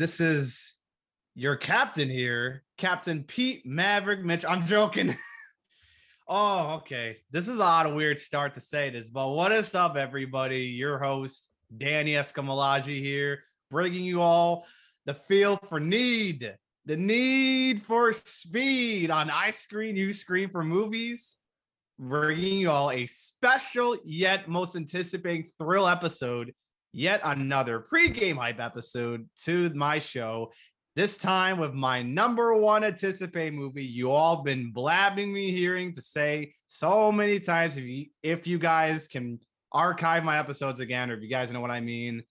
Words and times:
This 0.00 0.18
is 0.18 0.78
your 1.34 1.56
captain 1.56 2.08
here, 2.08 2.62
Captain 2.78 3.22
Pete 3.22 3.66
Maverick 3.66 4.24
Mitch. 4.24 4.46
I'm 4.48 4.64
joking. 4.64 5.14
oh, 6.26 6.76
okay. 6.76 7.18
This 7.30 7.48
is 7.48 7.60
a 7.60 7.62
odd, 7.62 7.84
a 7.84 7.94
weird 7.94 8.18
start 8.18 8.54
to 8.54 8.62
say 8.62 8.88
this, 8.88 9.10
but 9.10 9.28
what 9.28 9.52
is 9.52 9.74
up, 9.74 9.96
everybody? 9.96 10.60
Your 10.62 10.98
host, 10.98 11.50
Danny 11.76 12.12
Escamalaji 12.12 13.02
here, 13.02 13.40
bringing 13.70 14.02
you 14.02 14.22
all 14.22 14.64
the 15.04 15.12
feel 15.12 15.58
for 15.68 15.78
need, 15.78 16.56
the 16.86 16.96
need 16.96 17.82
for 17.82 18.10
speed 18.14 19.10
on 19.10 19.28
I 19.28 19.50
Screen, 19.50 19.96
You 19.96 20.14
Scream 20.14 20.48
for 20.48 20.64
movies. 20.64 21.36
Bringing 21.98 22.60
you 22.60 22.70
all 22.70 22.90
a 22.90 23.04
special 23.04 23.98
yet 24.02 24.48
most 24.48 24.76
anticipating 24.76 25.44
thrill 25.58 25.86
episode 25.86 26.54
yet 26.92 27.20
another 27.24 27.80
pre-game 27.80 28.36
hype 28.36 28.60
episode 28.60 29.28
to 29.44 29.70
my 29.74 29.98
show. 29.98 30.52
This 30.96 31.16
time 31.16 31.58
with 31.58 31.72
my 31.72 32.02
number 32.02 32.54
one 32.54 32.82
anticipated 32.82 33.54
movie. 33.54 33.84
You 33.84 34.10
all 34.10 34.42
been 34.42 34.72
blabbing 34.72 35.32
me 35.32 35.52
hearing 35.52 35.94
to 35.94 36.00
say 36.02 36.54
so 36.66 37.12
many 37.12 37.38
times. 37.38 37.76
If 37.76 37.84
you 37.84 38.06
if 38.22 38.46
you 38.46 38.58
guys 38.58 39.06
can 39.06 39.38
archive 39.72 40.24
my 40.24 40.38
episodes 40.38 40.80
again, 40.80 41.10
or 41.10 41.14
if 41.14 41.22
you 41.22 41.28
guys 41.28 41.50
know 41.52 41.60
what 41.60 41.70
I 41.70 41.80
mean, 41.80 42.24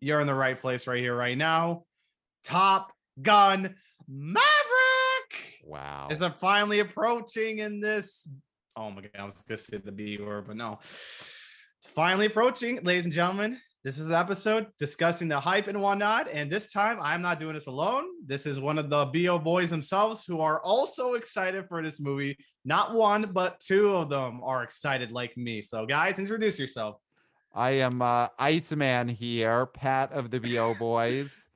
you're 0.00 0.20
in 0.20 0.26
the 0.26 0.34
right 0.34 0.60
place 0.60 0.86
right 0.86 0.98
here, 0.98 1.16
right 1.16 1.38
now. 1.38 1.84
Top 2.42 2.92
Gun 3.22 3.76
Maverick. 4.08 5.60
Wow. 5.64 6.08
Is 6.10 6.20
it 6.20 6.34
finally 6.34 6.80
approaching 6.80 7.58
in 7.58 7.80
this? 7.80 8.28
Oh 8.76 8.90
my 8.90 9.02
god, 9.02 9.10
I 9.18 9.24
was 9.24 9.34
gonna 9.34 9.56
say 9.56 9.76
the 9.76 9.92
B 9.92 10.18
word, 10.18 10.48
but 10.48 10.56
no. 10.56 10.80
It's 11.78 11.88
finally 11.94 12.26
approaching, 12.26 12.80
ladies 12.82 13.04
and 13.04 13.14
gentlemen. 13.14 13.58
This 13.82 13.98
is 13.98 14.10
an 14.10 14.14
episode 14.14 14.66
discussing 14.78 15.28
the 15.28 15.40
hype 15.40 15.66
and 15.66 15.80
whatnot. 15.80 16.28
And 16.28 16.50
this 16.50 16.70
time 16.70 16.98
I'm 17.00 17.22
not 17.22 17.40
doing 17.40 17.54
this 17.54 17.66
alone. 17.66 18.04
This 18.26 18.44
is 18.44 18.60
one 18.60 18.76
of 18.76 18.90
the 18.90 19.06
BO 19.06 19.38
boys 19.38 19.70
themselves 19.70 20.26
who 20.26 20.42
are 20.42 20.60
also 20.60 21.14
excited 21.14 21.66
for 21.66 21.82
this 21.82 21.98
movie. 21.98 22.36
Not 22.62 22.92
one, 22.92 23.30
but 23.32 23.58
two 23.58 23.96
of 23.96 24.10
them 24.10 24.42
are 24.44 24.62
excited 24.64 25.12
like 25.12 25.34
me. 25.38 25.62
So, 25.62 25.86
guys, 25.86 26.18
introduce 26.18 26.58
yourself. 26.58 26.96
I 27.54 27.70
am 27.70 28.02
uh, 28.02 28.28
Iceman 28.38 29.08
here, 29.08 29.64
Pat 29.64 30.12
of 30.12 30.30
the 30.30 30.40
BO 30.40 30.74
boys, 30.78 31.48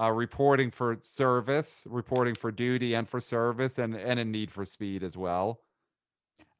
uh, 0.00 0.12
reporting 0.12 0.70
for 0.70 0.96
service, 1.00 1.84
reporting 1.90 2.36
for 2.36 2.52
duty 2.52 2.94
and 2.94 3.08
for 3.08 3.18
service, 3.18 3.80
and, 3.80 3.96
and 3.96 4.20
a 4.20 4.24
need 4.24 4.48
for 4.48 4.64
speed 4.64 5.02
as 5.02 5.16
well. 5.16 5.58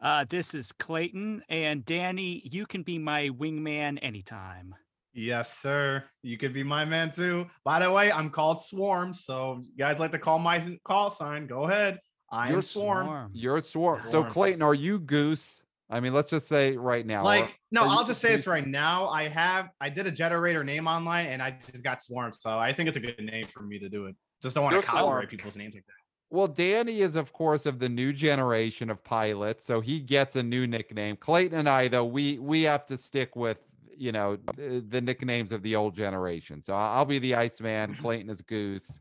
Uh, 0.01 0.25
this 0.29 0.55
is 0.55 0.73
Clayton 0.73 1.45
and 1.49 1.85
Danny. 1.85 2.43
You 2.51 2.67
can 2.67 2.83
be 2.83 2.99
my 2.99 3.29
wingman 3.29 4.01
anytime. 4.03 4.75
Yes, 5.15 5.57
sir. 5.59 6.05
You 6.23 6.37
could 6.37 6.53
be 6.53 6.65
my 6.65 6.85
man 6.85 7.11
too. 7.11 7.47
By 7.65 7.79
the 7.79 7.91
way, 7.91 8.11
I'm 8.11 8.31
called 8.31 8.61
Swarm. 8.61 9.13
So 9.13 9.61
you 9.63 9.77
guys 9.79 9.99
like 10.01 10.11
to 10.13 10.19
call 10.19 10.39
my 10.39 10.79
call 10.85 11.11
sign? 11.11 11.47
Go 11.47 11.65
ahead. 11.65 12.01
I 12.31 12.49
You're 12.49 12.57
am 12.57 12.63
Swarm. 12.63 13.07
Swarm. 13.07 13.31
You're 13.33 13.61
swarm. 13.61 14.01
So, 14.05 14.25
Clayton, 14.25 14.61
are 14.63 14.75
you 14.75 14.99
Goose? 14.99 15.63
I 15.89 16.01
mean, 16.01 16.13
let's 16.13 16.31
just 16.31 16.49
say 16.49 16.77
right 16.77 17.07
now. 17.07 17.23
Like, 17.23 17.45
are- 17.45 17.53
no, 17.71 17.85
I'll 17.85 18.05
just 18.05 18.21
say 18.21 18.31
this 18.31 18.47
right 18.47 18.67
now. 18.67 19.07
I 19.09 19.29
have 19.29 19.69
I 19.81 19.89
did 19.89 20.07
a 20.07 20.11
generator 20.11 20.65
name 20.65 20.89
online 20.89 21.27
and 21.27 21.41
I 21.41 21.57
just 21.71 21.85
got 21.85 22.03
Swarm. 22.03 22.33
So 22.33 22.59
I 22.59 22.73
think 22.73 22.89
it's 22.89 22.99
a 22.99 23.01
good 23.01 23.21
name 23.21 23.45
for 23.45 23.63
me 23.63 23.79
to 23.79 23.89
do 23.89 24.07
it. 24.07 24.17
Just 24.43 24.57
don't 24.57 24.65
want 24.65 24.75
You're 24.75 24.83
to 24.83 24.89
copyright 24.89 25.29
people's 25.29 25.57
names 25.57 25.75
like 25.75 25.87
that. 25.87 25.95
Well, 26.31 26.49
Danny 26.49 27.01
is, 27.01 27.15
of 27.15 27.33
course, 27.33 27.65
of 27.65 27.79
the 27.79 27.89
new 27.89 28.13
generation 28.13 28.91
of 28.91 29.05
pilots, 29.05 29.65
so 29.65 29.81
he 29.81 30.01
gets 30.01 30.35
a 30.35 30.43
new 30.43 30.67
nickname. 30.67 31.17
Clayton 31.17 31.57
and 31.57 31.69
I, 31.69 31.87
though, 31.87 32.05
we 32.05 32.39
we 32.39 32.63
have 32.63 32.87
to 32.87 32.97
stick 32.97 33.37
with 33.37 33.65
you 33.97 34.13
know 34.13 34.37
the, 34.57 35.01
nicknames 35.01 35.53
of 35.53 35.63
the 35.63 35.77
old 35.77 35.95
generation. 35.95 36.63
So 36.63 36.75
I'll 36.75 37.05
be 37.05 37.19
the 37.19 37.35
Iceman. 37.35 37.95
Clayton 38.01 38.31
is 38.31 38.43
Goose. 38.43 39.01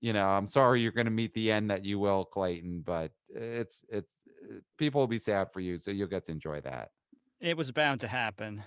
You 0.00 0.12
know, 0.12 0.26
I'm 0.26 0.46
sorry 0.46 0.80
you're 0.80 0.92
going 0.92 1.06
to 1.06 1.10
meet 1.10 1.34
the 1.34 1.52
end 1.52 1.70
that 1.70 1.84
you 1.84 1.98
will, 1.98 2.24
Clayton, 2.24 2.82
but 2.86 3.12
it's 3.28 3.84
it's 3.88 4.14
people 4.78 5.00
will 5.00 5.08
be 5.08 5.18
sad 5.18 5.52
for 5.52 5.60
you, 5.60 5.78
so 5.78 5.90
you'll 5.90 6.08
get 6.08 6.24
to 6.24 6.32
enjoy 6.32 6.60
that. 6.62 6.90
It 7.40 7.56
was 7.56 7.70
bound 7.70 8.00
to 8.00 8.08
happen. 8.08 8.64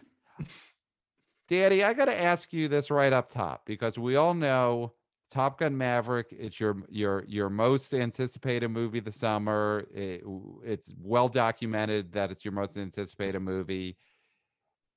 Daddy, 1.47 1.83
I 1.83 1.93
got 1.93 2.05
to 2.05 2.19
ask 2.19 2.53
you 2.53 2.67
this 2.67 2.89
right 2.89 3.13
up 3.13 3.29
top 3.29 3.65
because 3.65 3.99
we 3.99 4.15
all 4.15 4.33
know 4.33 4.93
Top 5.33 5.59
Gun 5.59 5.75
Maverick. 5.75 6.27
It's 6.31 6.59
your 6.59 6.83
your 6.89 7.25
your 7.27 7.49
most 7.49 7.93
anticipated 7.93 8.69
movie 8.69 8.99
of 8.99 9.05
the 9.05 9.11
summer. 9.11 9.87
It, 9.93 10.23
it's 10.63 10.93
well 11.01 11.27
documented 11.27 12.11
that 12.13 12.29
it's 12.31 12.45
your 12.45 12.51
most 12.51 12.77
anticipated 12.77 13.39
movie. 13.39 13.97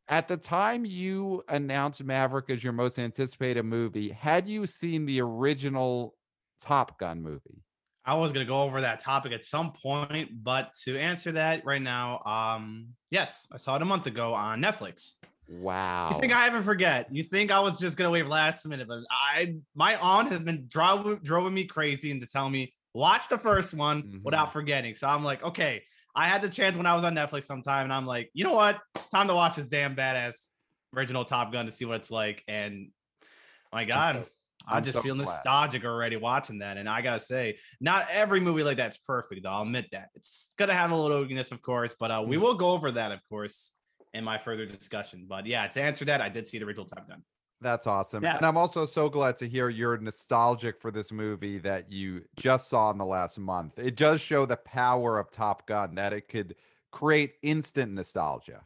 At 0.08 0.28
the 0.28 0.36
time 0.36 0.84
you 0.84 1.42
announced 1.48 2.02
Maverick 2.04 2.48
as 2.48 2.62
your 2.62 2.72
most 2.72 2.98
anticipated 2.98 3.64
movie, 3.64 4.10
had 4.10 4.48
you 4.48 4.66
seen 4.66 5.04
the 5.04 5.20
original 5.20 6.14
Top 6.60 6.98
Gun 6.98 7.22
movie? 7.22 7.62
I 8.04 8.14
was 8.14 8.30
gonna 8.30 8.44
go 8.44 8.62
over 8.62 8.80
that 8.82 9.00
topic 9.00 9.32
at 9.32 9.42
some 9.42 9.72
point, 9.72 10.30
but 10.44 10.72
to 10.84 10.96
answer 10.96 11.32
that 11.32 11.64
right 11.64 11.82
now, 11.82 12.22
um, 12.24 12.90
yes, 13.10 13.48
I 13.52 13.56
saw 13.56 13.74
it 13.74 13.82
a 13.82 13.84
month 13.84 14.06
ago 14.06 14.32
on 14.32 14.62
Netflix. 14.62 15.14
Wow. 15.48 16.10
You 16.12 16.20
think 16.20 16.32
I 16.32 16.44
haven't 16.44 16.62
forget? 16.62 17.08
You 17.10 17.24
think 17.24 17.50
I 17.50 17.58
was 17.58 17.76
just 17.80 17.96
gonna 17.96 18.10
wait 18.10 18.28
last 18.28 18.64
minute? 18.66 18.86
But 18.86 19.00
I, 19.10 19.56
my 19.74 19.96
aunt 19.96 20.28
has 20.30 20.38
been 20.38 20.66
driving 20.68 21.18
driving 21.24 21.54
me 21.54 21.64
crazy 21.64 22.12
into 22.12 22.28
telling 22.28 22.52
me 22.52 22.72
watch 22.94 23.28
the 23.28 23.38
first 23.38 23.74
one 23.74 24.20
without 24.24 24.52
forgetting. 24.52 24.94
So 24.94 25.08
I'm 25.08 25.24
like, 25.24 25.42
okay, 25.42 25.82
I 26.16 26.26
had 26.28 26.40
the 26.42 26.48
chance 26.48 26.76
when 26.76 26.86
I 26.86 26.94
was 26.94 27.04
on 27.04 27.14
Netflix 27.14 27.44
sometime, 27.44 27.84
and 27.84 27.92
I'm 27.92 28.06
like, 28.06 28.30
you 28.32 28.42
know 28.44 28.54
what? 28.54 28.78
Time 29.12 29.28
to 29.28 29.34
watch 29.34 29.56
this 29.56 29.68
damn 29.68 29.94
badass 29.94 30.46
original 30.96 31.24
Top 31.24 31.52
Gun 31.52 31.66
to 31.66 31.70
see 31.70 31.84
what 31.84 31.96
it's 31.96 32.10
like. 32.10 32.42
And 32.48 32.88
my 33.72 33.84
God. 33.84 34.24
I 34.68 34.78
I'm 34.78 34.82
just 34.82 34.96
so 34.96 35.02
feel 35.02 35.14
glad. 35.14 35.26
nostalgic 35.26 35.84
already 35.84 36.16
watching 36.16 36.58
that. 36.58 36.76
And 36.76 36.88
I 36.88 37.00
gotta 37.00 37.20
say, 37.20 37.58
not 37.80 38.08
every 38.10 38.40
movie 38.40 38.64
like 38.64 38.78
that's 38.78 38.96
perfect, 38.96 39.44
though. 39.44 39.50
I'll 39.50 39.62
admit 39.62 39.86
that. 39.92 40.08
It's 40.16 40.52
gonna 40.58 40.74
have 40.74 40.90
a 40.90 40.96
little 40.96 41.20
weakness, 41.20 41.52
of 41.52 41.62
course, 41.62 41.94
but 42.00 42.10
uh, 42.10 42.20
Mm. 42.20 42.28
we 42.28 42.36
will 42.36 42.54
go 42.54 42.70
over 42.70 42.90
that, 42.92 43.12
of 43.12 43.20
course, 43.28 43.72
in 44.12 44.24
my 44.24 44.38
further 44.38 44.66
discussion. 44.66 45.26
But 45.28 45.46
yeah, 45.46 45.68
to 45.68 45.80
answer 45.82 46.04
that, 46.06 46.20
I 46.20 46.30
did 46.30 46.48
see 46.48 46.58
the 46.58 46.64
original 46.64 46.86
Top 46.86 47.06
Gun. 47.06 47.22
That's 47.60 47.86
awesome. 47.86 48.22
Yeah. 48.22 48.36
And 48.36 48.44
I'm 48.44 48.56
also 48.56 48.84
so 48.84 49.08
glad 49.08 49.38
to 49.38 49.48
hear 49.48 49.68
you're 49.68 49.96
nostalgic 49.96 50.80
for 50.80 50.90
this 50.90 51.10
movie 51.10 51.58
that 51.58 51.90
you 51.90 52.24
just 52.36 52.68
saw 52.68 52.90
in 52.90 52.98
the 52.98 53.06
last 53.06 53.38
month. 53.38 53.78
It 53.78 53.96
does 53.96 54.20
show 54.20 54.44
the 54.44 54.58
power 54.58 55.18
of 55.18 55.30
Top 55.30 55.66
Gun 55.66 55.94
that 55.94 56.12
it 56.12 56.28
could 56.28 56.56
create 56.92 57.34
instant 57.42 57.92
nostalgia, 57.92 58.62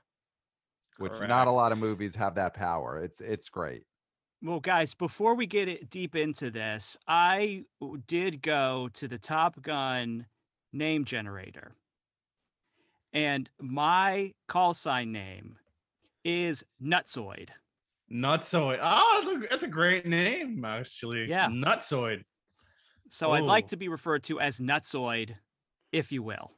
which 0.99 1.13
not 1.21 1.47
a 1.47 1.53
lot 1.53 1.73
of 1.73 1.79
movies 1.79 2.17
have 2.17 2.35
that 2.35 2.55
power. 2.55 2.99
It's 2.99 3.21
it's 3.21 3.49
great. 3.49 3.85
Well, 4.43 4.61
guys, 4.61 4.95
before 4.95 5.35
we 5.35 5.47
get 5.47 5.69
it 5.69 5.91
deep 5.91 6.17
into 6.17 6.51
this, 6.51 6.97
I 7.07 7.65
did 8.07 8.43
go 8.43 8.89
to 8.95 9.07
the 9.07 9.19
Top 9.19 9.61
Gun 9.63 10.27
name 10.73 11.05
generator. 11.05 11.77
And 13.13 13.51
my 13.61 14.33
call 14.49 14.75
sign 14.75 15.13
name 15.13 15.59
is 16.25 16.65
Nutsoid. 16.83 17.51
Nutsoid. 18.13 18.79
Oh, 18.83 19.23
that's 19.23 19.45
a, 19.45 19.49
that's 19.49 19.65
a 19.65 19.69
great 19.69 20.07
name, 20.07 20.65
actually. 20.65 21.29
Yeah. 21.29 21.49
Nutsoid. 21.49 22.23
So 23.09 23.33
I'd 23.33 23.43
like 23.43 23.69
to 23.69 23.77
be 23.77 23.89
referred 23.89 24.23
to 24.25 24.41
as 24.41 24.59
Nutsoid, 24.59 25.35
if 25.93 26.13
you 26.13 26.23
will. 26.23 26.53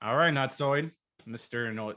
All 0.00 0.16
right, 0.16 0.34
Nutsoid. 0.34 0.90
Mr. 1.28 1.72
No 1.72 1.94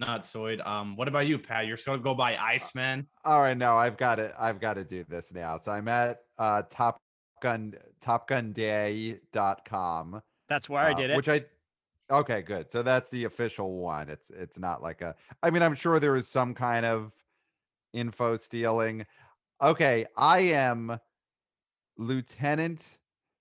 Nutsoid. 0.00 0.66
Um, 0.66 0.96
what 0.96 1.08
about 1.08 1.26
you, 1.26 1.38
Pat? 1.38 1.66
You're 1.66 1.76
still 1.76 1.94
gonna 1.94 2.02
go 2.02 2.14
by 2.14 2.36
Iceman. 2.36 3.06
All 3.24 3.40
right, 3.40 3.56
now 3.56 3.78
I've 3.78 3.96
got 3.96 4.16
to 4.16 4.34
I've 4.38 4.60
got 4.60 4.74
to 4.74 4.84
do 4.84 5.04
this 5.08 5.32
now. 5.32 5.58
So 5.58 5.72
I'm 5.72 5.88
at 5.88 6.18
uh 6.38 6.62
Top 6.70 7.00
Gun 7.40 7.74
topgunday.com. 8.04 10.22
That's 10.48 10.68
where 10.68 10.82
I 10.82 10.92
uh, 10.92 10.96
did 10.96 11.10
it. 11.10 11.16
Which 11.16 11.28
I 11.28 11.44
okay, 12.10 12.42
good. 12.42 12.70
So 12.70 12.82
that's 12.82 13.08
the 13.10 13.24
official 13.24 13.78
one. 13.78 14.10
It's 14.10 14.30
it's 14.30 14.58
not 14.58 14.82
like 14.82 15.00
a 15.02 15.14
I 15.42 15.50
mean, 15.50 15.62
I'm 15.62 15.74
sure 15.74 16.00
there 16.00 16.16
is 16.16 16.28
some 16.28 16.54
kind 16.54 16.84
of 16.84 17.12
info 17.92 18.36
stealing. 18.36 19.06
Okay, 19.62 20.06
I 20.16 20.38
am 20.40 20.98
Lieutenant 21.96 22.98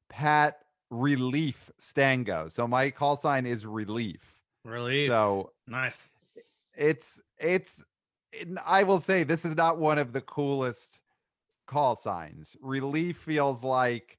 Pat 0.10 0.60
Relief 0.90 1.72
Stango. 1.78 2.48
So 2.48 2.68
my 2.68 2.90
call 2.90 3.16
sign 3.16 3.46
is 3.46 3.66
Relief. 3.66 4.42
Really? 4.66 5.08
So 5.08 5.52
nice. 5.68 6.12
it's 6.76 7.22
it's 7.38 7.86
it- 8.32 8.48
I 8.66 8.84
will 8.84 8.98
say 9.00 9.24
this 9.24 9.46
is 9.46 9.56
not 9.56 9.80
one 9.80 9.98
of 9.98 10.12
the 10.14 10.22
coolest 10.22 11.00
call 11.68 11.96
signs. 11.96 12.56
Relief 12.62 13.18
feels 13.18 13.64
like 13.64 14.18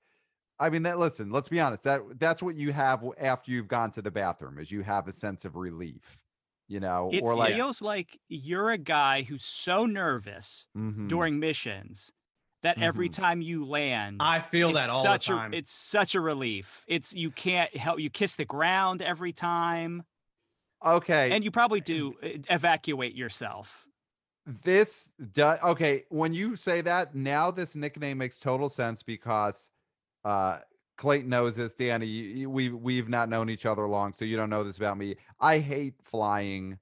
I 0.58 0.70
mean 0.70 0.82
that 0.84 0.98
listen, 0.98 1.30
let's 1.30 1.48
be 1.48 1.60
honest. 1.60 1.84
That 1.84 2.02
that's 2.18 2.42
what 2.42 2.54
you 2.54 2.72
have 2.72 3.04
after 3.20 3.50
you've 3.50 3.68
gone 3.68 3.90
to 3.92 4.02
the 4.02 4.10
bathroom 4.10 4.58
is 4.58 4.70
you 4.70 4.82
have 4.82 5.08
a 5.08 5.12
sense 5.12 5.44
of 5.44 5.56
relief. 5.56 6.22
You 6.70 6.80
know, 6.80 7.10
it 7.10 7.28
or 7.28 7.34
like 7.36 7.58
feels 7.58 7.82
like 7.82 8.20
you're 8.28 8.70
a 8.70 8.78
guy 8.78 9.22
who's 9.22 9.44
so 9.44 9.86
nervous 9.86 10.68
Mhm. 10.74 11.00
during 11.08 11.38
missions 11.40 12.12
that 12.62 12.78
every 12.80 13.08
Mhm. 13.08 13.10
time 13.10 13.40
you 13.42 13.64
land, 13.66 14.26
I 14.30 14.40
feel 14.40 14.72
that 14.74 14.90
all 14.90 15.08
such 15.10 15.26
the 15.26 15.32
time. 15.32 15.54
A, 15.54 15.58
it's 15.58 15.72
such 15.72 16.14
a 16.14 16.20
relief. 16.20 16.84
It's 16.88 17.14
you 17.14 17.30
can't 17.32 17.76
help 17.76 18.00
you 18.00 18.10
kiss 18.10 18.36
the 18.36 18.44
ground 18.44 19.02
every 19.02 19.32
time, 19.32 20.04
okay. 20.84 21.30
and 21.30 21.44
you 21.44 21.50
probably 21.50 21.80
do 21.80 22.14
uh, 22.22 22.28
evacuate 22.48 23.14
yourself. 23.14 23.86
this 24.46 25.12
does 25.32 25.58
okay 25.62 26.04
when 26.08 26.32
you 26.32 26.56
say 26.56 26.80
that 26.80 27.14
now 27.14 27.50
this 27.50 27.76
nickname 27.76 28.18
makes 28.18 28.38
total 28.38 28.68
sense 28.68 29.02
because 29.02 29.70
uh 30.24 30.60
clayton 31.00 31.30
knows 31.30 31.56
this 31.56 31.72
danny 31.72 32.44
we 32.46 32.68
we've 32.68 33.08
not 33.08 33.30
known 33.30 33.48
each 33.48 33.64
other 33.64 33.86
long 33.86 34.12
so 34.12 34.24
you 34.24 34.36
don't 34.36 34.50
know 34.50 34.62
this 34.62 34.76
about 34.76 34.98
me 34.98 35.16
i 35.40 35.58
hate 35.58 35.94
flying 36.04 36.78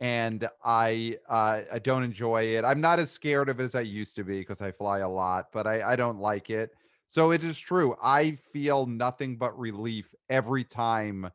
and 0.00 0.48
i 0.64 1.16
uh 1.28 1.60
i 1.72 1.78
don't 1.78 2.02
enjoy 2.02 2.42
it 2.42 2.64
i'm 2.64 2.80
not 2.80 2.98
as 2.98 3.10
scared 3.10 3.48
of 3.48 3.60
it 3.60 3.62
as 3.62 3.76
i 3.76 3.80
used 3.80 4.16
to 4.16 4.24
be 4.24 4.40
because 4.40 4.60
i 4.60 4.72
fly 4.72 4.98
a 4.98 5.08
lot 5.08 5.46
but 5.52 5.68
i 5.68 5.92
i 5.92 5.94
don't 5.94 6.18
like 6.18 6.50
it 6.50 6.72
so 7.06 7.30
it 7.30 7.44
is 7.44 7.56
true 7.58 7.94
i 8.02 8.32
feel 8.52 8.86
nothing 8.86 9.36
but 9.36 9.56
relief 9.56 10.14
every 10.28 10.64
time 10.64 11.30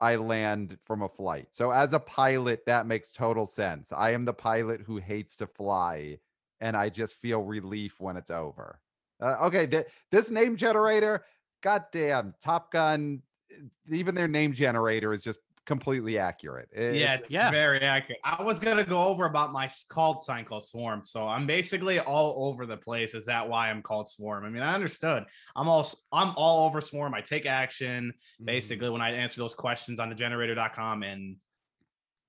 I 0.00 0.14
land 0.14 0.78
from 0.84 1.02
a 1.02 1.08
flight. 1.08 1.48
So 1.50 1.72
as 1.72 1.92
a 1.92 1.98
pilot, 1.98 2.64
that 2.66 2.86
makes 2.86 3.10
total 3.10 3.46
sense. 3.46 3.92
I 3.92 4.12
am 4.12 4.24
the 4.24 4.32
pilot 4.32 4.80
who 4.80 4.98
hates 4.98 5.36
to 5.38 5.48
fly, 5.48 6.18
and 6.60 6.76
I 6.76 6.88
just 6.88 7.16
feel 7.16 7.42
relief 7.42 8.00
when 8.00 8.16
it's 8.16 8.30
over. 8.30 8.80
Uh, 9.20 9.36
okay, 9.42 9.66
th- 9.66 9.86
this 10.12 10.30
name 10.30 10.56
generator, 10.56 11.24
goddamn, 11.62 12.34
Top 12.42 12.72
Gun, 12.72 13.22
eh, 13.50 13.56
even 13.90 14.14
their 14.14 14.28
name 14.28 14.52
generator 14.52 15.12
is 15.12 15.22
just 15.22 15.38
completely 15.66 16.18
accurate. 16.18 16.66
It- 16.72 16.94
yeah, 16.94 17.12
it's- 17.14 17.20
it's 17.20 17.30
yeah. 17.30 17.50
very 17.50 17.80
accurate. 17.80 18.20
I 18.24 18.42
was 18.42 18.58
gonna 18.58 18.84
go 18.84 19.04
over 19.04 19.26
about 19.26 19.52
my 19.52 19.68
called 19.90 20.22
sign 20.22 20.46
called 20.46 20.64
Swarm, 20.64 21.04
so 21.04 21.28
I'm 21.28 21.46
basically 21.46 22.00
all 22.00 22.48
over 22.48 22.64
the 22.64 22.78
place. 22.78 23.14
Is 23.14 23.26
that 23.26 23.46
why 23.46 23.68
I'm 23.68 23.82
called 23.82 24.08
Swarm? 24.08 24.46
I 24.46 24.48
mean, 24.48 24.62
I 24.62 24.72
understood. 24.74 25.26
I'm 25.54 25.68
all 25.68 25.86
I'm 26.10 26.30
all 26.36 26.64
over 26.66 26.80
Swarm. 26.80 27.12
I 27.12 27.20
take 27.20 27.44
action 27.44 28.14
Mhm. 28.40 28.46
basically 28.46 28.88
when 28.88 29.02
I 29.02 29.10
answer 29.10 29.40
those 29.40 29.54
questions 29.54 30.00
on 30.00 30.08
the 30.08 30.14
generator.com, 30.14 31.02
and 31.02 31.36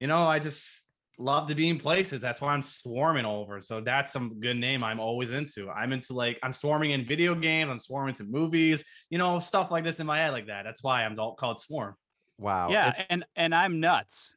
you 0.01 0.07
know, 0.07 0.27
I 0.27 0.39
just 0.39 0.88
love 1.21 1.49
to 1.49 1.53
be 1.55 1.67
in 1.69 1.77
places. 1.77 2.21
That's 2.21 2.39
why 2.41 2.53
I'm 2.53 2.61
swarming 2.61 3.25
over. 3.25 3.61
So 3.61 3.81
that's 3.81 4.11
some 4.13 4.39
good 4.39 4.55
name 4.57 4.83
I'm 4.83 4.99
always 4.99 5.31
into. 5.31 5.69
I'm 5.69 5.91
into 5.93 6.13
like 6.13 6.39
I'm 6.41 6.53
swarming 6.53 6.91
in 6.91 7.05
video 7.05 7.35
games. 7.35 7.69
I'm 7.69 7.79
swarming 7.79 8.15
to 8.15 8.23
movies. 8.23 8.83
You 9.09 9.17
know, 9.17 9.37
stuff 9.39 9.69
like 9.69 9.83
this 9.83 9.99
in 9.99 10.07
my 10.07 10.17
head 10.17 10.31
like 10.31 10.47
that. 10.47 10.63
That's 10.63 10.81
why 10.81 11.03
I'm 11.05 11.15
called 11.15 11.59
Swarm. 11.59 11.95
Wow. 12.37 12.69
yeah, 12.71 12.93
it- 12.97 13.05
and 13.09 13.25
and 13.35 13.53
I'm 13.53 13.79
nuts. 13.81 14.35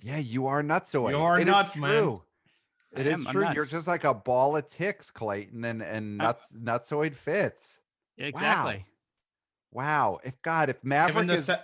yeah, 0.00 0.18
you 0.18 0.46
are 0.46 0.62
nuts 0.62 0.94
nutsoid. 0.94 1.10
You 1.10 1.18
are 1.18 1.40
It 1.40 1.46
nuts, 1.46 1.76
man. 1.76 1.90
true. 1.90 2.22
I 2.96 3.00
It 3.00 3.06
is 3.08 3.26
am, 3.26 3.32
true. 3.32 3.46
You're 3.52 3.64
just 3.66 3.88
like 3.88 4.04
a 4.04 4.14
ball 4.14 4.56
of 4.56 4.68
ticks, 4.68 5.10
Clayton, 5.10 5.64
and 5.64 5.82
and 5.82 6.22
I- 6.22 6.26
nuts 6.26 6.54
nutsoid 6.56 7.14
fits. 7.16 7.80
Exactly. 8.16 8.86
Wow. 9.72 10.20
If 10.22 10.40
God, 10.42 10.68
if 10.70 10.84
Maverick 10.84 11.28
is 11.30 11.46
se- 11.46 11.58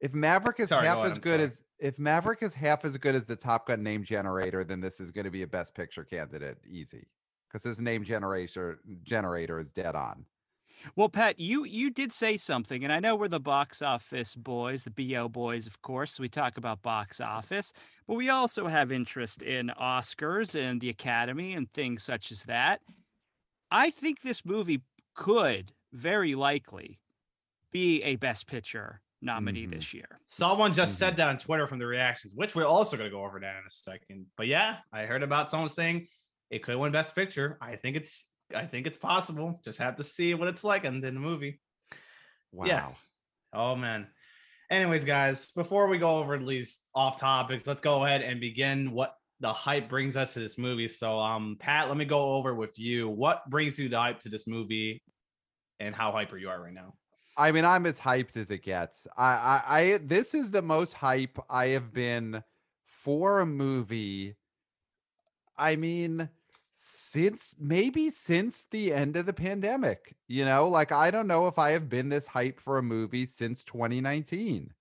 if 0.00 0.14
Maverick 0.14 0.60
is 0.60 0.68
Sorry, 0.68 0.86
half 0.86 0.98
ahead, 0.98 1.10
as 1.10 1.16
I'm 1.16 1.22
good 1.22 1.30
sorry. 1.40 1.42
as 1.42 1.64
if 1.78 1.98
Maverick 1.98 2.42
is 2.42 2.54
half 2.54 2.84
as 2.84 2.96
good 2.96 3.14
as 3.14 3.24
the 3.24 3.36
Top 3.36 3.66
Gun 3.66 3.82
name 3.82 4.02
generator, 4.02 4.64
then 4.64 4.80
this 4.80 5.00
is 5.00 5.10
going 5.10 5.24
to 5.24 5.30
be 5.30 5.42
a 5.42 5.46
Best 5.46 5.74
Picture 5.74 6.04
candidate, 6.04 6.58
easy, 6.66 7.06
because 7.48 7.62
his 7.62 7.80
name 7.80 8.04
generator 8.04 8.80
generator 9.04 9.58
is 9.58 9.72
dead 9.72 9.94
on. 9.94 10.24
Well, 10.94 11.08
Pat, 11.08 11.40
you 11.40 11.64
you 11.64 11.90
did 11.90 12.12
say 12.12 12.36
something, 12.36 12.84
and 12.84 12.92
I 12.92 13.00
know 13.00 13.16
we're 13.16 13.28
the 13.28 13.40
box 13.40 13.82
office 13.82 14.36
boys, 14.36 14.84
the 14.84 14.90
BO 14.90 15.28
boys, 15.28 15.66
of 15.66 15.82
course. 15.82 16.20
We 16.20 16.28
talk 16.28 16.56
about 16.56 16.82
box 16.82 17.20
office, 17.20 17.72
but 18.06 18.14
we 18.14 18.28
also 18.28 18.66
have 18.68 18.92
interest 18.92 19.42
in 19.42 19.72
Oscars 19.80 20.54
and 20.54 20.80
the 20.80 20.88
Academy 20.88 21.54
and 21.54 21.72
things 21.72 22.02
such 22.02 22.30
as 22.30 22.44
that. 22.44 22.80
I 23.70 23.90
think 23.90 24.22
this 24.22 24.44
movie 24.44 24.82
could 25.14 25.72
very 25.92 26.34
likely 26.34 27.00
be 27.72 28.02
a 28.02 28.16
Best 28.16 28.46
Picture 28.46 29.00
nominee 29.20 29.66
Mhm. 29.66 29.72
this 29.72 29.92
year. 29.92 30.20
Someone 30.26 30.72
just 30.72 30.94
Mhm. 30.94 30.98
said 30.98 31.16
that 31.16 31.28
on 31.28 31.38
Twitter 31.38 31.66
from 31.66 31.78
the 31.78 31.86
reactions, 31.86 32.34
which 32.34 32.54
we're 32.54 32.64
also 32.64 32.96
going 32.96 33.10
to 33.10 33.14
go 33.16 33.24
over 33.24 33.40
that 33.40 33.56
in 33.58 33.64
a 33.66 33.70
second. 33.70 34.26
But 34.36 34.46
yeah, 34.46 34.78
I 34.92 35.06
heard 35.06 35.22
about 35.22 35.50
someone 35.50 35.70
saying 35.70 36.08
it 36.50 36.62
could 36.62 36.76
win 36.76 36.92
Best 36.92 37.14
Picture. 37.14 37.58
I 37.60 37.76
think 37.76 37.96
it's 37.96 38.30
I 38.54 38.66
think 38.66 38.86
it's 38.86 38.96
possible. 38.96 39.60
Just 39.62 39.78
have 39.78 39.96
to 39.96 40.02
see 40.04 40.32
what 40.32 40.48
it's 40.48 40.64
like 40.64 40.84
in 40.84 41.02
the 41.02 41.12
movie. 41.12 41.60
Wow. 42.50 42.66
Yeah. 42.66 42.94
Oh 43.52 43.76
man. 43.76 44.10
Anyways, 44.70 45.04
guys, 45.04 45.50
before 45.50 45.86
we 45.86 45.98
go 45.98 46.16
over 46.16 46.38
these 46.38 46.80
off 46.94 47.18
topics, 47.18 47.66
let's 47.66 47.82
go 47.82 48.04
ahead 48.06 48.22
and 48.22 48.40
begin 48.40 48.90
what 48.92 49.14
the 49.40 49.52
hype 49.52 49.88
brings 49.90 50.16
us 50.16 50.32
to 50.32 50.40
this 50.40 50.56
movie. 50.56 50.88
So, 50.88 51.18
um, 51.18 51.56
Pat, 51.60 51.88
let 51.88 51.96
me 51.98 52.06
go 52.06 52.32
over 52.36 52.54
with 52.54 52.78
you. 52.78 53.08
What 53.08 53.48
brings 53.50 53.78
you 53.78 53.88
the 53.90 53.98
hype 54.00 54.20
to 54.20 54.30
this 54.30 54.46
movie, 54.46 55.02
and 55.78 55.94
how 55.94 56.10
hyper 56.12 56.38
you 56.38 56.48
are 56.48 56.60
right 56.62 56.72
now? 56.72 56.94
I 57.38 57.52
mean, 57.52 57.64
I'm 57.64 57.86
as 57.86 58.00
hyped 58.00 58.36
as 58.36 58.50
it 58.50 58.64
gets. 58.64 59.06
I, 59.16 59.32
I, 59.32 59.78
I, 59.78 59.98
this 60.02 60.34
is 60.34 60.50
the 60.50 60.60
most 60.60 60.94
hype 60.94 61.38
I 61.48 61.68
have 61.68 61.92
been 61.92 62.42
for 62.84 63.38
a 63.38 63.46
movie. 63.46 64.34
I 65.56 65.76
mean, 65.76 66.28
since 66.74 67.54
maybe 67.58 68.10
since 68.10 68.64
the 68.64 68.92
end 68.92 69.16
of 69.16 69.26
the 69.26 69.32
pandemic, 69.32 70.16
you 70.26 70.44
know, 70.44 70.66
like 70.66 70.90
I 70.90 71.12
don't 71.12 71.28
know 71.28 71.46
if 71.46 71.60
I 71.60 71.70
have 71.70 71.88
been 71.88 72.08
this 72.08 72.26
hype 72.26 72.58
for 72.58 72.78
a 72.78 72.82
movie 72.82 73.26
since 73.26 73.62
2019. 73.62 74.72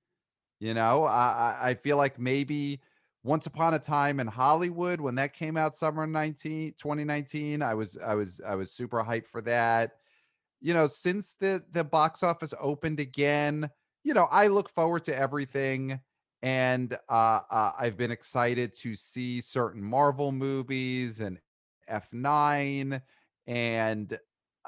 You 0.60 0.74
know, 0.74 1.04
I, 1.04 1.56
I 1.62 1.74
feel 1.76 1.98
like 1.98 2.20
maybe 2.20 2.82
once 3.24 3.46
upon 3.46 3.76
a 3.76 3.80
time 3.80 4.20
in 4.20 4.26
Hollywood 4.26 5.00
when 5.00 5.14
that 5.16 5.34
came 5.34 5.58
out 5.58 5.76
summer 5.76 6.08
19 6.08 6.74
2019, 6.80 7.62
I 7.62 7.76
was 7.76 7.98
I 8.00 8.16
was 8.16 8.42
I 8.46 8.56
was 8.56 8.72
super 8.72 9.04
hyped 9.04 9.28
for 9.28 9.42
that 9.42 9.98
you 10.62 10.74
know, 10.74 10.88
since 10.88 11.36
the 11.36 11.64
the 11.72 11.84
box 11.84 12.24
office 12.24 12.54
opened 12.60 13.00
again, 13.00 13.70
you 14.04 14.14
know, 14.14 14.28
I 14.32 14.48
look 14.48 14.70
forward 14.70 15.04
to 15.06 15.18
everything, 15.18 16.00
and 16.42 16.96
uh, 17.10 17.40
uh, 17.50 17.72
I've 17.78 17.98
been 17.98 18.12
excited 18.12 18.76
to 18.78 18.96
see 18.96 19.42
certain 19.42 19.84
Marvel 19.84 20.32
movies 20.32 21.22
and 21.22 21.40
F9, 21.90 23.02
and 23.48 24.20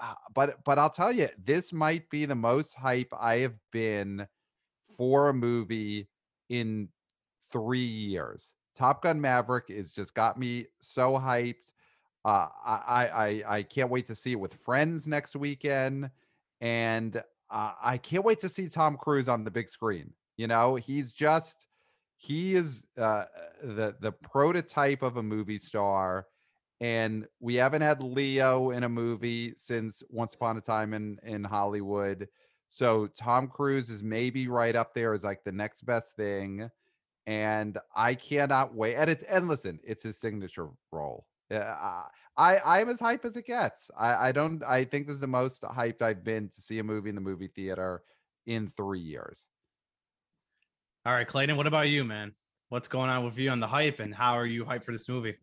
uh, 0.02 0.14
but 0.34 0.64
but 0.64 0.80
I'll 0.80 0.90
tell 0.90 1.12
you, 1.12 1.30
this 1.44 1.74
might 1.74 2.10
be 2.10 2.26
the 2.26 2.36
most 2.36 2.76
hype 2.76 3.14
I 3.18 3.38
have 3.38 3.58
been 3.72 4.28
for 4.98 5.30
a 5.30 5.34
movie 5.34 6.08
in 6.50 6.90
three 7.52 7.80
years. 7.80 8.56
Top 8.76 9.02
Gun 9.04 9.20
Maverick 9.20 9.66
is 9.70 9.92
just 9.92 10.14
got 10.14 10.40
me 10.40 10.68
so 10.80 11.14
hyped. 11.14 11.74
Uh, 12.26 12.48
I, 12.66 13.44
I 13.48 13.58
I 13.58 13.64
can't 13.64 13.90
wait 13.90 14.06
to 14.08 14.16
see 14.16 14.34
it 14.34 14.40
with 14.40 14.54
friends 14.54 15.08
next 15.08 15.36
weekend, 15.36 16.12
and 16.60 17.18
uh, 17.50 17.74
I 17.82 17.98
can't 17.98 18.26
wait 18.26 18.40
to 18.42 18.50
see 18.50 18.68
Tom 18.68 18.98
Cruise 18.98 19.30
on 19.30 19.44
the 19.44 19.52
big 19.52 19.70
screen. 19.70 20.14
You 20.38 20.48
know, 20.48 20.76
he's 20.76 21.14
just 21.14 21.68
he 22.18 22.56
is 22.56 22.86
uh, 22.98 23.26
the 23.64 23.96
the 24.02 24.12
prototype 24.12 25.02
of 25.02 25.18
a 25.18 25.24
movie 25.24 25.58
star, 25.58 26.28
and 26.82 27.26
we 27.40 27.56
haven't 27.56 27.82
had 27.82 28.04
Leo 28.04 28.72
in 28.72 28.84
a 28.84 28.90
movie 28.90 29.54
since 29.56 30.04
Once 30.10 30.34
Upon 30.36 30.58
a 30.58 30.62
Time 30.62 30.94
in 30.94 31.18
in 31.24 31.44
Hollywood. 31.44 32.28
So 32.68 33.08
Tom 33.08 33.48
Cruise 33.48 33.90
is 33.90 34.04
maybe 34.04 34.48
right 34.48 34.76
up 34.76 34.94
there 34.94 35.14
as 35.14 35.24
like 35.24 35.44
the 35.44 35.52
next 35.54 35.84
best 35.84 36.18
thing, 36.18 36.70
and 37.26 37.78
I 37.96 38.14
cannot 38.14 38.76
wait. 38.76 38.96
And 38.96 39.10
it's 39.10 39.24
and 39.24 39.48
listen, 39.48 39.80
it's 39.84 40.04
his 40.04 40.18
signature 40.20 40.68
role. 40.92 41.26
Yeah, 41.50 41.76
uh, 41.82 42.04
I 42.38 42.58
I'm 42.66 42.90
as 42.90 43.00
hype 43.00 43.26
as 43.26 43.36
it 43.38 43.46
gets. 43.46 43.90
I 43.98 44.30
I 44.30 44.32
don't. 44.32 44.64
I 44.64 44.84
think 44.84 45.08
this 45.08 45.16
is 45.16 45.22
the 45.22 45.28
most 45.28 45.64
hyped 45.64 46.02
I've 46.02 46.24
been 46.24 46.50
to 46.50 46.62
see 46.62 46.80
a 46.80 46.84
movie 46.84 47.10
in 47.10 47.16
the 47.16 47.22
movie 47.22 47.48
theater 47.48 48.04
in 48.46 48.68
three 48.68 49.00
years. 49.00 49.48
All 51.06 51.14
right, 51.14 51.28
Clayton, 51.28 51.58
what 51.58 51.68
about 51.68 51.90
you, 51.90 52.04
man? 52.04 52.34
What's 52.70 52.88
going 52.88 53.10
on 53.10 53.26
with 53.26 53.38
you 53.38 53.50
on 53.50 53.60
the 53.60 53.68
hype, 53.68 54.00
and 54.00 54.14
how 54.14 54.34
are 54.34 54.46
you 54.46 54.64
hyped 54.64 54.84
for 54.84 54.92
this 54.92 55.10
movie? 55.10 55.36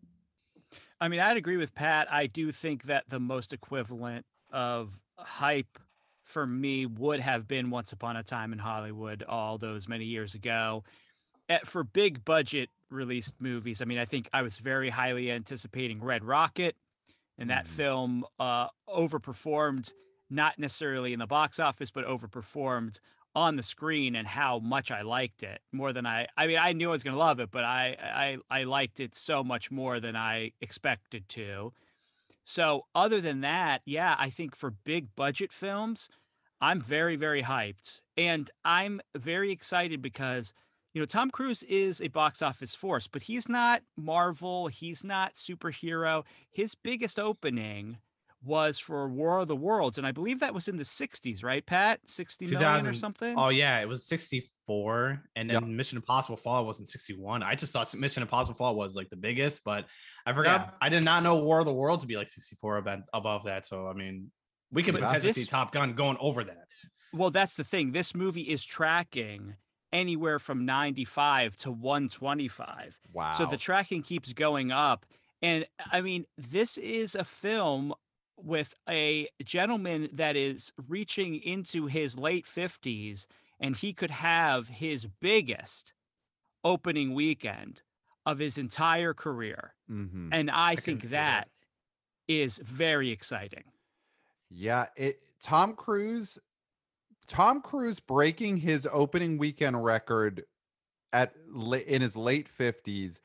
I 1.00 1.08
mean, 1.08 1.20
I'd 1.20 1.36
agree 1.36 1.56
with 1.56 1.74
Pat. 1.74 2.10
I 2.10 2.26
do 2.26 2.52
think 2.52 2.84
that 2.84 3.04
the 3.08 3.20
most 3.20 3.52
equivalent 3.52 4.24
of 4.52 5.00
hype 5.18 5.78
for 6.22 6.46
me 6.46 6.86
would 6.86 7.20
have 7.20 7.46
been 7.46 7.70
Once 7.70 7.92
Upon 7.92 8.16
a 8.16 8.22
Time 8.22 8.52
in 8.52 8.58
Hollywood 8.58 9.24
all 9.28 9.58
those 9.58 9.88
many 9.88 10.04
years 10.04 10.34
ago. 10.34 10.84
Eh, 11.48 11.58
For 11.64 11.84
big 11.84 12.24
budget 12.24 12.70
released 12.90 13.40
movies, 13.40 13.80
I 13.82 13.84
mean, 13.84 13.98
I 13.98 14.04
think 14.04 14.28
I 14.32 14.42
was 14.42 14.58
very 14.58 14.90
highly 14.90 15.30
anticipating 15.30 16.02
Red 16.02 16.24
Rocket, 16.24 16.76
and 17.38 17.50
that 17.50 17.66
Mhm. 17.66 17.68
film 17.68 18.24
uh, 18.38 18.68
overperformed, 18.88 19.92
not 20.30 20.58
necessarily 20.58 21.12
in 21.12 21.20
the 21.20 21.26
box 21.26 21.60
office, 21.60 21.90
but 21.90 22.06
overperformed 22.06 22.98
on 23.34 23.56
the 23.56 23.62
screen 23.62 24.16
and 24.16 24.26
how 24.28 24.58
much 24.60 24.90
I 24.90 25.02
liked 25.02 25.42
it 25.42 25.60
more 25.72 25.92
than 25.92 26.06
I 26.06 26.26
I 26.38 26.46
mean 26.46 26.58
I 26.58 26.72
knew 26.72 26.88
I 26.88 26.92
was 26.92 27.02
going 27.04 27.14
to 27.14 27.18
love 27.18 27.40
it 27.40 27.50
but 27.50 27.64
I 27.64 28.38
I 28.50 28.60
I 28.60 28.64
liked 28.64 29.00
it 29.00 29.14
so 29.14 29.44
much 29.44 29.70
more 29.70 30.00
than 30.00 30.16
I 30.16 30.52
expected 30.62 31.28
to. 31.30 31.72
So 32.44 32.86
other 32.94 33.20
than 33.20 33.40
that, 33.42 33.82
yeah, 33.84 34.16
I 34.18 34.30
think 34.30 34.56
for 34.56 34.70
big 34.70 35.14
budget 35.16 35.52
films, 35.52 36.08
I'm 36.60 36.80
very 36.80 37.16
very 37.16 37.42
hyped 37.42 38.00
and 38.16 38.50
I'm 38.64 39.00
very 39.16 39.50
excited 39.52 40.02
because 40.02 40.54
you 40.96 41.02
know 41.02 41.04
Tom 41.06 41.30
Cruise 41.30 41.62
is 41.64 42.00
a 42.00 42.08
box 42.08 42.40
office 42.40 42.74
force, 42.74 43.06
but 43.06 43.20
he's 43.20 43.50
not 43.50 43.82
Marvel, 43.98 44.68
he's 44.68 45.04
not 45.04 45.34
superhero. 45.34 46.24
His 46.50 46.74
biggest 46.74 47.18
opening 47.18 47.98
was 48.42 48.78
for 48.78 49.06
War 49.06 49.40
of 49.40 49.46
the 49.46 49.54
Worlds, 49.56 49.98
and 49.98 50.06
I 50.06 50.12
believe 50.12 50.40
that 50.40 50.54
was 50.54 50.68
in 50.68 50.78
the 50.78 50.84
'60s, 50.84 51.44
right, 51.44 51.66
Pat? 51.66 52.00
Sixty 52.06 52.46
million 52.46 52.86
or 52.86 52.94
something. 52.94 53.34
Oh 53.36 53.50
yeah, 53.50 53.78
it 53.80 53.86
was 53.86 54.06
64, 54.06 55.22
and 55.36 55.50
then 55.50 55.64
Yep. 55.64 55.64
Mission 55.64 55.96
Impossible 55.96 56.38
Fall 56.38 56.64
was 56.64 56.80
in 56.80 56.86
61. 56.86 57.42
I 57.42 57.56
just 57.56 57.74
thought 57.74 57.94
Mission 57.94 58.22
Impossible 58.22 58.56
Fall 58.56 58.74
was 58.74 58.96
like 58.96 59.10
the 59.10 59.16
biggest, 59.16 59.64
but 59.64 59.84
I 60.24 60.32
forgot. 60.32 60.60
Yeah. 60.62 60.70
I 60.80 60.88
did 60.88 61.04
not 61.04 61.22
know 61.22 61.36
War 61.36 61.58
of 61.58 61.66
the 61.66 61.74
World 61.74 62.00
to 62.00 62.06
be 62.06 62.16
like 62.16 62.28
64 62.28 62.78
event 62.78 63.02
above 63.12 63.44
that. 63.44 63.66
So 63.66 63.86
I 63.86 63.92
mean, 63.92 64.30
we 64.72 64.82
could 64.82 64.94
potentially 64.94 65.20
this- 65.20 65.36
see 65.36 65.44
Top 65.44 65.72
Gun 65.72 65.92
going 65.92 66.16
over 66.20 66.42
that. 66.42 66.64
Well, 67.12 67.30
that's 67.30 67.56
the 67.56 67.64
thing. 67.64 67.92
This 67.92 68.14
movie 68.14 68.42
is 68.42 68.64
tracking 68.64 69.56
anywhere 69.96 70.38
from 70.38 70.64
95 70.66 71.56
to 71.56 71.70
125. 71.70 73.00
Wow. 73.12 73.32
So 73.32 73.46
the 73.46 73.56
tracking 73.56 74.02
keeps 74.02 74.32
going 74.32 74.70
up. 74.70 75.06
And 75.42 75.66
I 75.92 76.00
mean, 76.00 76.26
this 76.36 76.78
is 76.78 77.14
a 77.14 77.24
film 77.24 77.94
with 78.36 78.74
a 78.88 79.28
gentleman 79.44 80.08
that 80.12 80.36
is 80.36 80.72
reaching 80.88 81.36
into 81.36 81.86
his 81.86 82.18
late 82.18 82.44
50s, 82.44 83.26
and 83.58 83.76
he 83.76 83.92
could 83.94 84.10
have 84.10 84.68
his 84.68 85.06
biggest 85.20 85.94
opening 86.62 87.14
weekend 87.14 87.82
of 88.26 88.38
his 88.38 88.58
entire 88.58 89.14
career. 89.14 89.74
Mhm. 89.90 90.28
And 90.32 90.50
I, 90.50 90.74
can 90.74 90.84
think 90.84 91.02
that 91.04 91.48
that. 91.48 91.48
is 92.28 92.58
very 92.58 93.10
exciting. 93.10 93.64
Yeah, 94.50 94.86
it 94.96 95.16
Tom 95.40 95.74
Cruise 95.74 96.38
Tom 97.26 97.60
Cruise 97.60 98.00
breaking 98.00 98.58
his 98.58 98.88
opening 98.92 99.38
weekend 99.38 99.82
record 99.82 100.44
at 101.12 101.34
in 101.86 102.02
his 102.02 102.16
late 102.16 102.48
50s 102.48 103.20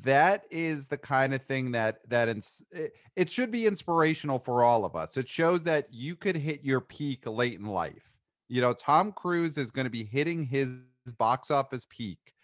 that 0.00 0.44
is 0.50 0.86
the 0.86 0.96
kind 0.96 1.34
of 1.34 1.42
thing 1.42 1.72
that 1.72 2.08
that 2.08 2.28
ins- 2.28 2.62
it, 2.70 2.94
it 3.16 3.30
should 3.30 3.50
be 3.50 3.66
inspirational 3.66 4.38
for 4.38 4.62
all 4.62 4.84
of 4.84 4.96
us. 4.96 5.16
It 5.16 5.28
shows 5.28 5.64
that 5.64 5.88
you 5.90 6.16
could 6.16 6.36
hit 6.36 6.64
your 6.64 6.80
peak 6.80 7.26
late 7.26 7.58
in 7.58 7.66
life. 7.66 8.16
You 8.48 8.60
know, 8.60 8.72
Tom 8.72 9.12
Cruise 9.12 9.58
is 9.58 9.70
going 9.70 9.84
to 9.84 9.90
be 9.90 10.04
hitting 10.04 10.44
his 10.44 10.82
box 11.18 11.50
office 11.50 11.86
peak 11.90 12.34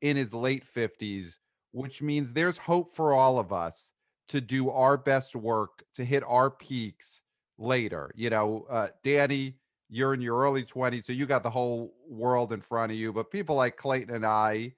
in 0.00 0.16
his 0.16 0.32
late 0.32 0.64
50s, 0.64 1.38
which 1.72 2.02
means 2.02 2.32
there's 2.32 2.58
hope 2.58 2.94
for 2.94 3.12
all 3.12 3.38
of 3.38 3.52
us 3.52 3.92
to 4.28 4.40
do 4.40 4.70
our 4.70 4.96
best 4.96 5.34
work 5.34 5.82
to 5.94 6.04
hit 6.04 6.22
our 6.26 6.50
peaks 6.50 7.22
later. 7.56 8.10
You 8.14 8.30
know, 8.30 8.66
uh, 8.68 8.88
Danny, 9.02 9.57
you're 9.88 10.14
in 10.14 10.20
your 10.20 10.38
early 10.38 10.64
20s, 10.64 11.04
so 11.04 11.12
you 11.12 11.26
got 11.26 11.42
the 11.42 11.50
whole 11.50 11.94
world 12.08 12.52
in 12.52 12.60
front 12.60 12.92
of 12.92 12.98
you. 12.98 13.12
But 13.12 13.30
people 13.30 13.56
like 13.56 13.76
Clayton 13.76 14.14
and 14.14 14.26
I, 14.26 14.74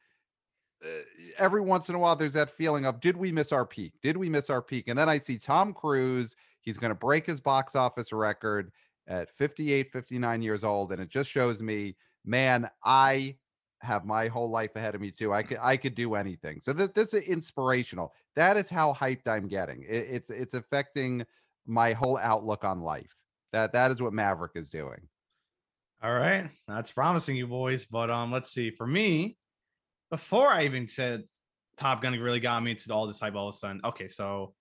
uh, 0.84 0.88
every 1.38 1.60
once 1.60 1.88
in 1.88 1.94
a 1.94 1.98
while, 1.98 2.16
there's 2.16 2.32
that 2.34 2.50
feeling 2.50 2.86
of, 2.86 3.00
did 3.00 3.16
we 3.16 3.32
miss 3.32 3.52
our 3.52 3.66
peak? 3.66 3.92
Did 4.02 4.16
we 4.16 4.28
miss 4.28 4.50
our 4.50 4.62
peak? 4.62 4.88
And 4.88 4.98
then 4.98 5.08
I 5.08 5.18
see 5.18 5.36
Tom 5.36 5.72
Cruise, 5.72 6.36
he's 6.62 6.78
going 6.78 6.90
to 6.90 6.94
break 6.94 7.26
his 7.26 7.40
box 7.40 7.74
office 7.74 8.12
record 8.12 8.70
at 9.08 9.30
58, 9.30 9.88
59 9.88 10.42
years 10.42 10.64
old. 10.64 10.92
And 10.92 11.00
it 11.00 11.08
just 11.08 11.30
shows 11.30 11.60
me, 11.60 11.96
man, 12.24 12.70
I 12.84 13.36
have 13.80 14.04
my 14.04 14.28
whole 14.28 14.48
life 14.48 14.76
ahead 14.76 14.94
of 14.94 15.00
me 15.00 15.10
too. 15.10 15.32
I 15.32 15.42
could 15.42 15.58
I 15.60 15.76
could 15.76 15.94
do 15.94 16.14
anything. 16.14 16.60
So 16.60 16.72
this 16.72 16.90
this 16.90 17.14
is 17.14 17.22
inspirational. 17.22 18.12
That 18.36 18.56
is 18.56 18.68
how 18.68 18.92
hyped 18.92 19.26
I'm 19.26 19.48
getting. 19.48 19.82
It, 19.82 20.06
it's 20.10 20.30
it's 20.30 20.54
affecting 20.54 21.24
my 21.66 21.92
whole 21.92 22.18
outlook 22.18 22.64
on 22.64 22.80
life. 22.80 23.16
That 23.52 23.72
that 23.72 23.90
is 23.90 24.00
what 24.00 24.12
Maverick 24.12 24.52
is 24.54 24.70
doing. 24.70 25.08
All 26.02 26.12
right, 26.12 26.48
that's 26.66 26.92
promising 26.92 27.36
you 27.36 27.46
boys. 27.46 27.86
But 27.86 28.10
um, 28.10 28.32
let's 28.32 28.50
see. 28.50 28.70
For 28.70 28.86
me, 28.86 29.36
before 30.10 30.48
I 30.48 30.64
even 30.64 30.88
said 30.88 31.24
Top 31.76 32.02
Gun 32.02 32.18
really 32.18 32.40
got 32.40 32.62
me 32.62 32.72
into 32.72 32.92
all 32.92 33.06
this 33.06 33.20
hype 33.20 33.34
all 33.34 33.48
of 33.48 33.54
a 33.54 33.58
sudden. 33.58 33.80
Okay, 33.84 34.08
so 34.08 34.54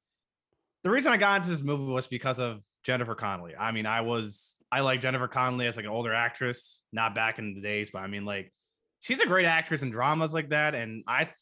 the 0.84 0.90
reason 0.90 1.12
I 1.12 1.18
got 1.18 1.38
into 1.38 1.50
this 1.50 1.64
movie 1.64 1.92
was 1.92 2.08
because 2.08 2.40
of 2.40 2.64
Jennifer 2.84 3.16
Connelly. 3.16 3.56
I 3.56 3.72
mean, 3.72 3.86
I 3.86 4.02
was 4.02 4.56
I 4.72 4.82
like 4.82 5.02
Jennifer 5.02 5.28
Connelly 5.28 5.68
as 5.68 5.76
like 5.76 5.86
an 5.86 5.92
older 5.92 6.14
actress, 6.14 6.86
not 6.92 7.16
back 7.16 7.40
in 7.40 7.56
the 7.56 7.62
days, 7.62 7.90
but 7.92 8.00
I 8.00 8.08
mean, 8.08 8.26
like 8.26 8.54
she's 9.02 9.20
a 9.20 9.26
great 9.26 9.46
actress 9.46 9.82
in 9.82 9.90
dramas 9.90 10.34
like 10.34 10.50
that, 10.50 10.76
and 10.76 11.04
I 11.08 11.26
th- 11.26 11.36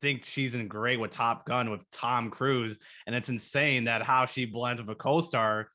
think 0.00 0.24
she's 0.24 0.54
in 0.54 0.68
great 0.68 0.98
with 0.98 1.12
Top 1.12 1.46
Gun 1.46 1.70
with 1.70 1.80
Tom 1.92 2.30
Cruise, 2.30 2.78
and 3.06 3.14
it's 3.14 3.28
insane 3.28 3.84
that 3.84 4.02
how 4.02 4.26
she 4.26 4.44
blends 4.44 4.80
with 4.80 4.90
a 4.90 4.94
co-star 4.94 5.68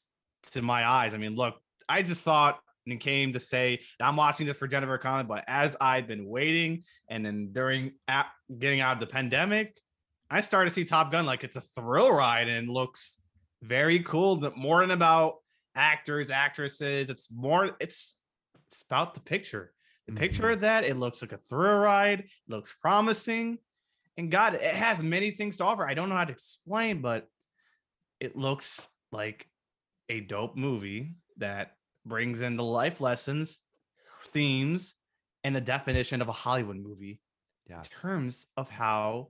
to 0.52 0.62
my 0.62 0.88
eyes. 0.88 1.14
I 1.14 1.18
mean, 1.18 1.36
look, 1.36 1.56
I 1.90 2.02
just 2.02 2.24
thought 2.24 2.60
and 2.86 3.00
came 3.00 3.34
to 3.34 3.40
say 3.40 3.82
that 4.00 4.08
I'm 4.08 4.16
watching 4.16 4.48
this 4.48 4.58
for 4.58 4.68
Jennifer 4.68 4.98
Connelly, 4.98 5.26
but 5.26 5.44
as 5.48 5.76
I've 5.82 6.08
been 6.08 6.26
waiting 6.26 6.84
and 7.10 7.26
then 7.26 7.50
during 7.52 7.94
getting 8.60 8.80
out 8.80 8.94
of 8.94 9.00
the 9.00 9.08
pandemic, 9.08 9.78
I 10.30 10.42
started 10.42 10.70
to 10.70 10.74
see 10.74 10.86
Top 10.86 11.12
Gun 11.12 11.26
like 11.26 11.44
it's 11.44 11.56
a 11.56 11.62
thrill 11.62 12.12
ride 12.12 12.50
and 12.50 12.70
looks 12.70 13.22
very 13.62 14.00
cool. 14.02 14.52
More 14.56 14.82
than 14.82 14.92
about 14.92 15.36
actors, 15.76 16.30
actresses. 16.30 17.10
It's 17.10 17.30
more. 17.32 17.72
It's 17.80 18.16
it's 18.70 18.84
about 18.84 19.14
the 19.14 19.22
picture. 19.22 19.74
The 20.08 20.14
picture 20.14 20.44
mm-hmm. 20.44 20.54
of 20.54 20.62
that. 20.62 20.86
It 20.86 20.98
looks 20.98 21.22
like 21.22 21.32
a 21.32 21.40
thrill 21.50 21.78
ride. 21.78 22.26
Looks 22.48 22.76
promising, 22.82 23.58
and 24.18 24.32
God, 24.32 24.56
it 24.56 24.76
has 24.76 25.02
many 25.02 25.32
things 25.32 25.58
to 25.58 25.66
offer. 25.66 25.88
I 25.88 25.94
don't 25.94 26.10
know 26.10 26.16
how 26.16 26.26
to 26.26 26.32
explain, 26.32 27.02
but 27.02 27.28
it 28.20 28.36
looks 28.36 28.88
like 29.12 29.48
a 30.10 30.22
dope 30.22 30.56
movie 30.56 31.16
that 31.38 31.74
brings 32.06 32.42
in 32.42 32.56
the 32.58 32.64
life 32.64 33.02
lessons, 33.02 33.60
themes, 34.26 34.96
and 35.44 35.56
the 35.56 35.62
definition 35.62 36.22
of 36.22 36.28
a 36.28 36.34
Hollywood 36.34 36.78
movie 36.78 37.22
Yes. 37.70 37.86
in 37.92 38.00
terms 38.02 38.48
of 38.56 38.70
how 38.70 39.30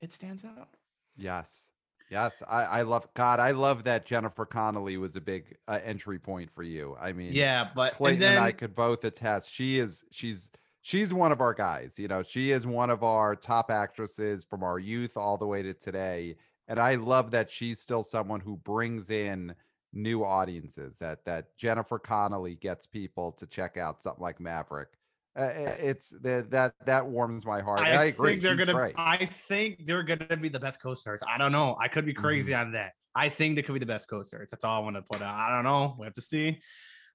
it 0.00 0.12
stands 0.12 0.44
out. 0.44 0.68
Yes. 1.16 1.70
Yes. 2.10 2.42
I, 2.48 2.64
I 2.64 2.82
love 2.82 3.08
God. 3.14 3.40
I 3.40 3.52
love 3.52 3.84
that 3.84 4.04
Jennifer 4.04 4.44
Connelly 4.44 4.96
was 4.98 5.16
a 5.16 5.20
big 5.20 5.56
uh, 5.68 5.78
entry 5.82 6.18
point 6.18 6.50
for 6.50 6.62
you. 6.62 6.96
I 7.00 7.12
mean, 7.12 7.32
Yeah, 7.32 7.68
but 7.74 7.94
Clayton 7.94 8.14
and 8.16 8.22
then 8.22 8.36
and 8.36 8.44
I 8.44 8.52
could 8.52 8.74
both 8.74 9.04
attest. 9.04 9.50
She 9.50 9.78
is 9.78 10.04
she's 10.10 10.50
she's 10.82 11.14
one 11.14 11.32
of 11.32 11.40
our 11.40 11.54
guys. 11.54 11.98
You 11.98 12.08
know, 12.08 12.22
she 12.22 12.50
is 12.50 12.66
one 12.66 12.90
of 12.90 13.02
our 13.02 13.34
top 13.36 13.70
actresses 13.70 14.44
from 14.44 14.62
our 14.62 14.78
youth 14.78 15.16
all 15.16 15.38
the 15.38 15.46
way 15.46 15.62
to 15.62 15.72
today. 15.72 16.36
And 16.68 16.78
I 16.78 16.96
love 16.96 17.30
that 17.30 17.50
she's 17.50 17.80
still 17.80 18.02
someone 18.02 18.40
who 18.40 18.56
brings 18.56 19.10
in 19.10 19.54
new 19.92 20.24
audiences. 20.24 20.96
That 20.98 21.24
that 21.24 21.56
Jennifer 21.56 21.98
Connelly 21.98 22.56
gets 22.56 22.86
people 22.86 23.32
to 23.32 23.46
check 23.46 23.76
out 23.76 24.02
something 24.02 24.22
like 24.22 24.40
Maverick. 24.40 24.88
Uh, 25.36 25.48
it's 25.54 26.10
that 26.22 26.50
that 26.50 26.74
that 26.86 27.06
warms 27.06 27.46
my 27.46 27.60
heart. 27.60 27.80
I, 27.80 27.92
I, 27.92 28.04
agree. 28.06 28.30
think 28.32 28.42
they're 28.42 28.56
she's 28.56 28.66
gonna. 28.66 28.76
great. 28.78 28.94
I 28.98 29.26
think 29.48 29.86
they're 29.86 30.02
gonna 30.02 30.36
be 30.36 30.48
the 30.48 30.58
best 30.60 30.82
co-stars. 30.82 31.22
I 31.28 31.38
don't 31.38 31.52
know. 31.52 31.76
I 31.80 31.88
could 31.88 32.04
be 32.04 32.14
crazy 32.14 32.52
Mm-hmm. 32.52 32.60
on 32.66 32.72
that. 32.72 32.92
I 33.14 33.28
think 33.28 33.56
they 33.56 33.62
could 33.62 33.72
be 33.72 33.78
the 33.80 33.86
best 33.86 34.08
co-stars. 34.08 34.50
That's 34.50 34.64
all 34.64 34.80
I 34.80 34.84
want 34.84 34.96
to 34.96 35.02
put 35.02 35.22
out. 35.22 35.34
I 35.34 35.54
don't 35.54 35.64
know. 35.64 35.96
We 35.98 36.04
have 36.04 36.14
to 36.14 36.22
see. 36.22 36.60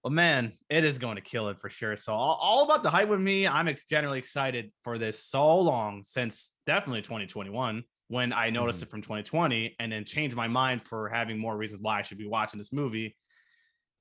But 0.04 0.12
man, 0.12 0.52
it 0.70 0.84
is 0.84 0.98
going 1.00 1.16
to 1.16 1.22
kill 1.22 1.50
it 1.50 1.60
for 1.60 1.70
sure. 1.70 1.96
So 1.96 2.14
all, 2.14 2.38
all 2.40 2.64
about 2.64 2.84
the 2.84 2.90
hype 2.92 3.10
with 3.10 3.22
me. 3.22 3.48
I'm 3.48 3.68
ex- 3.68 3.86
generally 3.86 4.20
excited 4.20 4.72
for 4.84 4.98
this 4.98 5.24
so 5.24 5.58
long 5.60 6.04
since 6.04 6.54
definitely 6.68 7.02
2021 7.02 7.84
when 8.08 8.34
I 8.34 8.50
noticed 8.52 8.82
Mhm. 8.82 8.84
it 8.84 8.90
from 8.90 9.02
2020 9.02 9.76
and 9.80 9.92
then 9.92 10.06
changed 10.06 10.36
my 10.36 10.48
mind 10.48 10.88
for 10.88 11.10
having 11.10 11.40
more 11.40 11.58
reasons 11.58 11.82
why 11.82 12.00
I 12.00 12.02
should 12.04 12.18
be 12.20 12.28
watching 12.28 12.58
this 12.60 12.74
movie. 12.74 13.18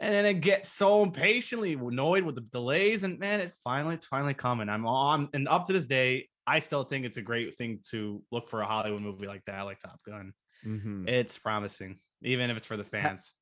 And 0.00 0.12
then 0.12 0.26
it 0.26 0.40
gets 0.40 0.70
so 0.70 1.02
impatiently 1.02 1.75
annoyed 1.75 2.25
with 2.25 2.34
the 2.34 2.42
delays, 2.42 3.04
and 3.04 3.18
man, 3.18 3.40
it 3.40 3.54
finally, 3.64 3.94
it's 3.94 4.06
finally 4.06 4.34
coming. 4.34 4.68
I'm 4.68 4.87
on, 4.87 5.30
and 5.34 5.49
up 5.49 5.66
to 5.66 5.73
this 5.73 5.87
day, 5.87 6.28
I 6.46 6.58
still 6.61 6.84
think 6.84 7.06
it's 7.06 7.16
a 7.16 7.23
great 7.23 7.56
thing 7.56 7.80
to 7.90 8.23
look 8.32 8.50
for 8.50 8.61
a 8.62 8.66
Hollywood 8.66 9.02
movie 9.02 9.26
like 9.26 9.44
that, 9.46 9.62
like 9.62 9.78
Top 9.80 10.00
Gun. 10.04 10.32
Mhm. 10.64 11.06
It's 11.06 11.38
promising, 11.38 12.00
even 12.23 12.50
if 12.50 12.56
it's 12.58 12.66
for 12.66 12.76
the 12.78 12.84
fans. 12.84 13.34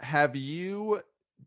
have 0.00 0.34
you 0.36 1.00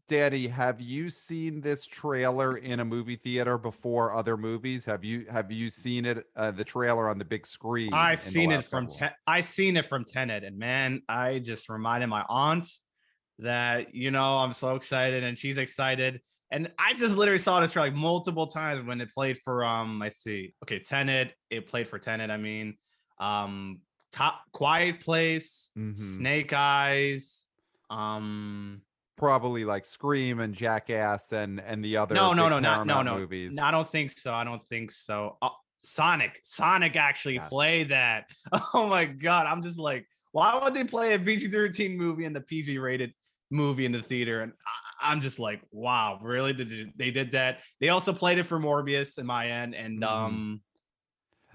daddy 0.07 0.47
have 0.47 0.79
you 0.81 1.09
seen 1.09 1.61
this 1.61 1.85
trailer 1.85 2.57
in 2.57 2.79
a 2.79 2.85
movie 2.85 3.15
theater 3.15 3.57
before 3.57 4.13
other 4.15 4.37
movies 4.37 4.85
have 4.85 5.03
you 5.03 5.25
have 5.29 5.51
you 5.51 5.69
seen 5.69 6.05
it 6.05 6.25
uh, 6.35 6.51
the 6.51 6.63
trailer 6.63 7.09
on 7.09 7.17
the 7.17 7.25
big 7.25 7.45
screen 7.47 7.93
I 7.93 8.15
seen 8.15 8.51
it 8.51 8.65
from 8.65 8.87
ten- 8.87 9.13
I 9.27 9.41
seen 9.41 9.77
it 9.77 9.85
from 9.85 10.05
Tenet, 10.05 10.43
and 10.43 10.57
man, 10.57 11.01
I 11.07 11.39
just 11.39 11.69
reminded 11.69 12.07
my 12.07 12.25
aunt 12.27 12.65
that 13.39 13.93
you 13.93 14.11
know 14.11 14.37
I'm 14.37 14.53
so 14.53 14.75
excited, 14.75 15.23
and 15.23 15.37
she's 15.37 15.57
excited, 15.57 16.21
and 16.51 16.71
I 16.79 16.93
just 16.93 17.17
literally 17.17 17.39
saw 17.39 17.59
this 17.59 17.71
trailer 17.73 17.89
like 17.89 17.95
multiple 17.95 18.47
times 18.47 18.85
when 18.85 19.01
it 19.01 19.11
played 19.13 19.37
for 19.43 19.65
um 19.65 20.01
I 20.01 20.09
see 20.09 20.53
okay 20.63 20.79
Tenet, 20.79 21.33
it 21.49 21.67
played 21.67 21.87
for 21.87 21.99
Tenet. 21.99 22.29
I 22.31 22.37
mean, 22.37 22.77
um, 23.19 23.81
top 24.11 24.41
Quiet 24.51 25.01
Place, 25.01 25.71
Mhm. 25.77 25.99
Snake 25.99 26.53
Eyes, 26.53 27.47
um. 27.89 28.81
Probably 29.17 29.63
like 29.65 29.85
scream 29.85 30.39
and 30.39 30.53
jackass 30.53 31.31
and 31.31 31.59
and 31.61 31.83
the 31.83 31.97
other 31.97 32.15
No, 32.15 32.33
no, 32.33 32.49
no, 32.49 32.59
not 32.59 32.85
no, 32.85 33.01
no. 33.01 33.17
movies 33.17 33.57
I 33.57 33.71
don't 33.71 33.87
think 33.87 34.11
so. 34.11 34.33
I 34.33 34.43
don't 34.43 34.65
think 34.67 34.91
so. 34.91 35.37
Uh, 35.41 35.49
Sonic, 35.83 36.39
Sonic 36.43 36.95
actually 36.95 37.35
Yes. 37.35 37.49
played 37.49 37.89
that. 37.89 38.25
Oh 38.73 38.87
my 38.87 39.05
god, 39.05 39.45
I'm 39.47 39.61
just 39.61 39.79
like, 39.79 40.05
why 40.31 40.59
would 40.61 40.73
they 40.73 40.83
play 40.83 41.13
a 41.13 41.19
PG-13 41.19 41.95
movie 41.95 42.25
and 42.25 42.35
the 42.35 42.41
PG-rated 42.41 43.13
movie 43.51 43.85
in 43.85 43.91
the 43.91 44.01
theater? 44.01 44.41
And 44.41 44.51
I, 45.01 45.11
I'm 45.11 45.21
just 45.21 45.39
like, 45.39 45.61
wow, 45.71 46.19
really? 46.21 46.53
Did 46.53 46.91
they 46.97 47.11
did 47.11 47.31
that? 47.31 47.59
They 47.79 47.89
also 47.89 48.11
played 48.13 48.37
it 48.39 48.43
for 48.45 48.59
Morbius 48.59 49.17
in 49.19 49.25
my 49.25 49.47
end, 49.47 49.75
and 49.75 50.01
Mhm. 50.01 50.07
um, 50.07 50.61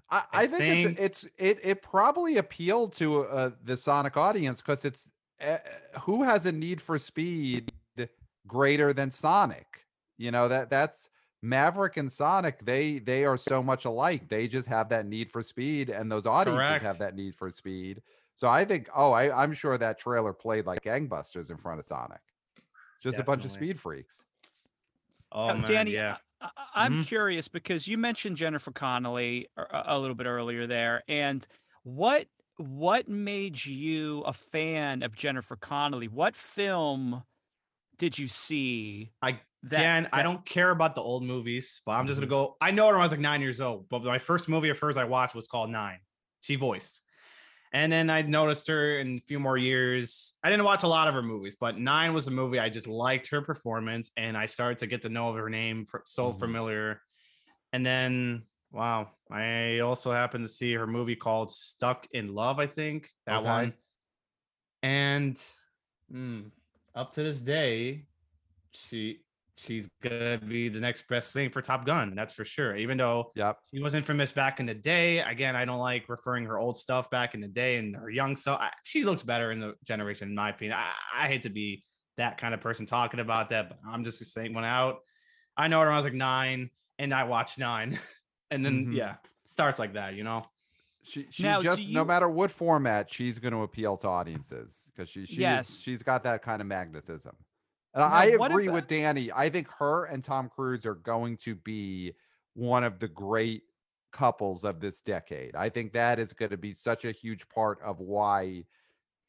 I, 0.09 0.19
I 0.19 0.23
I 0.43 0.47
think, 0.47 0.62
think- 0.87 0.99
it's 1.00 1.25
it's 1.25 1.35
it 1.38 1.59
it 1.64 1.83
probably 1.83 2.38
appealed 2.38 2.95
to 2.95 3.23
uh, 3.23 3.50
the 3.64 3.76
Sonic 3.76 4.17
audience 4.17 4.61
because 4.62 4.85
it's 4.85 5.09
who 6.03 6.23
has 6.25 6.47
a 6.47 6.53
need 6.53 6.81
for 6.81 6.99
speed 6.99 7.73
greater 8.47 8.93
than 8.93 9.11
Sonic? 9.11 9.87
You 10.19 10.31
know 10.31 10.49
that 10.49 10.71
that's 10.71 11.11
Maverick 11.43 11.97
and 11.97 12.11
Sonic. 12.11 12.65
They 12.65 12.99
they 12.99 13.25
are 13.25 13.37
so 13.37 13.63
much 13.63 13.85
alike. 13.85 14.29
They 14.29 14.47
just 14.47 14.69
have 14.69 14.89
that 14.91 15.07
need 15.07 15.31
for 15.31 15.43
speed, 15.43 15.89
and 15.89 16.11
those 16.11 16.27
audiences 16.27 16.69
Correct. 16.69 16.85
have 16.85 16.99
that 16.99 17.15
need 17.17 17.35
for 17.35 17.51
speed. 17.51 18.03
So 18.35 18.49
I 18.49 18.65
think, 18.65 18.89
oh, 18.95 19.13
I, 19.13 19.43
I'm 19.43 19.53
sure 19.53 19.77
that 19.77 19.99
trailer 19.99 20.33
played 20.33 20.65
like 20.67 20.83
gangbusters 20.83 21.51
in 21.51 21.59
front 21.59 21.79
of 21.79 21.85
Sonic. 21.85 22.21
Just 23.03 23.19
a 23.19 23.23
bunch 23.23 23.45
of 23.45 23.51
speed 23.51 23.79
freaks. 23.79 24.25
Oh 25.33 25.49
Now, 25.49 25.55
man, 25.55 25.65
Danny, 25.65 25.93
yeah. 25.93 26.17
I, 26.41 26.49
I- 26.57 26.85
I'm 26.85 27.03
Mhm. 27.03 27.07
curious 27.07 27.49
because 27.49 27.87
you 27.87 27.99
mentioned 27.99 28.37
Jennifer 28.37 28.71
Connelly 28.73 29.49
a, 29.57 29.63
a- 29.63 29.85
a 29.97 29.99
little 29.99 30.15
bit 30.17 30.27
earlier 30.27 30.67
there, 30.67 31.03
and 31.09 31.47
what 31.83 32.27
what 32.61 33.09
made 33.09 33.64
you 33.64 34.21
a 34.23 34.33
fan 34.33 35.02
of 35.02 35.17
Jennifer 35.17 35.57
Connelly? 35.57 36.09
What 36.09 36.37
film 36.37 37.25
did 37.99 38.19
you 38.19 38.29
see? 38.29 39.12
I- 39.23 39.40
that, 39.64 39.79
Again, 39.81 40.09
I 40.12 40.23
don't 40.23 40.45
care 40.47 40.71
about 40.71 40.95
the 40.95 41.02
old 41.02 41.23
movies, 41.23 41.83
but 41.85 41.93
I'm 41.93 42.07
just 42.07 42.19
Mhm. 42.19 42.21
gonna 42.21 42.31
go. 42.31 42.57
I 42.62 42.71
know 42.71 42.87
her 42.87 42.93
when 42.95 43.00
I 43.02 43.05
was 43.05 43.12
like 43.12 43.21
nine 43.21 43.43
years 43.43 43.61
old, 43.61 43.88
but 43.90 44.02
my 44.02 44.19
first 44.19 44.49
movie 44.49 44.71
of 44.71 44.79
hers 44.79 44.97
I 44.97 45.05
watched 45.05 45.35
was 45.35 45.47
called 45.47 45.69
Nine. 45.71 46.00
She 46.40 46.57
voiced, 46.57 47.02
and 47.73 47.93
then 47.93 48.11
I 48.11 48.23
noticed 48.23 48.69
her 48.69 48.99
in 48.99 49.19
a 49.19 49.21
few 49.21 49.40
more 49.40 49.59
years. 49.59 50.38
I 50.45 50.50
didn't 50.50 50.64
watch 50.64 50.83
a 50.85 50.88
lot 50.88 51.09
of 51.09 51.14
her 51.14 51.23
movies, 51.23 51.57
but 51.61 51.79
Nine 51.79 52.14
was 52.14 52.26
a 52.26 52.31
movie 52.33 52.59
I 52.61 52.71
just 52.71 52.87
liked 52.88 53.29
her 53.31 53.43
performance, 53.43 54.12
and 54.17 54.37
I 54.37 54.47
started 54.47 54.79
to 54.79 54.88
get 54.88 55.02
to 55.02 55.11
know 55.11 55.33
her 55.35 55.50
name 55.50 55.87
for, 55.87 56.02
so 56.07 56.33
Mhm. 56.33 56.35
familiar. 56.35 57.02
And 57.73 57.87
then, 57.87 58.47
wow, 58.71 59.11
I 59.31 59.81
also 59.81 60.12
happened 60.12 60.45
to 60.45 60.49
see 60.49 60.73
her 60.75 60.87
movie 60.87 61.17
called 61.17 61.50
Stuck 61.50 62.07
in 62.12 62.35
Love. 62.35 62.59
I 62.59 62.67
think 62.67 63.11
that 63.27 63.39
Okay. 63.39 63.47
one, 63.47 63.75
and 64.83 65.43
mm, 66.12 66.50
up 66.95 67.12
to 67.15 67.23
this 67.23 67.41
day, 67.41 68.07
she 68.73 69.25
she's 69.57 69.89
gonna 70.03 70.39
be 70.39 70.69
the 70.69 70.81
next 70.81 71.07
best 71.09 71.33
thing 71.33 71.50
for 71.50 71.61
Top 71.61 71.85
Gun. 71.85 72.15
That's 72.15 72.33
for 72.35 72.45
sure. 72.45 72.77
Even 72.77 72.97
though 72.97 73.33
Yep. 73.35 73.59
she 73.75 73.83
was 73.83 73.95
infamous 73.95 74.33
back 74.33 74.59
in 74.61 74.67
the 74.67 74.75
day, 74.75 75.21
again, 75.21 75.55
I 75.57 75.65
don't 75.65 75.79
like 75.79 76.09
referring 76.09 76.47
her 76.47 76.59
old 76.59 76.79
stuff 76.79 77.11
back 77.11 77.35
in 77.35 77.41
the 77.41 77.49
day 77.49 77.77
and 77.77 77.95
her 77.97 78.09
young 78.09 78.37
so 78.37 78.55
I, 78.55 78.71
she 78.85 79.05
looks 79.05 79.23
better 79.23 79.53
in 79.53 79.61
the 79.61 79.75
generation, 79.85 80.29
in 80.29 80.35
my 80.35 80.50
opinion. 80.50 80.79
I, 80.79 80.93
I 81.15 81.29
hate 81.29 81.43
to 81.43 81.50
be 81.50 81.85
that 82.17 82.39
kind 82.39 82.55
of 82.55 82.61
person 82.61 82.87
talking 82.87 83.21
about 83.21 83.50
that, 83.50 83.69
but 83.69 83.79
I'm 83.87 84.05
just 84.05 84.25
saying 84.25 84.55
one 84.55 84.65
out. 84.65 85.00
I 85.57 85.69
know 85.69 85.81
her 85.81 85.87
when 85.87 85.95
I 85.95 85.97
was 85.99 86.05
like 86.05 86.15
nine, 86.15 86.71
and 86.99 87.12
I 87.12 87.25
watched 87.25 87.59
nine, 87.59 87.99
and 88.50 88.64
then 88.64 88.87
Mhm. 88.87 88.95
yeah, 88.95 89.16
starts 89.42 89.78
like 89.78 89.95
that, 89.95 90.14
you 90.14 90.25
know. 90.25 90.42
She 91.02 91.25
she 91.30 91.42
Now, 91.45 91.59
do 91.59 91.64
just 91.64 91.88
no 91.88 92.04
matter 92.04 92.28
what 92.28 92.50
format, 92.50 93.11
she's 93.11 93.38
going 93.38 93.52
to 93.54 93.62
appeal 93.62 93.97
to 93.99 94.09
audiences 94.09 94.88
because 94.92 95.09
she 95.09 95.25
she's 95.25 95.38
Yes. 95.38 95.78
she's 95.80 96.02
got 96.02 96.23
that 96.25 96.42
kind 96.42 96.61
of 96.61 96.69
magnetism. 96.69 97.37
And 97.95 98.02
Now, 98.02 98.09
I 98.09 98.26
agree 98.26 98.66
about- 98.66 98.75
with 98.75 98.87
Danny. 98.87 99.33
I 99.33 99.49
think 99.49 99.69
her 99.78 100.04
and 100.04 100.23
Tom 100.23 100.49
Cruise 100.49 100.85
are 100.87 100.95
going 100.95 101.37
to 101.38 101.54
be 101.54 102.14
one 102.54 102.85
of 102.85 102.99
the 102.99 103.09
great 103.09 103.64
couples 104.12 104.64
of 104.64 104.80
this 104.80 105.00
decade. 105.02 105.57
I 105.57 105.69
think 105.71 105.92
that 105.92 106.19
is 106.19 106.33
going 106.33 106.50
to 106.50 106.57
be 106.59 106.73
such 106.73 107.04
a 107.04 107.12
huge 107.12 107.49
part 107.49 107.80
of 107.83 108.00
why 108.00 108.66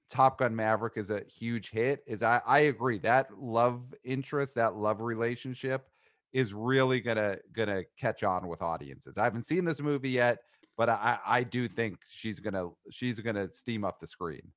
Top 0.10 0.40
Gun 0.40 0.56
Maverick 0.56 0.98
is 0.98 1.10
a 1.10 1.24
huge 1.24 1.70
hit. 1.72 2.04
Is 2.06 2.22
I 2.22 2.42
I 2.46 2.60
agree 2.62 2.98
that 3.00 3.32
love 3.40 3.94
interest, 4.04 4.56
that 4.56 4.76
love 4.76 5.00
relationship 5.02 5.90
is 6.34 6.54
really 6.54 7.02
gonna 7.02 7.38
gonna 7.54 7.84
catch 7.98 8.24
on 8.24 8.48
with 8.48 8.62
audiences. 8.62 9.18
I 9.18 9.24
haven't 9.26 9.46
seen 9.48 9.66
this 9.66 9.82
movie 9.82 10.12
yet, 10.12 10.40
but 10.78 10.90
I 10.90 11.20
I 11.26 11.44
do 11.44 11.68
think 11.68 12.00
she's 12.10 12.40
gonna 12.40 12.70
she's 12.92 13.20
gonna 13.20 13.52
steam 13.54 13.84
up 13.86 14.00
the 14.00 14.08
screen. 14.08 14.54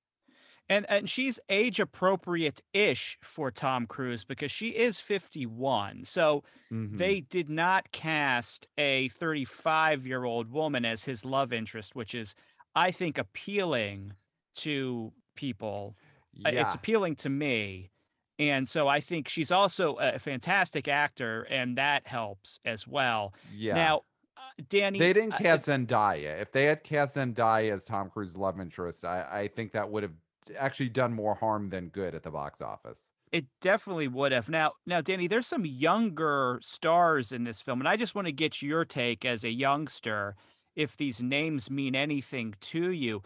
and 0.68 0.86
and 0.88 1.08
she's 1.10 1.38
age 1.48 1.78
appropriate 1.80 2.62
ish 2.72 3.18
for 3.22 3.50
Tom 3.50 3.86
Cruise 3.86 4.24
because 4.24 4.50
she 4.50 4.68
is 4.70 4.98
51. 4.98 6.04
So 6.04 6.42
Mhm. 6.70 6.98
they 6.98 7.20
did 7.20 7.50
not 7.50 7.92
cast 7.92 8.66
a 8.78 9.08
35 9.08 10.06
year 10.06 10.24
old 10.24 10.50
woman 10.50 10.84
as 10.84 11.04
his 11.04 11.24
love 11.24 11.52
interest, 11.52 11.94
which 11.94 12.14
is, 12.14 12.34
I 12.74 12.90
think, 12.90 13.18
appealing 13.18 14.14
to 14.56 15.12
people. 15.36 15.96
Yeah. 16.32 16.50
It's 16.62 16.74
appealing 16.74 17.16
to 17.16 17.28
me. 17.28 17.90
And 18.38 18.68
so 18.68 18.88
I 18.88 19.00
think 19.00 19.28
she's 19.28 19.52
also 19.52 19.94
a 19.94 20.18
fantastic 20.18 20.88
actor, 20.88 21.42
and 21.44 21.78
that 21.78 22.06
helps 22.06 22.58
as 22.64 22.86
well. 22.86 23.32
yeah. 23.54 23.74
Now, 23.74 24.02
uh, 24.36 24.62
Danny, 24.68 24.98
they 24.98 25.12
didn't 25.12 25.34
uh, 25.34 25.38
cast 25.38 25.68
Zendaya. 25.68 26.40
If 26.40 26.50
they 26.50 26.64
had 26.64 26.82
cast 26.82 27.16
Zendaya 27.16 27.72
as 27.72 27.84
Tom 27.84 28.10
Cruise's 28.10 28.36
love 28.36 28.60
interest, 28.60 29.04
I, 29.04 29.26
I 29.30 29.48
think 29.48 29.72
that 29.72 29.88
would 29.88 30.02
have 30.02 30.14
actually 30.58 30.88
done 30.88 31.12
more 31.12 31.34
harm 31.34 31.70
than 31.70 31.88
good 31.88 32.14
at 32.14 32.22
the 32.22 32.30
box 32.30 32.60
office. 32.60 33.00
It 33.30 33.46
definitely 33.60 34.08
would 34.08 34.32
have. 34.32 34.48
Now, 34.48 34.72
now, 34.86 35.00
Danny, 35.00 35.26
there's 35.26 35.46
some 35.46 35.64
younger 35.64 36.58
stars 36.62 37.32
in 37.32 37.44
this 37.44 37.60
film, 37.60 37.80
and 37.80 37.88
I 37.88 37.96
just 37.96 38.14
want 38.14 38.26
to 38.26 38.32
get 38.32 38.62
your 38.62 38.84
take 38.84 39.24
as 39.24 39.44
a 39.44 39.50
youngster, 39.50 40.36
if 40.76 40.96
these 40.96 41.22
names 41.22 41.70
mean 41.70 41.94
anything 41.94 42.54
to 42.60 42.90
you. 42.90 43.22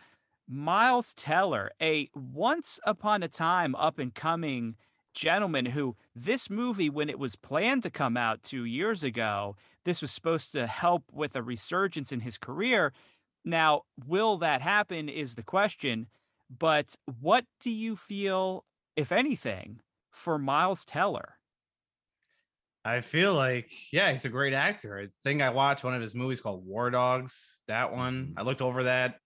Miles 0.49 1.13
Teller, 1.13 1.71
a 1.81 2.09
once 2.15 2.81
upon 2.85 3.23
a 3.23 3.29
time 3.29 3.75
up 3.75 3.99
and 3.99 4.15
coming 4.15 4.77
gentleman 5.19 5.67
who 5.67 5.97
this 6.15 6.49
movie, 6.51 6.91
when 6.91 7.11
it 7.11 7.19
was 7.19 7.37
planned 7.37 7.83
to 7.83 7.91
come 7.91 8.17
out 8.17 8.43
two 8.43 8.65
years 8.65 9.03
ago, 9.05 9.57
this 9.85 10.01
was 10.03 10.11
supposed 10.11 10.53
to 10.53 10.67
help 10.67 11.05
with 11.13 11.35
a 11.37 11.43
resurgence 11.43 12.13
in 12.13 12.21
his 12.21 12.39
career. 12.39 12.93
Now, 13.45 13.83
will 14.07 14.37
that 14.39 14.63
happen 14.63 15.09
is 15.09 15.35
the 15.35 15.43
question. 15.43 16.09
But 16.51 16.95
what 17.21 17.45
do 17.61 17.71
you 17.71 17.97
feel, 17.97 18.65
if 18.97 19.13
anything, 19.13 19.81
for 20.11 20.39
Miles 20.39 20.85
Teller? 20.85 21.35
I 22.85 23.01
feel 23.01 23.35
like, 23.35 23.71
yeah, 23.93 24.11
he's 24.13 24.25
a 24.25 24.31
great 24.31 24.55
actor. 24.55 24.99
I 24.99 25.09
think 25.23 25.43
I 25.43 25.51
watched 25.51 25.85
one 25.85 25.95
of 25.95 26.01
his 26.01 26.15
movies 26.15 26.41
called 26.41 26.65
War 26.65 26.91
Dogs. 26.91 27.61
That 27.67 27.93
one, 27.93 28.29
Mhm. 28.29 28.35
I 28.37 28.43
looked 28.43 28.63
over 28.63 28.85
that, 28.85 29.21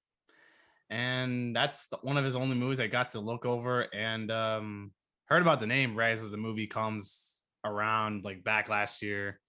and 0.90 1.54
that's 1.54 1.88
one 2.02 2.16
of 2.16 2.24
his 2.24 2.36
only 2.36 2.56
movies 2.56 2.80
I 2.80 2.86
got 2.88 3.12
to 3.12 3.20
look 3.20 3.46
over 3.46 3.82
and 3.94 4.30
um, 4.30 4.92
heard 5.32 5.42
about 5.42 5.60
the 5.60 5.66
name 5.66 5.96
right 5.96 6.12
as 6.12 6.30
the 6.30 6.36
movie 6.36 6.66
comes 6.66 7.42
around, 7.64 8.24
like 8.24 8.44
back 8.44 8.68
last 8.68 9.02
year 9.02 9.40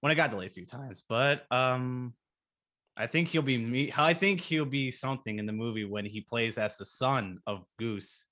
when 0.00 0.12
it 0.12 0.16
got 0.16 0.30
delayed 0.30 0.50
a 0.50 0.54
few 0.54 0.66
times. 0.66 1.04
But 1.08 1.50
um, 1.50 2.14
I 2.96 3.06
think 3.06 3.28
he'll 3.28 3.42
be 3.42 3.58
me. 3.58 3.92
I 3.96 4.14
think 4.14 4.40
he'll 4.40 4.64
be 4.64 4.90
something 4.90 5.38
in 5.38 5.46
the 5.46 5.52
movie 5.52 5.84
when 5.84 6.04
he 6.04 6.20
plays 6.20 6.58
as 6.58 6.78
the 6.78 6.84
son 6.84 7.38
of 7.46 7.64
Goose 7.78 8.26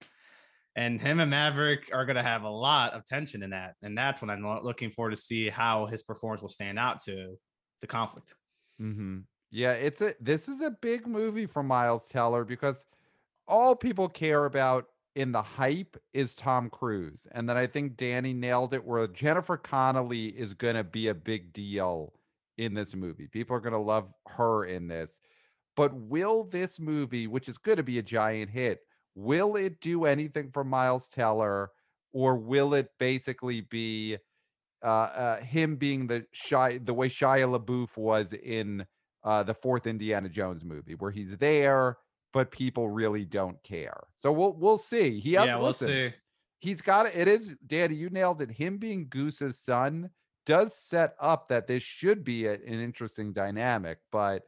and 0.74 1.00
him 1.00 1.20
and 1.20 1.30
Maverick 1.30 1.90
are 1.92 2.06
going 2.06 2.16
to 2.16 2.22
have 2.22 2.44
a 2.44 2.50
lot 2.50 2.94
of 2.94 3.04
tension 3.04 3.42
in 3.42 3.50
that, 3.50 3.76
and 3.82 3.96
that's 3.96 4.22
when 4.22 4.30
I'm 4.30 4.42
looking 4.62 4.90
forward 4.90 5.10
to 5.10 5.16
see 5.16 5.50
how 5.50 5.86
his 5.86 6.02
performance 6.02 6.40
will 6.40 6.48
stand 6.48 6.78
out 6.78 7.02
to 7.04 7.36
the 7.80 7.86
conflict. 7.86 8.34
hmm 8.78 9.20
Yeah, 9.50 9.72
it's 9.72 10.00
a 10.00 10.14
this 10.20 10.48
is 10.48 10.60
a 10.62 10.70
big 10.70 11.06
movie 11.06 11.46
for 11.46 11.62
Miles 11.62 12.08
Teller 12.08 12.44
because 12.44 12.86
all 13.46 13.76
people 13.76 14.08
care 14.08 14.46
about 14.46 14.86
in 15.14 15.32
the 15.32 15.42
hype 15.42 15.96
is 16.12 16.34
Tom 16.34 16.70
Cruise. 16.70 17.26
And 17.32 17.48
then 17.48 17.56
I 17.56 17.66
think 17.66 17.96
Danny 17.96 18.32
nailed 18.32 18.74
it 18.74 18.84
where 18.84 19.06
Jennifer 19.06 19.56
Connelly 19.56 20.26
is 20.26 20.54
going 20.54 20.76
to 20.76 20.84
be 20.84 21.08
a 21.08 21.14
big 21.14 21.52
deal 21.52 22.14
in 22.58 22.74
this 22.74 22.94
movie. 22.94 23.26
People 23.26 23.56
are 23.56 23.60
going 23.60 23.72
to 23.72 23.78
love 23.78 24.12
her 24.28 24.64
in 24.64 24.88
this. 24.88 25.20
But 25.76 25.94
will 25.94 26.44
this 26.44 26.78
movie, 26.78 27.26
which 27.26 27.48
is 27.48 27.58
going 27.58 27.76
to 27.76 27.82
be 27.82 27.98
a 27.98 28.02
giant 28.02 28.50
hit, 28.50 28.80
will 29.14 29.56
it 29.56 29.80
do 29.80 30.04
anything 30.04 30.50
for 30.50 30.64
Miles 30.64 31.08
Teller 31.08 31.70
or 32.12 32.36
will 32.36 32.74
it 32.74 32.88
basically 32.98 33.62
be 33.62 34.18
uh, 34.82 34.86
uh, 34.86 35.36
him 35.40 35.76
being 35.76 36.06
the 36.06 36.26
shy, 36.32 36.78
the 36.78 36.92
way 36.92 37.08
Shia 37.08 37.58
LaBeouf 37.58 37.96
was 37.96 38.32
in 38.32 38.84
uh, 39.24 39.42
the 39.42 39.54
fourth 39.54 39.86
Indiana 39.86 40.28
Jones 40.28 40.64
movie, 40.64 40.94
where 40.94 41.10
he's 41.10 41.36
there, 41.36 41.98
but 42.32 42.50
people 42.50 42.88
really 42.88 43.24
don't 43.24 43.62
care. 43.62 44.04
So 44.16 44.32
we'll 44.32 44.54
we'll 44.54 44.78
see. 44.78 45.20
He 45.20 45.34
has 45.34 45.46
yeah, 45.46 45.56
we'll 45.56 45.68
listen, 45.68 45.88
see. 45.88 46.12
he's 46.60 46.80
got 46.82 47.06
it. 47.06 47.12
It 47.14 47.28
is, 47.28 47.56
Daddy, 47.66 47.94
you 47.94 48.10
nailed 48.10 48.40
it. 48.42 48.50
Him 48.50 48.78
being 48.78 49.06
Goose's 49.08 49.58
son 49.58 50.10
does 50.46 50.74
set 50.74 51.14
up 51.20 51.48
that 51.48 51.66
this 51.66 51.82
should 51.82 52.24
be 52.24 52.46
a- 52.46 52.54
an 52.54 52.80
interesting 52.80 53.32
dynamic, 53.32 53.98
but 54.10 54.42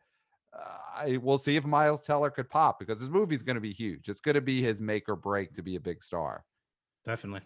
uh, 0.53 0.77
I 0.97 1.19
we'll 1.23 1.39
see 1.39 1.57
if 1.57 1.65
Miles 1.65 2.03
Teller 2.03 2.31
could 2.31 2.51
pop 2.51 2.79
because 2.79 3.01
this 3.01 3.09
movie's 3.09 3.43
going 3.43 3.57
to 3.57 3.61
be 3.61 3.73
huge. 3.73 4.09
It's 4.09 4.21
going 4.21 4.35
to 4.35 4.41
be 4.41 4.63
his 4.63 4.81
make 4.81 5.09
or 5.09 5.17
break 5.17 5.53
to 5.55 5.63
be 5.63 5.77
a 5.77 5.81
big 5.81 6.03
star. 6.03 6.45
Definitely. 7.05 7.43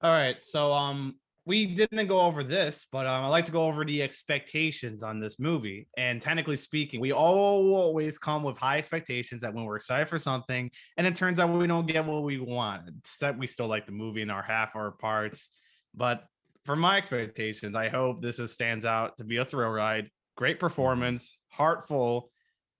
All 0.00 0.12
right, 0.12 0.42
so 0.42 0.72
um, 0.72 1.16
we 1.48 1.64
didn't 1.64 2.08
go 2.08 2.20
over 2.20 2.44
this, 2.44 2.86
but 2.92 3.06
um, 3.06 3.24
I 3.24 3.28
like 3.28 3.46
to 3.46 3.52
go 3.52 3.64
over 3.64 3.82
the 3.82 4.02
expectations 4.02 5.02
on 5.02 5.18
this 5.18 5.40
movie. 5.40 5.88
And 5.96 6.20
technically 6.20 6.58
speaking, 6.58 7.00
we 7.00 7.10
always 7.10 8.18
come 8.18 8.42
with 8.42 8.58
high 8.58 8.76
expectations 8.76 9.40
that 9.40 9.54
when 9.54 9.64
we're 9.64 9.76
excited 9.76 10.10
for 10.10 10.18
something, 10.18 10.70
and 10.98 11.06
it 11.06 11.16
turns 11.16 11.40
out 11.40 11.48
we 11.48 11.66
don't 11.66 11.86
get 11.86 12.04
what 12.04 12.22
we 12.22 12.38
want. 12.38 12.82
That 13.22 13.38
we 13.38 13.46
still 13.46 13.66
like 13.66 13.86
the 13.86 13.92
movie 13.92 14.20
in 14.20 14.28
our 14.28 14.42
half 14.42 14.76
our 14.76 14.90
parts, 14.90 15.50
but 15.94 16.22
for 16.66 16.76
my 16.76 16.98
expectations, 16.98 17.74
I 17.74 17.88
hope 17.88 18.20
this 18.20 18.38
is, 18.38 18.52
stands 18.52 18.84
out 18.84 19.16
to 19.16 19.24
be 19.24 19.38
a 19.38 19.44
thrill 19.46 19.70
ride, 19.70 20.10
great 20.36 20.60
performance, 20.60 21.34
heartful, 21.48 22.30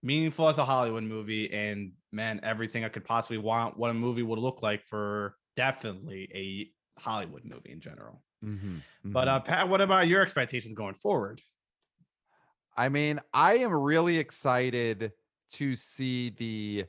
meaningful 0.03 0.47
as 0.47 0.59
a 0.59 0.65
Hollywood 0.67 1.05
movie, 1.05 1.51
and 1.51 1.93
man, 2.13 2.41
everything 2.43 2.85
I 2.85 2.91
could 2.91 3.07
possibly 3.07 3.39
want 3.39 3.79
what 3.79 3.91
a 3.91 3.95
movie 3.95 4.23
would 4.23 4.39
look 4.39 4.61
like 4.61 4.85
for 4.85 5.37
definitely 5.57 6.29
a 6.35 7.01
Hollywood 7.01 7.47
movie 7.47 7.73
in 7.73 7.81
general. 7.81 8.23
Mhm, 8.43 8.85
But 9.13 9.29
mhm. 9.29 9.29
uh, 9.29 9.41
Pat, 9.41 9.69
what 9.69 9.81
about 9.81 10.09
your 10.09 10.23
expectations 10.23 10.75
going 10.75 10.95
forward? 10.95 11.43
I 12.77 12.89
mean, 12.89 13.21
I 13.33 13.57
am 13.59 13.73
really 13.73 14.19
excited 14.19 15.13
to 15.51 15.77
see 15.77 16.31
the 16.31 16.87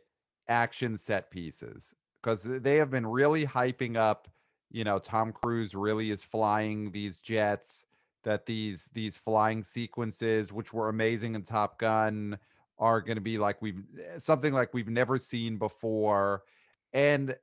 action 0.48 0.98
set 0.98 1.32
pieces 1.32 1.96
because 2.22 2.44
they 2.44 2.76
have 2.78 2.90
been 2.92 3.08
really 3.08 3.46
hyping 3.46 3.96
up. 3.98 4.30
You 4.70 4.84
know, 4.84 5.00
Tom 5.00 5.32
Cruise 5.34 5.74
really 5.74 6.12
is 6.12 6.24
flying 6.24 6.92
these 6.92 7.20
jets. 7.20 7.86
That 8.24 8.46
these 8.46 8.90
these 8.90 9.16
flying 9.16 9.64
sequences, 9.64 10.52
which 10.52 10.74
were 10.74 10.90
amazing 10.90 11.36
in 11.36 11.44
Top 11.44 11.80
Gun, 11.80 12.38
are 12.78 13.02
going 13.02 13.16
to 13.16 13.22
be 13.22 13.38
like 13.38 13.62
we've 13.62 13.82
eh, 13.98 14.20
something 14.20 14.54
like 14.54 14.74
we've 14.74 14.90
never 14.90 15.18
seen 15.18 15.58
before. 15.58 16.44
And 16.92 17.38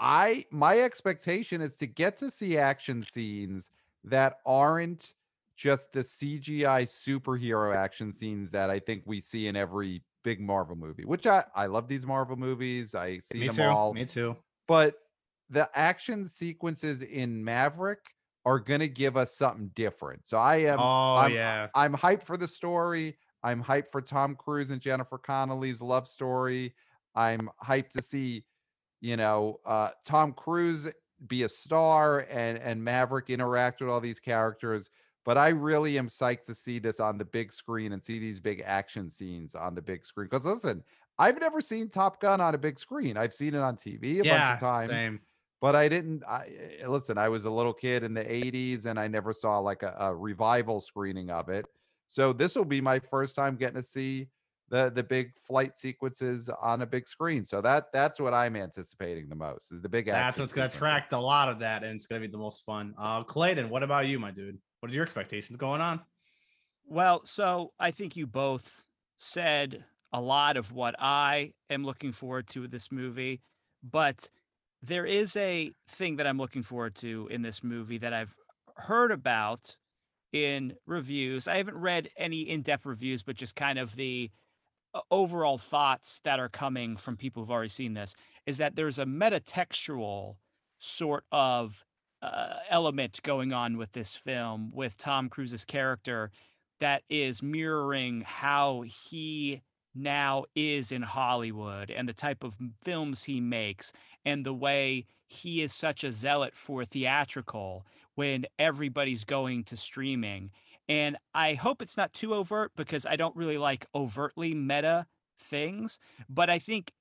I 0.00 0.44
my 0.50 0.80
expectation 0.80 1.60
is 1.60 1.74
to 1.76 1.86
get 1.86 2.16
to 2.18 2.30
see 2.30 2.56
action 2.58 3.02
scenes 3.02 3.70
that 4.04 4.36
aren't 4.46 5.14
just 5.56 5.92
the 5.92 6.00
CGI 6.00 6.82
superhero 6.84 7.74
action 7.74 8.12
scenes 8.12 8.50
that 8.52 8.70
I 8.70 8.78
think 8.78 9.02
we 9.06 9.18
see 9.20 9.48
in 9.48 9.56
every 9.56 10.02
big 10.22 10.40
Marvel 10.40 10.76
movie, 10.76 11.04
which 11.04 11.26
I 11.26 11.44
I 11.54 11.66
love 11.66 11.88
these 11.88 12.06
Marvel 12.06 12.36
movies. 12.36 12.94
I 12.94 13.18
see 13.18 13.40
Me 13.40 13.46
them 13.48 13.56
too. 13.56 13.62
all, 13.64 13.92
Me 13.92 14.04
too. 14.04 14.36
but 14.66 14.94
the 15.50 15.68
action 15.74 16.26
sequences 16.26 17.02
in 17.02 17.42
Maverick 17.42 18.00
are 18.44 18.60
going 18.60 18.80
to 18.80 18.88
give 18.88 19.16
us 19.16 19.34
something 19.36 19.70
different. 19.74 20.26
So 20.26 20.38
I 20.38 20.56
am 20.56 20.78
oh 20.78 21.16
I'm, 21.16 21.32
yeah. 21.32 21.68
I'm 21.74 21.94
hyped 21.94 22.22
for 22.22 22.36
the 22.36 22.48
story. 22.48 23.16
I'm 23.42 23.62
hyped 23.62 23.90
for 23.90 24.00
Tom 24.00 24.34
Cruise 24.36 24.70
and 24.70 24.80
Jennifer 24.80 25.18
Connelly's 25.18 25.80
love 25.82 26.06
story. 26.06 26.74
I'm 27.14 27.50
hyped 27.64 27.90
to 27.90 28.02
see, 28.02 28.44
you 29.00 29.16
know, 29.16 29.60
uh, 29.64 29.90
Tom 30.04 30.32
Cruise 30.32 30.92
be 31.26 31.42
a 31.42 31.48
star 31.48 32.26
and 32.30 32.58
and 32.58 32.82
Maverick 32.82 33.30
interact 33.30 33.80
with 33.80 33.90
all 33.90 34.00
these 34.00 34.20
characters. 34.20 34.90
But 35.24 35.36
I 35.36 35.48
really 35.48 35.98
am 35.98 36.06
psyched 36.06 36.44
to 36.44 36.54
see 36.54 36.78
this 36.78 37.00
on 37.00 37.18
the 37.18 37.24
big 37.24 37.52
screen 37.52 37.92
and 37.92 38.02
see 38.02 38.18
these 38.18 38.40
big 38.40 38.62
action 38.64 39.10
scenes 39.10 39.54
on 39.54 39.74
the 39.74 39.82
big 39.82 40.06
screen. 40.06 40.26
Because 40.26 40.46
listen, 40.46 40.82
I've 41.18 41.38
never 41.38 41.60
seen 41.60 41.90
Top 41.90 42.20
Gun 42.20 42.40
on 42.40 42.54
a 42.54 42.58
big 42.58 42.78
screen. 42.78 43.16
I've 43.16 43.34
seen 43.34 43.54
it 43.54 43.60
on 43.60 43.76
TV 43.76 44.20
a 44.20 44.24
yeah, 44.24 44.50
bunch 44.50 44.54
of 44.54 44.60
times 44.60 44.90
Same. 44.90 45.20
but 45.60 45.76
I 45.76 45.88
didn't. 45.88 46.22
I 46.26 46.46
listen. 46.86 47.18
I 47.18 47.28
was 47.28 47.44
a 47.44 47.50
little 47.50 47.74
kid 47.74 48.04
in 48.04 48.14
the 48.14 48.24
'80s, 48.24 48.86
and 48.86 48.98
I 48.98 49.08
never 49.08 49.32
saw 49.32 49.58
like 49.58 49.82
a, 49.82 49.94
a 49.98 50.14
revival 50.14 50.80
screening 50.80 51.30
of 51.30 51.48
it. 51.48 51.66
So 52.06 52.32
this 52.32 52.56
will 52.56 52.64
be 52.64 52.80
my 52.80 52.98
first 52.98 53.36
time 53.36 53.56
getting 53.56 53.76
to 53.76 53.82
see 53.82 54.28
the 54.70 54.90
the 54.90 55.02
big 55.02 55.32
flight 55.46 55.76
sequences 55.76 56.48
on 56.60 56.82
a 56.82 56.86
big 56.86 57.08
screen. 57.08 57.44
So 57.44 57.60
that 57.60 57.92
that's 57.92 58.20
what 58.20 58.34
I'm 58.34 58.56
anticipating 58.56 59.28
the 59.28 59.34
most 59.34 59.72
is 59.72 59.80
the 59.80 59.88
big. 59.88 60.06
That's 60.06 60.38
what's 60.38 60.52
gonna 60.52 60.68
attract 60.68 61.12
a 61.12 61.18
lot 61.18 61.48
of 61.48 61.58
that, 61.60 61.84
and 61.84 61.94
it's 61.94 62.06
gonna 62.06 62.20
be 62.20 62.26
the 62.26 62.38
most 62.38 62.64
fun. 62.64 62.94
Uh, 62.98 63.22
Clayton, 63.22 63.70
what 63.70 63.82
about 63.82 64.06
you, 64.06 64.18
my 64.18 64.30
dude? 64.30 64.58
What 64.80 64.90
are 64.90 64.94
your 64.94 65.02
expectations 65.02 65.56
going 65.56 65.80
on? 65.80 66.00
Well, 66.86 67.22
so 67.24 67.72
I 67.78 67.90
think 67.90 68.16
you 68.16 68.26
both 68.26 68.84
said 69.18 69.84
a 70.12 70.20
lot 70.20 70.56
of 70.56 70.72
what 70.72 70.94
I 70.98 71.52
am 71.68 71.84
looking 71.84 72.12
forward 72.12 72.46
to 72.48 72.62
with 72.62 72.70
this 72.70 72.90
movie, 72.90 73.42
but 73.82 74.30
there 74.82 75.04
is 75.04 75.36
a 75.36 75.72
thing 75.88 76.16
that 76.16 76.26
I'm 76.26 76.38
looking 76.38 76.62
forward 76.62 76.94
to 76.96 77.28
in 77.30 77.42
this 77.42 77.62
movie 77.62 77.98
that 77.98 78.14
I've 78.14 78.34
heard 78.76 79.10
about 79.10 79.76
in 80.32 80.74
reviews. 80.86 81.48
I 81.48 81.56
haven't 81.56 81.76
read 81.76 82.08
any 82.16 82.42
in-depth 82.42 82.86
reviews, 82.86 83.22
but 83.22 83.36
just 83.36 83.56
kind 83.56 83.78
of 83.78 83.96
the 83.96 84.30
overall 85.10 85.58
thoughts 85.58 86.20
that 86.24 86.40
are 86.40 86.48
coming 86.48 86.96
from 86.96 87.16
people 87.16 87.42
who've 87.42 87.50
already 87.50 87.68
seen 87.68 87.94
this 87.94 88.14
is 88.46 88.58
that 88.58 88.76
there's 88.76 88.98
a 88.98 89.04
metatextual 89.04 90.36
sort 90.78 91.24
of 91.32 91.84
uh, 92.22 92.54
element 92.68 93.20
going 93.22 93.52
on 93.52 93.76
with 93.76 93.92
this 93.92 94.14
film 94.14 94.70
with 94.74 94.96
Tom 94.96 95.28
Cruise's 95.28 95.64
character 95.64 96.30
that 96.80 97.02
is 97.08 97.42
mirroring 97.42 98.22
how 98.26 98.82
he 98.82 99.62
now 99.94 100.44
is 100.54 100.92
in 100.92 101.02
Hollywood 101.02 101.90
and 101.90 102.08
the 102.08 102.12
type 102.12 102.44
of 102.44 102.56
films 102.82 103.24
he 103.24 103.40
makes 103.40 103.92
and 104.24 104.44
the 104.44 104.54
way 104.54 105.06
he 105.26 105.62
is 105.62 105.72
such 105.72 106.04
a 106.04 106.12
zealot 106.12 106.56
for 106.56 106.84
theatrical 106.84 107.84
when 108.14 108.46
everybody's 108.58 109.24
going 109.24 109.64
to 109.64 109.76
streaming. 109.76 110.50
And 110.88 111.16
I 111.34 111.54
hope 111.54 111.82
it's 111.82 111.96
not 111.96 112.12
too 112.12 112.34
overt 112.34 112.72
because 112.76 113.04
I 113.04 113.16
don't 113.16 113.36
really 113.36 113.58
like 113.58 113.86
overtly 113.94 114.54
meta 114.54 115.06
things, 115.38 115.98
but 116.28 116.48
I 116.48 116.58
think 116.58 116.92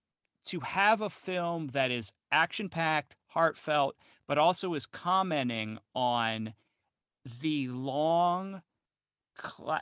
to 0.46 0.60
have 0.62 1.02
a 1.02 1.10
film 1.10 1.68
that 1.70 1.92
is 1.92 2.12
action 2.32 2.70
packed, 2.70 3.16
heartfelt, 3.28 3.96
but 4.28 4.38
also 4.38 4.74
is 4.74 4.86
commenting 4.86 5.80
on 5.96 6.54
the 7.42 7.68
long 7.70 8.62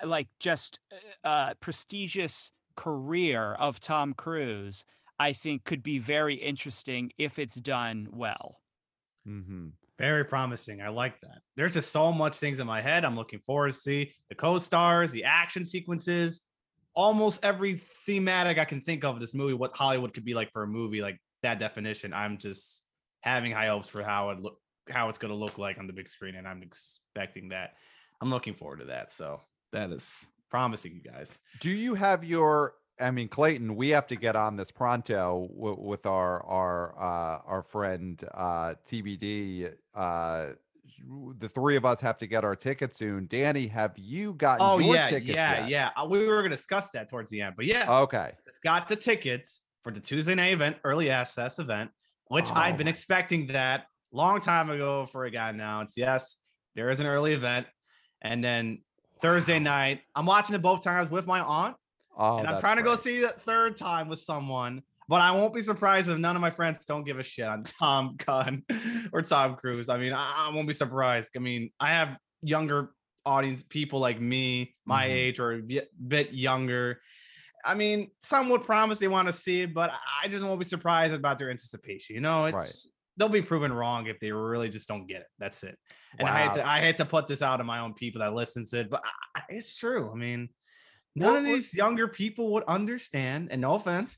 like 0.03 0.27
just 0.39 0.79
uh, 1.23 1.53
prestigious 1.59 2.51
career 2.75 3.53
of 3.53 3.79
Tom 3.79 4.13
Cruise, 4.13 4.83
I 5.19 5.33
think 5.33 5.63
could 5.63 5.81
be 5.81 5.97
very 5.97 6.35
interesting 6.35 7.11
if 7.17 7.39
it's 7.39 7.55
done 7.55 8.09
well. 8.11 8.61
Mhm. 9.27 9.73
Very 9.97 10.25
promising. 10.25 10.81
I 10.81 10.89
like 10.89 11.19
that. 11.21 11.39
There's 11.55 11.73
just 11.73 11.91
so 11.91 12.11
much 12.11 12.37
things 12.37 12.59
in 12.59 12.67
my 12.67 12.81
head. 12.81 13.05
I'm 13.05 13.15
looking 13.15 13.39
forward 13.45 13.71
to 13.71 13.77
see 13.77 14.13
the 14.29 14.35
co-stars, 14.35 15.11
the 15.11 15.23
action 15.23 15.65
sequences, 15.65 16.41
almost 16.93 17.45
every 17.45 17.75
thematic 18.05 18.57
I 18.57 18.65
can 18.65 18.81
think 18.81 19.05
of 19.05 19.19
this 19.19 19.33
movie. 19.33 19.53
What 19.53 19.75
Hollywood 19.75 20.13
could 20.13 20.25
be 20.25 20.33
like 20.33 20.51
for 20.51 20.63
a 20.63 20.67
movie 20.67 21.01
like 21.01 21.17
that 21.43 21.59
definition. 21.59 22.13
I'm 22.13 22.37
just 22.37 22.83
having 23.21 23.53
high 23.53 23.67
hopes 23.67 23.87
for 23.87 24.03
how 24.03 24.31
it 24.31 24.39
look, 24.41 24.59
how 24.89 25.09
it's 25.09 25.17
going 25.17 25.31
to 25.33 25.37
look 25.37 25.57
like 25.57 25.77
on 25.77 25.87
the 25.87 25.93
big 25.93 26.09
screen, 26.09 26.35
and 26.35 26.47
I'm 26.47 26.61
expecting 26.61 27.49
that. 27.49 27.73
I'm 28.21 28.29
looking 28.29 28.53
forward 28.53 28.79
to 28.79 28.85
that. 28.85 29.11
So 29.11 29.41
that 29.71 29.91
is 29.91 30.25
promising, 30.51 30.93
you 30.93 31.09
guys. 31.09 31.39
Do 31.61 31.69
you 31.69 31.95
have 31.95 32.23
your? 32.23 32.73
I 32.99 33.11
mean, 33.11 33.27
Clayton, 33.27 33.75
we 33.75 33.89
have 33.89 34.07
to 34.07 34.15
get 34.15 34.35
on 34.35 34.55
this 34.55 34.71
pronto 34.71 35.49
w- 35.53 35.79
with 35.79 36.05
our 36.05 36.41
our 36.45 36.97
uh, 36.97 37.41
our 37.45 37.61
friend 37.63 38.23
uh, 38.33 38.75
TBD. 38.87 39.73
Uh, 39.93 40.47
the 41.37 41.49
three 41.49 41.75
of 41.75 41.83
us 41.85 41.99
have 42.01 42.17
to 42.19 42.27
get 42.27 42.43
our 42.45 42.55
tickets 42.55 42.97
soon. 42.97 43.27
Danny, 43.27 43.67
have 43.67 43.93
you 43.97 44.33
gotten 44.33 44.65
Oh 44.65 44.79
your 44.79 44.95
yeah, 44.95 45.09
tickets 45.09 45.35
yeah, 45.35 45.59
yet? 45.59 45.67
yeah. 45.69 45.89
Uh, 45.97 46.07
We 46.09 46.19
were 46.25 46.37
going 46.41 46.51
to 46.51 46.55
discuss 46.55 46.91
that 46.91 47.09
towards 47.09 47.29
the 47.31 47.41
end, 47.41 47.55
but 47.57 47.65
yeah, 47.65 47.99
Okay. 48.01 48.31
just 48.45 48.61
got 48.61 48.87
the 48.87 48.95
tickets 48.95 49.61
for 49.83 49.91
the 49.91 49.99
Tuesday 49.99 50.35
night 50.35 50.53
event, 50.53 50.77
early 50.83 51.09
access 51.09 51.59
event, 51.59 51.91
which 52.27 52.49
I've 52.55 52.75
Oh 52.75 52.77
been 52.77 52.87
expecting 52.87 53.47
that 53.47 53.87
long 54.11 54.39
time 54.39 54.69
ago 54.69 55.05
for 55.05 55.25
a 55.25 55.31
guy 55.31 55.51
now. 55.51 55.81
It's 55.81 55.97
yes, 55.97 56.37
there 56.75 56.89
is 56.89 56.99
an 57.01 57.07
early 57.07 57.33
event. 57.33 57.67
And 58.21 58.43
then 58.43 58.83
Thursday 59.21 59.59
night, 59.59 60.01
I'm 60.15 60.25
watching 60.25 60.55
it 60.55 60.61
both 60.61 60.83
times 60.83 61.11
with 61.11 61.27
my 61.27 61.41
aunt, 61.41 61.75
Oh, 62.17 62.37
and 62.39 62.47
I'm 62.47 62.59
trying 62.59 62.77
to 62.77 62.83
go 62.83 62.95
see 62.95 63.19
it 63.19 63.31
third 63.41 63.77
time 63.77 64.07
with 64.07 64.19
someone. 64.19 64.81
But 65.07 65.21
I 65.21 65.31
won't 65.31 65.53
be 65.53 65.61
surprised 65.61 66.09
if 66.09 66.17
none 66.17 66.35
of 66.35 66.41
my 66.41 66.49
friends 66.49 66.83
don't 66.85 67.03
give 67.03 67.19
a 67.19 67.23
shit 67.23 67.45
on 67.45 67.63
Tom 67.79 68.15
Gunn 68.25 68.63
or 69.13 69.21
Tom 69.21 69.55
Cruise. 69.55 69.87
I 69.89 69.97
mean, 69.97 70.13
I, 70.13 70.47
I 70.47 70.51
won't 70.53 70.65
be 70.67 70.73
surprised. 70.73 71.29
I 71.35 71.39
mean, 71.39 71.69
I 71.79 71.89
have 71.89 72.17
younger 72.41 72.91
audience 73.23 73.61
people 73.61 73.99
like 73.99 74.19
me, 74.19 74.75
my 74.85 75.05
Mhm. 75.05 75.11
age 75.11 75.39
or 75.39 75.51
a 75.53 75.61
bit 76.07 76.33
younger. 76.33 76.99
I 77.63 77.73
mean, 77.75 78.09
some 78.21 78.49
would 78.49 78.63
promise 78.63 78.97
they 78.99 79.07
want 79.07 79.27
to 79.27 79.33
see 79.33 79.61
it, 79.61 79.73
but 79.75 79.91
I 80.23 80.27
just 80.27 80.43
won't 80.43 80.59
be 80.59 80.65
surprised 80.65 81.13
about 81.13 81.37
their 81.39 81.49
anticipation. 81.51 82.15
You 82.15 82.21
know, 82.21 82.45
it's 82.45 82.87
they'll 83.17 83.29
be 83.29 83.41
proven 83.41 83.71
wrong 83.73 84.07
if 84.07 84.19
they 84.19 84.31
really 84.31 84.69
just 84.69 84.87
don't 84.87 85.07
get 85.07 85.21
it. 85.21 85.27
That's 85.39 85.63
it. 85.63 85.77
And 86.19 86.27
I 86.27 86.39
hate 86.41 86.47
Wow. 86.47 86.53
to 86.55 86.67
I 86.67 86.79
hate 86.79 86.97
to 86.97 87.05
put 87.05 87.27
this 87.27 87.41
out 87.43 87.57
to 87.57 87.63
my 87.63 87.79
own 87.79 87.93
people 87.93 88.21
that 88.21 88.33
listen 88.33 88.65
to 88.67 88.79
it, 88.79 88.89
but 88.89 89.03
I, 89.35 89.39
I- 89.39 89.43
it's 89.49 89.75
true. 89.77 90.11
I 90.11 90.15
mean, 90.15 90.49
none 91.15 91.37
of 91.37 91.43
these 91.45 91.73
younger 91.73 92.07
people 92.07 92.53
would 92.53 92.63
understand, 92.65 93.49
and 93.51 93.61
no 93.61 93.75
offense 93.75 94.17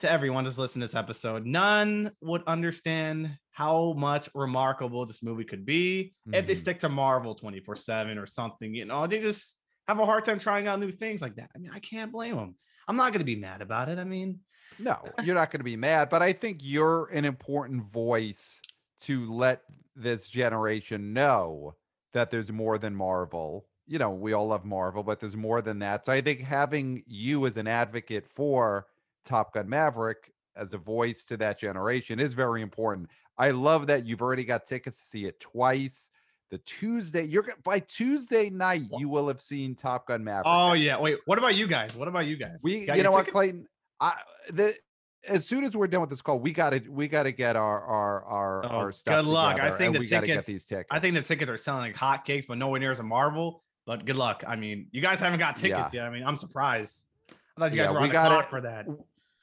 to 0.00 0.10
everyone 0.10 0.44
that's 0.44 0.58
listening 0.58 0.80
to 0.80 0.86
this 0.88 0.94
episode, 0.96 1.46
none 1.46 2.10
would 2.20 2.42
understand 2.46 3.38
how 3.52 3.92
much 3.96 4.28
remarkable 4.34 5.06
this 5.06 5.22
movie 5.22 5.44
could 5.44 5.64
be 5.64 6.14
if 6.32 6.46
they 6.46 6.52
Mhm. 6.52 6.56
stick 6.56 6.78
to 6.80 6.88
Marvel 6.88 7.34
24 7.34 7.76
7 7.76 8.18
or 8.18 8.26
something. 8.26 8.74
You 8.74 8.84
know, 8.84 9.06
they 9.06 9.20
just 9.20 9.58
have 9.86 10.00
a 10.00 10.04
hard 10.06 10.24
time 10.24 10.38
trying 10.38 10.66
out 10.66 10.80
new 10.80 10.90
things 10.90 11.22
like 11.22 11.36
that. 11.36 11.50
I 11.54 11.58
mean, 11.58 11.70
I 11.72 11.78
can't 11.78 12.10
blame 12.12 12.36
them. 12.36 12.56
I'm 12.88 12.96
not 12.96 13.12
going 13.12 13.20
to 13.20 13.24
be 13.24 13.36
mad 13.36 13.62
about 13.62 13.88
it. 13.88 13.98
I 13.98 14.04
mean, 14.04 14.40
No, 14.78 15.00
you're 15.22 15.36
not 15.36 15.52
going 15.52 15.60
to 15.60 15.64
be 15.64 15.76
mad, 15.76 16.08
but 16.08 16.20
I 16.22 16.32
think 16.32 16.58
you're 16.62 17.06
an 17.12 17.24
important 17.24 17.84
voice 17.84 18.60
to 19.02 19.30
let 19.32 19.62
this 19.94 20.26
generation 20.26 21.12
know 21.12 21.76
that 22.12 22.30
there's 22.30 22.50
more 22.50 22.76
than 22.78 22.94
Marvel. 22.96 23.68
You 23.86 23.98
know, 23.98 24.10
we 24.10 24.32
all 24.32 24.46
love 24.46 24.64
Marvel, 24.64 25.02
but 25.02 25.20
there's 25.20 25.36
more 25.36 25.60
than 25.60 25.78
that. 25.80 26.06
So 26.06 26.12
I 26.12 26.20
think 26.20 26.40
having 26.40 27.02
you 27.06 27.46
as 27.46 27.56
an 27.56 27.66
advocate 27.66 28.26
for 28.26 28.86
Top 29.24 29.52
Gun 29.52 29.68
Maverick 29.68 30.32
as 30.56 30.72
a 30.72 30.78
voice 30.78 31.24
to 31.24 31.36
that 31.38 31.58
generation 31.58 32.18
is 32.18 32.32
very 32.32 32.62
important. 32.62 33.10
I 33.36 33.50
love 33.50 33.88
that 33.88 34.06
you've 34.06 34.22
already 34.22 34.44
got 34.44 34.66
tickets 34.66 34.98
to 35.00 35.04
see 35.04 35.24
it 35.26 35.38
twice. 35.40 36.10
the 36.50 36.58
Tuesday. 36.58 37.24
You're 37.24 37.42
gonna 37.42 37.58
by 37.64 37.80
Tuesday 37.80 38.48
night, 38.48 38.82
you 38.96 39.08
will 39.08 39.26
have 39.28 39.40
seen 39.40 39.74
Top 39.74 40.06
Gun 40.06 40.22
Maverick. 40.22 40.44
Oh 40.46 40.74
yeah. 40.74 40.98
Wait. 41.00 41.18
What 41.24 41.38
about 41.38 41.54
you 41.56 41.66
guys? 41.66 41.96
What 41.96 42.06
about 42.06 42.26
you 42.26 42.36
guys? 42.36 42.60
we, 42.62 42.84
Got 42.86 42.96
you 42.96 43.02
know 43.02 43.10
what, 43.10 43.20
ticket? 43.22 43.32
Clayton? 43.34 43.66
I 44.00 44.14
the 44.50 44.72
as 45.26 45.46
soon 45.46 45.64
as 45.64 45.74
we're 45.76 45.86
done 45.88 46.02
with 46.02 46.10
this 46.10 46.22
call, 46.22 46.38
we 46.38 46.52
gotta 46.52 46.80
we 46.88 47.08
gotta 47.08 47.32
get 47.32 47.56
our 47.56 47.82
our 47.82 48.22
our, 48.24 48.64
Oh, 48.66 48.68
our 48.68 48.92
stuff. 48.92 49.24
good 49.24 49.30
luck. 49.30 49.58
I 49.58 49.70
think 49.70 49.94
the 49.94 50.00
we 50.00 50.06
gotta 50.06 50.26
get 50.26 50.32
tickets- 50.34 50.46
these 50.46 50.66
tickets. 50.66 50.88
I 50.92 51.00
think 51.00 51.14
the 51.14 51.22
tickets 51.22 51.50
are 51.50 51.56
selling 51.56 51.92
like 51.92 51.96
hotcakes, 51.96 52.46
but 52.46 52.56
nowhere 52.58 52.78
near 52.78 52.92
as 52.92 53.00
a 53.00 53.02
Marvel. 53.02 53.63
But 53.86 54.04
good 54.06 54.16
luck. 54.16 54.42
I 54.46 54.56
mean, 54.56 54.86
you 54.92 55.00
guys 55.02 55.20
haven't 55.20 55.38
got 55.40 55.56
tickets 55.56 55.92
yet. 55.92 56.06
I 56.06 56.10
mean, 56.10 56.24
I'm 56.24 56.36
surprised. 56.36 57.04
I 57.30 57.34
thought 57.60 57.70
you 57.72 57.76
guys 57.76 57.86
Yeah, 57.86 57.90
were 57.92 57.98
we 58.00 58.02
on 58.04 58.08
the 58.08 58.12
gotta- 58.12 58.34
clock 58.36 58.50
for 58.50 58.60
that. 58.62 58.86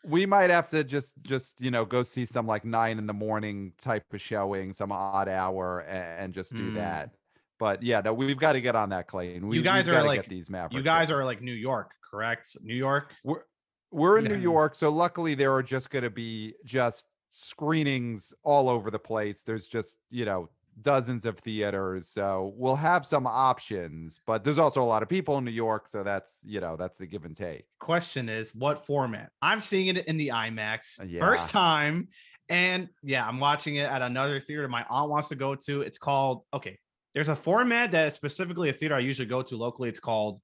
we 0.04 0.26
might 0.26 0.50
have 0.50 0.68
to 0.72 0.84
just 0.84 1.14
just 1.22 1.62
you 1.62 1.70
know 1.70 1.86
go 1.86 2.02
see 2.04 2.26
some 2.26 2.48
like 2.48 2.66
nine 2.66 2.98
in 2.98 3.06
the 3.06 3.14
morning 3.14 3.72
type 3.78 4.12
of 4.14 4.20
showing, 4.20 4.74
some 4.74 4.92
odd 4.92 5.30
hour, 5.30 5.82
and, 5.82 6.24
and 6.26 6.34
just 6.34 6.56
do 6.56 6.72
Mm. 6.72 6.76
that. 6.76 7.12
But 7.60 7.84
yeah, 7.84 8.02
no, 8.04 8.12
we've 8.14 8.40
got 8.40 8.54
to 8.54 8.62
get 8.62 8.76
on 8.76 8.90
that, 8.90 9.06
Clayton. 9.08 9.48
We, 9.48 9.62
guys 9.62 9.86
we've 9.88 9.96
are 9.96 10.04
like- 10.04 10.22
get 10.22 10.30
these 10.30 10.50
Maverick. 10.50 10.74
You 10.74 10.82
guys 10.82 11.12
are 11.12 11.24
like 11.24 11.42
New 11.44 11.54
York, 11.54 11.92
correct? 12.10 12.58
New 12.64 12.74
York. 12.76 13.14
we're 13.24 13.44
we're 13.92 14.18
in 14.18 14.24
New 14.24 14.38
York, 14.38 14.74
so 14.74 14.90
luckily 14.90 15.36
there 15.36 15.54
are 15.54 15.62
just 15.62 15.92
going 15.92 16.04
to 16.04 16.10
be 16.10 16.56
just 16.66 17.08
screenings 17.56 18.34
all 18.44 18.70
over 18.70 18.90
the 18.90 18.98
place. 19.00 19.44
There's 19.44 19.68
just 19.68 19.98
you 20.10 20.26
know 20.26 20.50
dozens 20.80 21.26
of 21.26 21.38
theaters, 21.40 22.08
so 22.08 22.54
we'll 22.56 22.76
have 22.76 23.06
some 23.06 23.28
options. 23.28 24.20
But 24.26 24.44
there's 24.44 24.60
also 24.60 24.82
a 24.82 24.86
lot 24.86 25.04
of 25.04 25.10
people 25.10 25.38
in 25.38 25.46
New 25.46 25.52
York, 25.52 25.88
so 25.88 26.04
that's 26.04 26.40
you 26.44 26.60
know 26.62 26.76
that's 26.78 27.00
the 27.00 27.08
give 27.08 27.26
and 27.26 27.36
take. 27.36 27.66
Question 27.80 28.30
is, 28.30 28.56
what 28.56 28.86
format? 28.86 29.32
I'm 29.42 29.60
seeing 29.60 29.88
it 29.88 30.06
in 30.08 30.18
the 30.18 30.30
IMAX, 30.30 31.00
Uh, 31.00 31.20
first 31.20 31.50
time, 31.50 32.08
and 32.50 32.90
yeah, 33.04 33.28
I'm 33.28 33.40
watching 33.40 33.76
it 33.76 33.90
at 33.90 34.02
another 34.02 34.40
theater 34.40 34.68
my 34.68 34.86
aunt 34.90 35.10
wants 35.10 35.30
to 35.30 35.36
go 35.36 35.56
to. 35.56 35.82
It's 35.82 35.98
called 35.98 36.46
okay. 36.54 36.78
There's 37.14 37.30
a 37.30 37.36
format 37.36 37.92
that 37.92 38.08
is 38.08 38.14
specifically 38.14 38.70
a 38.70 38.74
theater 38.74 38.96
I 38.96 39.00
usually 39.00 39.28
go 39.28 39.42
to 39.42 39.58
locally. 39.58 39.90
It's 39.90 40.00
called 40.00 40.40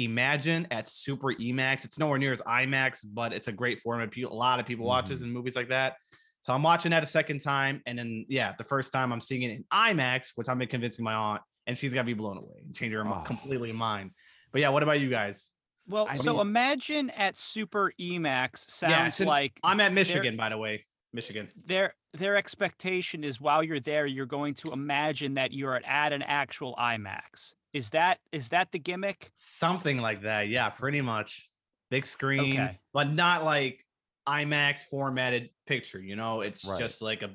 Emagine 0.00 0.66
at 0.70 0.88
Super 0.88 1.28
Emax. 1.34 1.84
It's 1.84 1.98
nowhere 1.98 2.18
near 2.18 2.32
as 2.32 2.42
IMAX, 2.42 3.04
but 3.04 3.32
it's 3.32 3.46
a 3.48 3.52
great 3.52 3.80
format. 3.80 4.16
A 4.16 4.26
lot 4.28 4.58
of 4.58 4.66
people 4.66 4.86
watches 4.86 5.20
Mm-hmm. 5.20 5.28
in 5.28 5.34
movies 5.34 5.54
like 5.56 5.68
that. 5.68 5.96
So 6.42 6.52
I'm 6.52 6.62
watching 6.62 6.90
that 6.90 7.02
a 7.02 7.06
second 7.06 7.40
time, 7.40 7.82
and 7.86 7.98
then 7.98 8.26
yeah, 8.28 8.52
the 8.58 8.64
first 8.64 8.92
time 8.92 9.12
I'm 9.12 9.20
seeing 9.20 9.42
it 9.42 9.50
in 9.52 9.64
IMAX, 9.72 10.32
which 10.34 10.48
I've 10.48 10.58
been 10.58 10.68
convincing 10.68 11.04
my 11.04 11.14
aunt, 11.14 11.42
and 11.66 11.78
she's 11.78 11.94
gonna 11.94 12.04
be 12.04 12.14
blown 12.14 12.36
away 12.36 12.62
and 12.64 12.74
change 12.74 12.92
her 12.92 13.06
Oh. 13.06 13.22
completely 13.24 13.72
mind. 13.72 14.10
But 14.50 14.60
yeah, 14.60 14.68
what 14.70 14.82
about 14.82 15.00
you 15.00 15.08
guys? 15.08 15.50
Well, 15.88 16.06
I 16.08 16.16
so 16.16 16.42
mean- 16.42 16.54
Emagine 16.54 17.10
at 17.16 17.38
Super 17.38 17.92
Emax 18.00 18.68
sounds 18.70 19.18
Yeah, 19.20 19.24
in- 19.24 19.28
like 19.28 19.58
I'm 19.62 19.80
at 19.80 19.92
Michigan, 19.92 20.36
by 20.36 20.48
the 20.48 20.58
way. 20.58 20.86
Michigan. 21.14 21.48
their 21.66 21.94
their 22.14 22.36
expectation 22.36 23.22
is 23.24 23.40
while 23.40 23.62
you're 23.62 23.80
there, 23.80 24.04
you're 24.06 24.26
going 24.26 24.54
to 24.54 24.72
imagine 24.72 25.34
that 25.34 25.52
you're 25.52 25.76
at 25.84 26.12
an 26.12 26.22
actual 26.22 26.74
IMAX. 26.76 27.52
Is 27.72 27.90
that 27.90 28.18
is 28.32 28.48
that 28.48 28.72
the 28.72 28.78
gimmick? 28.78 29.30
Something 29.34 29.98
like 29.98 30.22
that. 30.22 30.48
Yeah, 30.48 30.70
pretty 30.70 31.02
much. 31.02 31.48
Big 31.90 32.04
screen, 32.06 32.52
Okay. 32.58 32.80
but 32.94 33.12
not 33.12 33.44
like 33.44 33.84
IMAX 34.26 34.86
formatted 34.86 35.50
picture, 35.72 36.00
you 36.00 36.16
know? 36.16 36.40
It's 36.42 36.64
Right. 36.66 36.78
just 36.78 37.00
like 37.02 37.22
a 37.22 37.30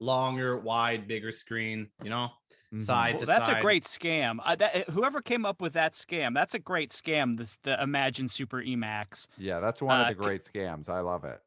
longer, 0.00 0.58
wide, 0.58 1.06
bigger 1.08 1.32
screen, 1.32 1.90
you 2.02 2.10
know? 2.10 2.28
Mhm. 2.72 2.80
Side 2.80 3.14
Well, 3.14 3.20
to 3.20 3.26
that's 3.26 3.46
side. 3.46 3.54
That's 3.54 3.60
a 3.60 3.62
great 3.62 3.84
scam. 3.84 4.38
Uh, 4.44 4.56
that, 4.56 4.74
uh, 4.88 4.92
whoever 4.92 5.20
came 5.20 5.44
up 5.44 5.60
with 5.60 5.74
that 5.74 5.92
scam, 5.94 6.34
that's 6.34 6.54
a 6.54 6.58
great 6.58 6.90
scam. 6.90 7.36
This 7.36 7.56
the 7.58 7.76
Emagine 7.80 8.30
Super 8.30 8.62
Emax. 8.62 9.26
Yeah, 9.36 9.60
that's 9.60 9.80
one 9.82 10.00
of 10.00 10.06
Uh, 10.06 10.10
the 10.10 10.14
c- 10.18 10.24
great 10.24 10.40
scams. 10.42 10.88
I 10.88 11.00
love 11.00 11.24
it. 11.24 11.40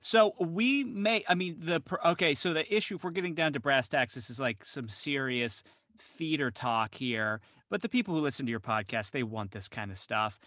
So 0.00 0.34
we 0.38 0.84
may, 0.84 1.24
I 1.28 1.34
mean, 1.34 1.56
the 1.58 1.82
okay. 2.04 2.34
So 2.34 2.52
the 2.52 2.72
issue, 2.74 2.96
if 2.96 3.04
we're 3.04 3.10
getting 3.10 3.34
down 3.34 3.52
to 3.54 3.60
brass 3.60 3.88
tacks, 3.88 4.14
this 4.14 4.30
is 4.30 4.38
like 4.38 4.64
some 4.64 4.88
serious 4.88 5.64
theater 5.96 6.50
talk 6.50 6.94
here. 6.94 7.40
But 7.70 7.82
the 7.82 7.88
people 7.88 8.14
who 8.14 8.20
listen 8.20 8.46
to 8.46 8.50
your 8.50 8.60
podcast, 8.60 9.10
they 9.10 9.22
want 9.24 9.50
this 9.50 9.68
kind 9.68 9.90
of 9.90 9.98
stuff. 9.98 10.38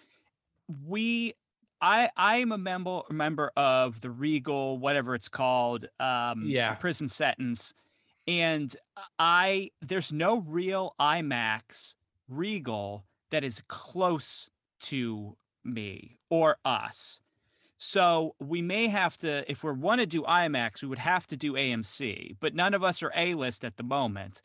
We, 0.85 1.33
I, 1.81 2.09
I 2.15 2.37
am 2.37 2.51
a 2.51 2.57
member 2.57 3.01
member 3.09 3.51
of 3.57 4.01
the 4.01 4.11
Regal, 4.11 4.77
whatever 4.77 5.15
it's 5.15 5.29
called, 5.29 5.87
um, 5.99 6.43
Yeah. 6.45 6.75
prison 6.75 7.09
sentence, 7.09 7.73
and 8.27 8.75
I 9.19 9.71
there's 9.81 10.11
no 10.13 10.39
real 10.39 10.95
IMAX 10.99 11.95
Regal 12.29 13.05
that 13.31 13.43
is 13.43 13.61
close 13.67 14.49
to 14.81 15.37
me 15.63 16.19
or 16.29 16.57
us. 16.65 17.19
So 17.77 18.35
we 18.39 18.61
may 18.61 18.87
have 18.87 19.17
to, 19.19 19.49
if 19.51 19.63
we 19.63 19.71
want 19.71 20.01
to 20.01 20.05
do 20.07 20.21
IMAX, 20.23 20.83
we 20.83 20.87
would 20.89 20.99
have 20.99 21.25
to 21.27 21.37
do 21.37 21.53
AMC, 21.53 22.37
but 22.39 22.53
none 22.53 22.75
of 22.75 22.83
us 22.83 23.01
are 23.01 23.11
A 23.15 23.33
list 23.33 23.65
at 23.65 23.77
the 23.77 23.83
moment. 23.83 24.41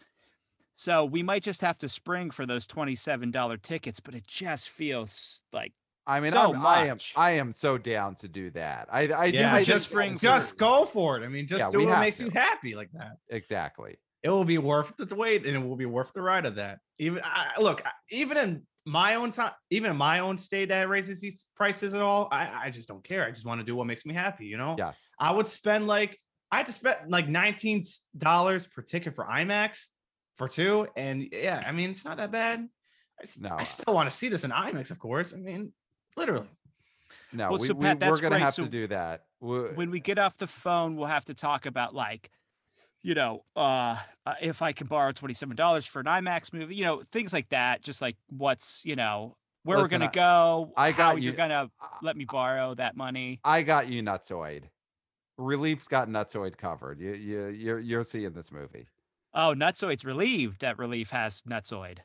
So 0.75 1.05
we 1.05 1.23
might 1.23 1.43
just 1.43 1.61
have 1.63 1.79
to 1.81 1.89
spring 1.89 2.31
for 2.31 2.47
those 2.47 2.67
$27 2.67 3.63
tickets, 3.63 4.01
but 4.01 4.15
it 4.15 4.27
just 4.27 4.69
feels 4.69 5.43
like 5.53 5.73
I 6.07 6.21
mean, 6.21 6.31
so 6.33 6.55
I 6.55 6.87
am. 6.87 6.99
I 7.17 7.33
am 7.33 7.53
so 7.53 7.79
down 7.79 8.15
to 8.17 8.29
do 8.29 8.51
that. 8.51 8.89
I 8.93 9.09
I 9.09 9.25
Yeah, 9.27 9.53
I 9.55 9.59
just, 9.65 9.69
just 9.71 9.91
spring 9.91 10.17
just 10.19 10.57
go 10.59 10.85
for 10.85 11.17
it. 11.21 11.25
I 11.25 11.29
mean, 11.29 11.47
just 11.47 11.61
Yeah, 11.61 11.71
do 11.71 11.87
what 11.87 11.99
makes 12.01 12.19
to. 12.19 12.25
you 12.27 12.31
happy 12.31 12.75
like 12.77 12.91
that. 12.93 13.13
exactly. 13.29 13.97
It 14.23 14.31
will 14.31 14.45
be 14.45 14.59
worth 14.59 14.97
the 14.97 15.15
wait, 15.15 15.47
and 15.47 15.55
it 15.57 15.59
will 15.67 15.77
be 15.77 15.87
worth 15.87 16.13
the 16.13 16.23
ride 16.23 16.47
of 16.47 16.57
that. 16.57 16.79
Even 16.99 17.21
I, 17.25 17.61
look, 17.61 17.83
even 18.11 18.37
in 18.37 18.63
my 18.85 19.17
own 19.17 19.31
time, 19.31 19.53
even 19.71 19.91
in 19.91 19.97
my 19.97 20.21
own 20.21 20.39
state 20.39 20.69
that 20.71 20.89
raises 20.89 21.21
these 21.21 21.47
prices 21.57 21.93
at 21.95 22.03
all, 22.03 22.29
I, 22.33 22.67
I 22.67 22.71
just 22.71 22.89
don't 22.89 23.05
care. 23.05 23.25
I 23.25 23.31
just 23.31 23.45
want 23.47 23.61
to 23.61 23.65
do 23.65 23.75
what 23.77 23.87
makes 23.87 24.05
me 24.07 24.15
happy. 24.15 24.47
You 24.47 24.57
know, 24.59 24.75
Yes. 24.79 25.09
I 25.19 25.33
would 25.33 25.47
spend 25.49 25.87
like 25.87 26.19
I 26.51 26.59
had 26.59 26.67
to 26.67 26.73
spend 26.73 26.97
like 27.11 27.29
nineteen 27.29 27.85
dollars 28.17 28.67
per 28.67 28.83
ticket 28.83 29.15
for 29.15 29.25
IMAX 29.27 29.87
for 30.37 30.49
two, 30.49 30.87
and 30.97 31.27
yeah, 31.33 31.63
I 31.67 31.73
mean 31.73 31.91
it's 31.91 32.05
not 32.05 32.17
that 32.19 32.31
bad. 32.33 32.67
I, 33.21 33.25
No. 33.41 33.57
I 33.57 33.65
still 33.65 33.95
want 33.95 34.11
to 34.11 34.17
see 34.17 34.29
this 34.29 34.45
in 34.45 34.51
IMAX, 34.51 34.91
of 34.91 34.99
course. 34.99 35.35
I 35.35 35.39
mean, 35.39 35.73
literally. 36.17 36.49
No, 37.33 37.51
Well, 37.51 37.59
we, 37.59 37.67
so, 37.67 37.75
we, 37.75 37.85
Pat, 37.85 38.01
we're 38.01 38.21
gonna 38.21 38.39
have 38.39 38.55
So 38.55 38.65
to 38.65 38.71
do 38.71 38.87
that. 38.89 39.25
We- 39.41 39.71
when 39.75 39.91
we 39.91 40.01
get 40.01 40.19
off 40.19 40.39
the 40.39 40.47
phone, 40.47 40.97
we'll 40.97 41.07
have 41.07 41.25
to 41.27 41.35
talk 41.35 41.67
about 41.67 41.95
like, 41.95 42.31
you 43.03 43.15
know, 43.15 43.45
uh, 43.55 43.97
uh, 44.25 44.35
if 44.41 44.63
I 44.63 44.73
can 44.73 44.87
borrow 44.87 45.13
$27 45.13 45.87
for 45.87 46.01
an 46.01 46.07
IMAX 46.07 46.53
movie, 46.53 46.75
you 46.75 46.85
know, 46.85 47.03
things 47.03 47.33
like 47.33 47.51
that. 47.51 47.83
Just 47.83 48.01
like 48.01 48.17
what's, 48.31 48.85
you 48.85 48.97
know, 48.97 49.37
where 49.63 49.79
Listen, 49.79 49.97
we're 49.97 49.99
going 49.99 50.11
to 50.11 50.15
go, 50.17 50.73
I 50.77 50.93
got 50.93 51.17
you. 51.19 51.25
You're 51.25 51.35
going 51.35 51.51
to 51.51 51.71
let 52.03 52.17
me 52.17 52.25
borrow 52.25 52.75
that 52.75 52.97
money. 52.97 53.41
I 53.45 53.63
got 53.63 53.89
you, 53.89 54.03
Nutsoid. 54.03 54.65
Relief's 55.39 55.87
got 55.87 56.09
Nutsoid 56.09 56.57
covered. 56.57 56.99
You 56.99 57.13
you 57.13 57.47
you're 57.49 57.79
you're 57.79 58.05
seeing 58.05 58.33
this 58.33 58.51
movie. 58.51 58.87
Oh, 59.35 59.55
Nutsoid's 59.55 60.05
relieved 60.05 60.63
that 60.63 60.79
Relief 60.79 61.11
has 61.11 61.43
Nutsoid. 61.43 61.99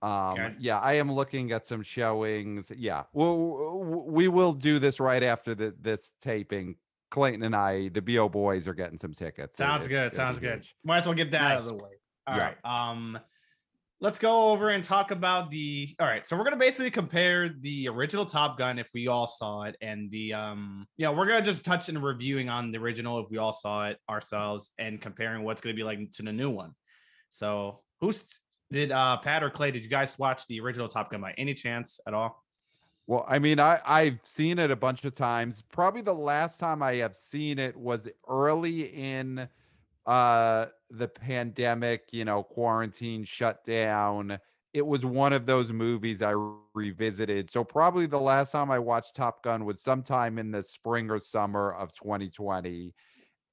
Um, 0.00 0.10
Okay. 0.32 0.54
yeah, 0.60 0.78
I 0.78 0.94
am 0.94 1.10
looking 1.12 1.52
at 1.52 1.66
some 1.66 1.82
showings. 1.82 2.70
Yeah, 2.76 3.04
we'll, 3.12 4.04
we 4.06 4.28
will 4.28 4.52
do 4.52 4.78
this 4.78 5.00
right 5.00 5.22
after 5.22 5.54
the, 5.54 5.74
this 5.80 6.12
taping. 6.20 6.76
Clayton 7.10 7.42
and 7.42 7.56
I, 7.56 7.88
the 7.88 8.02
BO 8.02 8.28
boys, 8.28 8.68
are 8.68 8.74
getting 8.74 8.98
some 8.98 9.14
tickets. 9.14 9.56
Sounds 9.56 9.86
it's 9.86 9.88
good. 9.88 10.10
gonna 10.10 10.10
Sounds 10.10 10.38
good. 10.38 10.56
huge. 10.56 10.74
Might 10.84 10.98
as 10.98 11.06
well 11.06 11.14
get 11.14 11.30
that 11.30 11.52
out 11.52 11.56
of 11.60 11.64
the 11.64 11.72
way. 11.72 11.90
All 12.26 12.36
Yeah. 12.36 12.42
right. 12.42 12.56
Um, 12.90 13.18
let's 14.00 14.18
go 14.18 14.50
over 14.50 14.68
and 14.68 14.84
talk 14.84 15.10
about 15.10 15.48
the. 15.48 15.96
All 15.98 16.06
right. 16.06 16.26
So 16.26 16.36
we're 16.36 16.44
gonna 16.44 16.56
basically 16.58 16.90
compare 16.90 17.48
the 17.48 17.88
original 17.88 18.26
Top 18.26 18.58
Gun 18.58 18.78
if 18.78 18.88
we 18.92 19.08
all 19.08 19.26
saw 19.26 19.62
it, 19.62 19.74
and 19.80 20.10
the 20.10 20.34
um, 20.34 20.86
yeah, 20.98 21.08
we're 21.08 21.24
gonna 21.26 21.40
just 21.40 21.64
touch 21.64 21.88
and 21.88 22.02
reviewing 22.02 22.50
on 22.50 22.70
the 22.72 22.78
original 22.78 23.20
if 23.20 23.30
we 23.30 23.38
all 23.38 23.54
saw 23.54 23.86
it 23.88 23.96
ourselves, 24.10 24.70
and 24.78 25.00
comparing 25.00 25.44
what's 25.44 25.62
gonna 25.62 25.74
be 25.74 25.84
like 25.84 26.10
to 26.12 26.22
the 26.22 26.32
new 26.34 26.50
one. 26.50 26.72
So 27.30 27.80
who's 28.02 28.28
did 28.70 28.92
uh 28.92 29.16
Pat 29.18 29.42
or 29.42 29.50
Clay? 29.50 29.70
Did 29.70 29.82
you 29.82 29.88
guys 29.88 30.18
watch 30.18 30.46
the 30.46 30.60
original 30.60 30.88
Top 30.88 31.10
Gun 31.10 31.20
by 31.20 31.34
any 31.38 31.54
chance 31.54 32.00
at 32.06 32.14
all? 32.14 32.44
Well, 33.06 33.24
I 33.26 33.38
mean, 33.38 33.58
I 33.58 33.80
I've 33.86 34.20
seen 34.22 34.58
it 34.58 34.70
a 34.70 34.76
bunch 34.76 35.04
of 35.04 35.14
times. 35.14 35.62
Probably 35.62 36.02
the 36.02 36.14
last 36.14 36.60
time 36.60 36.82
I 36.82 36.96
have 36.96 37.16
seen 37.16 37.58
it 37.58 37.76
was 37.76 38.08
early 38.28 38.82
in 38.82 39.48
uh 40.06 40.66
the 40.90 41.08
pandemic, 41.08 42.12
you 42.12 42.24
know, 42.24 42.42
quarantine 42.42 43.24
shutdown. 43.24 44.38
It 44.74 44.86
was 44.86 45.04
one 45.04 45.32
of 45.32 45.46
those 45.46 45.72
movies 45.72 46.20
I 46.22 46.34
revisited. 46.74 47.50
So 47.50 47.64
probably 47.64 48.06
the 48.06 48.20
last 48.20 48.52
time 48.52 48.70
I 48.70 48.78
watched 48.78 49.16
Top 49.16 49.42
Gun 49.42 49.64
was 49.64 49.80
sometime 49.80 50.38
in 50.38 50.50
the 50.50 50.62
spring 50.62 51.10
or 51.10 51.18
summer 51.18 51.72
of 51.72 51.92
2020. 51.94 52.94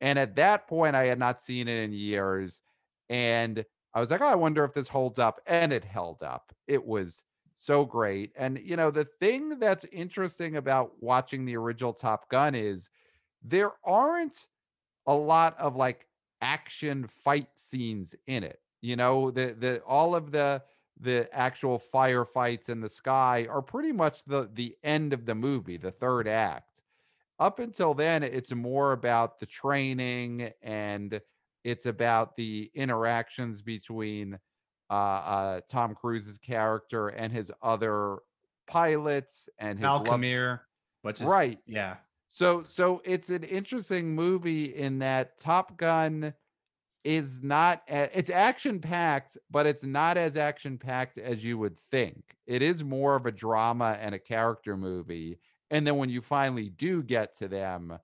And 0.01 0.19
at 0.19 0.35
that 0.35 0.67
point 0.67 0.95
I 0.95 1.05
had 1.05 1.17
not 1.17 1.41
seen 1.41 1.69
it 1.69 1.83
in 1.83 1.93
years 1.93 2.61
and 3.09 3.65
I 3.95 4.01
was 4.01 4.11
like, 4.11 4.21
"Oh, 4.21 4.27
I 4.27 4.35
wonder 4.35 4.65
if 4.65 4.73
this 4.73 4.89
holds 4.89 5.19
up." 5.19 5.41
And 5.47 5.73
it 5.73 5.85
held 5.85 6.23
up. 6.23 6.53
It 6.67 6.85
was 6.85 7.25
so 7.55 7.85
great. 7.85 8.33
And 8.37 8.59
you 8.59 8.77
know, 8.77 8.91
the 8.91 9.05
thing 9.05 9.59
that's 9.59 9.85
interesting 9.85 10.57
about 10.57 11.01
watching 11.03 11.45
the 11.45 11.57
original 11.57 11.93
Top 11.93 12.29
Gun 12.29 12.55
is 12.55 12.89
there 13.43 13.71
aren't 13.85 14.47
a 15.07 15.15
lot 15.15 15.57
of 15.59 15.75
like 15.75 16.07
action 16.41 17.07
fight 17.07 17.49
scenes 17.55 18.15
in 18.27 18.43
it. 18.43 18.61
You 18.81 18.95
know, 18.95 19.31
the 19.31 19.55
the 19.57 19.81
all 19.83 20.15
of 20.15 20.31
the 20.31 20.63
the 20.99 21.29
actual 21.33 21.79
firefights 21.79 22.69
in 22.69 22.81
the 22.81 22.89
sky 22.89 23.47
are 23.49 23.61
pretty 23.61 23.91
much 23.91 24.23
the 24.25 24.49
the 24.53 24.77
end 24.83 25.13
of 25.13 25.25
the 25.25 25.35
movie, 25.35 25.77
the 25.77 25.91
third 25.91 26.27
act. 26.27 26.83
Up 27.39 27.59
until 27.59 27.93
then, 27.93 28.23
it's 28.23 28.53
more 28.53 28.93
about 28.93 29.39
the 29.39 29.45
training 29.45 30.51
and 30.61 31.21
it's 31.65 31.87
about 31.87 32.35
the 32.35 32.71
interactions 32.75 33.61
between 33.61 34.39
uh, 34.89 34.93
uh, 34.93 35.59
Tom 35.67 35.95
Cruise's 35.95 36.37
character 36.37 37.09
and 37.09 37.33
his 37.33 37.51
other 37.61 38.19
pilots 38.67 39.49
and 39.57 39.79
his 39.79 39.83
Malcolm 39.83 40.21
but 41.03 41.15
just 41.15 41.29
right. 41.29 41.59
Yeah. 41.65 41.97
So 42.27 42.63
so 42.67 43.01
it's 43.03 43.29
an 43.29 43.43
interesting 43.43 44.13
movie 44.13 44.75
in 44.75 44.99
that 44.99 45.39
Top 45.39 45.75
Gun 45.75 46.33
is 47.03 47.41
not 47.43 47.81
a- 47.89 48.15
it's 48.17 48.29
action 48.29 48.79
packed, 48.79 49.37
but 49.49 49.65
it's 49.65 49.83
not 49.83 50.17
as 50.17 50.37
action 50.37 50.77
packed 50.77 51.17
as 51.17 51.43
you 51.43 51.57
would 51.57 51.79
think. 51.79 52.35
It 52.45 52.61
is 52.61 52.83
more 52.83 53.15
of 53.15 53.25
a 53.25 53.31
drama 53.31 53.97
and 53.99 54.13
a 54.13 54.19
character 54.19 54.77
movie. 54.77 55.39
And 55.71 55.85
then 55.85 55.97
when 55.97 56.09
you 56.09 56.21
finally 56.21 56.69
do 56.69 57.01
get 57.01 57.35
to 57.37 57.47
them 57.47 57.97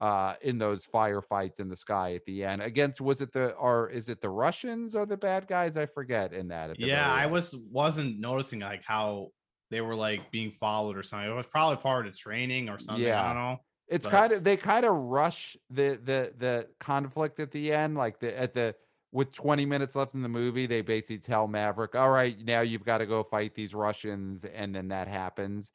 uh 0.00 0.34
in 0.42 0.58
those 0.58 0.86
firefights 0.86 1.60
in 1.60 1.68
the 1.68 1.76
sky 1.76 2.14
at 2.14 2.24
the 2.24 2.44
end 2.44 2.62
against 2.62 3.00
was 3.00 3.20
it 3.20 3.32
the 3.32 3.50
or 3.52 3.90
is 3.90 4.08
it 4.08 4.20
the 4.20 4.30
Russians 4.30 4.94
or 4.94 5.06
the 5.06 5.16
bad 5.16 5.46
guys? 5.46 5.76
I 5.76 5.86
forget 5.86 6.32
in 6.32 6.48
that. 6.48 6.70
at 6.70 6.78
the 6.78 6.86
Yeah, 6.86 7.12
I 7.12 7.26
was 7.26 7.54
wasn't 7.70 8.18
noticing 8.18 8.60
like 8.60 8.82
how 8.84 9.28
they 9.70 9.80
were 9.80 9.94
like 9.94 10.30
being 10.30 10.50
followed 10.52 10.96
or 10.96 11.02
something. 11.02 11.30
It 11.30 11.34
was 11.34 11.46
probably 11.46 11.76
part 11.82 12.06
of 12.06 12.16
training 12.16 12.68
or 12.68 12.78
something. 12.78 13.04
Yeah. 13.04 13.22
I 13.22 13.26
don't 13.26 13.36
know. 13.36 13.60
It's 13.88 14.06
but- 14.06 14.12
kind 14.12 14.32
of 14.32 14.44
they 14.44 14.56
kind 14.56 14.86
of 14.86 14.94
rush 14.94 15.56
the 15.68 16.00
the 16.02 16.32
the 16.36 16.68
conflict 16.78 17.40
at 17.40 17.50
the 17.50 17.72
end, 17.72 17.96
like 17.96 18.20
the 18.20 18.38
at 18.38 18.54
the 18.54 18.74
with 19.12 19.34
20 19.34 19.66
minutes 19.66 19.96
left 19.96 20.14
in 20.14 20.22
the 20.22 20.28
movie, 20.28 20.66
they 20.66 20.82
basically 20.82 21.18
tell 21.18 21.48
Maverick, 21.48 21.96
"All 21.96 22.10
right, 22.10 22.38
now 22.44 22.60
you've 22.60 22.84
got 22.84 22.98
to 22.98 23.06
go 23.06 23.24
fight 23.24 23.54
these 23.56 23.74
Russians," 23.74 24.44
and 24.44 24.72
then 24.74 24.88
that 24.88 25.08
happens. 25.08 25.72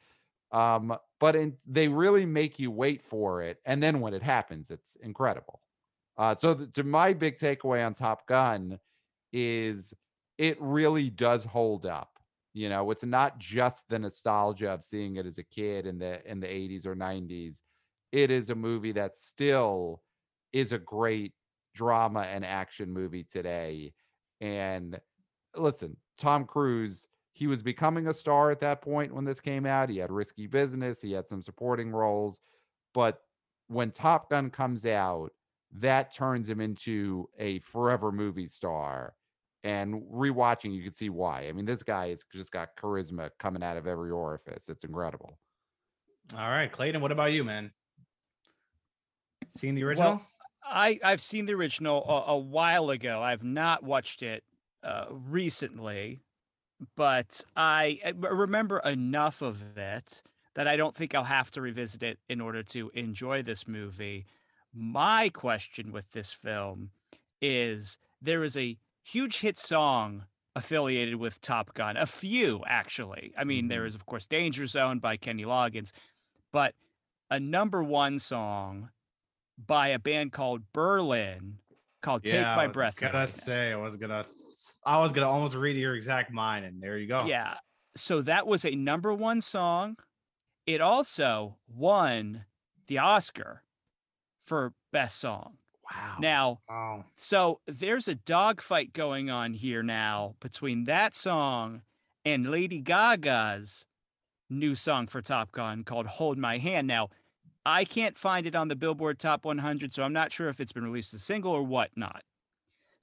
Um, 0.55 0.95
but 1.19 1.35
in, 1.35 1.57
they 1.67 1.89
really 1.89 2.25
make 2.25 2.59
you 2.59 2.71
wait 2.71 3.01
for 3.01 3.41
it, 3.41 3.59
and 3.65 3.83
then 3.83 3.99
when 3.99 4.13
it 4.13 4.23
happens, 4.23 4.71
it's 4.71 4.95
incredible. 4.95 5.59
Uh, 6.17 6.33
so 6.33 6.53
th- 6.53 6.71
to 6.73 6.83
my 6.83 7.11
big 7.11 7.37
takeaway 7.37 7.85
on 7.85 7.93
Top 7.93 8.25
Gun 8.25 8.79
is 9.33 9.93
it 10.37 10.57
really 10.61 11.09
does 11.09 11.43
hold 11.43 11.85
up. 11.85 12.09
You 12.53 12.69
know, 12.69 12.89
it's 12.91 13.03
not 13.03 13.37
just 13.37 13.89
the 13.89 13.99
nostalgia 13.99 14.69
of 14.69 14.81
seeing 14.81 15.17
it 15.17 15.25
as 15.25 15.39
a 15.39 15.43
kid 15.43 15.85
in 15.85 15.99
the 15.99 16.25
in 16.29 16.39
the 16.39 16.47
80s 16.47 16.85
or 16.85 16.95
90s. 16.95 17.61
It 18.13 18.31
is 18.31 18.49
a 18.49 18.55
movie 18.55 18.93
that 18.93 19.17
still 19.17 20.01
is 20.53 20.71
a 20.71 20.77
great 20.77 21.33
drama 21.73 22.21
and 22.21 22.45
action 22.45 22.93
movie 22.93 23.25
today. 23.25 23.93
And 24.39 24.97
listen, 25.53 25.97
Tom 26.17 26.45
Cruise, 26.45 27.09
he 27.35 27.47
was 27.47 27.61
becoming 27.61 28.07
a 28.07 28.13
star 28.13 28.49
at 28.49 28.61
that 28.61 28.81
point 28.81 29.13
when 29.13 29.25
this 29.25 29.41
came 29.41 29.65
out. 29.65 29.89
He 29.89 29.97
had 29.97 30.11
risky 30.11 30.47
business, 30.47 31.01
he 31.01 31.11
had 31.11 31.27
some 31.27 31.41
supporting 31.41 31.91
roles, 31.91 32.39
but 32.93 33.19
when 33.67 33.91
Top 33.91 34.29
Gun 34.29 34.49
comes 34.49 34.85
out, 34.85 35.31
that 35.73 36.13
turns 36.13 36.47
him 36.47 36.61
into 36.61 37.27
a 37.37 37.59
forever 37.59 38.11
movie 38.11 38.47
star. 38.47 39.13
And 39.63 40.03
rewatching, 40.13 40.73
you 40.73 40.83
can 40.83 40.93
see 40.93 41.09
why. 41.09 41.47
I 41.47 41.51
mean, 41.51 41.65
this 41.65 41.81
guy 41.81 42.09
has 42.09 42.23
just 42.31 42.51
got 42.51 42.75
charisma 42.77 43.31
coming 43.39 43.63
out 43.63 43.77
of 43.77 43.87
every 43.87 44.11
orifice. 44.11 44.69
It's 44.69 44.83
incredible. 44.83 45.39
All 46.37 46.49
right, 46.49 46.71
Clayton, 46.71 47.01
what 47.01 47.11
about 47.11 47.33
you, 47.33 47.43
man? 47.43 47.71
Seen 49.49 49.73
the 49.73 49.83
original? 49.83 50.11
Well, 50.11 50.27
I 50.63 50.99
I've 51.03 51.21
seen 51.21 51.45
the 51.45 51.53
original 51.53 52.03
a, 52.07 52.33
a 52.33 52.37
while 52.37 52.91
ago. 52.91 53.21
I've 53.21 53.43
not 53.43 53.83
watched 53.83 54.21
it 54.23 54.43
uh, 54.83 55.05
recently, 55.09 56.21
but 56.95 57.43
I 57.55 58.13
remember 58.17 58.79
enough 58.79 59.41
of 59.41 59.77
it 59.77 60.21
that 60.55 60.67
I 60.67 60.75
don't 60.77 60.95
think 60.95 61.13
I'll 61.13 61.23
have 61.25 61.51
to 61.51 61.61
revisit 61.61 62.01
it 62.03 62.19
in 62.29 62.39
order 62.41 62.63
to 62.63 62.89
enjoy 62.93 63.41
this 63.43 63.67
movie. 63.67 64.25
My 64.73 65.29
question 65.29 65.91
with 65.91 66.11
this 66.11 66.31
film 66.31 66.91
is 67.41 67.97
there 68.21 68.43
is 68.43 68.55
a 68.57 68.77
huge 69.03 69.39
hit 69.39 69.57
song 69.59 70.25
affiliated 70.55 71.15
with 71.17 71.41
Top 71.41 71.73
Gun, 71.73 71.97
a 71.97 72.05
few 72.05 72.63
actually. 72.67 73.33
I 73.37 73.43
mean, 73.43 73.67
there 73.67 73.83
Mhm. 73.83 73.87
is 73.87 73.95
of 73.95 74.05
course 74.05 74.25
Danger 74.25 74.67
Zone 74.67 74.99
by 74.99 75.17
Kenny 75.17 75.43
Loggins, 75.43 75.91
but 76.51 76.75
a 77.29 77.39
number 77.39 77.83
one 77.83 78.19
song 78.19 78.89
by 79.57 79.89
a 79.89 79.99
band 79.99 80.31
called 80.31 80.71
Berlin 80.73 81.59
called 82.01 82.23
Take 82.23 82.33
yeah, 82.35 82.55
My 82.55 82.63
I 82.63 82.67
was 82.67 82.73
Breath 82.73 82.95
Gonna 82.99 83.27
say 83.27 83.73
I 83.73 83.75
was 83.75 83.95
gonna 83.97 84.25
I 84.85 84.99
was 84.99 85.11
gonna 85.11 85.29
almost 85.29 85.55
read 85.55 85.75
your 85.77 85.95
exact 85.95 86.31
mind, 86.31 86.65
and 86.65 86.81
there 86.81 86.97
you 86.97 87.07
go. 87.07 87.25
Yeah. 87.25 87.55
So 87.95 88.21
that 88.21 88.45
was 88.45 88.65
a 88.65 88.75
number 88.75 89.13
one 89.13 89.41
song. 89.41 89.97
It 90.65 90.81
also 90.81 91.57
won 91.67 92.45
the 92.87 92.97
Oscar 92.99 93.63
for 94.45 94.73
best 94.91 95.17
song. 95.17 95.57
Wow. 95.91 96.17
Now, 96.19 96.59
Wow. 96.67 97.05
so 97.15 97.61
there's 97.67 98.07
a 98.07 98.15
dogfight 98.15 98.91
going 98.93 99.29
on 99.29 99.53
here 99.53 99.83
now 99.83 100.35
between 100.39 100.85
that 100.85 101.15
song 101.15 101.83
and 102.23 102.49
Lady 102.49 102.81
Gaga's 102.81 103.85
new 104.49 104.75
song 104.75 105.05
for 105.07 105.21
Top 105.21 105.51
Gun 105.51 105.83
called 105.83 106.07
Hold 106.07 106.37
My 106.39 106.57
Hand. 106.57 106.87
Now, 106.87 107.09
I 107.67 107.85
can't 107.85 108.17
find 108.17 108.45
it 108.47 108.55
on 108.55 108.67
the 108.67 108.75
Billboard 108.75 109.19
Top 109.19 109.45
100, 109.45 109.93
so 109.93 110.03
I'm 110.03 110.13
not 110.13 110.31
sure 110.31 110.49
if 110.49 110.59
it's 110.59 110.71
been 110.73 110.83
released 110.83 111.13
as 111.13 111.21
a 111.21 111.23
single 111.23 111.51
or 111.51 111.63
whatnot. 111.63 112.23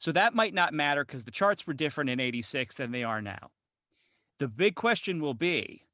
So 0.02 0.10
that 0.10 0.34
might 0.34 0.52
not 0.52 0.74
matter 0.74 1.04
because 1.04 1.22
the 1.22 1.30
charts 1.30 1.64
were 1.64 1.74
different 1.74 2.10
in 2.10 2.18
86 2.18 2.74
than 2.74 2.90
they 2.90 3.04
are 3.04 3.22
now. 3.22 3.52
The 4.40 4.48
big 4.48 4.74
question 4.74 5.22
will 5.22 5.32
be 5.32 5.84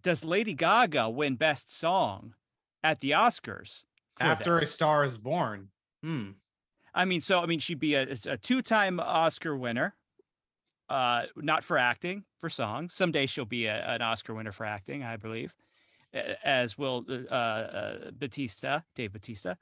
Does 0.00 0.24
Lady 0.24 0.54
Gaga 0.54 1.10
win 1.10 1.34
Best 1.34 1.76
Song 1.76 2.36
at 2.84 3.00
the 3.00 3.10
Oscars? 3.10 3.82
After 4.20 4.58
a? 4.58 4.64
Star 4.64 5.04
is 5.04 5.18
Born. 5.18 5.70
Hmm. 6.04 6.30
I 6.94 7.04
mean, 7.04 7.20
so 7.20 7.40
I 7.40 7.46
mean, 7.46 7.58
she'd 7.58 7.80
be 7.80 7.96
a, 7.96 8.06
a 8.28 8.36
two-time 8.36 9.00
Oscar 9.00 9.56
winner, 9.56 9.96
uh, 10.88 11.22
not 11.34 11.64
for 11.64 11.78
acting, 11.78 12.22
for 12.38 12.48
songs. 12.48 12.94
Someday 12.94 13.26
she'll 13.26 13.44
be 13.44 13.66
a, 13.66 13.74
an 13.88 14.02
Oscar 14.02 14.34
winner 14.34 14.52
for 14.52 14.64
acting, 14.64 15.02
I 15.02 15.16
believe, 15.16 15.52
as 16.44 16.78
will 16.78 17.04
uh, 17.28 17.34
uh, 17.34 18.10
Batista, 18.12 18.82
Dave 18.94 19.12
Batista. 19.12 19.56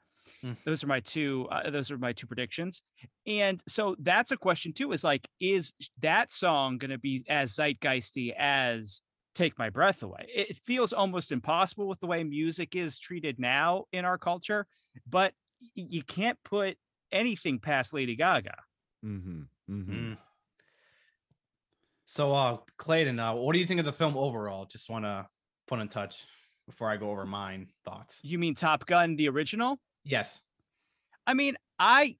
Hmm. 0.45 0.53
Those 0.63 0.83
are 0.83 0.87
my 0.87 0.99
two. 0.99 1.47
Uh, 1.51 1.71
those 1.71 1.89
are 1.89 1.97
my 1.97 2.13
two 2.13 2.27
predictions. 2.27 2.83
And 3.25 3.59
so 3.67 3.95
that's 3.99 4.31
a 4.31 4.37
question 4.37 4.73
too. 4.73 4.91
Is 4.91 5.03
like, 5.03 5.27
is 5.39 5.73
that 6.01 6.31
song 6.31 6.77
going 6.77 6.91
to 6.91 6.99
be 6.99 7.25
as 7.27 7.55
zeitgeisty 7.55 8.31
as 8.37 9.01
"Take 9.33 9.57
My 9.57 9.71
Breath 9.71 10.03
Away"? 10.03 10.27
It 10.31 10.51
it 10.51 10.57
feels 10.57 10.93
almost 10.93 11.31
impossible 11.31 11.87
with 11.87 11.99
the 11.99 12.05
way 12.05 12.23
music 12.23 12.75
is 12.75 12.99
treated 12.99 13.39
now 13.39 13.85
in 13.91 14.05
our 14.05 14.19
culture, 14.19 14.67
but 15.09 15.33
you 15.73 16.03
can't 16.03 16.37
put 16.43 16.77
anything 17.11 17.57
past 17.57 17.91
Lady 17.91 18.15
Gaga. 18.15 18.55
Mm-hmm. 19.03 19.41
Mm-hmm. 19.71 19.93
Mm. 19.93 20.17
So, 22.03 22.35
uh, 22.35 22.57
Clayton, 22.77 23.19
uh, 23.19 23.33
what 23.33 23.53
do 23.53 23.59
you 23.59 23.65
think 23.65 23.79
of 23.79 23.85
the 23.87 23.93
film 23.93 24.15
overall? 24.15 24.65
Just 24.65 24.91
want 24.91 25.05
to 25.05 25.25
put 25.67 25.79
in 25.79 25.87
touch 25.87 26.27
before 26.67 26.91
I 26.91 26.97
go 26.97 27.09
over 27.09 27.25
mine 27.25 27.69
thoughts. 27.83 28.19
You 28.23 28.37
mean 28.37 28.53
Top 28.53 28.85
Gun, 28.85 29.15
the 29.15 29.27
original? 29.27 29.79
Yes. 30.05 30.39
I 31.27 31.33
mean, 31.33 31.57
I 31.79 32.15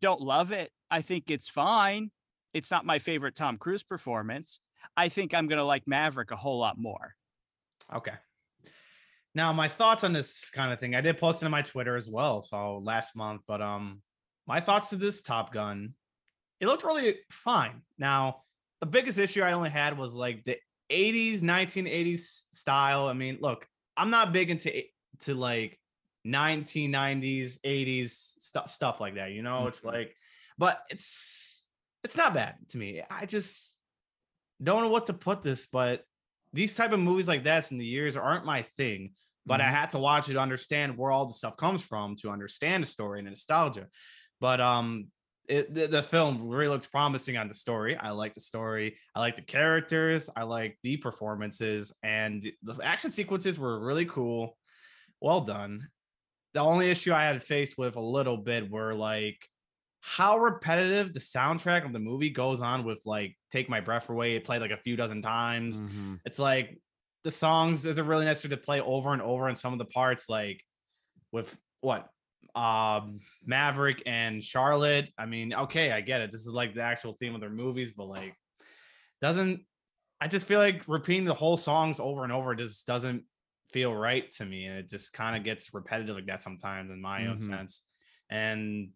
don't 0.00 0.20
love 0.20 0.52
it. 0.52 0.70
I 0.90 1.02
think 1.02 1.30
it's 1.30 1.48
fine. 1.48 2.10
It's 2.54 2.70
not 2.70 2.86
my 2.86 2.98
favorite 2.98 3.34
Tom 3.34 3.58
Cruise 3.58 3.82
performance. 3.82 4.60
I 4.96 5.08
think 5.08 5.34
I'm 5.34 5.48
going 5.48 5.58
to 5.58 5.64
like 5.64 5.82
Maverick 5.86 6.30
a 6.30 6.36
whole 6.36 6.58
lot 6.58 6.78
more. 6.78 7.14
Okay. 7.94 8.12
Now, 9.34 9.52
my 9.52 9.68
thoughts 9.68 10.04
on 10.04 10.12
this 10.12 10.48
kind 10.50 10.72
of 10.72 10.80
thing, 10.80 10.94
I 10.94 11.02
did 11.02 11.18
post 11.18 11.42
it 11.42 11.44
on 11.46 11.50
my 11.50 11.62
Twitter 11.62 11.96
as 11.96 12.08
well. 12.08 12.42
So 12.42 12.78
last 12.78 13.14
month, 13.14 13.42
but 13.46 13.60
um, 13.60 14.00
my 14.46 14.60
thoughts 14.60 14.90
to 14.90 14.96
this 14.96 15.20
Top 15.20 15.52
Gun, 15.52 15.92
it 16.60 16.66
looked 16.66 16.84
really 16.84 17.16
fine. 17.30 17.82
Now, 17.98 18.44
the 18.80 18.86
biggest 18.86 19.18
issue 19.18 19.42
I 19.42 19.52
only 19.52 19.70
had 19.70 19.98
was 19.98 20.14
like 20.14 20.44
the 20.44 20.56
80s, 20.90 21.40
1980s 21.40 22.44
style. 22.52 23.08
I 23.08 23.12
mean, 23.12 23.38
look, 23.40 23.66
I'm 23.96 24.10
not 24.10 24.32
big 24.32 24.50
into 24.50 24.82
to 25.20 25.34
like 25.34 25.78
1990s, 26.26 27.60
80s 27.64 28.34
stuff, 28.38 28.70
stuff 28.70 29.00
like 29.00 29.14
that. 29.14 29.32
You 29.32 29.42
know, 29.42 29.66
it's 29.68 29.80
Mhm. 29.80 29.92
like, 29.92 30.16
but 30.58 30.82
it's 30.90 31.68
it's 32.04 32.16
not 32.16 32.34
bad 32.34 32.56
to 32.68 32.78
me. 32.78 33.02
I 33.10 33.26
just 33.26 33.78
don't 34.62 34.82
know 34.82 34.88
what 34.88 35.06
to 35.06 35.12
put 35.14 35.42
this, 35.42 35.66
but 35.66 36.04
these 36.52 36.74
type 36.74 36.92
of 36.92 37.00
movies 37.00 37.28
like 37.28 37.42
this 37.42 37.72
in 37.72 37.78
the 37.78 37.86
years 37.86 38.16
aren't 38.16 38.44
my 38.44 38.62
thing. 38.62 39.14
But 39.44 39.60
I 39.60 39.64
Mhm. 39.64 39.70
had 39.72 39.90
to 39.90 39.98
watch 39.98 40.28
it 40.28 40.34
to 40.34 40.40
understand 40.40 40.96
where 40.96 41.10
all 41.12 41.26
the 41.26 41.34
stuff 41.34 41.56
comes 41.56 41.82
from 41.82 42.16
to 42.16 42.30
understand 42.30 42.82
the 42.82 42.86
story 42.86 43.18
and 43.20 43.26
the 43.26 43.30
nostalgia. 43.30 43.88
But 44.40 44.60
um, 44.60 45.10
it, 45.48 45.72
the, 45.72 45.86
the 45.86 46.02
film 46.02 46.48
really 46.48 46.68
looks 46.68 46.86
promising 46.88 47.36
on 47.36 47.46
the 47.48 47.54
story. 47.54 47.96
I 47.96 48.10
like 48.10 48.34
the 48.34 48.40
story. 48.40 48.98
I 49.14 49.20
like 49.20 49.36
the 49.36 49.42
characters. 49.42 50.28
I 50.36 50.42
like 50.42 50.78
the 50.82 50.96
performances, 50.96 51.92
and 52.02 52.42
the 52.62 52.80
action 52.82 53.12
sequences 53.12 53.58
were 53.58 53.78
really 53.78 54.06
cool. 54.06 54.56
Well 55.20 55.42
done. 55.42 55.88
The 56.56 56.62
only 56.62 56.88
issue 56.90 57.12
I 57.12 57.24
had 57.24 57.42
faced 57.42 57.76
with 57.76 57.96
a 57.96 58.00
little 58.00 58.38
bit 58.38 58.70
were 58.70 58.94
like 58.94 59.46
how 60.00 60.38
repetitive 60.38 61.12
the 61.12 61.20
soundtrack 61.20 61.84
of 61.84 61.92
the 61.92 61.98
movie 61.98 62.30
goes 62.30 62.62
on 62.62 62.82
with 62.84 63.02
like 63.04 63.36
"Take 63.50 63.68
My 63.68 63.80
Breath 63.80 64.08
Away." 64.08 64.36
It 64.36 64.44
played 64.44 64.62
like 64.62 64.70
a 64.70 64.78
few 64.78 64.96
dozen 64.96 65.20
times 65.20 65.78
Mhm. 65.82 66.18
it's 66.24 66.38
like 66.38 66.78
the 67.24 67.30
songs 67.30 67.84
isn't 67.84 68.06
really 68.06 68.24
necessary 68.24 68.56
to 68.56 68.62
play 68.62 68.80
over 68.80 69.12
and 69.12 69.20
over 69.20 69.50
in 69.50 69.56
some 69.56 69.74
of 69.74 69.78
the 69.78 69.84
parts 69.84 70.30
like 70.30 70.64
with 71.30 71.54
what 71.82 72.08
um 72.54 73.20
Maverick 73.44 74.02
and 74.06 74.42
Charlotte. 74.42 75.10
I 75.18 75.26
mean, 75.26 75.52
okay, 75.52 75.92
I 75.92 76.00
get 76.00 76.22
it. 76.22 76.30
This 76.30 76.46
is 76.46 76.54
like 76.54 76.74
the 76.74 76.82
actual 76.82 77.12
theme 77.20 77.34
of 77.34 77.42
their 77.42 77.50
movies, 77.50 77.92
but 77.92 78.06
like 78.06 78.34
doesn't 79.20 79.60
I 80.22 80.28
just 80.28 80.46
feel 80.46 80.60
like 80.60 80.88
repeating 80.88 81.24
the 81.26 81.34
whole 81.34 81.58
songs 81.58 82.00
over 82.00 82.24
and 82.24 82.32
over 82.32 82.54
just 82.54 82.86
doesn't 82.86 83.24
feel 83.76 83.94
right 83.94 84.30
to 84.30 84.46
me. 84.46 84.64
And 84.66 84.78
it 84.78 84.88
just 84.88 85.12
kind 85.12 85.36
of 85.36 85.44
gets 85.44 85.74
repetitive 85.74 86.16
like 86.16 86.26
that 86.26 86.42
sometimes 86.42 86.90
in 86.90 87.00
my 87.02 87.26
own 87.26 87.38
Mhm. 87.38 87.38
sense. 87.38 87.84
And 88.30 88.92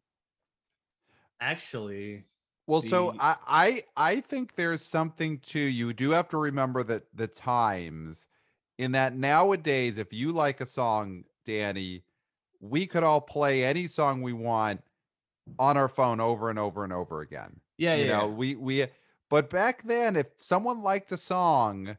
actually, 1.40 2.26
Well, 2.66 2.82
so 2.82 3.14
I, 3.18 3.36
I 3.96 4.12
I 4.14 4.20
think 4.20 4.54
there's 4.54 4.82
something 4.84 5.40
to 5.40 5.58
you 5.58 5.92
do 5.92 6.10
have 6.10 6.28
to 6.28 6.36
remember 6.38 6.82
that 6.84 7.04
the 7.14 7.26
times 7.26 8.28
in 8.78 8.92
that 8.92 9.14
nowadays, 9.14 9.98
if 9.98 10.12
you 10.12 10.32
like 10.32 10.60
a 10.60 10.66
song, 10.66 11.24
Danny, 11.44 12.04
we 12.60 12.86
could 12.86 13.04
all 13.04 13.20
play 13.22 13.64
any 13.64 13.86
song 13.88 14.22
we 14.22 14.32
want 14.34 14.82
on 15.58 15.76
our 15.76 15.88
phone 15.88 16.20
over 16.20 16.50
and 16.50 16.58
over 16.58 16.84
and 16.84 16.92
over 16.94 17.20
again. 17.22 17.60
yeah, 17.78 17.94
you 17.94 18.06
yeah, 18.06 18.06
know, 18.06 18.28
we 18.28 18.56
we 18.56 18.86
but 19.30 19.50
back 19.50 19.82
then, 19.84 20.16
if 20.16 20.28
someone 20.40 20.82
liked 20.82 21.12
a 21.12 21.18
song, 21.18 21.98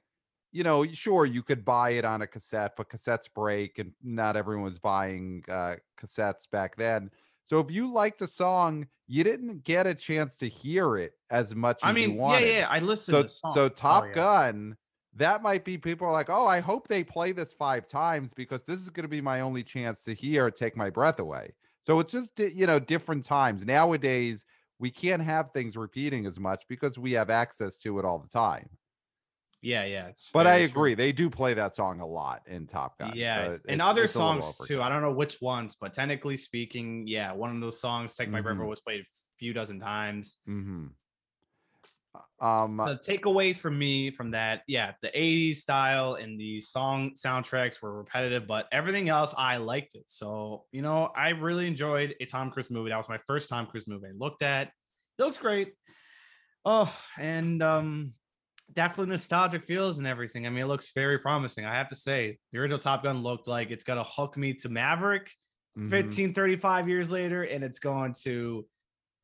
you 0.51 0.63
know, 0.63 0.85
sure 0.85 1.25
you 1.25 1.43
could 1.43 1.63
buy 1.65 1.91
it 1.91 2.05
on 2.05 2.21
a 2.21 2.27
cassette, 2.27 2.73
but 2.77 2.89
cassettes 2.89 3.31
break 3.33 3.79
and 3.79 3.93
not 4.01 4.35
everyone 4.35 4.63
was 4.65 4.79
buying 4.79 5.43
uh 5.49 5.75
cassettes 5.97 6.49
back 6.49 6.75
then. 6.75 7.11
So 7.43 7.59
if 7.59 7.71
you 7.71 7.91
liked 7.91 8.21
a 8.21 8.27
song, 8.27 8.87
you 9.07 9.23
didn't 9.23 9.63
get 9.63 9.87
a 9.87 9.95
chance 9.95 10.37
to 10.37 10.47
hear 10.47 10.97
it 10.97 11.13
as 11.29 11.55
much 11.55 11.85
as 11.85 11.85
I 11.87 11.91
you 12.01 12.11
mean, 12.11 12.21
yeah, 12.23 12.39
wanted. 12.39 12.47
yeah. 12.59 12.67
I 12.69 12.79
listened 12.79 13.17
So 13.19 13.27
so 13.27 13.69
Oh, 13.69 13.69
Top 13.69 14.03
yeah. 14.03 14.13
Gun, 14.13 14.77
that 15.13 15.41
might 15.41 15.65
be 15.65 15.77
people 15.77 16.07
are 16.07 16.13
like, 16.13 16.29
oh, 16.29 16.47
I 16.47 16.59
hope 16.59 16.87
they 16.87 17.03
play 17.03 17.31
this 17.31 17.53
five 17.53 17.87
times 17.87 18.33
because 18.33 18.63
this 18.63 18.79
is 18.79 18.89
going 18.89 19.03
to 19.03 19.09
be 19.09 19.21
my 19.21 19.41
only 19.41 19.63
chance 19.63 20.03
to 20.05 20.13
hear 20.13 20.49
take 20.51 20.77
my 20.77 20.89
breath 20.89 21.19
away. 21.19 21.53
So 21.81 21.99
it's 21.99 22.11
just 22.11 22.39
you 22.39 22.67
know 22.67 22.79
different 22.79 23.25
times 23.25 23.65
nowadays. 23.65 24.45
We 24.79 24.89
can't 24.91 25.21
have 25.21 25.51
things 25.51 25.77
repeating 25.77 26.25
as 26.25 26.39
much 26.39 26.63
because 26.67 26.97
we 26.97 27.11
have 27.13 27.29
access 27.29 27.77
to 27.79 27.99
it 27.99 28.05
all 28.05 28.17
the 28.19 28.27
time. 28.27 28.69
Yeah, 29.61 29.85
yeah. 29.85 30.07
It's 30.07 30.31
But 30.31 30.47
I 30.47 30.51
very 30.57 30.61
true. 30.63 30.71
agree, 30.71 30.93
they 30.95 31.11
do 31.11 31.29
play 31.29 31.53
that 31.53 31.75
song 31.75 31.99
a 31.99 32.05
lot 32.07 32.41
in 32.47 32.65
Top 32.67 32.97
Gun. 32.97 33.09
so 33.11 33.15
Yeah, 33.15 33.51
it- 33.53 33.61
and 33.67 33.81
other 33.81 34.07
songs 34.07 34.57
too. 34.67 34.81
I 34.81 34.89
don't 34.89 35.01
know 35.03 35.11
which 35.11 35.39
ones, 35.41 35.75
but 35.79 35.93
technically 35.93 36.37
speaking, 36.37 37.07
yeah, 37.07 37.31
one 37.33 37.53
of 37.55 37.61
those 37.61 37.79
songs, 37.79 38.15
"Take 38.15 38.29
My 38.29 38.41
Mhm. 38.41 38.57
Away," 38.57 38.67
was 38.67 38.81
played 38.81 39.01
a 39.01 39.05
few 39.37 39.53
dozen 39.53 39.79
times. 39.79 40.37
Mhm. 40.47 40.93
Um, 42.41 42.77
The 42.77 42.97
takeaways 42.97 43.57
from 43.59 43.77
me 43.77 44.11
from 44.11 44.31
that, 44.31 44.63
yeah, 44.67 44.95
the 45.01 45.17
'80s 45.17 45.61
style 45.61 46.15
and 46.15 46.39
the 46.39 46.59
song 46.59 47.11
soundtracks 47.11 47.81
were 47.81 47.95
repetitive, 47.99 48.47
but 48.47 48.67
everything 48.71 49.07
else 49.09 49.33
I 49.37 49.57
liked 49.57 49.93
it. 49.95 50.09
So 50.09 50.65
you 50.71 50.81
know, 50.81 51.05
I 51.15 51.29
really 51.29 51.67
enjoyed 51.67 52.15
a 52.19 52.25
Tom 52.25 52.49
Cruise 52.51 52.69
movie. 52.71 52.89
That 52.89 52.97
was 52.97 53.07
my 53.07 53.19
first 53.27 53.47
Tom 53.47 53.67
Cruise 53.67 53.87
movie 53.87 54.07
I 54.07 54.11
looked 54.11 54.41
at. 54.41 54.69
It 55.19 55.23
looks 55.23 55.37
great. 55.37 55.75
Oh, 56.65 56.93
and 57.17 57.61
um, 57.63 58.13
definitely 58.73 59.11
nostalgic 59.11 59.63
feels 59.63 59.97
and 59.97 60.07
everything. 60.07 60.45
I 60.45 60.49
mean, 60.49 60.63
it 60.63 60.67
looks 60.67 60.91
very 60.93 61.19
promising. 61.19 61.65
I 61.65 61.75
have 61.75 61.87
to 61.89 61.95
say, 61.95 62.39
the 62.51 62.59
original 62.59 62.79
Top 62.79 63.03
Gun 63.03 63.23
looked 63.23 63.47
like 63.47 63.71
it's 63.71 63.83
gonna 63.83 64.03
hook 64.03 64.37
me 64.37 64.53
to 64.55 64.69
Maverick. 64.69 65.31
mhm. 65.77 65.89
15 65.89 66.33
35 66.33 66.89
years 66.89 67.11
later 67.11 67.43
and 67.43 67.63
it's 67.63 67.79
going 67.79 68.13
to 68.23 68.65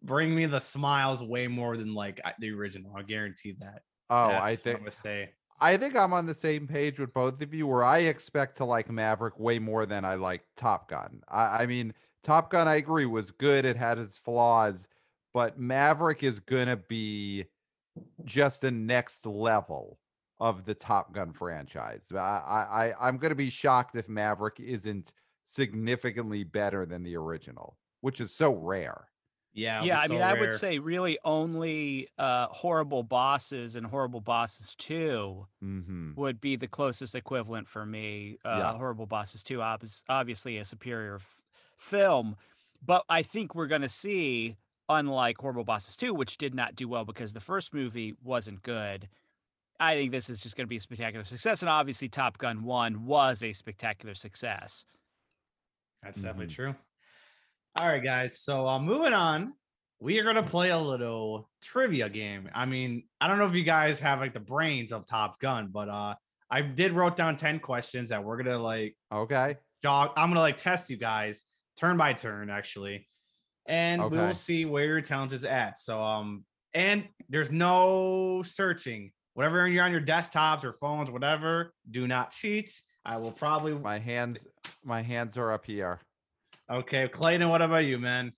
bring 0.02 0.34
me 0.34 0.46
the 0.46 0.60
smiles 0.60 1.22
way 1.22 1.48
more 1.48 1.76
than 1.76 1.94
like 1.94 2.22
the 2.40 2.50
original 2.52 2.94
i 2.96 3.02
guarantee 3.02 3.54
that 3.60 3.82
Oh, 4.10 4.30
That's 4.30 4.46
I 4.46 4.56
think 4.56 4.80
i'm 4.82 4.90
say 4.90 5.30
I 5.60 5.76
think 5.76 5.98
I'm 5.98 6.14
on 6.14 6.26
the 6.28 6.34
same 6.34 6.68
page 6.68 7.00
with 7.00 7.14
both 7.14 7.42
of 7.42 7.54
you 7.54 7.66
where 7.68 7.84
I 7.84 8.00
expect 8.00 8.58
to 8.58 8.66
like 8.66 8.90
Maverick 8.92 9.40
way 9.40 9.58
more 9.60 9.86
than 9.86 10.06
I 10.06 10.14
like 10.14 10.44
Top 10.56 10.88
Gun. 10.88 11.22
I, 11.28 11.64
I 11.64 11.66
mean, 11.66 11.94
Top 12.24 12.52
Gun, 12.52 12.68
I 12.68 12.76
agree, 12.76 13.06
was 13.06 13.32
good. 13.32 13.66
It 13.66 13.76
had 13.76 13.98
its 13.98 14.18
flaws, 14.20 14.88
but 15.34 15.60
Maverick 15.60 16.22
is 16.24 16.40
going 16.40 16.68
to 16.68 16.78
be 16.78 17.46
just 18.26 18.62
the 18.62 18.72
next 18.72 19.26
level 19.26 20.00
of 20.40 20.66
the 20.66 20.76
Top 20.76 21.14
Gun 21.14 21.34
franchise. 21.34 22.12
I, 22.14 22.18
I, 22.18 22.88
I- 22.90 23.08
I'm 23.08 23.18
going 23.18 23.30
to 23.32 23.36
be 23.36 23.50
shocked 23.50 23.96
if 23.96 24.08
Maverick 24.10 24.60
isn't 24.60 25.14
significantly 25.44 26.44
better 26.44 26.86
than 26.86 27.04
the 27.04 27.16
original, 27.16 27.78
which 28.02 28.22
is 28.22 28.34
so 28.34 28.54
rare. 28.54 29.08
yeah 29.54 29.84
yeah, 29.84 30.00
I 30.00 30.08
so 30.08 30.14
mean, 30.14 30.22
I 30.22 30.34
would 30.40 30.54
say 30.54 30.78
really 30.78 31.18
only 31.26 32.10
uh, 32.20 32.48
horrible 32.48 33.02
bosses 33.04 33.76
and 33.76 33.86
horrible 33.88 34.22
bosses 34.22 34.76
two 34.76 35.48
hmm 35.62 36.12
would 36.16 36.40
be 36.42 36.56
the 36.56 36.68
closest 36.68 37.16
equivalent 37.16 37.68
for 37.68 37.86
me. 37.86 38.38
Uh, 38.46 38.58
Yeah. 38.60 38.74
Horrible 38.78 39.06
Bosses 39.08 39.44
2, 39.44 39.62
obs- 39.62 40.04
obviously 40.10 40.58
a 40.58 40.66
superior 40.66 41.16
f- 41.16 41.44
film, 41.78 42.36
but 42.86 43.04
I 43.10 43.22
think 43.24 43.54
we're 43.56 43.68
going 43.68 43.82
to 43.84 43.90
see, 43.90 44.56
unlike 44.90 45.38
Horrible 45.40 45.64
Bosses 45.64 45.96
2, 45.96 46.14
which 46.14 46.38
did 46.38 46.54
not 46.56 46.76
do 46.76 46.88
well 46.88 47.06
because 47.06 47.34
the 47.34 47.40
first 47.40 47.74
movie 47.74 48.14
wasn't 48.24 48.62
good. 48.64 49.10
I 49.80 49.96
think 49.96 50.12
this 50.12 50.30
is 50.30 50.42
just 50.42 50.56
going 50.58 50.66
to 50.66 50.70
be 50.70 50.78
a 50.78 50.82
spectacular 50.82 51.26
success, 51.26 51.62
and 51.62 51.70
obviously 51.70 52.10
Top 52.10 52.38
Gun 52.38 52.64
1 52.64 53.06
was 53.06 53.44
a 53.44 53.54
spectacular 53.54 54.16
success. 54.16 54.86
that's 56.04 56.22
definitely 56.22 56.46
Mhm. 56.48 56.56
true 56.56 56.76
all 57.80 57.88
right 57.88 58.04
guys 58.04 58.40
so 58.40 58.68
uh 58.68 58.80
moving 58.80 59.14
on 59.14 59.54
we 60.00 60.20
are 60.20 60.24
gonna 60.24 60.44
play 60.44 60.70
a 60.70 60.78
little 60.78 61.50
trivia 61.62 62.08
game 62.08 62.50
i 62.54 62.66
mean 62.66 63.04
i 63.20 63.28
don't 63.28 63.40
know 63.40 63.48
if 63.48 63.56
you 63.56 63.64
guys 63.64 64.00
have 64.00 64.20
like 64.20 64.34
the 64.34 64.40
brains 64.40 64.92
of 64.92 65.06
top 65.08 65.40
gun 65.40 65.68
but 65.70 65.90
uh 65.90 66.16
i 66.52 66.62
did 66.62 66.94
wrote 66.94 67.16
down 67.16 67.36
10 67.36 67.60
questions 67.60 68.12
that 68.12 68.24
we're 68.24 68.38
gonna 68.38 68.58
like 68.60 68.96
Okay. 69.12 69.58
dog 69.82 70.12
i'm 70.16 70.30
gonna 70.30 70.40
like 70.40 70.56
test 70.58 70.90
you 70.92 70.98
guys 70.98 71.46
turn 71.78 71.98
by 71.98 72.14
turn 72.14 72.50
actually 72.52 73.08
and 73.68 74.02
we'll 74.10 74.34
see 74.34 74.66
where 74.66 74.86
your 74.86 75.02
talent 75.02 75.32
is 75.34 75.44
at 75.44 75.78
so 75.78 76.02
um 76.02 76.44
and 76.74 77.08
there's 77.30 77.52
no 77.52 78.42
searching 78.46 79.12
whatever 79.34 79.68
you're 79.68 79.84
on 79.84 79.92
your 79.92 80.02
desktops 80.02 80.64
or 80.64 80.74
phones 80.74 81.10
whatever 81.12 81.74
do 81.92 82.08
not 82.08 82.32
cheat 82.32 82.72
i 83.06 83.18
will 83.18 83.32
probably 83.32 83.74
My 83.74 84.00
hands, 84.00 84.48
my 84.84 85.02
hands 85.02 85.38
are 85.38 85.52
up 85.52 85.66
here. 85.66 86.00
okay 86.70 87.08
clayton 87.08 87.48
what 87.50 87.62
about 87.62 87.86
you 87.86 87.98
man 88.00 88.32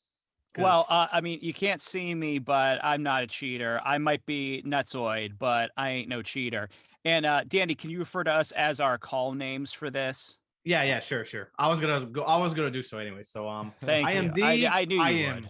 Well, 0.58 0.86
uh, 0.90 1.08
I 1.12 1.22
mean, 1.22 1.40
you 1.44 1.54
can't 1.54 1.80
see 1.82 2.14
me, 2.16 2.40
but 2.40 2.80
I'm 2.84 3.04
not 3.04 3.22
a 3.24 3.28
cheater. 3.28 3.80
I 3.86 3.98
might 4.00 4.26
be 4.26 4.64
nutsoid, 4.66 5.38
but 5.38 5.70
I 5.78 5.92
ain't 5.92 6.10
no 6.10 6.22
cheater. 6.24 6.70
And 7.06 7.24
uh, 7.26 7.44
Dandy, 7.48 7.76
can 7.76 7.92
you 7.92 8.00
refer 8.00 8.24
to 8.24 8.32
us 8.34 8.52
as 8.54 8.80
our 8.80 8.98
call 8.98 9.34
names 9.36 9.72
for 9.72 9.90
this? 9.92 10.38
Yeah 10.66 10.84
yeah 10.84 11.00
sure 11.00 11.24
sure 11.26 11.52
i 11.58 11.68
was 11.68 11.80
gonna 11.80 12.06
go 12.06 12.24
i 12.24 12.38
was 12.38 12.54
gonna 12.54 12.70
do 12.72 12.84
so 12.84 12.98
anyway 12.98 13.24
so 13.24 13.48
um 13.48 13.72
Thank 13.82 14.08
I 14.08 14.12
you. 14.14 14.20
am 14.20 14.34
the- 14.34 14.68
I 14.68 14.86
knew 14.86 14.96
you 14.98 15.02
I 15.02 15.10
am- 15.12 15.36
would. 15.44 15.50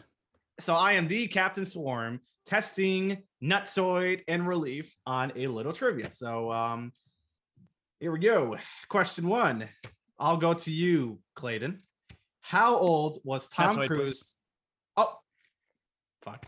so 0.59 0.75
I 0.75 0.93
am 0.93 1.07
the 1.07 1.27
Captain 1.27 1.65
Swarm 1.65 2.19
testing 2.45 3.23
Nutsoid 3.41 4.21
and 4.27 4.47
Relief 4.47 4.95
on 5.05 5.31
a 5.35 5.47
little 5.47 5.71
trivia. 5.73 6.09
So 6.11 6.51
um 6.51 6.91
here 7.99 8.11
we 8.11 8.19
go. 8.19 8.57
Question 8.89 9.27
one. 9.27 9.67
I'll 10.17 10.37
go 10.37 10.53
to 10.53 10.71
you, 10.71 11.19
Clayton. 11.35 11.79
How 12.41 12.75
old 12.75 13.19
was 13.23 13.47
Tom 13.49 13.75
Nutsoid. 13.75 13.87
Cruise? 13.87 14.35
Oh, 14.97 15.17
fuck. 16.21 16.45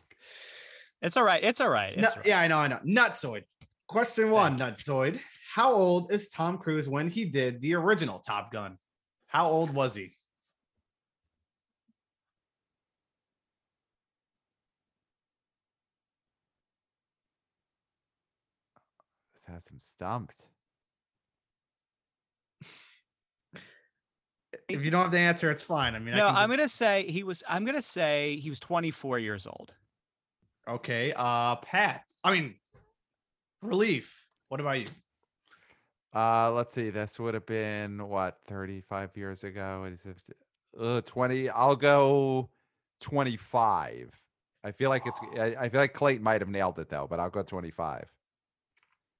It's 1.01 1.15
all 1.17 1.23
right. 1.23 1.43
It's 1.43 1.59
all 1.61 1.69
right. 1.69 1.93
It's 1.93 2.01
No, 2.01 2.09
all 2.09 2.15
right. 2.17 2.25
yeah, 2.25 2.39
I 2.39 2.47
know, 2.47 2.57
I 2.57 2.67
know. 2.67 2.79
Nutsoid. 2.85 3.43
Question 3.87 4.29
one, 4.31 4.57
Nutsoid. 4.57 5.19
How 5.53 5.73
old 5.73 6.11
is 6.13 6.29
Tom 6.29 6.57
Cruise 6.57 6.87
when 6.87 7.09
he 7.09 7.25
did 7.25 7.59
the 7.59 7.73
original 7.75 8.19
Top 8.19 8.53
Gun? 8.53 8.77
How 9.27 9.49
old 9.49 9.73
was 9.73 9.95
he? 9.95 10.15
This 19.33 19.45
has 19.47 19.67
him 19.67 19.79
stumped. 19.79 20.47
If 24.67 24.85
you 24.85 24.91
don't 24.91 25.03
have 25.03 25.11
the 25.11 25.17
answer, 25.19 25.49
it's 25.49 25.63
fine. 25.63 25.95
I 25.95 25.99
mean, 25.99 26.15
No, 26.15 26.27
I 26.27 26.29
can 26.29 26.37
I'm 26.37 26.49
just- 26.49 26.57
gonna 26.57 26.69
say 26.69 27.11
he 27.11 27.23
was. 27.23 27.43
I'm 27.47 27.65
gonna 27.65 27.81
say 27.81 28.37
he 28.37 28.49
was 28.49 28.59
24 28.59 29.19
years 29.19 29.45
old. 29.47 29.73
Okay. 30.67 31.13
Uh 31.15 31.55
Pat. 31.57 32.03
I 32.23 32.31
mean 32.31 32.55
relief. 33.61 34.25
What 34.49 34.61
about 34.61 34.79
you? 34.79 34.85
Uh, 36.13 36.51
let's 36.51 36.73
see. 36.73 36.89
This 36.89 37.19
would 37.19 37.33
have 37.33 37.45
been 37.45 38.07
what 38.07 38.37
35 38.47 39.15
years 39.15 39.43
ago. 39.43 39.85
Is 39.91 40.05
it 40.05 40.17
uh, 40.79 41.01
20? 41.01 41.49
I'll 41.49 41.75
go 41.75 42.49
25. 43.01 44.11
I 44.63 44.71
feel 44.71 44.89
like 44.89 45.03
it's. 45.05 45.19
I, 45.39 45.55
I 45.65 45.69
feel 45.69 45.79
like 45.79 45.93
Clayton 45.93 46.23
might 46.23 46.41
have 46.41 46.49
nailed 46.49 46.79
it 46.79 46.89
though, 46.89 47.07
but 47.09 47.19
I'll 47.19 47.29
go 47.29 47.41
25. 47.41 48.11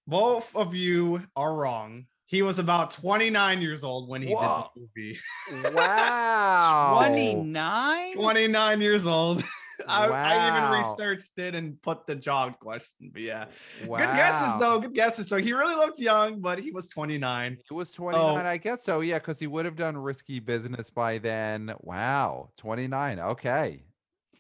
Both 0.08 0.56
of 0.56 0.76
you 0.76 1.24
are 1.36 1.54
wrong. 1.54 2.06
He 2.26 2.42
was 2.42 2.60
about 2.60 2.92
29 2.92 3.62
years 3.62 3.84
old 3.84 4.08
when 4.08 4.22
he 4.22 4.34
Whoa. 4.34 4.70
did 4.76 4.88
the 4.96 5.60
movie. 5.60 5.74
Wow. 5.76 6.96
29. 6.98 8.14
29 8.14 8.82
years 8.82 9.06
old. 9.06 9.44
I, 9.88 10.08
I 10.08 10.48
even 10.78 10.90
researched 10.90 11.38
it 11.40 11.56
and 11.56 11.82
put 11.82 12.06
the 12.08 12.16
job 12.16 12.60
question. 12.60 13.10
But 13.14 13.22
yeah, 13.22 13.46
Wow. 13.86 13.98
good 14.00 14.16
guesses 14.16 14.60
though. 14.60 14.80
Good 14.80 14.94
guesses. 14.94 15.28
So 15.28 15.38
he 15.38 15.54
really 15.54 15.76
looked 15.76 16.00
young, 16.00 16.40
but 16.42 16.60
he 16.60 16.72
was 16.72 16.88
29. 16.88 17.58
He 17.68 17.74
was 17.74 17.92
29, 17.92 18.24
Oh. 18.46 18.50
I 18.50 18.58
guess 18.58 18.84
so. 18.84 19.02
Yeah, 19.02 19.20
because 19.20 19.40
he 19.40 19.48
would 19.48 19.66
have 19.66 19.76
done 19.76 19.98
risky 19.98 20.40
business 20.40 20.90
by 20.90 21.18
then. 21.18 21.74
Wow, 21.82 22.50
29. 22.58 23.20
Okay. 23.20 23.84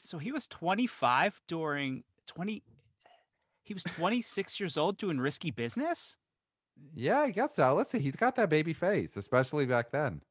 So 0.01 0.17
he 0.17 0.31
was 0.31 0.47
25 0.47 1.41
during 1.47 2.03
20. 2.27 2.63
He 3.63 3.73
was 3.73 3.83
26 3.83 4.59
years 4.59 4.77
old 4.77 4.97
doing 4.97 5.19
risky 5.19 5.51
business. 5.51 6.17
Yeah, 6.95 7.19
I 7.19 7.29
guess 7.29 7.55
so. 7.55 7.73
Let's 7.75 7.91
see. 7.91 7.99
He's 7.99 8.15
got 8.15 8.35
that 8.37 8.49
baby 8.49 8.73
face, 8.73 9.15
especially 9.17 9.65
back 9.67 9.91
then. 9.91 10.21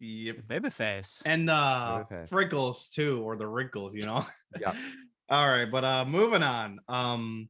Yep. 0.00 0.36
Babyface. 0.48 1.22
And 1.24 1.48
uh 1.48 2.04
Babyface. 2.10 2.28
freckles 2.28 2.88
too, 2.88 3.22
or 3.22 3.36
the 3.36 3.46
wrinkles, 3.46 3.94
you 3.94 4.02
know. 4.02 4.24
Yep. 4.60 4.74
All 5.30 5.48
right, 5.48 5.70
but 5.70 5.84
uh 5.84 6.04
moving 6.04 6.42
on. 6.42 6.80
Um 6.88 7.48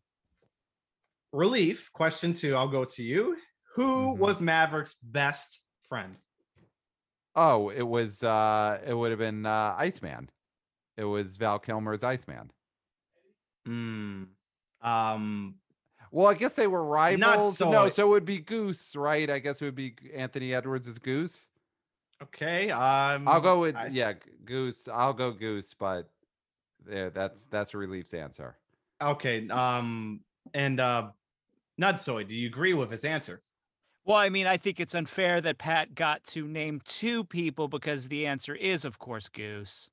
relief 1.33 1.93
question 1.93 2.33
two. 2.33 2.55
I'll 2.55 2.69
go 2.69 2.85
to 2.85 3.03
you. 3.03 3.37
Who 3.75 4.15
Mhm. 4.15 4.19
was 4.19 4.41
Maverick's 4.41 4.95
best 4.95 5.61
friend? 5.89 6.17
Oh, 7.35 7.71
it 7.71 7.83
was 7.83 8.23
uh 8.23 8.81
it 8.87 8.95
would 8.95 9.11
have 9.11 9.19
been 9.19 9.45
uh 9.47 9.75
Iceman. 9.77 10.31
It 10.97 11.05
was 11.05 11.37
Val 11.39 11.59
Kilmer's 11.59 12.05
Iceman. 12.05 12.51
Hmm. 13.67 14.25
Um 14.83 15.57
Well, 16.13 16.29
I 16.29 16.35
guess 16.35 16.55
they 16.55 16.69
were 16.69 16.85
rivals. 16.85 17.59
No, 17.61 17.73
Soy. 17.73 17.89
so 17.89 18.07
it 18.07 18.11
would 18.11 18.25
be 18.25 18.39
Goose, 18.39 18.95
right? 18.95 19.29
I 19.29 19.41
guess 19.41 19.61
it 19.61 19.65
would 19.65 19.75
be 19.75 19.95
Anthony 20.15 20.55
Edwards 20.55 20.87
as 20.87 20.99
Goose. 21.01 21.49
Okay. 22.23 22.71
Um 22.71 23.29
I'll 23.29 23.41
go 23.41 23.61
with 23.61 23.77
I- 23.77 23.87
yeah, 23.89 24.15
Goose. 24.45 24.89
I'll 24.89 25.13
go 25.13 25.33
Goose, 25.33 25.75
but 25.75 26.09
there 26.85 27.11
that's 27.11 27.47
that's 27.47 27.75
Relief's 27.75 28.15
answer. 28.15 28.59
Okay. 29.03 29.49
Um 29.49 30.21
and 30.53 30.81
uh 30.81 31.11
Nutsoid, 31.81 32.29
do 32.29 32.35
you 32.35 32.47
agree 32.49 32.75
with 32.75 32.91
his 32.91 33.05
answer? 33.05 33.43
Well, 34.05 34.17
I 34.19 34.29
mean, 34.29 34.47
I 34.47 34.59
think 34.59 34.81
it's 34.81 34.95
unfair 34.95 35.41
that 35.41 35.59
Pat 35.59 35.95
got 35.95 36.23
to 36.25 36.47
name 36.47 36.81
two 36.85 37.25
people 37.25 37.69
because 37.69 38.09
the 38.09 38.27
answer 38.27 38.55
is, 38.55 38.85
of 38.85 38.99
course, 38.99 39.29
Goose. 39.29 39.89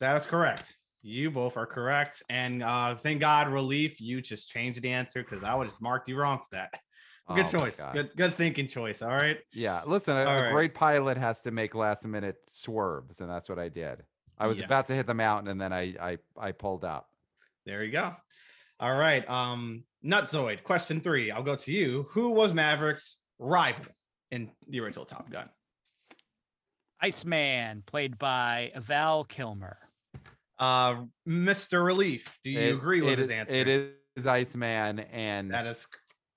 That 0.00 0.16
is 0.16 0.26
correct. 0.26 0.74
You 1.02 1.30
both 1.30 1.56
are 1.56 1.66
correct. 1.66 2.22
And 2.28 2.62
uh 2.62 2.94
thank 2.96 3.20
God, 3.20 3.48
relief, 3.48 4.00
you 4.00 4.20
just 4.20 4.50
changed 4.50 4.82
the 4.82 4.90
answer 4.92 5.22
because 5.22 5.42
I 5.44 5.54
would 5.54 5.66
just 5.68 5.80
marked 5.82 6.08
you 6.08 6.16
wrong 6.16 6.38
for 6.38 6.48
that. 6.52 6.78
Good 7.34 7.46
Oh 7.46 7.48
choice. 7.60 7.80
Good 7.92 8.10
good 8.16 8.34
thinking 8.34 8.66
choice. 8.66 9.02
All 9.02 9.08
right. 9.10 9.38
Yeah, 9.52 9.82
listen, 9.86 10.16
a, 10.16 10.20
a 10.20 10.24
right. 10.42 10.52
great 10.52 10.74
pilot 10.74 11.16
has 11.16 11.40
to 11.42 11.50
make 11.50 11.74
last 11.74 12.06
minute 12.06 12.36
swerves, 12.48 13.20
and 13.20 13.30
that's 13.30 13.48
what 13.48 13.58
I 13.58 13.68
did. 13.68 14.02
I 14.38 14.46
was 14.46 14.58
Yeah. 14.58 14.66
about 14.66 14.86
to 14.86 14.94
hit 14.94 15.06
the 15.06 15.14
mountain, 15.14 15.48
and 15.48 15.60
then 15.60 15.72
I 15.72 15.94
I 16.00 16.18
I 16.38 16.52
pulled 16.52 16.84
up. 16.84 17.08
There 17.66 17.82
you 17.84 17.92
go. 17.92 18.12
All 18.80 18.94
right. 18.96 19.28
Um, 19.30 19.84
Nutsoid, 20.04 20.64
question 20.64 21.00
three. 21.00 21.30
I'll 21.30 21.42
go 21.44 21.54
to 21.54 21.70
you. 21.72 22.04
Who 22.10 22.30
was 22.30 22.52
Maverick's 22.52 23.20
rival 23.38 23.92
in 24.32 24.50
the 24.68 24.80
original 24.80 25.04
Top 25.04 25.30
Gun? 25.30 25.48
Iceman, 27.00 27.82
played 27.86 28.18
by 28.18 28.72
Val 28.76 29.24
Kilmer. 29.24 29.78
Uh, 30.58 31.02
Mr. 31.26 31.84
Relief, 31.84 32.38
do 32.44 32.50
you 32.50 32.60
It- 32.60 32.74
agree 32.74 33.00
with 33.00 33.12
it 33.14 33.18
his 33.18 33.30
answer? 33.30 33.54
It 33.54 33.96
is 34.16 34.26
Iceman, 34.26 35.00
and 35.00 35.50
That 35.50 35.66
is 35.66 35.82
c- 35.82 35.88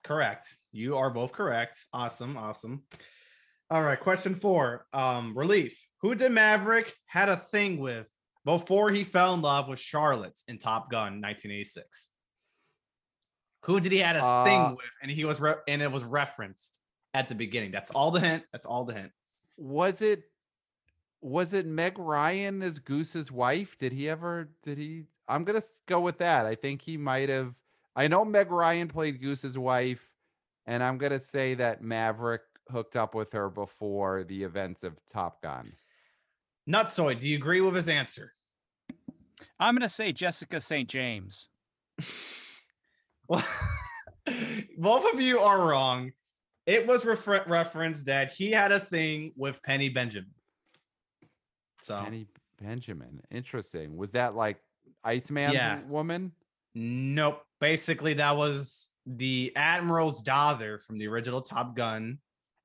correct. 0.06 0.56
You 0.72 0.96
are 0.96 1.10
both 1.10 1.32
correct. 1.32 1.84
Awesome. 1.92 2.36
Awesome. 2.36 2.84
All 3.70 3.82
right. 3.82 3.98
Question 4.00 4.34
four. 4.36 4.86
Um, 4.92 5.36
Relief. 5.36 5.78
Who 6.02 6.14
did 6.14 6.32
Maverick 6.32 6.94
had 7.06 7.28
a 7.28 7.36
thing 7.36 7.78
with 7.78 8.06
before 8.44 8.90
he 8.90 9.02
fell 9.04 9.34
in 9.34 9.42
love 9.42 9.68
with 9.68 9.80
Charlotte 9.80 10.40
in 10.48 10.58
Top 10.58 10.90
Gun 10.90 11.20
1986? 11.20 12.10
Who 13.64 13.80
did 13.80 13.90
he 13.92 13.98
had 13.98 14.16
a 14.16 14.24
Uh, 14.24 14.44
thing 14.44 14.70
with, 14.76 14.86
and 15.02 15.10
he 15.10 15.24
was 15.24 15.40
re- 15.40 15.54
and 15.66 15.82
it 15.82 15.90
was 15.90 16.04
referenced 16.04 16.78
at 17.14 17.28
the 17.28 17.34
beginning. 17.34 17.72
That's 17.72 17.90
all 17.90 18.10
the 18.12 18.20
hint. 18.20 18.44
That's 18.52 18.66
all 18.66 18.84
the 18.84 18.94
hint. 18.94 19.12
was 19.56 20.02
it 20.02 20.22
was 21.22 21.54
it 21.54 21.66
Meg 21.66 21.98
Ryan 21.98 22.62
as 22.62 22.78
Goose's 22.78 23.32
wife? 23.32 23.76
Did 23.78 23.92
he 23.92 24.08
ever? 24.08 24.50
Did 24.62 24.78
he? 24.78 25.04
I'm 25.26 25.42
gonna 25.44 25.62
go 25.86 26.00
with 26.00 26.18
that. 26.18 26.46
I 26.46 26.54
think 26.54 26.82
he 26.82 26.96
might 26.96 27.28
have. 27.30 27.56
I 27.96 28.06
know 28.08 28.24
Meg 28.24 28.50
Ryan 28.50 28.86
played 28.88 29.20
Goose's 29.20 29.58
wife, 29.58 30.08
and 30.66 30.82
I'm 30.82 30.98
gonna 30.98 31.18
say 31.18 31.54
that 31.54 31.82
Maverick 31.82 32.42
hooked 32.70 32.96
up 32.96 33.14
with 33.14 33.32
her 33.32 33.48
before 33.48 34.22
the 34.24 34.42
events 34.44 34.84
of 34.84 34.94
Top 35.06 35.40
Gun. 35.42 35.72
Nutsoid, 36.68 37.20
do 37.20 37.28
you 37.28 37.36
agree 37.36 37.60
with 37.60 37.74
his 37.74 37.88
answer? 37.88 38.32
I'm 39.58 39.74
going 39.74 39.82
to 39.82 39.88
say 39.88 40.12
Jessica 40.12 40.60
St. 40.60 40.88
James. 40.88 41.48
Well, 43.28 43.44
both 44.78 45.12
of 45.14 45.20
you 45.20 45.38
are 45.40 45.60
wrong. 45.68 46.12
It 46.66 46.86
was 46.86 47.04
refer- 47.04 47.44
referenced 47.46 48.06
that 48.06 48.32
he 48.32 48.50
had 48.52 48.70
a 48.70 48.78
thing 48.78 49.32
with 49.36 49.60
Penny 49.64 49.88
Benjamin. 49.88 50.30
So 51.82 52.00
Penny 52.02 52.28
Benjamin. 52.60 53.20
Interesting. 53.30 53.96
Was 53.96 54.12
that 54.12 54.34
like 54.36 54.58
Iceman's 55.04 55.54
Yeah. 55.54 55.80
woman? 55.88 56.32
nope. 56.74 57.45
Basically, 57.60 58.14
that 58.14 58.36
was 58.36 58.90
the 59.06 59.52
Admiral's 59.56 60.22
daughter 60.22 60.78
from 60.78 60.98
the 60.98 61.06
original 61.06 61.40
Top 61.40 61.76
Gun, 61.76 62.18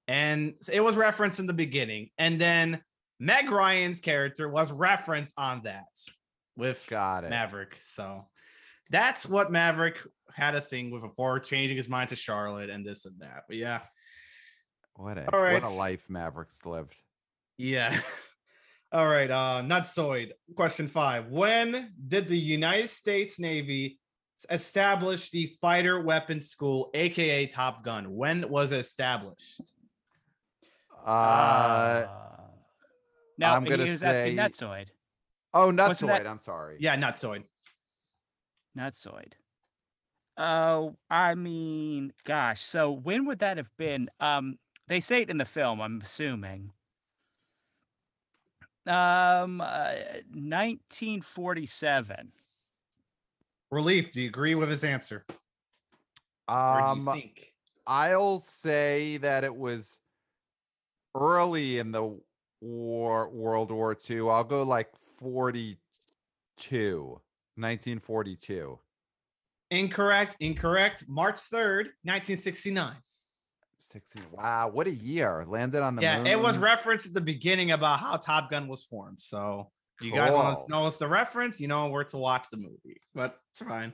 and 0.07 0.53
it 0.71 0.81
was 0.81 0.95
referenced 0.95 1.39
in 1.39 1.47
the 1.47 1.53
beginning. 1.53 2.09
And 2.17 2.39
then 2.41 2.81
Meg 3.19 3.49
Ryan's 3.51 3.99
character 3.99 4.49
was 4.49 4.71
referenced 4.71 5.33
on 5.37 5.61
that 5.63 5.85
with 6.57 6.85
Got 6.89 7.23
it. 7.23 7.29
Maverick. 7.29 7.77
So 7.79 8.25
that's 8.89 9.25
what 9.27 9.51
Maverick 9.51 9.99
had 10.33 10.55
a 10.55 10.61
thing 10.61 10.91
with 10.91 11.01
before 11.03 11.39
changing 11.39 11.77
his 11.77 11.87
mind 11.87 12.09
to 12.09 12.15
Charlotte 12.15 12.69
and 12.69 12.85
this 12.85 13.05
and 13.05 13.19
that. 13.21 13.43
But 13.47 13.57
yeah, 13.57 13.81
What 14.95 15.17
a 15.17 15.25
what 15.31 15.63
a 15.63 15.69
life 15.69 16.05
Maverick's 16.09 16.65
lived. 16.65 16.95
yeah. 17.57 17.97
All 18.93 19.07
right, 19.07 19.31
uh 19.31 19.61
Nutsoid. 19.63 20.31
Question 20.57 20.89
five. 20.89 21.27
When 21.29 21.93
did 22.09 22.27
the 22.27 22.37
United 22.37 22.89
States 22.89 23.39
Navy 23.39 24.00
establish 24.49 25.29
the 25.29 25.47
fighter 25.61 25.99
weapons 26.01 26.49
school, 26.49 26.89
aka 26.93 27.45
Top 27.47 27.83
Gun? 27.83 28.15
When 28.15 28.49
was 28.49 28.71
it 28.71 28.79
established? 28.79 29.61
Uh 31.05 32.05
now 33.37 33.55
I'm 33.55 33.63
gonna 33.65 33.85
he 33.85 33.91
was 33.91 34.03
asking 34.03 34.35
say- 34.37 34.43
Nutsoid. 34.43 34.87
oh, 35.53 35.67
wasn't 35.73 35.79
Nutsoid. 35.79 36.07
that- 36.07 36.27
I'm 36.27 36.37
sorry. 36.37 36.77
Yeah, 36.79 36.95
Nutsoid. 36.95 37.43
Nutsoid. 38.77 39.33
Oh, 40.37 40.95
I 41.09 41.35
mean, 41.35 42.13
gosh. 42.23 42.61
So 42.61 42.91
when 42.91 43.25
would 43.25 43.39
that 43.39 43.57
have 43.57 43.71
been? 43.77 44.09
Um, 44.19 44.59
they 44.87 44.99
say 45.01 45.21
it 45.23 45.29
in 45.29 45.37
the 45.37 45.45
film. 45.45 45.81
I'm 45.81 46.01
assuming. 46.01 46.71
Um, 48.87 49.59
uh, 49.61 49.93
1947. 50.33 52.31
Relief. 53.71 54.11
Do 54.11 54.21
you 54.21 54.27
agree 54.27 54.55
with 54.55 54.69
his 54.69 54.83
answer? 54.83 55.25
Um, 56.47 57.09
think? 57.13 57.53
I'll 57.87 58.39
say 58.39 59.17
that 59.17 59.43
it 59.43 59.55
was 59.55 59.99
early 61.15 61.79
in 61.79 61.91
the 61.91 62.19
war, 62.61 63.29
World 63.29 63.71
War 63.71 63.97
II. 64.09 64.29
I'll 64.29 64.43
go 64.43 64.63
like 64.63 64.89
42, 65.19 65.77
1942. 67.55 68.79
Incorrect. 69.71 70.35
Incorrect. 70.39 71.05
March 71.07 71.37
3rd, 71.37 71.91
1969. 72.03 72.93
60. 73.79 74.19
Wow, 74.31 74.69
what 74.71 74.85
a 74.85 74.91
year! 74.93 75.43
Landed 75.47 75.81
on 75.81 75.95
the 75.95 76.03
yeah, 76.03 76.17
moon. 76.17 76.27
it 76.27 76.39
was 76.39 76.57
referenced 76.57 77.07
at 77.07 77.13
the 77.13 77.21
beginning 77.21 77.71
about 77.71 77.99
how 77.99 78.15
Top 78.15 78.51
Gun 78.51 78.67
was 78.67 78.83
formed. 78.83 79.19
So 79.19 79.71
you 80.03 80.13
guys 80.13 80.31
want 80.31 80.59
to 80.59 80.71
know 80.71 80.87
it's 80.87 80.97
the 80.97 81.07
reference, 81.07 81.59
you 81.59 81.67
know 81.67 81.87
where 81.87 82.03
to 82.05 82.17
watch 82.17 82.49
the 82.49 82.57
movie. 82.57 83.01
But 83.13 83.37
it's 83.51 83.61
fine. 83.61 83.93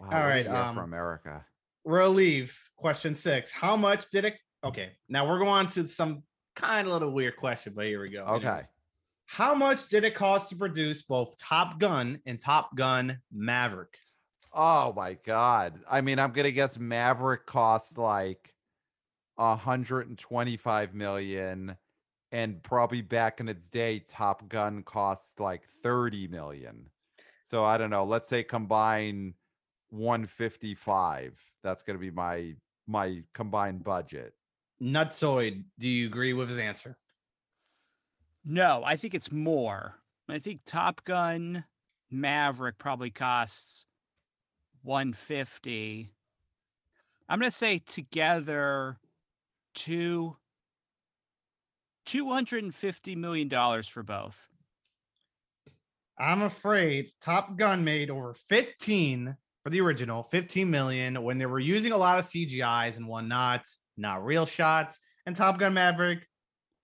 Wow, 0.00 0.08
all 0.12 0.26
right, 0.26 0.46
um, 0.46 0.74
for 0.74 0.82
America. 0.82 1.44
Relief. 1.84 2.70
Question 2.76 3.14
six. 3.14 3.52
How 3.52 3.76
much 3.76 4.10
did 4.10 4.24
it? 4.24 4.34
Okay, 4.64 4.92
now 5.08 5.28
we're 5.28 5.38
going 5.38 5.66
to 5.68 5.86
some 5.88 6.22
kind 6.56 6.86
of 6.86 6.92
little 6.92 7.10
weird 7.10 7.36
question, 7.36 7.72
but 7.76 7.86
here 7.86 8.00
we 8.00 8.10
go. 8.10 8.24
Okay. 8.24 8.46
Anyways. 8.46 8.66
How 9.26 9.54
much 9.54 9.88
did 9.88 10.04
it 10.04 10.14
cost 10.14 10.50
to 10.50 10.56
produce 10.56 11.02
both 11.02 11.36
Top 11.38 11.78
Gun 11.78 12.20
and 12.26 12.38
Top 12.38 12.76
Gun 12.76 13.18
Maverick? 13.32 13.96
Oh 14.52 14.92
my 14.94 15.14
god! 15.24 15.80
I 15.90 16.00
mean, 16.00 16.18
I'm 16.18 16.32
gonna 16.32 16.52
guess 16.52 16.78
Maverick 16.78 17.46
cost 17.46 17.98
like 17.98 18.54
125 19.36 20.94
million, 20.94 21.76
and 22.34 22.60
probably 22.64 23.00
back 23.00 23.38
in 23.38 23.48
its 23.48 23.70
day, 23.70 24.00
Top 24.00 24.48
Gun 24.48 24.82
costs 24.82 25.38
like 25.38 25.62
30 25.84 26.26
million. 26.26 26.90
So 27.44 27.64
I 27.64 27.78
don't 27.78 27.90
know. 27.90 28.02
Let's 28.02 28.28
say 28.28 28.42
combine 28.42 29.34
155. 29.90 31.40
That's 31.62 31.84
gonna 31.84 32.00
be 32.00 32.10
my 32.10 32.56
my 32.88 33.22
combined 33.34 33.84
budget. 33.84 34.34
Nutsoid, 34.82 35.62
do 35.78 35.88
you 35.88 36.06
agree 36.06 36.32
with 36.32 36.48
his 36.48 36.58
answer? 36.58 36.96
No, 38.44 38.82
I 38.84 38.96
think 38.96 39.14
it's 39.14 39.30
more. 39.30 39.94
I 40.28 40.40
think 40.40 40.62
Top 40.66 41.04
Gun 41.04 41.62
Maverick 42.10 42.78
probably 42.78 43.10
costs 43.10 43.86
150. 44.82 46.10
I'm 47.28 47.38
gonna 47.38 47.52
say 47.52 47.78
together 47.78 48.98
two 49.76 50.36
250 52.04 53.16
million 53.16 53.48
dollars 53.48 53.88
for 53.88 54.02
both. 54.02 54.46
I'm 56.18 56.42
afraid 56.42 57.10
Top 57.20 57.56
Gun 57.56 57.84
made 57.84 58.10
over 58.10 58.34
15 58.34 59.36
for 59.64 59.70
the 59.70 59.80
original, 59.80 60.22
15 60.22 60.70
million 60.70 61.22
when 61.22 61.38
they 61.38 61.46
were 61.46 61.58
using 61.58 61.92
a 61.92 61.96
lot 61.96 62.18
of 62.18 62.24
CGIs 62.26 62.96
and 62.98 63.08
whatnot, 63.08 63.64
not 63.96 64.24
real 64.24 64.46
shots. 64.46 65.00
And 65.26 65.34
Top 65.34 65.58
Gun 65.58 65.74
Maverick, 65.74 66.26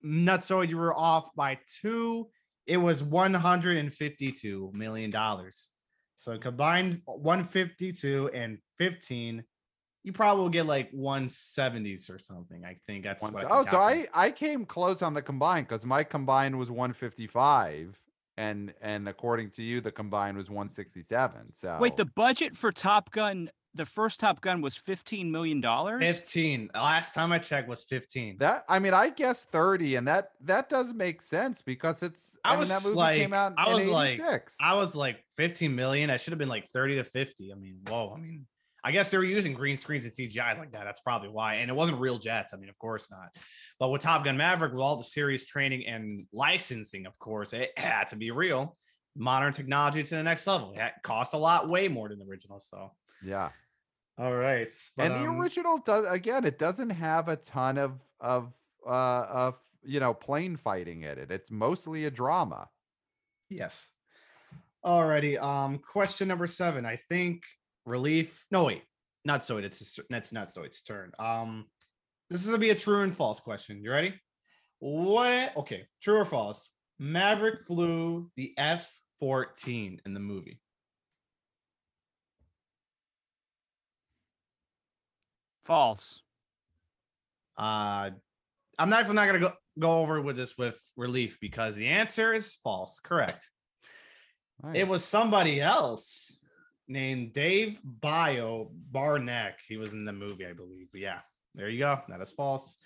not 0.01 0.43
so 0.43 0.61
you 0.61 0.77
were 0.77 0.95
off 0.95 1.29
by 1.35 1.59
two. 1.81 2.27
It 2.65 2.77
was 2.77 3.03
152 3.03 4.71
million 4.75 5.09
dollars. 5.09 5.69
So 6.15 6.37
combined 6.37 7.01
152 7.05 8.31
and 8.33 8.57
15, 8.77 9.43
you 10.03 10.11
probably 10.13 10.41
will 10.43 10.49
get 10.49 10.65
like 10.65 10.91
170s 10.91 12.09
or 12.13 12.17
something. 12.19 12.65
I 12.65 12.77
think 12.87 13.03
that's 13.03 13.21
One 13.21 13.33
what 13.33 13.45
I 13.45 13.49
oh, 13.49 13.65
so. 13.65 13.77
I 13.77 14.07
I 14.13 14.31
came 14.31 14.65
close 14.65 15.01
on 15.01 15.13
the 15.13 15.21
combined 15.21 15.67
because 15.67 15.85
my 15.85 16.03
combined 16.03 16.57
was 16.57 16.71
155, 16.71 17.99
and 18.37 18.73
and 18.81 19.07
according 19.07 19.51
to 19.51 19.63
you, 19.63 19.81
the 19.81 19.91
combined 19.91 20.37
was 20.37 20.49
167. 20.49 21.53
So 21.53 21.77
Wait, 21.79 21.97
the 21.97 22.05
budget 22.05 22.57
for 22.57 22.71
Top 22.71 23.11
Gun, 23.11 23.51
the 23.75 23.85
first 23.85 24.19
Top 24.19 24.41
Gun 24.41 24.61
was 24.61 24.75
15 24.75 25.31
million 25.31 25.61
dollars. 25.61 26.01
15. 26.03 26.71
Last 26.73 27.13
time 27.13 27.31
I 27.31 27.37
checked 27.37 27.69
was 27.69 27.83
15. 27.83 28.37
that 28.39 28.63
I 28.67 28.79
mean, 28.79 28.95
I 28.95 29.09
guess 29.11 29.45
30, 29.45 29.97
and 29.97 30.07
that 30.07 30.31
that 30.41 30.67
does 30.67 30.93
make 30.95 31.21
sense 31.21 31.61
because 31.61 32.01
it's 32.01 32.37
I 32.43 32.55
I, 32.55 32.57
mean 32.57 32.69
that 32.69 32.75
was 32.77 32.85
movie 32.85 32.97
like- 32.97 33.21
came 33.21 33.33
out 33.33 33.53
I 33.55 33.69
in 33.69 33.75
was 33.75 33.87
like- 33.87 34.19
I 34.59 34.73
was 34.73 34.95
like 34.95 35.23
15 35.37 35.75
million. 35.75 36.09
I 36.09 36.17
should 36.17 36.31
have 36.31 36.39
been 36.39 36.49
like 36.49 36.69
30 36.69 36.95
to 36.95 37.03
50. 37.03 37.51
I 37.51 37.55
mean, 37.55 37.81
whoa. 37.87 38.13
I 38.15 38.19
mean, 38.19 38.47
I 38.83 38.91
guess 38.91 39.11
they 39.11 39.17
were 39.17 39.23
using 39.23 39.53
green 39.53 39.77
screens 39.77 40.05
and 40.05 40.13
CGIs 40.13 40.57
like 40.57 40.71
that. 40.71 40.83
That's 40.83 41.01
probably 41.01 41.29
why. 41.29 41.55
And 41.55 41.69
it 41.69 41.73
wasn't 41.73 41.99
real 41.99 42.17
jets. 42.17 42.53
I 42.53 42.57
mean, 42.57 42.69
of 42.69 42.77
course 42.79 43.09
not. 43.11 43.29
But 43.79 43.89
with 43.89 44.01
Top 44.01 44.23
Gun 44.23 44.37
Maverick, 44.37 44.73
with 44.73 44.81
all 44.81 44.97
the 44.97 45.03
serious 45.03 45.45
training 45.45 45.85
and 45.87 46.25
licensing, 46.33 47.05
of 47.05 47.17
course, 47.19 47.53
it 47.53 47.77
had 47.77 48.05
to 48.09 48.15
be 48.15 48.31
real. 48.31 48.77
Modern 49.15 49.53
technology 49.53 50.03
to 50.03 50.15
the 50.15 50.23
next 50.23 50.47
level. 50.47 50.73
It 50.75 50.91
cost 51.03 51.33
a 51.33 51.37
lot, 51.37 51.69
way 51.69 51.87
more 51.87 52.09
than 52.09 52.19
the 52.19 52.25
original. 52.25 52.59
So, 52.59 52.91
yeah. 53.23 53.49
all 54.17 54.35
right. 54.35 54.73
and 54.97 55.15
the 55.15 55.27
um, 55.27 55.39
original 55.39 55.77
does 55.79 56.09
again 56.11 56.45
it 56.45 56.57
doesn't 56.57 56.91
have 56.91 57.27
a 57.27 57.35
ton 57.35 57.77
of 57.77 58.01
of 58.19 58.53
uh 58.87 59.25
of 59.29 59.59
you 59.83 59.99
know 59.99 60.13
plane 60.13 60.55
fighting 60.55 61.03
in 61.03 61.17
it 61.17 61.29
it's 61.31 61.51
mostly 61.51 62.05
a 62.05 62.11
drama 62.11 62.67
Yes. 63.51 63.91
Alrighty. 64.83 65.39
Um, 65.39 65.77
question 65.77 66.29
number 66.29 66.47
seven. 66.47 66.85
I 66.85 66.95
think 66.95 67.43
relief. 67.85 68.45
No, 68.51 68.65
wait, 68.65 68.83
Nutsoid. 69.27 69.63
It's 69.63 69.99
that's 70.09 70.33
not 70.33 70.49
Soid's 70.49 70.81
turn. 70.81 71.11
Um, 71.19 71.65
this 72.29 72.41
is 72.41 72.47
gonna 72.47 72.59
be 72.59 72.69
a 72.69 72.75
true 72.75 73.01
and 73.01 73.15
false 73.15 73.39
question. 73.39 73.83
You 73.83 73.91
ready? 73.91 74.13
What? 74.79 75.55
Okay, 75.57 75.85
true 76.01 76.17
or 76.17 76.25
false? 76.25 76.69
Maverick 76.99 77.65
flew 77.65 78.29
the 78.35 78.53
F 78.57 78.91
fourteen 79.19 80.01
in 80.05 80.13
the 80.13 80.19
movie. 80.19 80.59
False. 85.63 86.21
Uh, 87.57 88.09
I'm 88.79 88.89
not. 88.89 89.05
I'm 89.05 89.15
not 89.15 89.27
gonna 89.27 89.39
go 89.39 89.53
go 89.77 89.99
over 89.99 90.21
with 90.21 90.35
this 90.35 90.57
with 90.57 90.81
relief 90.97 91.37
because 91.39 91.75
the 91.75 91.87
answer 91.87 92.33
is 92.33 92.55
false. 92.55 92.99
Correct. 92.99 93.49
It 94.73 94.87
was 94.87 95.03
somebody 95.03 95.59
else 95.59 96.37
named 96.87 97.33
Dave 97.33 97.79
Bio 97.83 98.71
Baranek. 98.91 99.53
He 99.67 99.77
was 99.77 99.93
in 99.93 100.05
the 100.05 100.13
movie, 100.13 100.45
I 100.45 100.53
believe. 100.53 100.87
But 100.91 101.01
yeah, 101.01 101.19
there 101.55 101.69
you 101.69 101.79
go. 101.79 102.01
That 102.09 102.21
is 102.21 102.31
false. 102.31 102.77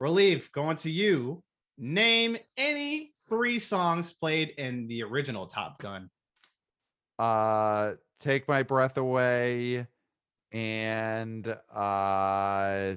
Relief, 0.00 0.50
going 0.52 0.76
to 0.78 0.90
you. 0.90 1.42
Name 1.78 2.36
any 2.56 3.12
three 3.28 3.58
songs 3.58 4.12
played 4.12 4.50
in 4.58 4.86
the 4.88 5.02
original 5.02 5.46
Top 5.46 5.78
Gun. 5.78 6.10
uh 7.18 7.92
take 8.18 8.46
my 8.48 8.62
breath 8.62 8.96
away 8.98 9.86
and 10.52 11.56
uh 11.74 12.94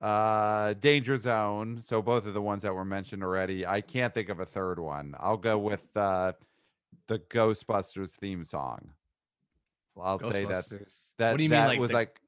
uh 0.00 0.72
danger 0.74 1.16
zone 1.16 1.80
so 1.82 2.00
both 2.02 2.26
of 2.26 2.34
the 2.34 2.40
ones 2.42 2.62
that 2.62 2.74
were 2.74 2.84
mentioned 2.84 3.22
already 3.22 3.66
i 3.66 3.80
can't 3.80 4.14
think 4.14 4.28
of 4.28 4.40
a 4.40 4.46
third 4.46 4.78
one 4.78 5.14
i'll 5.20 5.36
go 5.36 5.58
with 5.58 5.94
uh 5.96 6.32
the 7.08 7.18
ghostbusters 7.18 8.12
theme 8.12 8.44
song 8.44 8.90
i'll 10.02 10.18
say 10.18 10.44
that 10.44 10.64
that 11.18 11.32
what 11.32 11.36
do 11.38 11.42
you 11.42 11.48
that 11.50 11.60
mean? 11.60 11.66
Like 11.66 11.80
was 11.80 11.90
the- 11.90 11.96
like 11.96 12.20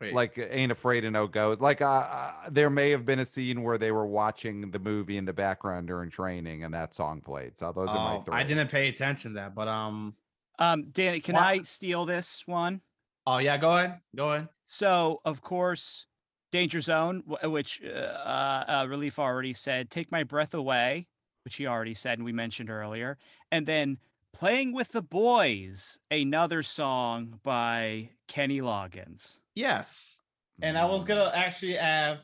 wait, 0.00 0.14
like 0.14 0.48
ain't 0.50 0.72
afraid 0.72 1.04
of 1.04 1.12
no 1.12 1.26
ghost 1.26 1.60
like 1.60 1.80
uh, 1.82 1.86
uh 1.86 2.32
there 2.50 2.70
may 2.70 2.90
have 2.90 3.04
been 3.04 3.18
a 3.18 3.24
scene 3.24 3.62
where 3.62 3.78
they 3.78 3.92
were 3.92 4.06
watching 4.06 4.70
the 4.70 4.78
movie 4.78 5.16
in 5.16 5.24
the 5.24 5.32
background 5.32 5.86
during 5.88 6.10
training 6.10 6.64
and 6.64 6.72
that 6.74 6.94
song 6.94 7.20
played 7.20 7.56
so 7.58 7.72
those 7.72 7.88
are 7.88 8.18
my 8.18 8.24
three. 8.24 8.34
I 8.34 8.42
didn't 8.44 8.70
pay 8.70 8.88
attention 8.88 9.32
to 9.32 9.34
that, 9.36 9.54
but 9.54 9.68
um, 9.68 10.14
Um, 10.58 10.90
Danny, 10.90 11.20
can 11.20 11.34
Wha- 11.34 11.40
I 11.42 11.62
steal 11.62 12.04
this 12.06 12.42
one? 12.46 12.80
oh 13.26 13.38
yeah, 13.38 13.56
go 13.56 13.76
ahead, 13.76 14.00
go 14.16 14.32
ahead. 14.32 14.48
So, 14.66 15.20
of 15.24 15.40
course, 15.40 16.06
Danger 16.50 16.80
Zone, 16.80 17.22
which 17.44 17.80
uh, 17.84 17.88
uh, 17.88 18.64
uh, 18.68 18.86
Relief 18.88 19.18
already 19.18 19.52
said, 19.52 19.90
Take 19.90 20.10
My 20.10 20.24
Breath 20.24 20.54
Away, 20.54 21.06
which 21.44 21.56
he 21.56 21.66
already 21.66 21.94
said 21.94 22.18
and 22.18 22.24
we 22.24 22.32
mentioned 22.32 22.70
earlier. 22.70 23.18
And 23.52 23.66
then 23.66 23.98
Playing 24.38 24.72
with 24.72 24.92
the 24.92 25.02
Boys, 25.02 25.98
another 26.12 26.62
song 26.62 27.40
by 27.42 28.10
Kenny 28.28 28.60
Loggins. 28.60 29.38
Yes, 29.56 30.20
and 30.62 30.78
I 30.78 30.84
was 30.84 31.02
Mm. 31.02 31.08
gonna 31.08 31.32
actually 31.34 31.74
have 31.74 32.20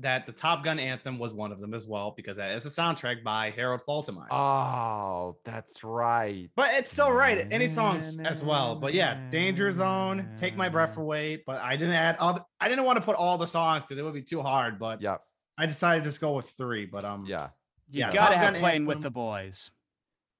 that 0.00 0.26
the 0.26 0.32
Top 0.32 0.64
Gun 0.64 0.80
anthem 0.80 1.16
was 1.20 1.32
one 1.32 1.52
of 1.52 1.60
them 1.60 1.72
as 1.72 1.86
well 1.86 2.10
because 2.10 2.38
that 2.38 2.50
is 2.50 2.66
a 2.66 2.68
soundtrack 2.68 3.22
by 3.22 3.50
Harold 3.50 3.82
Faltermeyer. 3.86 4.26
Oh, 4.32 5.36
that's 5.44 5.84
right. 5.84 6.50
But 6.56 6.74
it's 6.74 6.90
still 6.90 7.12
right. 7.12 7.46
Any 7.52 7.68
songs 7.68 8.18
as 8.18 8.42
well. 8.42 8.74
But 8.74 8.92
yeah, 8.92 9.28
Danger 9.30 9.70
Zone, 9.70 10.30
Take 10.36 10.56
My 10.56 10.68
Breath 10.68 10.96
Away. 10.96 11.36
But 11.46 11.62
I 11.62 11.76
didn't 11.76 11.94
add 11.94 12.16
all. 12.18 12.32
The, 12.34 12.44
I 12.58 12.68
didn't 12.68 12.84
want 12.84 12.98
to 12.98 13.04
put 13.04 13.14
all 13.14 13.38
the 13.38 13.46
songs 13.46 13.84
because 13.84 13.96
it 13.98 14.02
would 14.02 14.14
be 14.14 14.22
too 14.22 14.42
hard. 14.42 14.80
But 14.80 15.00
yeah, 15.00 15.18
I 15.56 15.66
decided 15.66 16.02
to 16.02 16.08
just 16.08 16.20
go 16.20 16.32
with 16.32 16.50
three. 16.50 16.86
But 16.86 17.04
um, 17.04 17.24
Yeah. 17.26 17.50
You 17.90 18.00
Yeah, 18.00 18.06
gotta 18.12 18.34
Top 18.34 18.42
have 18.42 18.52
Gun 18.54 18.60
Playing 18.60 18.86
with 18.86 19.02
the 19.02 19.10
Boys. 19.12 19.70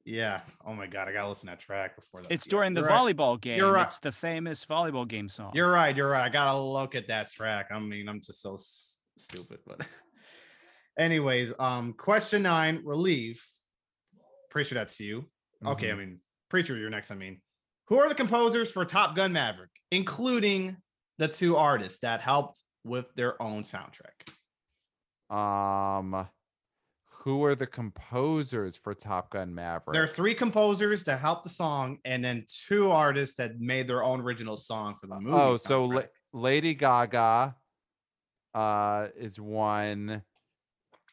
Yeah. 0.04 0.40
Oh 0.66 0.74
my 0.74 0.86
god, 0.86 1.08
I 1.08 1.12
gotta 1.12 1.28
listen 1.28 1.48
to 1.48 1.52
that 1.52 1.60
track 1.60 1.96
before 1.96 2.22
that. 2.22 2.30
It's 2.32 2.46
Yeah, 2.46 2.50
during 2.50 2.74
the 2.74 2.80
you're 2.82 2.90
right. 2.90 3.16
volleyball 3.16 3.40
game. 3.40 3.58
You're 3.58 3.72
right. 3.72 3.86
It's 3.86 3.98
the 3.98 4.12
famous 4.12 4.64
volleyball 4.64 5.06
game 5.08 5.28
song. 5.28 5.52
You're 5.54 5.70
right. 5.70 5.96
You're 5.96 6.08
right. 6.10 6.24
I 6.24 6.28
gotta 6.28 6.58
look 6.58 6.94
at 6.94 7.08
that 7.08 7.30
track. 7.32 7.68
I 7.72 7.78
mean, 7.78 8.08
I'm 8.08 8.20
just 8.20 8.42
so 8.42 8.54
s- 8.54 9.00
stupid. 9.16 9.60
But, 9.66 9.86
anyways, 10.98 11.52
um, 11.58 11.92
question 11.94 12.42
nine, 12.42 12.82
relief. 12.84 13.48
Pretty 14.50 14.68
sure 14.68 14.76
that's 14.76 15.00
you. 15.00 15.24
Okay, 15.64 15.90
I 15.90 15.94
Mhm. 15.94 15.98
mean, 15.98 16.20
pretty 16.48 16.66
sure 16.66 16.76
you're 16.76 16.90
next. 16.90 17.10
I 17.10 17.14
mean, 17.14 17.40
who 17.88 17.98
are 17.98 18.08
the 18.08 18.14
composers 18.14 18.70
for 18.70 18.84
Top 18.84 19.16
Gun 19.16 19.32
Maverick, 19.32 19.70
including 19.90 20.76
the 21.18 21.28
two 21.28 21.56
artists 21.56 22.00
that 22.00 22.20
helped 22.20 22.62
with 22.84 23.06
their 23.14 23.40
own 23.42 23.62
soundtrack? 23.62 24.28
Um, 25.34 26.28
who 27.24 27.42
are 27.42 27.54
the 27.54 27.66
composers 27.66 28.76
for 28.76 28.92
Top 28.94 29.30
Gun 29.30 29.54
Maverick? 29.54 29.94
There 29.94 30.02
are 30.02 30.06
three 30.06 30.34
composers 30.34 31.02
to 31.04 31.16
help 31.16 31.42
the 31.42 31.48
song, 31.48 31.98
and 32.04 32.22
then 32.22 32.44
two 32.46 32.90
artists 32.90 33.36
that 33.36 33.58
made 33.58 33.88
their 33.88 34.04
own 34.04 34.20
original 34.20 34.56
song 34.56 34.96
for 35.00 35.06
the 35.06 35.18
movie. 35.18 35.34
oh, 35.34 35.54
so 35.54 35.84
La- 35.84 36.02
Lady 36.34 36.74
Gaga 36.74 37.56
uh 38.54 39.08
is 39.16 39.40
one. 39.40 40.22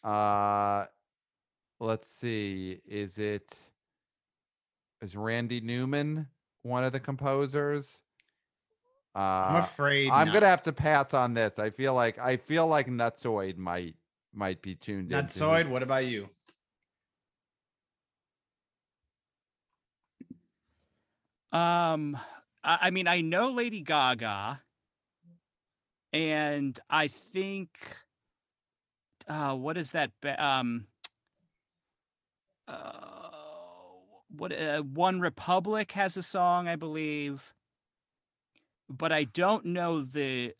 Uh 0.03 0.85
let's 1.79 2.09
see. 2.09 2.81
Is 2.85 3.17
it 3.17 3.57
is 5.01 5.15
Randy 5.15 5.61
Newman 5.61 6.27
one 6.63 6.83
of 6.83 6.91
the 6.91 6.99
composers? 6.99 8.03
I'm 9.15 9.55
Uh 9.55 9.59
afraid 9.59 10.09
I'm 10.11 10.27
not. 10.27 10.33
gonna 10.33 10.47
have 10.47 10.63
to 10.63 10.73
pass 10.73 11.13
on 11.13 11.33
this. 11.33 11.57
I 11.57 11.69
feel 11.69 11.93
like 11.93 12.19
I 12.19 12.35
feel 12.37 12.67
like 12.67 12.87
Nutsoid 12.87 13.57
might 13.57 13.95
might 14.33 14.61
be 14.61 14.75
tuned 14.75 15.11
in. 15.11 15.17
Nutsoid, 15.17 15.67
what 15.69 15.83
about 15.83 16.05
you? 16.05 16.29
Um, 21.51 22.17
I, 22.63 22.77
I 22.83 22.89
mean, 22.91 23.07
I 23.07 23.21
know 23.21 23.49
Lady 23.49 23.81
Gaga, 23.81 24.61
and 26.13 26.79
I 26.89 27.07
think, 27.07 27.69
uh, 29.27 29.55
what 29.55 29.77
is 29.77 29.91
that? 29.91 30.11
ba- 30.21 30.41
Um, 30.43 30.87
uh, 32.67 33.29
what? 34.29 34.53
Uh, 34.57 34.81
One 34.81 35.19
Republic 35.19 35.91
has 35.93 36.15
a 36.15 36.23
song, 36.23 36.67
I 36.67 36.77
believe, 36.77 37.53
but 38.89 39.11
I 39.11 39.25
don't 39.25 39.65
know 39.65 40.01
the 40.01 40.53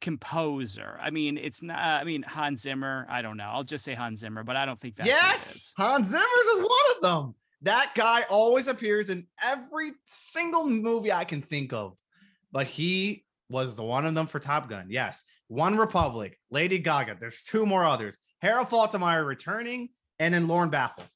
composer. 0.00 0.98
I 1.00 1.10
mean, 1.10 1.38
it's 1.38 1.62
not. 1.62 1.78
I 1.78 2.04
mean, 2.04 2.22
Hans 2.22 2.62
Zimmer. 2.62 3.06
I 3.08 3.22
don't 3.22 3.36
know. 3.36 3.48
I'll 3.50 3.62
just 3.64 3.84
say 3.84 3.94
Hans 3.94 4.20
Zimmer, 4.20 4.44
but 4.44 4.56
I 4.56 4.66
don't 4.66 4.78
think 4.78 4.96
that. 4.96 5.06
yes. 5.06 5.72
Hans 5.76 6.08
Zimmer's 6.08 6.46
is 6.56 6.60
one 6.60 6.70
of 6.96 7.02
them. 7.02 7.34
That 7.62 7.92
guy 7.94 8.22
always 8.30 8.68
appears 8.68 9.10
in 9.10 9.26
every 9.42 9.92
single 10.04 10.64
movie 10.66 11.12
I 11.12 11.24
can 11.24 11.42
think 11.42 11.72
of, 11.72 11.96
but 12.52 12.66
he 12.68 13.24
was 13.50 13.74
the 13.76 13.82
one 13.82 14.06
of 14.06 14.14
them 14.14 14.26
for 14.28 14.38
Top 14.38 14.68
Gun. 14.68 14.86
Yes, 14.90 15.24
One 15.48 15.76
Republic, 15.76 16.38
Lady 16.50 16.78
Gaga. 16.78 17.16
There's 17.18 17.42
two 17.42 17.66
more 17.66 17.84
others. 17.84 18.16
Harold 18.40 18.68
Faltermeyer 18.68 19.26
returning, 19.26 19.88
and 20.20 20.32
then 20.32 20.46
Lorne 20.46 20.70
Balfe. 20.70 21.08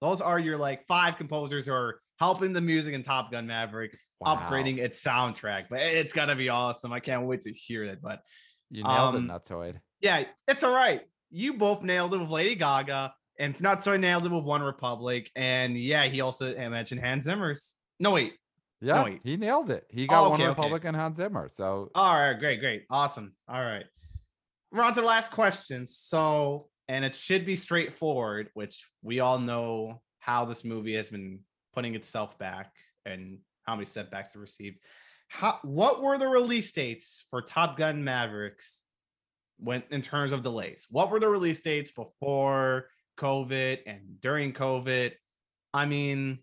Those 0.00 0.20
are 0.20 0.38
your 0.38 0.56
like 0.58 0.86
five 0.86 1.16
composers 1.16 1.66
who 1.66 1.72
are 1.72 2.00
helping 2.20 2.52
the 2.52 2.60
music 2.60 2.94
in 2.94 3.02
Top 3.02 3.32
Gun 3.32 3.46
Maverick, 3.48 3.96
Wow. 4.24 4.36
upgrading 4.36 4.78
its 4.78 5.02
soundtrack. 5.02 5.66
But 5.70 5.80
it's 5.80 6.12
gonna 6.12 6.36
be 6.36 6.48
awesome. 6.48 6.92
I 6.92 7.00
can't 7.00 7.26
wait 7.26 7.42
to 7.42 7.52
hear 7.52 7.84
it. 7.84 8.00
But 8.02 8.20
You 8.70 8.84
nailed 8.84 9.16
Um, 9.16 9.30
it, 9.30 9.32
Nutsoid. 9.32 9.80
yeah, 10.00 10.24
it's 10.48 10.64
all 10.64 10.74
right. 10.74 11.02
You 11.30 11.54
both 11.54 11.82
nailed 11.82 12.14
it 12.14 12.18
with 12.18 12.30
Lady 12.30 12.54
Gaga, 12.54 13.12
and 13.38 13.58
not 13.60 13.82
so 13.82 13.96
nailed 13.96 14.24
it 14.26 14.30
with 14.32 14.44
One 14.44 14.62
Republic. 14.62 15.30
And 15.36 15.76
yeah, 15.76 16.04
he 16.04 16.20
also 16.22 16.54
mentioned 16.54 17.00
Hans 17.00 17.24
Zimmer's. 17.24 17.76
No, 18.00 18.12
wait. 18.12 18.34
Yeah, 18.80 18.96
no, 18.96 19.04
wait. 19.04 19.20
he 19.22 19.36
nailed 19.36 19.70
it. 19.70 19.86
He 19.90 20.06
got 20.06 20.24
Oh, 20.24 20.30
one 20.30 20.32
okay, 20.40 20.42
okay. 20.44 20.48
Republic 20.48 20.84
and 20.84 20.96
Hans 20.96 21.16
Zimmer. 21.18 21.48
So 21.48 21.90
All 21.94 22.14
right, 22.18 22.32
great, 22.38 22.60
great, 22.60 22.84
awesome. 22.90 23.34
All 23.48 23.62
right, 23.62 23.84
we're 24.70 24.82
on 24.82 24.92
to 24.94 25.00
the 25.02 25.06
last 25.06 25.30
question. 25.32 25.86
So, 25.86 26.68
and 26.88 27.04
it 27.04 27.14
should 27.14 27.44
be 27.46 27.56
straightforward, 27.56 28.48
which 28.54 28.88
we 29.02 29.20
all 29.20 29.38
know 29.38 30.00
how 30.18 30.44
this 30.46 30.64
movie 30.64 30.94
has 30.96 31.10
been 31.10 31.40
putting 31.74 31.94
itself 31.94 32.38
back 32.38 32.72
and 33.06 33.38
how 33.64 33.74
many 33.74 33.84
setbacks 33.84 34.34
it 34.34 34.38
received. 34.38 34.78
How, 35.28 35.58
what 35.62 36.02
were 36.02 36.18
the 36.18 36.28
release 36.28 36.72
dates 36.72 37.24
for 37.30 37.40
Top 37.40 37.76
Gun 37.76 38.04
Mavericks 38.04 38.84
when 39.58 39.82
in 39.90 40.02
terms 40.02 40.32
of 40.32 40.42
delays? 40.42 40.86
What 40.90 41.10
were 41.10 41.20
the 41.20 41.28
release 41.28 41.60
dates 41.62 41.90
before 41.90 42.88
COVID 43.18 43.78
and 43.86 44.20
during 44.20 44.52
COVID? 44.52 45.12
I 45.72 45.86
mean, 45.86 46.40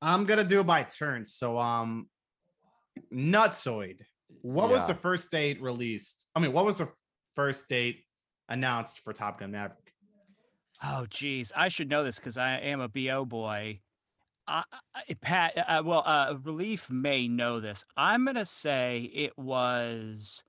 I'm 0.00 0.24
gonna 0.24 0.44
do 0.44 0.60
it 0.60 0.66
by 0.66 0.84
turns. 0.84 1.34
So, 1.34 1.58
um, 1.58 2.08
Nutsoid. 3.12 4.00
What 4.42 4.70
was 4.70 4.86
the 4.86 4.94
first 4.94 5.30
date 5.30 5.60
released? 5.60 6.26
I 6.34 6.40
mean, 6.40 6.52
what 6.52 6.64
was 6.64 6.78
the 6.78 6.88
first 7.34 7.68
date 7.68 8.04
announced 8.48 9.00
for 9.00 9.12
Top 9.12 9.40
Gun 9.40 9.50
Maverick? 9.50 9.92
Oh, 10.82 11.06
geez, 11.10 11.52
I 11.56 11.68
should 11.68 11.88
know 11.88 12.04
this 12.04 12.18
because 12.18 12.38
I 12.38 12.58
am 12.58 12.80
a 12.80 12.88
bo 12.88 13.24
boy. 13.24 13.80
I, 14.48 14.64
I, 14.94 15.14
Pat, 15.20 15.52
uh, 15.68 15.82
well, 15.84 16.02
uh, 16.06 16.34
Relief 16.42 16.90
may 16.90 17.28
know 17.28 17.60
this. 17.60 17.84
I'm 17.96 18.24
gonna 18.24 18.46
say 18.46 19.10
it 19.14 19.36
was. 19.38 20.42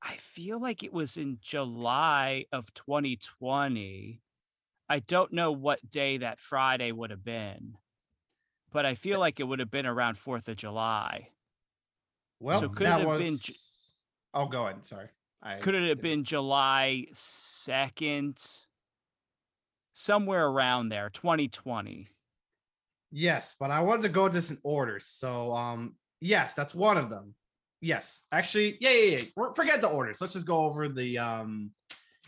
I 0.00 0.14
feel 0.16 0.60
like 0.60 0.82
it 0.84 0.92
was 0.92 1.16
in 1.16 1.38
July 1.42 2.46
of 2.52 2.72
2020. 2.74 4.22
I 4.88 4.98
don't 5.00 5.32
know 5.32 5.50
what 5.52 5.90
day 5.90 6.18
that 6.18 6.38
Friday 6.40 6.92
would 6.92 7.10
have 7.10 7.24
been, 7.24 7.76
but 8.72 8.86
I 8.86 8.94
feel 8.94 9.18
like 9.18 9.40
it 9.40 9.44
would 9.44 9.58
have 9.58 9.70
been 9.72 9.86
around 9.86 10.16
Fourth 10.16 10.48
of 10.48 10.56
July. 10.56 11.30
Well, 12.40 12.60
So 12.60 12.68
could 12.68 12.86
that 12.86 13.00
it 13.00 13.00
have 13.00 13.08
was. 13.08 13.20
been 13.22 13.36
Ju- 13.36 13.52
oh, 14.34 14.46
go 14.46 14.66
ahead. 14.68 14.86
Sorry. 14.86 15.08
I 15.42 15.56
Could 15.56 15.74
it 15.74 15.80
have 15.88 15.98
didn't- 15.98 16.02
been 16.02 16.24
July 16.24 17.06
2nd? 17.12 18.66
Somewhere 19.98 20.46
around 20.46 20.90
there, 20.90 21.10
2020. 21.10 22.06
Yes, 23.10 23.56
but 23.58 23.72
I 23.72 23.80
wanted 23.80 24.02
to 24.02 24.08
go 24.10 24.28
just 24.28 24.52
in 24.52 24.58
order. 24.62 25.00
So, 25.00 25.52
um, 25.52 25.96
yes, 26.20 26.54
that's 26.54 26.72
one 26.72 26.96
of 26.96 27.10
them. 27.10 27.34
Yes, 27.80 28.22
actually, 28.30 28.78
yeah, 28.80 28.90
yeah, 28.90 29.16
yeah. 29.16 29.44
Forget 29.56 29.80
the 29.80 29.88
orders. 29.88 30.20
Let's 30.20 30.34
just 30.34 30.46
go 30.46 30.58
over 30.66 30.88
the 30.88 31.18
um. 31.18 31.72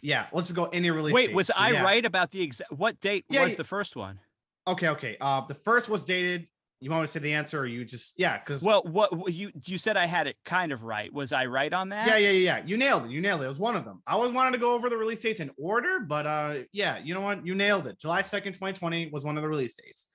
Yeah, 0.03 0.27
let's 0.33 0.49
just 0.49 0.57
go 0.57 0.65
any 0.65 0.91
release. 0.91 1.15
Wait, 1.15 1.33
was. 1.33 1.49
I 1.57 1.71
Yeah. 1.71 1.85
right 1.85 2.05
about 2.05 2.33
the 2.33 2.43
exact 2.43 2.73
what 2.73 2.99
date 3.01 3.25
Yeah, 3.31 3.45
was 3.45 3.53
yeah. 3.53 3.59
the 3.59 3.65
first 3.65 3.95
one? 3.95 4.19
Okay, 4.67 4.89
okay. 4.89 5.17
Uh, 5.21 5.43
the 5.43 5.55
first 5.55 5.89
was 5.89 6.05
dated. 6.05 6.49
You 6.83 6.91
want 6.91 7.03
me 7.03 7.07
to 7.07 7.13
say 7.13 7.21
the 7.21 7.35
answer, 7.35 7.61
or 7.61 7.67
you 7.67 7.85
just 7.85 8.15
yeah? 8.17 8.39
Because 8.39 8.63
Well, 8.63 8.83
what 8.83 9.31
you 9.31 9.53
you 9.67 9.77
said 9.77 9.99
I 9.99 10.07
had 10.07 10.27
it 10.27 10.37
kind 10.47 10.73
of 10.73 10.83
right. 10.83 11.13
Was 11.13 11.31
I 11.31 11.45
right 11.45 11.71
on 11.73 11.91
that? 11.91 12.07
Yeah, 12.07 12.17
yeah, 12.17 12.31
yeah, 12.31 12.57
yeah. 12.57 12.65
You 12.65 12.79
nailed 12.79 13.05
it. 13.05 13.11
You 13.11 13.21
nailed 13.21 13.43
it. 13.43 13.45
It 13.45 13.49
was 13.49 13.59
one 13.59 13.77
of 13.77 13.85
them. 13.85 14.03
I 14.07 14.13
always 14.13 14.33
wanted 14.33 14.53
to 14.53 14.59
go 14.59 14.73
over 14.73 14.89
the 14.89 14.97
release 14.97 15.21
dates 15.21 15.41
in 15.41 15.51
order, 15.59 16.01
but 16.01 16.27
uh 16.27 16.55
yeah, 16.73 16.99
you 16.99 17.13
know 17.13 17.21
what? 17.21 17.45
You 17.45 17.55
nailed 17.55 17.87
it. 17.87 17.99
July 17.99 18.23
2nd, 18.23 18.55
2020 18.55 19.11
was 19.13 19.25
one 19.25 19.37
of 19.37 19.43
the 19.43 19.49
release 19.49 19.75
dates. 19.75 20.07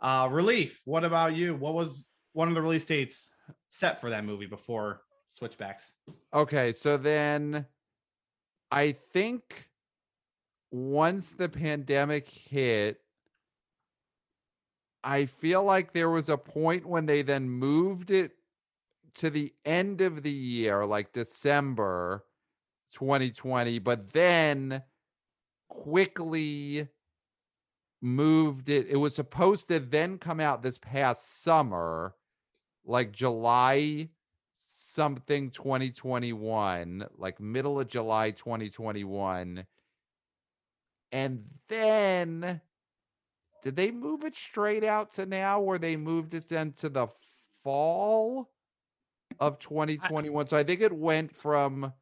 Uh 0.00 0.28
Relief, 0.30 0.80
what 0.86 1.04
about 1.04 1.36
you? 1.36 1.54
What 1.54 1.74
was 1.74 2.08
one 2.32 2.48
of 2.48 2.54
the 2.54 2.62
release 2.62 2.86
dates 2.86 3.30
set 3.68 4.00
for 4.00 4.08
that 4.10 4.24
movie 4.24 4.46
before 4.46 5.02
switchbacks? 5.28 5.92
Okay, 6.32 6.72
so 6.72 6.96
then 6.96 7.66
I 8.70 8.92
think 8.92 9.68
once 10.70 11.34
the 11.34 11.48
pandemic 11.48 12.28
hit, 12.28 12.98
I 15.04 15.26
feel 15.26 15.62
like 15.62 15.92
there 15.92 16.08
was 16.08 16.30
a 16.30 16.38
point 16.38 16.86
when 16.86 17.04
they 17.04 17.20
then 17.20 17.50
moved 17.50 18.10
it 18.10 18.32
to 19.16 19.28
the 19.30 19.52
end 19.64 20.00
of 20.00 20.22
the 20.22 20.32
year, 20.32 20.86
like 20.86 21.12
December 21.12 22.24
2020, 22.92 23.78
but 23.80 24.12
then 24.12 24.82
quickly 25.68 26.88
moved 28.00 28.70
it. 28.70 28.86
It 28.88 28.96
was 28.96 29.14
supposed 29.14 29.68
to 29.68 29.78
then 29.78 30.18
come 30.18 30.40
out 30.40 30.62
this 30.62 30.78
past 30.78 31.42
summer, 31.42 32.14
like 32.84 33.12
July 33.12 34.08
something 34.94 35.50
2021, 35.50 37.06
like 37.18 37.40
middle 37.40 37.78
of 37.78 37.88
July 37.88 38.30
2021. 38.30 39.66
And 41.12 41.42
then 41.68 42.60
did 43.64 43.76
they 43.76 43.90
move 43.90 44.24
it 44.24 44.36
straight 44.36 44.84
out 44.84 45.12
to 45.14 45.26
now 45.26 45.58
where 45.58 45.78
they 45.78 45.96
moved 45.96 46.34
it 46.34 46.48
then 46.48 46.72
to 46.74 46.88
the 46.88 47.08
fall 47.64 48.50
of 49.40 49.58
2021? 49.58 50.46
So 50.46 50.56
I 50.56 50.62
think 50.62 50.82
it 50.82 50.92
went 50.92 51.34
from 51.34 51.92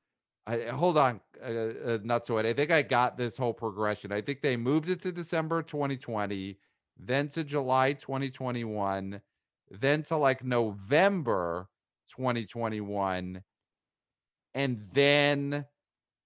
I 0.47 0.59
hold 0.59 0.99
on, 0.99 1.21
uh, 1.41 1.47
uh, 1.47 1.99
not 2.03 2.27
so. 2.27 2.39
I 2.39 2.53
think 2.53 2.73
I 2.73 2.83
got 2.83 3.17
this 3.17 3.37
whole 3.37 3.53
progression. 3.53 4.11
I 4.11 4.21
think 4.21 4.41
they 4.41 4.57
moved 4.57 4.89
it 4.89 5.01
to 5.03 5.13
December 5.13 5.63
2020, 5.63 6.59
then 6.99 7.29
to 7.29 7.45
July 7.45 7.93
2021, 7.93 9.21
then 9.71 10.03
to 10.03 10.17
like 10.17 10.43
November 10.43 11.69
2021, 12.17 13.41
and 14.55 14.81
then 14.93 15.65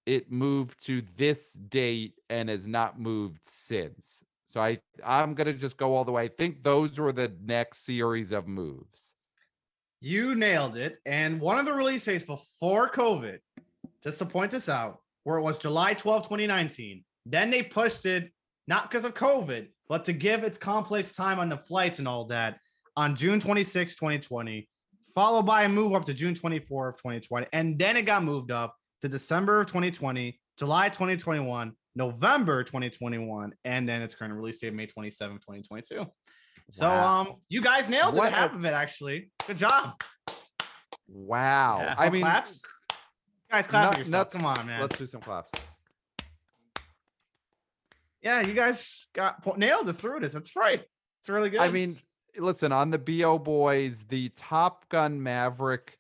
it 0.07 0.33
moved 0.33 0.87
to 0.87 1.03
this 1.17 1.53
date 1.53 2.15
and 2.31 2.49
has 2.49 2.67
not 2.67 2.99
moved 2.99 3.41
since. 3.43 4.25
So 4.57 4.63
I 4.63 4.79
I'm 5.05 5.35
gonna 5.35 5.53
just 5.53 5.77
go 5.77 5.95
all 5.95 6.07
the 6.07 6.13
way. 6.13 6.23
I 6.23 6.29
think 6.29 6.63
those 6.63 6.99
were 6.99 7.13
the 7.13 7.31
next 7.45 7.85
series 7.85 8.33
of 8.33 8.49
moves. 8.49 9.13
You 10.01 10.35
nailed 10.35 10.79
it. 10.79 10.97
And 11.05 11.43
one 11.43 11.59
of 11.59 11.67
the 11.67 11.75
release 11.75 12.07
dates 12.07 12.25
before 12.25 12.89
COVID, 12.89 13.41
just 14.03 14.19
to 14.21 14.25
point 14.25 14.51
this 14.51 14.71
out, 14.71 15.01
where 15.25 15.37
it 15.37 15.43
was 15.43 15.59
July 15.59 15.93
12, 15.93 16.23
2019. 16.23 17.05
Then 17.27 17.51
they 17.51 17.65
pushed 17.65 18.07
it, 18.07 18.33
not 18.67 18.89
because 18.89 19.05
of 19.05 19.13
COVID, 19.13 19.69
but 19.91 20.07
to 20.07 20.15
give 20.15 20.43
its 20.43 20.57
complex 20.57 21.13
time 21.13 21.39
on 21.39 21.51
the 21.51 21.59
flights 21.59 21.99
and 21.99 22.09
all 22.09 22.25
that, 22.29 22.59
on 22.97 23.15
June 23.15 23.39
26, 23.39 23.95
2020, 23.95 24.67
followed 25.15 25.43
by 25.43 25.65
a 25.65 25.69
move 25.69 25.93
up 25.93 26.07
to 26.07 26.15
June 26.15 26.35
24 26.35 26.89
of 26.89 26.97
2020. 26.97 27.47
And 27.53 27.79
then 27.79 27.99
it 27.99 28.07
got 28.07 28.25
moved 28.25 28.51
up 28.51 28.75
to 29.03 29.09
December 29.11 29.61
of 29.61 29.67
2020, 29.67 30.41
July 30.57 30.89
2021, 30.89 31.75
November 31.97 32.63
2021, 32.63 33.53
and 33.65 33.89
then 33.89 34.03
its 34.03 34.15
current 34.15 34.35
release 34.35 34.61
date, 34.61 34.73
May 34.75 34.87
27, 34.87 35.37
2022. 35.39 36.07
So 36.71 36.89
um 36.91 37.35
you 37.49 37.61
guys 37.63 37.89
nailed 37.89 38.15
it 38.15 38.19
What 38.19 38.33
a- 38.33 38.37
half 38.37 38.55
of 38.55 38.65
it 38.65 38.75
actually. 38.75 39.31
Good 39.47 39.59
job. 39.59 40.01
Wow. 41.09 41.79
Yeah. 41.81 41.95
I 41.97 42.11
mean, 42.11 42.23
claps. 42.23 42.63
guys 43.51 43.67
clap 43.67 43.99
yourself. 43.99 44.31
Come 44.31 44.45
on, 44.47 44.67
man. 44.67 44.81
let's 44.81 44.99
do 44.99 45.07
some 45.07 45.21
claps. 45.21 45.51
Yeah, 48.23 48.41
you 48.41 48.55
guys 48.55 49.07
got 49.15 49.57
nailed 49.57 49.89
it 49.89 49.95
through 49.95 50.21
this. 50.21 50.33
That's 50.33 50.57
right. 50.57 50.83
It's 51.21 51.29
really 51.29 51.51
good. 51.51 51.61
I 51.61 51.71
mean, 51.71 51.99
listen, 52.37 52.73
on 52.73 52.91
the 52.91 52.99
BO 52.99 53.39
boys, 53.39 54.05
the 54.05 54.31
Top 54.31 54.89
Gun 54.89 55.23
Maverick 55.23 55.97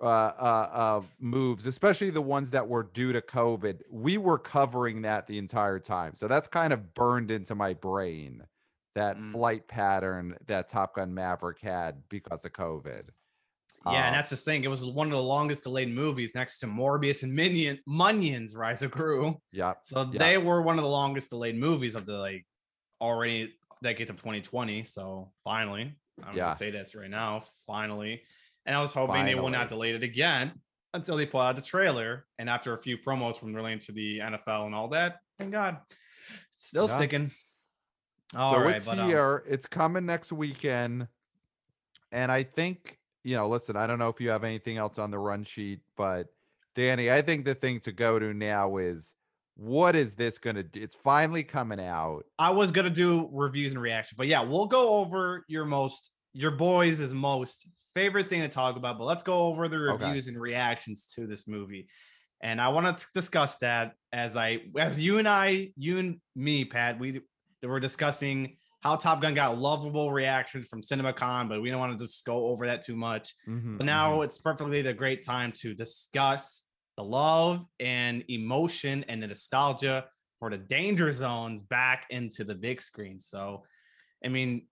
uh, 0.00 0.04
uh, 0.38 0.68
uh, 0.72 1.02
moves, 1.18 1.66
especially 1.66 2.10
the 2.10 2.22
ones 2.22 2.50
that 2.52 2.66
were 2.66 2.82
due 2.84 3.12
to 3.12 3.20
COVID, 3.20 3.82
we 3.90 4.16
were 4.18 4.38
covering 4.38 5.02
that 5.02 5.26
the 5.26 5.38
entire 5.38 5.78
time. 5.78 6.14
So 6.14 6.26
that's 6.28 6.48
kind 6.48 6.72
of 6.72 6.94
burned 6.94 7.30
into 7.30 7.54
my 7.54 7.74
brain 7.74 8.44
that 8.94 9.16
Mm. 9.16 9.32
flight 9.32 9.68
pattern 9.68 10.36
that 10.46 10.68
Top 10.68 10.94
Gun 10.96 11.14
Maverick 11.14 11.60
had 11.60 12.08
because 12.08 12.44
of 12.44 12.52
COVID. 12.52 13.10
yeah, 13.86 14.06
and 14.06 14.14
that's 14.14 14.30
the 14.30 14.36
thing. 14.36 14.64
It 14.64 14.68
was 14.68 14.84
one 14.84 15.06
of 15.06 15.12
the 15.12 15.22
longest 15.22 15.62
delayed 15.62 15.88
movies 15.94 16.34
next 16.34 16.58
to 16.60 16.66
Morbius 16.66 17.22
and 17.22 17.32
Minion 17.32 17.80
Munion's 17.86 18.54
Rise 18.54 18.82
of 18.82 18.90
Gru. 18.90 19.40
Yeah. 19.52 19.74
So 19.82 20.02
Yeah. 20.04 20.18
they 20.18 20.38
were 20.38 20.60
one 20.62 20.78
of 20.78 20.82
the 20.82 20.90
longest 20.90 21.30
delayed 21.30 21.56
movies 21.56 21.94
of 21.94 22.04
the 22.04 22.18
like 22.18 22.46
already 23.00 23.54
decades 23.82 24.10
of 24.10 24.16
2020. 24.16 24.84
So 24.84 25.32
finally, 25.44 25.94
I'm 26.22 26.36
Yeah. 26.36 26.44
gonna 26.44 26.56
say 26.56 26.70
this 26.70 26.94
right 26.94 27.08
now. 27.08 27.40
Finally. 27.66 28.22
And 28.66 28.76
I 28.76 28.80
was 28.80 28.92
hoping 28.92 29.24
they 29.24 29.34
will 29.34 29.48
not 29.50 29.68
Finally. 29.68 29.68
delay 29.68 29.90
it 29.96 30.02
again 30.02 30.52
until 30.94 31.16
they 31.16 31.26
pull 31.26 31.40
out 31.40 31.56
the 31.56 31.62
trailer. 31.62 32.26
And 32.38 32.48
after 32.50 32.74
a 32.74 32.78
few 32.78 32.98
promos 32.98 33.36
from 33.38 33.54
relating 33.54 33.78
to 33.80 33.92
the 33.92 34.18
NFL 34.20 34.66
and 34.66 34.74
all 34.74 34.88
that, 34.88 35.18
thank 35.38 35.52
God. 35.52 35.78
Still 36.56 36.86
Yeah. 36.88 36.96
sticking. 36.96 37.30
All 38.36 38.54
so 38.54 38.60
right, 38.60 38.76
it's 38.76 38.86
but, 38.86 38.98
um, 38.98 39.08
here. 39.08 39.42
it's 39.48 39.66
coming 39.66 40.06
next 40.06 40.32
weekend. 40.32 41.08
And 42.12 42.30
I 42.30 42.42
think, 42.44 42.98
you 43.24 43.34
know, 43.36 43.48
listen, 43.48 43.76
I 43.76 43.86
don't 43.86 43.98
know 43.98 44.08
if 44.08 44.20
you 44.20 44.30
have 44.30 44.44
anything 44.44 44.76
else 44.76 44.98
on 44.98 45.10
the 45.10 45.18
run 45.18 45.42
sheet, 45.44 45.80
but 45.96 46.28
Danny, 46.76 47.10
I 47.10 47.22
think 47.22 47.44
the 47.44 47.54
thing 47.54 47.80
to 47.80 47.92
go 47.92 48.18
to 48.18 48.32
now 48.32 48.76
is 48.76 49.14
what 49.56 49.96
is 49.96 50.14
this 50.14 50.38
going 50.38 50.56
to 50.56 50.62
do? 50.62 50.80
It's 50.80 50.94
finally 50.94 51.42
coming 51.42 51.80
out. 51.80 52.24
I 52.38 52.50
was 52.50 52.70
gonna 52.70 52.88
do 52.88 53.28
reviews 53.32 53.72
and 53.72 53.82
reactions, 53.82 54.16
but 54.16 54.26
yeah, 54.26 54.40
we'll 54.42 54.66
go 54.66 54.96
over 55.00 55.44
your 55.48 55.64
most 55.64 56.12
your 56.32 56.52
boys' 56.52 57.00
is 57.00 57.12
most 57.14 57.66
favorite 57.94 58.28
thing 58.28 58.42
to 58.42 58.48
talk 58.48 58.76
about. 58.76 58.98
But 58.98 59.04
let's 59.04 59.22
go 59.22 59.46
over 59.46 59.68
the 59.68 59.78
Okay. 59.78 60.04
reviews 60.06 60.26
and 60.28 60.40
reactions 60.40 61.06
to 61.14 61.26
this 61.26 61.48
movie. 61.48 61.88
And 62.42 62.60
I 62.60 62.68
want 62.68 62.96
to 62.98 63.06
discuss 63.12 63.58
that 63.58 63.94
as 64.12 64.36
I 64.36 64.60
as 64.78 64.98
you 64.98 65.18
and 65.18 65.28
I, 65.28 65.72
you 65.76 65.98
and 65.98 66.20
me, 66.34 66.64
Pat, 66.64 66.98
we 66.98 67.20
were 67.62 67.80
discussing 67.80 68.56
how 68.80 68.96
Top 68.96 69.20
Gun 69.20 69.34
got 69.34 69.58
lovable 69.58 70.10
reactions 70.10 70.66
from 70.66 70.80
CinemaCon, 70.80 71.50
but 71.50 71.60
we 71.60 71.68
don't 71.68 71.80
want 71.80 71.98
to 71.98 72.02
just 72.02 72.24
go 72.24 72.46
over 72.46 72.66
that 72.66 72.80
too 72.82 72.96
much. 72.96 73.34
Mhm, 73.46 73.76
But 73.76 73.84
now 73.84 74.22
it's 74.22 74.38
perfectly 74.38 74.80
the 74.80 74.94
great 74.94 75.22
time 75.22 75.52
to 75.56 75.74
discuss 75.74 76.64
the 76.96 77.04
love 77.04 77.66
and 77.78 78.24
emotion 78.28 79.04
and 79.08 79.22
the 79.22 79.26
nostalgia 79.26 80.06
for 80.38 80.48
the 80.48 80.56
danger 80.56 81.12
zones 81.12 81.60
back 81.60 82.06
into 82.08 82.42
the 82.42 82.54
big 82.54 82.80
screen. 82.80 83.20
So, 83.20 83.64
I 84.24 84.28
mean, 84.28 84.66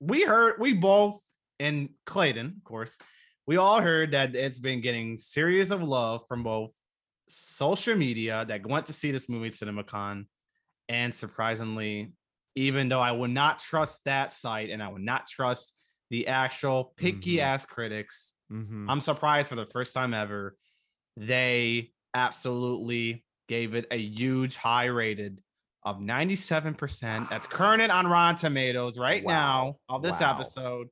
we 0.00 0.24
heard, 0.24 0.60
we 0.60 0.74
both, 0.74 1.20
and 1.58 1.90
Clayton, 2.04 2.54
of 2.58 2.64
course, 2.64 2.98
we 3.46 3.56
all 3.56 3.80
heard 3.80 4.12
that 4.12 4.34
it's 4.34 4.58
been 4.58 4.80
getting 4.80 5.16
series 5.16 5.70
of 5.70 5.82
love 5.82 6.22
from 6.28 6.42
both 6.42 6.72
social 7.28 7.96
media 7.96 8.44
that 8.46 8.66
went 8.66 8.86
to 8.86 8.92
see 8.92 9.10
this 9.10 9.28
movie 9.28 9.48
at 9.48 9.54
CinemaCon, 9.54 10.26
and 10.88 11.14
surprisingly, 11.14 12.12
even 12.54 12.88
though 12.88 13.00
I 13.00 13.12
would 13.12 13.30
not 13.30 13.58
trust 13.58 14.04
that 14.04 14.32
site 14.32 14.70
and 14.70 14.82
I 14.82 14.88
would 14.88 15.02
not 15.02 15.26
trust 15.28 15.74
the 16.10 16.28
actual 16.28 16.94
picky 16.96 17.36
Mhm. 17.36 17.42
ass 17.42 17.64
critics, 17.64 18.34
mhm. 18.50 18.86
I'm 18.88 19.00
surprised 19.00 19.48
for 19.48 19.56
the 19.56 19.66
first 19.66 19.92
time 19.94 20.14
ever, 20.14 20.56
they 21.16 21.92
absolutely 22.14 23.24
gave 23.48 23.74
it 23.74 23.86
a 23.90 23.98
huge 23.98 24.56
high 24.56 24.86
rated 24.86 25.42
of 25.86 25.98
97%. 26.00 27.30
That's 27.30 27.46
current 27.46 27.90
on 27.92 28.06
Rotten 28.08 28.36
Tomatoes 28.36 28.98
right 28.98 29.24
now 29.24 29.64
Wow. 29.88 29.96
of 29.96 30.02
this 30.02 30.20
Wow. 30.20 30.32
episode. 30.34 30.88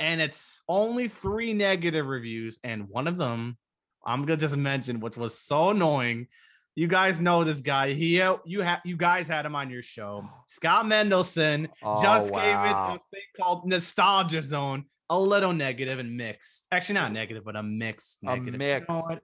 And 0.00 0.20
it's 0.20 0.62
only 0.68 1.06
three 1.08 1.52
negative 1.52 2.06
reviews, 2.06 2.58
and 2.64 2.88
one 2.88 3.06
of 3.06 3.16
them 3.18 3.58
I'm 4.06 4.22
gonna 4.26 4.36
just 4.36 4.56
mention, 4.56 5.00
which 5.00 5.16
was 5.16 5.38
so 5.38 5.70
annoying. 5.70 6.26
You 6.74 6.88
guys 6.88 7.20
know 7.22 7.42
this 7.44 7.60
guy. 7.62 7.94
He 7.94 8.20
uh, 8.20 8.36
you 8.44 8.60
have 8.62 8.80
you 8.84 8.96
guys 8.98 9.28
had 9.28 9.46
him 9.46 9.54
on 9.54 9.70
your 9.70 9.80
show. 9.82 10.28
Scott 10.48 10.84
Mendelson 10.86 11.68
just 12.02 12.32
Oh, 12.34 12.36
gave 12.36 12.70
it 12.70 12.76
a 12.76 12.98
thing 13.10 13.22
called 13.38 13.66
nostalgia 13.66 14.42
zone, 14.42 14.84
a 15.08 15.18
little 15.18 15.52
negative 15.54 15.98
and 16.00 16.16
mixed. 16.18 16.66
Actually, 16.72 16.96
not 16.96 17.12
negative, 17.12 17.44
but 17.44 17.56
a 17.56 17.62
mixed 17.62 18.22
a 18.24 18.26
negative. 18.26 18.52
You 18.54 18.58
mix. 18.58 18.88
know? 18.88 19.18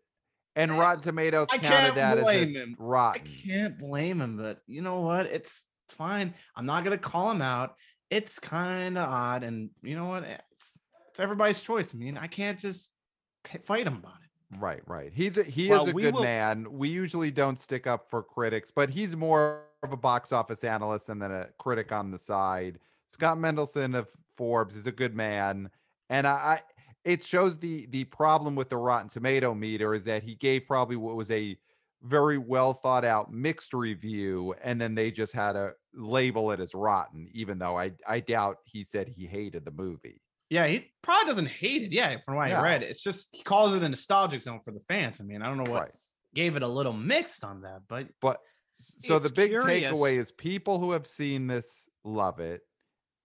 And 0.61 0.79
Rotten 0.79 1.03
Tomatoes 1.03 1.49
I 1.53 1.59
counted 1.59 1.95
that 1.97 2.19
as 2.19 2.25
blame 2.25 2.57
a 2.57 2.61
him. 2.61 2.77
I 2.81 3.19
can't 3.19 3.79
blame 3.79 4.21
him, 4.21 4.37
but 4.37 4.61
you 4.67 4.83
know 4.83 5.01
what? 5.01 5.27
It's 5.27 5.67
it's 5.87 5.95
fine. 5.95 6.35
I'm 6.55 6.67
not 6.67 6.85
gonna 6.85 6.99
call 6.99 7.31
him 7.31 7.43
out. 7.43 7.75
It's 8.11 8.39
kind 8.39 8.99
of 8.99 9.09
odd, 9.09 9.43
and 9.43 9.71
you 9.83 9.97
know 9.97 10.07
what? 10.07 10.25
It's 10.25 10.79
it's 11.09 11.21
everybody's 11.21 11.61
choice. 11.63 11.95
I 11.95 11.99
mean, 11.99 12.17
I 12.17 12.27
can't 12.27 12.59
just 12.59 12.93
fight 13.65 13.87
him 13.87 13.95
about 13.97 14.15
it. 14.23 14.59
Right, 14.59 14.81
right. 14.87 15.13
He's 15.15 15.39
a, 15.39 15.45
he 15.45 15.69
Well, 15.69 15.85
is 15.85 15.91
a 15.91 15.93
good 15.93 16.15
will- 16.15 16.23
man. 16.23 16.67
We 16.71 16.89
usually 16.89 17.31
don't 17.31 17.59
stick 17.59 17.87
up 17.87 18.11
for 18.11 18.23
critics, 18.23 18.71
but 18.71 18.91
he's 18.91 19.17
more 19.17 19.63
of 19.83 19.93
a 19.93 19.97
box 19.97 20.33
office 20.33 20.65
analyst 20.65 21.09
and 21.09 21.23
then 21.23 21.31
a 21.31 21.49
critic 21.59 21.93
on 21.93 22.11
the 22.11 22.19
side. 22.19 22.79
Scott 23.09 23.39
Mendelson 23.39 23.97
of 23.97 24.09
Forbes 24.37 24.77
is 24.77 24.87
a 24.87 24.93
good 24.93 25.15
man, 25.15 25.71
and 26.09 26.27
I, 26.27 26.31
I 26.33 26.61
it 27.05 27.25
shows 27.25 27.59
the 27.59 27.87
the 27.87 28.05
problem 28.05 28.55
with 28.55 28.69
the 28.69 28.77
Rotten 28.77 29.09
Tomato 29.09 29.55
meter 29.55 29.95
is 29.95 30.05
that 30.05 30.23
he 30.23 30.35
gave 30.35 30.67
probably 30.67 30.97
what 30.97 31.17
was 31.17 31.31
a 31.31 31.59
very 32.03 32.39
well 32.39 32.73
thought 32.75 33.05
out 33.05 33.33
mixed 33.33 33.75
review, 33.75 34.55
and 34.63 34.81
then 34.81 34.95
they 34.95 35.11
just 35.11 35.33
had 35.33 35.53
to 35.53 35.75
label 35.95 36.51
it 36.53 36.61
as 36.61 36.75
rotten, 36.75 37.29
even 37.33 37.59
though 37.59 37.79
I 37.79 37.93
I 38.07 38.21
doubt 38.21 38.59
he 38.65 38.85
said 38.85 39.09
he 39.09 39.27
hated 39.27 39.65
the 39.65 39.71
movie. 39.73 40.23
Yeah, 40.49 40.67
he 40.67 40.93
probably 41.03 41.27
doesn't 41.29 41.47
hate 41.47 41.83
it. 41.83 41.93
Yeah, 41.93 42.19
from 42.25 42.37
what 42.37 42.49
Yeah. 42.49 42.61
I 42.61 42.63
read, 42.65 42.83
it's 42.83 43.03
just 43.03 43.29
he 43.35 43.43
calls 43.43 43.75
it 43.75 43.83
a 43.83 43.89
nostalgic 43.89 44.43
zone 44.43 44.61
for 44.65 44.73
the 44.73 44.81
fans. 44.81 45.21
I 45.21 45.25
mean, 45.25 45.43
I 45.43 45.47
don't 45.47 45.59
know 45.59 45.71
what 45.71 45.83
Right. 45.83 45.93
gave 46.35 46.57
it 46.57 46.63
a 46.63 46.69
little 46.69 46.93
mixed 46.93 47.45
on 47.45 47.63
that, 47.63 47.83
but 47.89 48.09
But 48.21 48.41
so 48.75 49.19
the 49.19 49.31
big 49.31 49.51
curious. 49.51 49.93
takeaway 49.93 50.15
is 50.15 50.33
people 50.33 50.79
who 50.79 50.93
have 50.93 51.07
seen 51.07 51.47
this 51.47 51.89
love 52.05 52.41
it. 52.41 52.63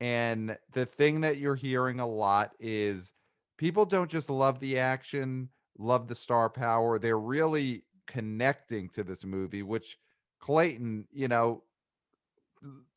And 0.01 0.57
the 0.71 0.85
thing 0.85 1.21
that 1.21 1.37
you're 1.37 1.55
hearing 1.55 1.99
a 1.99 2.07
lot 2.07 2.55
is 2.59 3.13
people 3.57 3.85
don't 3.85 4.09
just 4.09 4.29
love 4.29 4.59
the 4.59 4.79
action, 4.79 5.49
love 5.77 6.07
the 6.07 6.15
star 6.15 6.49
power. 6.49 6.99
They're 6.99 7.19
really 7.19 7.83
connecting 8.07 8.89
to 8.89 9.03
this 9.03 9.25
movie, 9.25 9.63
which 9.63 9.97
Clayton, 10.39 11.07
you 11.11 11.27
know, 11.27 11.63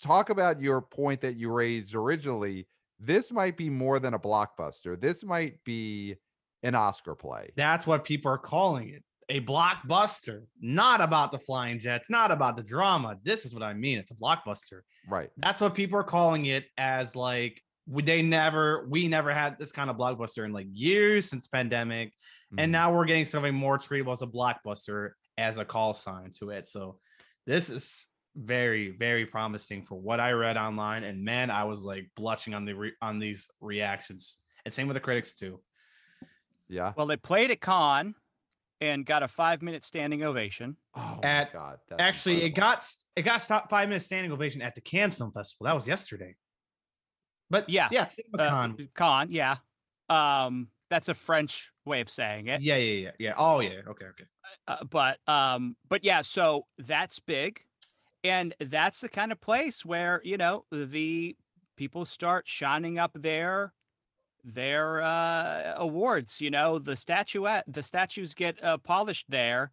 talk 0.02 0.30
about 0.30 0.61
your 0.61 0.80
point 0.80 1.20
that 1.20 1.36
you 1.36 1.50
raised 1.50 1.94
originally. 1.94 2.66
This 3.00 3.30
might 3.30 3.56
be 3.56 3.70
more 3.70 3.98
than 3.98 4.14
a 4.14 4.18
blockbuster. 4.18 5.00
This 5.00 5.24
might 5.24 5.62
be 5.64 6.16
an 6.62 6.74
Oscar 6.74 7.14
play. 7.14 7.50
that's 7.56 7.86
what 7.86 8.04
people 8.04 8.30
are 8.30 8.38
calling 8.38 8.88
it. 8.88 9.04
A 9.30 9.40
blockbuster, 9.42 10.44
not 10.61 11.02
about 11.02 11.32
the 11.32 11.38
flying 11.38 11.78
jets, 11.78 12.09
not 12.09 12.30
about 12.30 12.56
the 12.56 12.62
drama. 12.62 13.18
This 13.22 13.44
is 13.44 13.52
what 13.52 13.62
I 13.62 13.74
mean. 13.74 13.98
It's 13.98 14.11
a 14.11 14.14
blockbuster. 14.14 14.80
Right. 15.06 15.28
That's 15.36 15.61
what 15.61 15.74
people 15.74 15.98
are 15.98 16.04
calling 16.04 16.46
it 16.46 16.64
as 16.78 17.14
like 17.14 17.62
they 17.91 18.22
never 18.22 18.86
we 18.89 19.09
never 19.09 19.32
had 19.32 19.59
this 19.59 19.72
kind 19.72 19.89
of 19.91 19.97
blockbuster 19.97 20.45
in 20.45 20.53
like 20.53 20.66
years 20.72 21.28
since 21.28 21.47
pandemic. 21.47 22.12
And 22.57 22.68
Mhm. 22.68 22.72
now 22.72 22.95
we're 22.95 23.05
getting 23.07 23.24
something 23.26 23.55
more 23.55 23.78
treatable 23.78 24.12
as 24.12 24.22
a 24.22 24.26
blockbuster 24.26 25.11
as 25.36 25.59
a 25.59 25.64
call 25.64 25.95
sign 25.95 26.30
to 26.39 26.51
it. 26.51 26.66
So 26.68 26.99
this 27.47 27.68
is 27.70 28.09
very, 28.36 28.91
very 28.91 29.26
promising 29.26 29.84
for 29.84 29.95
what 29.97 30.20
I 30.20 30.32
read 30.32 30.57
online. 30.57 31.03
And 31.05 31.24
man, 31.24 31.51
I 31.51 31.64
was 31.64 31.82
like 31.82 32.11
blushing 32.16 32.55
on 32.55 32.64
the 32.64 32.74
re- 32.74 32.97
on 33.03 33.18
these 33.18 33.51
reactions. 33.61 34.39
And 34.64 34.72
same 34.72 34.86
with 34.86 34.95
the 34.95 35.01
critics 35.01 35.34
too. 35.34 35.61
yeah. 36.68 36.93
Well, 36.97 37.07
they 37.07 37.16
played 37.16 37.51
at 37.51 37.61
Con 37.61 38.14
and 38.80 39.05
got 39.07 39.22
a 39.22 39.28
five 39.28 39.62
minute 39.62 39.82
standing 39.84 40.22
ovation. 40.22 40.76
Oh 40.95 41.20
At- 41.22 41.53
my 41.55 41.59
god. 41.61 41.78
that's 41.89 42.01
Actually, 42.03 42.43
it 42.45 42.51
got 42.51 42.86
it 43.16 43.22
got 43.22 43.43
stopped 43.43 43.70
five 43.70 43.89
minutes 43.89 44.05
standing 44.05 44.30
ovation 44.32 44.62
at 44.62 44.74
the 44.74 44.80
Cannes 44.80 45.12
Film 45.14 45.32
Festival. 45.32 45.64
That 45.66 45.74
was 45.74 45.89
yesterday. 45.89 46.36
But 47.51 47.68
Yeah, 47.68 47.88
yeah, 47.90 48.07
Uh, 48.38 48.68
Con, 48.94 49.30
yeah. 49.30 49.57
Um, 50.09 50.68
that's 50.90 51.09
a 51.09 51.14
French 51.14 51.70
way 51.84 52.01
of 52.01 52.09
saying 52.09 52.49
it. 52.49 52.62
yeah, 52.62 52.76
yeah, 52.76 52.92
yeah, 52.92 53.11
yeah. 53.18 53.34
Oh 53.36 53.61
yeah. 53.61 53.80
Okay, 53.88 54.07
okay. 54.07 54.24
Uh, 54.66 54.84
but 54.84 55.18
um, 55.28 55.76
but 55.88 56.05
yeah, 56.05 56.22
so 56.22 56.66
that's 56.78 57.18
big, 57.20 57.61
and 58.24 58.55
that's 58.61 59.01
the 59.01 59.09
kind 59.09 59.32
of 59.32 59.40
place 59.40 59.84
where 59.84 60.20
you 60.24 60.36
know 60.36 60.64
the 60.70 61.36
people 61.76 62.05
start 62.05 62.49
shining 62.49 62.99
up 62.99 63.12
their 63.14 63.72
their 64.44 65.03
uh, 65.03 65.74
awards. 65.76 66.40
You 66.40 66.51
know, 66.51 66.78
the 66.78 66.96
statuette, 66.96 67.64
the 67.66 67.82
statues 67.82 68.34
get 68.34 68.62
uh, 68.62 68.78
polished 68.78 69.26
there, 69.28 69.72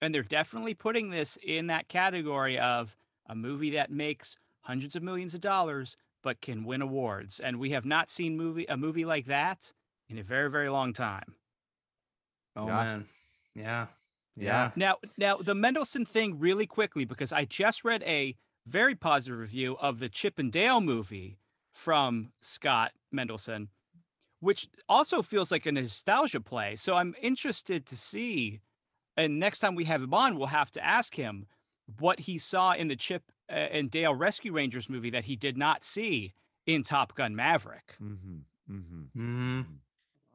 and 0.00 0.14
they're 0.14 0.22
definitely 0.22 0.74
putting 0.74 1.10
this 1.10 1.38
in 1.44 1.66
that 1.68 1.88
category 1.88 2.58
of 2.58 2.96
a 3.26 3.34
movie 3.34 3.70
that 3.70 3.90
makes 3.90 4.36
hundreds 4.62 4.94
of 4.94 5.02
millions 5.02 5.34
of 5.34 5.40
dollars 5.40 5.96
but 6.22 6.40
can 6.40 6.64
win 6.64 6.82
awards. 6.82 7.40
And 7.40 7.58
we 7.58 7.70
have 7.70 7.84
not 7.84 8.10
seen 8.10 8.36
movie 8.36 8.66
a 8.68 8.76
movie 8.76 9.04
like 9.04 9.26
that 9.26 9.72
in 10.08 10.18
a 10.18 10.22
very 10.22 10.50
very 10.50 10.68
long 10.68 10.92
time. 10.92 11.34
Oh 12.56 12.66
Yeah. 12.66 12.84
man. 12.84 13.08
Yeah. 13.54 13.86
Yeah. 14.36 14.44
Yeah. 14.44 14.70
Now, 14.76 14.96
now 15.18 15.36
the 15.36 15.54
Mendelson 15.54 16.06
thing, 16.08 16.38
really 16.38 16.66
quickly, 16.66 17.04
because 17.04 17.32
I 17.32 17.44
just 17.44 17.84
read 17.84 18.02
a 18.04 18.34
very 18.66 18.94
positive 18.94 19.38
review 19.38 19.76
of 19.80 19.98
the 19.98 20.08
Chip 20.08 20.38
and 20.38 20.50
Dale 20.50 20.80
movie 20.80 21.38
from 21.72 22.32
Scott 22.40 22.92
Mendelson, 23.14 23.68
which 24.40 24.68
also 24.88 25.20
feels 25.22 25.50
like 25.50 25.66
a 25.66 25.72
nostalgia 25.72 26.40
play. 26.40 26.76
So 26.76 26.94
I'm 26.94 27.14
interested 27.20 27.84
to 27.86 27.96
see, 27.96 28.60
and 29.16 29.38
next 29.38 29.58
time 29.58 29.74
we 29.74 29.84
have 29.84 30.02
him 30.02 30.14
on, 30.14 30.38
we'll 30.38 30.46
have 30.48 30.70
to 30.72 30.84
ask 30.84 31.14
him 31.16 31.46
what 31.98 32.20
he 32.20 32.38
saw 32.38 32.72
in 32.72 32.88
the 32.88 32.96
Chip 32.96 33.24
and 33.52 33.90
Dale 33.90 34.14
Rescue 34.14 34.52
Rangers 34.52 34.88
movie 34.88 35.10
that 35.10 35.24
he 35.24 35.36
did 35.36 35.56
not 35.56 35.84
see 35.84 36.34
in 36.66 36.82
Top 36.82 37.14
Gun 37.14 37.34
Maverick. 37.36 37.96
Mm-hmm. 38.02 38.74
Mm-hmm. 38.74 39.58
Mm. 39.60 39.66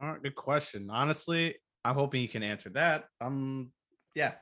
All 0.01 0.09
right, 0.09 0.21
good 0.21 0.35
question. 0.35 0.89
Honestly, 0.89 1.55
I'm 1.83 1.95
hoping 1.95 2.21
you 2.21 2.27
can 2.27 2.43
answer 2.43 2.69
that. 2.71 3.05
Um, 3.21 3.71
yeah. 4.13 4.33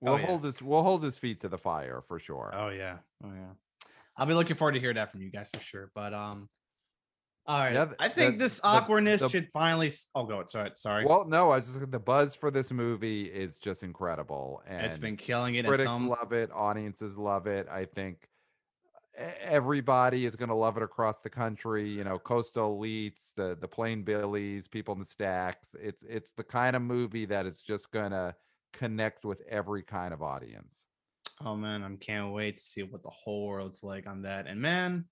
We'll 0.00 0.14
Oh, 0.14 0.16
yeah. 0.18 0.26
hold 0.26 0.44
his 0.44 0.60
we'll 0.60 0.82
hold 0.82 1.02
his 1.02 1.16
feet 1.18 1.40
to 1.40 1.48
the 1.48 1.56
fire 1.58 2.02
for 2.02 2.18
sure. 2.18 2.52
Oh 2.54 2.68
yeah. 2.68 2.98
Oh 3.24 3.30
yeah. 3.34 3.52
I'll 4.16 4.26
be 4.26 4.34
looking 4.34 4.56
forward 4.56 4.72
to 4.72 4.80
hear 4.80 4.92
that 4.94 5.10
from 5.10 5.22
you 5.22 5.30
guys 5.30 5.48
for 5.52 5.60
sure. 5.60 5.90
But 5.94 6.12
um, 6.12 6.48
All 7.48 7.60
right. 7.60 7.74
Yeah, 7.74 7.92
I 8.00 8.08
think 8.08 8.38
the- 8.38 8.44
this 8.44 8.60
awkwardness 8.64 9.20
the- 9.20 9.28
should 9.28 9.48
finally. 9.50 9.92
Oh, 10.14 10.24
go. 10.24 10.44
Sorry. 10.46 10.70
Sorry. 10.74 11.04
Well, 11.04 11.26
no, 11.26 11.50
I 11.50 11.60
just 11.60 11.90
the 11.90 12.00
buzz 12.00 12.34
for 12.34 12.50
this 12.50 12.72
movie 12.72 13.24
is 13.24 13.58
just 13.58 13.82
incredible, 13.82 14.62
and 14.66 14.84
it's 14.84 14.98
been 14.98 15.16
killing 15.16 15.54
it. 15.54 15.64
Critics 15.66 15.84
some, 15.90 16.08
love 16.08 16.32
it, 16.32 16.50
audiences 16.52 17.16
love 17.16 17.46
it. 17.46 17.68
I 17.68 17.84
think 17.84 18.28
everybody 19.40 20.24
is 20.24 20.36
going 20.36 20.48
to 20.48 20.54
love 20.54 20.76
it 20.76 20.82
across 20.82 21.20
the 21.20 21.30
country. 21.30 21.88
You 21.88 22.04
know, 22.04 22.18
coastal 22.18 22.78
elites, 22.78 23.32
the 23.34 23.56
the 23.60 23.68
plain 23.68 24.02
billies, 24.02 24.68
people 24.68 24.92
in 24.94 24.98
the 24.98 25.04
stacks. 25.06 25.74
It's 25.80 26.02
it's 26.02 26.32
the 26.32 26.44
kind 26.44 26.76
of 26.76 26.82
movie 26.82 27.26
that 27.26 27.46
is 27.46 27.60
just 27.60 27.90
going 27.92 28.10
to 28.10 28.34
connect 28.72 29.24
with 29.24 29.40
every 29.48 29.82
kind 29.82 30.12
of 30.12 30.22
audience. 30.22 30.86
Oh 31.44 31.54
man, 31.56 31.82
I 31.82 31.94
can't 31.96 32.32
wait 32.32 32.56
to 32.56 32.62
see 32.62 32.82
what 32.82 33.02
the 33.02 33.10
whole 33.10 33.46
world's 33.46 33.82
like 33.82 34.06
on 34.06 34.22
that. 34.22 34.46
And 34.46 34.60
man, 34.60 35.04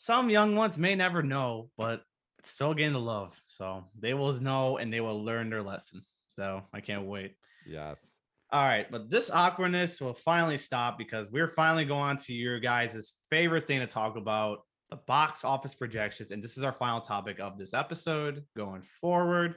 some 0.00 0.30
young 0.30 0.54
ones 0.54 0.78
may 0.78 0.94
never 0.94 1.24
know, 1.24 1.70
but 1.76 2.04
it's 2.38 2.52
still 2.52 2.72
getting 2.72 2.92
the 2.92 3.00
love. 3.00 3.36
So 3.46 3.82
they 3.98 4.14
will 4.14 4.32
know 4.34 4.76
and 4.76 4.92
they 4.92 5.00
will 5.00 5.24
learn 5.24 5.50
their 5.50 5.60
lesson. 5.60 6.02
So 6.28 6.62
I 6.72 6.80
can't 6.80 7.06
wait. 7.06 7.34
Yes. 7.66 8.14
All 8.52 8.64
right, 8.64 8.88
but 8.88 9.10
this 9.10 9.28
awkwardness 9.28 10.00
will 10.00 10.14
finally 10.14 10.56
stop 10.56 10.98
because 10.98 11.28
we're 11.32 11.48
finally 11.48 11.84
going 11.84 12.16
to 12.18 12.32
your 12.32 12.60
guys' 12.60 13.14
favorite 13.28 13.66
thing 13.66 13.80
to 13.80 13.88
talk 13.88 14.16
about 14.16 14.60
the 14.88 14.96
box 15.08 15.44
office 15.44 15.74
projections. 15.74 16.30
And 16.30 16.44
this 16.44 16.56
is 16.56 16.62
our 16.62 16.72
final 16.72 17.00
topic 17.00 17.40
of 17.40 17.58
this 17.58 17.74
episode 17.74 18.44
going 18.56 18.82
forward. 19.00 19.56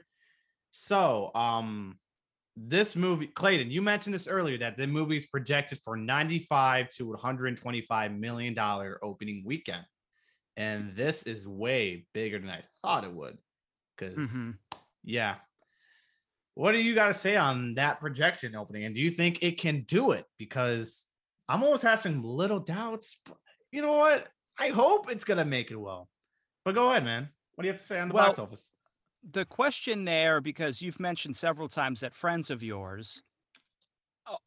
So, 0.72 1.30
um, 1.36 2.00
this 2.56 2.96
movie, 2.96 3.28
Clayton, 3.28 3.70
you 3.70 3.80
mentioned 3.80 4.12
this 4.12 4.26
earlier 4.26 4.58
that 4.58 4.76
the 4.76 4.88
movie 4.88 5.16
is 5.16 5.26
projected 5.26 5.78
for 5.84 5.96
95 5.96 6.88
to 6.96 7.10
125 7.10 8.12
million 8.12 8.54
dollar 8.54 8.98
opening 9.02 9.44
weekend. 9.46 9.84
And 10.56 10.94
this 10.94 11.22
is 11.24 11.46
way 11.48 12.06
bigger 12.12 12.38
than 12.38 12.50
I 12.50 12.62
thought 12.82 13.04
it 13.04 13.12
would. 13.12 13.38
Because 13.96 14.30
Mhm. 14.30 14.58
yeah. 15.02 15.36
What 16.54 16.72
do 16.72 16.78
you 16.78 16.94
got 16.94 17.06
to 17.08 17.14
say 17.14 17.36
on 17.36 17.74
that 17.74 17.98
projection 18.00 18.54
opening? 18.54 18.84
And 18.84 18.94
do 18.94 19.00
you 19.00 19.10
think 19.10 19.42
it 19.42 19.58
can 19.58 19.82
do 19.82 20.12
it? 20.12 20.26
Because 20.38 21.06
I'm 21.48 21.62
always 21.62 21.80
having 21.82 22.22
little 22.22 22.60
doubts. 22.60 23.16
But 23.24 23.38
you 23.70 23.80
know 23.80 23.96
what? 23.96 24.28
I 24.58 24.68
hope 24.68 25.10
it's 25.10 25.24
gonna 25.24 25.46
make 25.46 25.70
it 25.70 25.76
well. 25.76 26.10
But 26.64 26.74
go 26.74 26.90
ahead, 26.90 27.04
man. 27.04 27.30
What 27.54 27.62
do 27.62 27.68
you 27.68 27.72
have 27.72 27.80
to 27.80 27.86
say 27.86 27.98
on 28.00 28.08
the 28.08 28.14
box 28.14 28.38
office? 28.38 28.72
the 29.24 29.44
question 29.44 30.04
there 30.04 30.40
because 30.40 30.82
you've 30.82 30.98
mentioned 30.98 31.36
several 31.36 31.68
times 31.68 32.00
that 32.00 32.12
friends 32.12 32.50
of 32.50 32.60
yours 32.60 33.22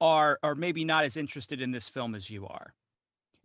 are 0.01 0.37
are 0.43 0.53
maybe 0.55 0.83
not 0.83 1.05
as 1.05 1.15
interested 1.17 1.61
in 1.61 1.71
this 1.71 1.87
film 1.89 2.13
as 2.13 2.29
you 2.29 2.45
are. 2.45 2.73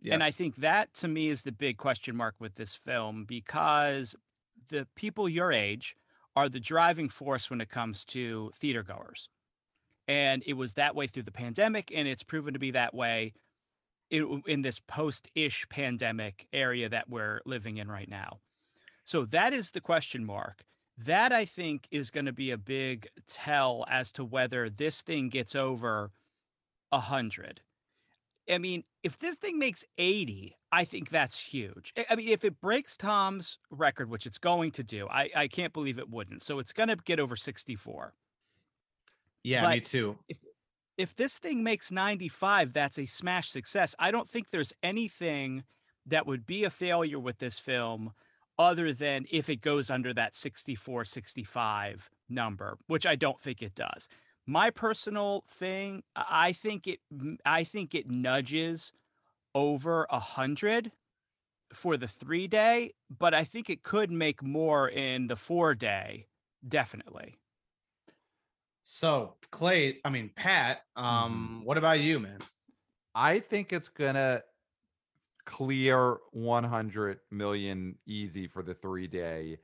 And 0.09 0.23
I 0.23 0.31
think 0.31 0.57
that 0.57 0.93
to 0.95 1.07
me 1.07 1.29
is 1.29 1.43
the 1.43 1.51
big 1.51 1.77
question 1.77 2.15
mark 2.15 2.35
with 2.39 2.55
this 2.55 2.73
film 2.73 3.25
because 3.25 4.15
the 4.69 4.87
people 4.95 5.29
your 5.29 5.51
age 5.51 5.95
are 6.35 6.49
the 6.49 6.59
driving 6.59 7.09
force 7.09 7.49
when 7.49 7.61
it 7.61 7.69
comes 7.69 8.05
to 8.05 8.51
theater 8.55 8.83
goers. 8.83 9.29
And 10.07 10.43
it 10.45 10.53
was 10.53 10.73
that 10.73 10.95
way 10.95 11.07
through 11.07 11.23
the 11.23 11.31
pandemic, 11.31 11.91
and 11.93 12.07
it's 12.07 12.23
proven 12.23 12.53
to 12.53 12.59
be 12.59 12.71
that 12.71 12.93
way 12.93 13.33
in, 14.09 14.41
in 14.45 14.61
this 14.61 14.79
post 14.79 15.29
ish 15.35 15.67
pandemic 15.69 16.47
area 16.51 16.89
that 16.89 17.09
we're 17.09 17.41
living 17.45 17.77
in 17.77 17.89
right 17.89 18.09
now. 18.09 18.39
So 19.03 19.25
that 19.25 19.53
is 19.53 19.71
the 19.71 19.81
question 19.81 20.25
mark. 20.25 20.63
That 20.97 21.31
I 21.31 21.45
think 21.45 21.87
is 21.91 22.11
going 22.11 22.25
to 22.25 22.33
be 22.33 22.51
a 22.51 22.57
big 22.57 23.07
tell 23.27 23.85
as 23.89 24.11
to 24.13 24.25
whether 24.25 24.69
this 24.69 25.01
thing 25.01 25.29
gets 25.29 25.55
over 25.55 26.11
a 26.91 26.99
hundred. 26.99 27.61
I 28.49 28.57
mean, 28.57 28.83
if 29.03 29.17
this 29.19 29.37
thing 29.37 29.59
makes 29.59 29.83
80, 29.97 30.55
I 30.71 30.83
think 30.83 31.09
that's 31.09 31.39
huge. 31.39 31.93
I- 32.09 32.15
mean, 32.15 32.29
if 32.29 32.43
it 32.43 32.59
breaks 32.61 32.97
Tom's 32.97 33.57
record, 33.69 34.09
which 34.09 34.25
it's 34.25 34.37
going 34.37 34.71
to 34.71 34.83
do, 34.83 35.07
I, 35.07 35.29
I 35.35 35.47
can't 35.47 35.73
believe 35.73 35.99
it 35.99 36.09
wouldn't. 36.09 36.43
So 36.43 36.59
it's 36.59 36.73
going 36.73 36.89
to 36.89 36.95
get 36.95 37.19
over 37.19 37.35
64. 37.35 38.13
yeah, 39.43 39.67
me 39.69 39.79
but- 39.79 39.85
too. 39.85 40.17
If 40.97 41.15
this 41.15 41.39
thing 41.39 41.63
makes 41.63 41.89
95, 41.89 42.73
that's 42.73 42.99
a 42.99 43.05
smash 43.05 43.49
success. 43.49 43.95
I 43.97 44.11
don't 44.11 44.29
think 44.29 44.49
there's 44.49 44.73
anything 44.83 45.63
that 46.05 46.27
would 46.27 46.45
be 46.45 46.63
a 46.63 46.69
failure 46.69 47.19
with 47.19 47.39
this 47.39 47.57
film 47.57 48.11
other 48.59 48.93
than 48.93 49.25
if 49.31 49.49
it 49.49 49.61
goes 49.61 49.89
under 49.89 50.13
that 50.13 50.35
64, 50.35 51.05
65 51.05 52.09
number, 52.29 52.77
which 52.87 53.07
I 53.07 53.15
don't 53.15 53.39
think 53.39 53.63
it 53.63 53.73
does. 53.73 54.07
My 54.45 54.69
personal 54.69 55.43
thing, 55.47 56.03
I 56.15 56.49
I 56.49 56.53
think 56.53 56.87
it 56.87 56.99
m- 57.11 57.37
I 57.45 57.63
think 57.63 57.93
it 57.95 58.09
nudges 58.09 58.91
over 59.53 60.07
a 60.09 60.19
hundred 60.19 60.91
for 61.73 61.97
the 61.97 62.07
three 62.07 62.47
day, 62.47 62.93
but 63.09 63.33
I 63.33 63.43
think 63.43 63.69
it 63.69 63.83
could 63.83 64.11
make 64.11 64.43
more 64.43 64.89
in 64.89 65.27
the 65.27 65.35
four 65.35 65.73
day, 65.75 66.27
definitely. 66.67 67.39
So 68.83 69.35
Clay, 69.51 69.99
I 70.03 70.09
mean 70.09 70.31
Pat, 70.35 70.81
um, 70.95 71.61
what 71.63 71.77
about 71.77 71.99
you, 71.99 72.19
man? 72.19 72.39
I 73.15 73.39
think 73.39 73.71
it's 73.71 73.89
gonna 73.89 74.43
clear 75.45 76.17
100 76.31 77.19
million 77.29 77.97
easy 78.05 78.47
for 78.47 78.63
the 78.63 78.73
three 78.73 79.07
day. 79.07 79.59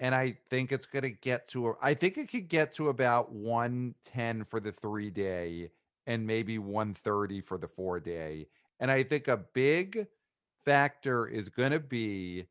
And 0.00 0.14
I 0.14 0.38
think 0.48 0.72
it's 0.72 0.86
gonna 0.86 1.10
get 1.10 1.46
to 1.48 1.68
a- 1.68 1.74
I 1.82 1.94
think 1.94 2.16
it 2.18 2.30
could 2.30 2.48
get 2.48 2.72
to 2.74 2.88
about 2.88 3.30
110 3.32 4.44
for 4.44 4.58
the 4.58 4.72
three 4.72 5.10
day 5.10 5.70
and 6.06 6.26
maybe 6.26 6.58
130 6.58 7.40
for 7.42 7.58
the 7.58 7.68
four 7.68 8.00
day. 8.00 8.48
And 8.80 8.90
I 8.90 9.02
think 9.02 9.28
a 9.28 9.36
big 9.36 10.08
factor 10.64 11.26
is 11.28 11.48
gonna 11.48 11.78
be 11.80 12.46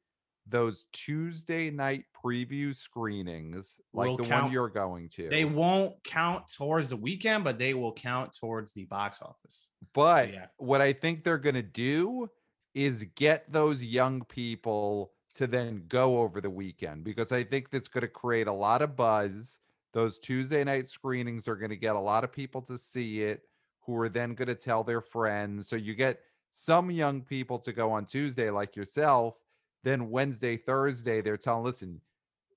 those 0.45 0.85
Tuesday 0.93 1.69
night 1.69 2.05
preview 2.23 2.73
screenings, 2.75 3.79
like 3.93 4.07
Will 4.09 4.17
the 4.17 4.23
count- 4.25 4.45
one 4.45 4.51
you're 4.53 4.69
going 4.69 5.09
to. 5.09 5.29
They 5.29 5.45
won't 5.45 6.03
count 6.03 6.51
towards 6.51 6.89
the 6.89 6.97
weekend, 6.97 7.43
but 7.43 7.57
they 7.59 7.73
will 7.75 7.93
count 7.93 8.33
towards 8.33 8.73
the 8.73 8.85
box 8.85 9.21
office. 9.21 9.69
But 9.93 10.33
yeah. 10.33 10.47
what 10.57 10.81
I 10.81 10.93
think 10.93 11.23
they're 11.23 11.37
going 11.37 11.55
to 11.55 11.61
do 11.61 12.29
is 12.73 13.03
get 13.15 13.51
those 13.51 13.83
young 13.83 14.23
people 14.25 15.13
to 15.33 15.47
then 15.47 15.83
go 15.87 16.19
over 16.19 16.41
the 16.41 16.49
weekend 16.49 17.03
because 17.03 17.31
I 17.31 17.43
think 17.43 17.69
that's 17.69 17.87
going 17.87 18.01
to 18.01 18.07
create 18.07 18.47
a 18.47 18.53
lot 18.53 18.81
of 18.81 18.95
buzz. 18.95 19.59
Those 19.93 20.19
Tuesday 20.19 20.63
night 20.63 20.87
screenings 20.87 21.47
are 21.47 21.55
going 21.55 21.69
to 21.69 21.75
get 21.75 21.95
a 21.95 21.99
lot 21.99 22.23
of 22.23 22.31
people 22.31 22.61
to 22.63 22.77
see 22.77 23.23
it 23.23 23.43
who 23.81 23.95
are 23.97 24.09
then 24.09 24.33
going 24.33 24.47
to 24.47 24.55
tell 24.55 24.83
their 24.83 25.01
friends. 25.01 25.67
So 25.67 25.75
you 25.75 25.95
get 25.95 26.19
some 26.51 26.91
young 26.91 27.21
people 27.21 27.59
to 27.59 27.71
go 27.71 27.91
on 27.91 28.05
Tuesday, 28.05 28.49
like 28.49 28.75
yourself. 28.75 29.35
Then 29.83 30.09
Wednesday, 30.09 30.57
Thursday, 30.57 31.21
they're 31.21 31.37
telling, 31.37 31.63
listen, 31.63 32.01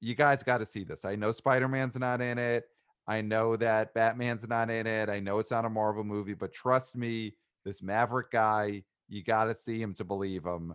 you 0.01 0.14
guys 0.14 0.43
got 0.43 0.59
to 0.59 0.66
see 0.66 0.85
this. 0.85 1.05
I 1.05 1.14
know 1.14 1.31
Spider 1.31 1.68
Man's 1.68 1.97
not 1.97 2.20
in 2.20 2.39
it. 2.39 2.68
I 3.07 3.20
know 3.20 3.57
that 3.57 3.95
Batman's 3.95 4.47
not 4.49 4.70
in 4.70 4.87
it. 4.87 5.09
I 5.09 5.20
know 5.20 5.39
it's 5.39 5.51
not 5.51 5.64
a 5.64 5.70
Marvel 5.70 6.05
movie, 6.05 6.35
but 6.35 6.53
trust 6.53 6.97
me, 6.97 7.35
this 7.64 7.83
Maverick 7.83 8.31
guy, 8.31 8.83
you 9.09 9.23
got 9.23 9.45
to 9.45 9.55
see 9.55 9.81
him 9.81 9.95
to 9.95 10.05
believe 10.05 10.45
him. 10.45 10.75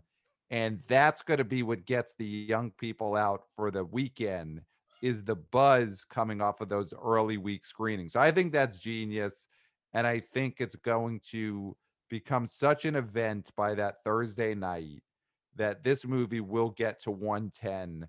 And 0.49 0.79
that's 0.87 1.23
going 1.23 1.39
to 1.39 1.43
be 1.43 1.63
what 1.63 1.85
gets 1.85 2.15
the 2.15 2.25
young 2.25 2.71
people 2.71 3.15
out 3.15 3.43
for 3.55 3.69
the 3.69 3.83
weekend 3.83 4.61
is 5.01 5.23
the 5.23 5.35
buzz 5.35 6.05
coming 6.09 6.41
off 6.41 6.61
of 6.61 6.69
those 6.69 6.93
early 7.01 7.37
week 7.37 7.65
screenings. 7.65 8.13
So 8.13 8.19
I 8.19 8.31
think 8.31 8.51
that's 8.51 8.77
genius. 8.79 9.45
And 9.93 10.07
I 10.07 10.19
think 10.19 10.59
it's 10.59 10.75
going 10.75 11.21
to 11.31 11.75
become 12.09 12.47
such 12.47 12.85
an 12.85 12.95
event 12.95 13.51
by 13.55 13.75
that 13.75 14.03
Thursday 14.03 14.55
night 14.55 15.03
that 15.55 15.83
this 15.83 16.05
movie 16.05 16.41
will 16.41 16.69
get 16.69 17.01
to 17.01 17.11
110 17.11 18.07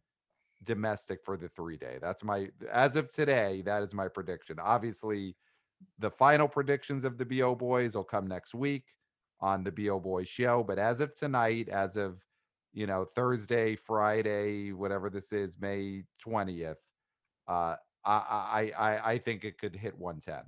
domestic 0.65 1.21
for 1.25 1.37
the 1.37 1.49
three 1.49 1.77
day. 1.77 1.99
That's 2.01 2.25
my 2.25 2.49
as 2.71 2.97
of 2.97 3.13
today, 3.13 3.63
that 3.63 3.83
is 3.83 3.95
my 3.95 4.09
prediction. 4.09 4.59
Obviously, 4.61 5.37
the 5.99 6.11
final 6.11 6.49
predictions 6.49 7.05
of 7.05 7.19
the 7.19 7.25
BO 7.25 7.55
boys 7.55 7.97
will 7.97 8.05
come 8.05 8.27
next 8.27 8.55
week 8.55 8.85
on 9.41 9.63
the 9.63 9.73
BO 9.73 10.01
boys 10.01 10.29
show. 10.29 10.65
But 10.65 10.79
as 10.79 11.01
of 11.01 11.15
tonight, 11.15 11.69
as 11.69 11.97
of 11.97 12.21
you 12.79 12.87
know, 12.87 13.05
Thursday, 13.05 13.75
Friday, 13.75 14.73
whatever 14.73 15.11
this 15.11 15.33
is, 15.33 15.61
May 15.61 16.05
20th, 16.25 16.77
uh 17.49 17.75
I 18.05 18.73
I 18.79 19.13
I 19.13 19.19
think 19.19 19.45
it 19.45 19.59
could 19.59 19.75
hit 19.75 19.99
110. 19.99 20.45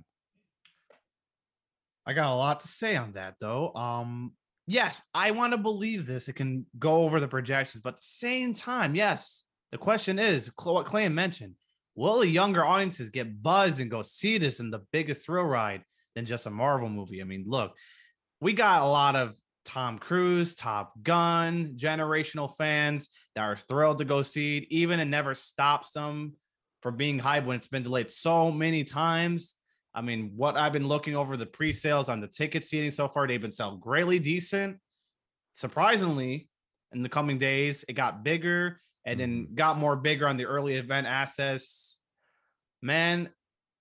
I 2.05 2.13
got 2.13 2.33
a 2.33 2.35
lot 2.35 2.61
to 2.61 2.67
say 2.67 2.95
on 2.95 3.11
that 3.11 3.35
though. 3.39 3.73
Um, 3.73 4.31
yes, 4.65 5.07
I 5.13 5.31
want 5.31 5.53
to 5.53 5.57
believe 5.57 6.05
this. 6.05 6.29
It 6.29 6.33
can 6.33 6.65
go 6.79 7.03
over 7.03 7.19
the 7.19 7.27
projections, 7.27 7.83
but 7.83 7.95
at 7.95 7.97
the 7.97 8.03
same 8.03 8.53
time, 8.53 8.95
yes, 8.95 9.43
the 9.71 9.77
question 9.77 10.17
is 10.17 10.51
what 10.63 10.85
Clay 10.85 11.07
mentioned. 11.09 11.55
Will 11.95 12.19
the 12.19 12.27
younger 12.27 12.65
audiences 12.65 13.09
get 13.09 13.43
buzzed 13.43 13.81
and 13.81 13.91
go 13.91 14.01
see 14.01 14.37
this 14.37 14.61
in 14.61 14.71
the 14.71 14.85
biggest 14.93 15.25
thrill 15.25 15.43
ride 15.43 15.83
than 16.15 16.25
just 16.25 16.45
a 16.45 16.49
Marvel 16.49 16.89
movie? 16.89 17.21
I 17.21 17.25
mean, 17.25 17.43
look, 17.45 17.73
we 18.39 18.53
got 18.53 18.81
a 18.81 18.87
lot 18.87 19.15
of 19.17 19.37
Tom 19.65 19.99
Cruise, 19.99 20.55
Top 20.55 20.93
Gun, 21.03 21.73
generational 21.75 22.53
fans 22.55 23.09
that 23.35 23.41
are 23.41 23.55
thrilled 23.55 23.99
to 23.99 24.05
go 24.05 24.21
see 24.21 24.57
it, 24.57 24.65
even 24.69 24.99
it 24.99 25.05
never 25.05 25.35
stops 25.35 25.91
them 25.91 26.33
from 26.81 26.97
being 26.97 27.19
hyped 27.19 27.45
when 27.45 27.57
it's 27.57 27.67
been 27.67 27.83
delayed 27.83 28.09
so 28.09 28.51
many 28.51 28.83
times. 28.83 29.55
I 29.93 30.01
mean, 30.01 30.31
what 30.35 30.57
I've 30.57 30.73
been 30.73 30.87
looking 30.87 31.15
over 31.15 31.37
the 31.37 31.45
pre-sales 31.45 32.09
on 32.09 32.21
the 32.21 32.27
ticket 32.27 32.65
seating 32.65 32.91
so 32.91 33.07
far, 33.07 33.27
they've 33.27 33.41
been 33.41 33.51
selling 33.51 33.79
greatly 33.79 34.19
decent. 34.19 34.77
Surprisingly, 35.53 36.49
in 36.93 37.03
the 37.03 37.09
coming 37.09 37.37
days, 37.37 37.85
it 37.87 37.93
got 37.93 38.23
bigger. 38.23 38.81
and 39.05 39.19
then 39.19 39.43
mm-hmm. 39.43 39.55
got 39.55 39.77
more 39.77 39.95
bigger 39.95 40.27
on 40.27 40.37
the 40.37 40.45
early 40.45 40.75
event 40.75 41.07
access. 41.07 41.99
Man, 42.81 43.29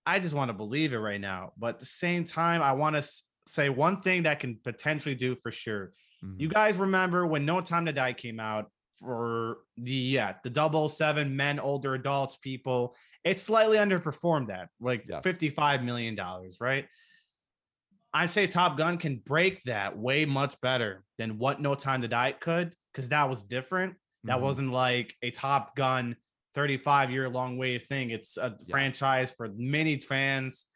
I 0.06 0.18
just 0.18 0.34
want 0.34 0.48
to 0.48 0.54
believe 0.54 0.92
it 0.92 0.98
right 0.98 1.20
now. 1.20 1.52
But 1.58 1.74
at 1.74 1.80
the 1.80 1.86
same 1.86 2.24
time, 2.24 2.62
I 2.62 2.72
want 2.72 2.96
to 2.96 3.02
say 3.51 3.68
one 3.68 4.01
thing 4.03 4.22
that 4.24 4.40
can 4.40 4.57
potentially 4.62 5.14
do 5.14 5.36
for 5.36 5.51
sure. 5.51 5.92
You 6.36 6.48
Mhm. 6.48 6.53
guys 6.53 6.76
remember 6.76 7.26
when 7.26 7.44
No 7.46 7.61
Time 7.61 7.86
to 7.86 7.92
Die 7.92 8.12
came 8.12 8.38
out 8.40 8.70
for 8.98 9.59
the 9.76 9.92
yeah, 9.92 10.36
the 10.42 10.51
double 10.51 10.88
seven 10.88 11.34
men, 11.34 11.59
older 11.59 11.94
adults, 11.94 12.36
people. 12.36 12.94
It 13.24 13.38
slightly 13.38 13.78
underperformed 13.78 14.48
that, 14.48 14.68
like 14.80 15.05
Yes. 15.09 15.22
$55 15.24 15.82
million, 15.82 16.16
right? 16.61 16.86
I 18.12 18.26
say 18.26 18.46
Top 18.46 18.76
Gun 18.76 18.98
can 18.98 19.18
break 19.18 19.62
that 19.62 19.96
way 19.96 20.24
much 20.24 20.61
better 20.61 21.05
than 21.16 21.38
what 21.38 21.61
No 21.61 21.74
Time 21.74 22.03
to 22.03 22.09
Die 22.09 22.32
could, 22.32 22.74
because 22.92 23.09
that 23.11 23.28
was 23.28 23.44
different. 23.44 23.96
That 24.24 24.38
Mhm. 24.38 24.42
wasn't 24.42 24.72
like 24.72 25.14
a 25.22 25.30
Top 25.30 25.76
Gun 25.76 26.16
35 26.55 27.11
year 27.11 27.28
long 27.28 27.57
wave 27.57 27.84
thing. 27.84 28.11
It's 28.11 28.36
a 28.36 28.55
Yes. 28.59 28.68
franchise 28.70 29.32
for 29.32 29.48
many 29.55 29.98
fans. 29.98 30.66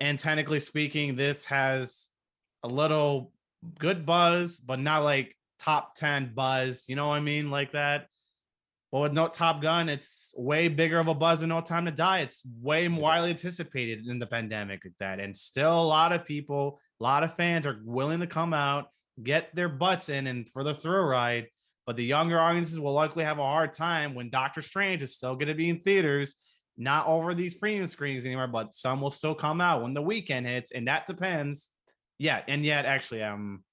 And 0.00 0.18
technically 0.18 0.60
speaking, 0.60 1.16
this 1.16 1.44
has 1.46 2.08
a 2.62 2.68
little 2.68 3.32
good 3.78 4.04
buzz, 4.04 4.58
but 4.58 4.78
not 4.78 5.04
like 5.04 5.36
top 5.58 5.94
10 5.96 6.32
buzz. 6.34 6.84
You 6.88 6.96
know 6.96 7.08
what 7.08 7.14
I 7.14 7.20
mean? 7.20 7.50
Like 7.50 7.72
that. 7.72 8.08
But 8.92 9.00
with 9.00 9.12
no 9.12 9.28
Top 9.28 9.60
Gun, 9.60 9.88
it's 9.88 10.32
way 10.36 10.68
bigger 10.68 10.98
of 10.98 11.08
a 11.08 11.14
buzz 11.14 11.40
than 11.40 11.48
No 11.48 11.60
Time 11.60 11.86
to 11.86 11.90
Die. 11.90 12.20
It's 12.20 12.42
way 12.62 12.88
more 12.88 13.02
widely 13.02 13.30
anticipated 13.30 14.06
in 14.06 14.18
the 14.18 14.26
pandemic 14.26 14.82
like 14.84 14.94
that. 15.00 15.20
And 15.20 15.36
still 15.36 15.82
a 15.82 15.82
lot 15.82 16.12
of 16.12 16.24
people, 16.24 16.80
a 17.00 17.04
lot 17.04 17.24
of 17.24 17.34
fans 17.34 17.66
are 17.66 17.80
willing 17.84 18.20
to 18.20 18.26
come 18.26 18.54
out, 18.54 18.86
get 19.22 19.54
their 19.54 19.68
butts 19.68 20.08
in 20.08 20.26
and 20.26 20.48
for 20.48 20.62
the 20.62 20.72
thrill 20.72 21.02
ride. 21.02 21.48
But 21.84 21.96
the 21.96 22.04
younger 22.04 22.40
audiences 22.40 22.80
will 22.80 22.92
likely 22.92 23.24
have 23.24 23.38
a 23.38 23.42
hard 23.42 23.72
time 23.72 24.14
when 24.14 24.30
Doctor 24.30 24.62
Strange 24.62 25.02
is 25.02 25.16
still 25.16 25.34
going 25.34 25.48
to 25.48 25.54
be 25.54 25.68
in 25.68 25.80
theaters, 25.80 26.34
not 26.76 27.06
over 27.06 27.34
these 27.34 27.54
premium 27.54 27.86
screens 27.86 28.24
anymore, 28.24 28.46
but 28.48 28.74
some 28.74 29.00
will 29.00 29.10
still 29.10 29.34
come 29.34 29.60
out 29.60 29.82
when 29.82 29.94
the 29.94 30.02
weekend 30.02 30.46
hits, 30.46 30.72
and 30.72 30.88
that 30.88 31.06
depends. 31.06 31.70
Yeah, 32.18 32.42
and 32.48 32.64
yet 32.64 32.84
actually, 32.86 33.22
um, 33.22 33.64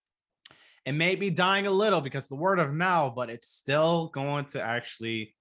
it 0.86 0.94
may 0.94 1.16
be 1.16 1.30
dying 1.30 1.66
a 1.68 1.72
little 1.72 2.02
because 2.02 2.28
the 2.28 2.36
word 2.36 2.60
of 2.60 2.74
mouth, 2.74 3.14
but 3.16 3.30
it's 3.30 3.48
still 3.50 4.08
going 4.10 4.46
to 4.48 4.62
actually 4.62 5.36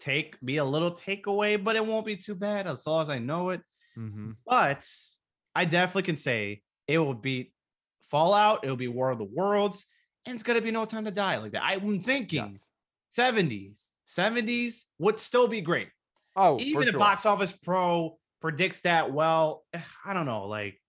take 0.00 0.40
be 0.40 0.56
a 0.56 0.64
little 0.64 0.90
takeaway, 0.90 1.62
but 1.62 1.76
it 1.76 1.86
won't 1.86 2.06
be 2.06 2.16
too 2.16 2.34
bad 2.34 2.66
as 2.66 2.86
long 2.86 3.02
as 3.02 3.10
I 3.10 3.18
know 3.18 3.50
it. 3.50 3.60
Mhm. 3.96 4.36
But 4.46 4.88
I 5.54 5.64
definitely 5.64 6.02
can 6.04 6.16
say 6.16 6.62
it 6.86 6.98
will 6.98 7.14
beat 7.14 7.54
Fallout, 8.08 8.64
it 8.64 8.68
will 8.68 8.76
be 8.76 8.88
War 8.88 9.10
of 9.10 9.18
the 9.18 9.24
Worlds, 9.24 9.86
and 10.26 10.34
it's 10.34 10.42
gonna 10.42 10.60
be 10.60 10.72
no 10.72 10.84
time 10.84 11.04
to 11.04 11.10
die 11.12 11.36
like 11.36 11.52
that. 11.52 11.62
I'm 11.62 12.00
thinking 12.00 12.44
Yes. 12.44 12.68
70s, 13.14 13.92
70s 14.04 14.86
would 14.98 15.20
still 15.20 15.46
be 15.46 15.60
great. 15.60 15.90
Oh, 16.36 16.58
Even 16.60 16.82
if 16.84 16.90
sure. 16.90 16.98
Box 16.98 17.26
Office 17.26 17.52
Pro 17.52 18.18
predicts 18.40 18.82
that 18.82 19.12
well, 19.12 19.64
eh, 19.72 19.80
I 20.04 20.14
don't 20.14 20.26
know. 20.26 20.46
Like, 20.46 20.80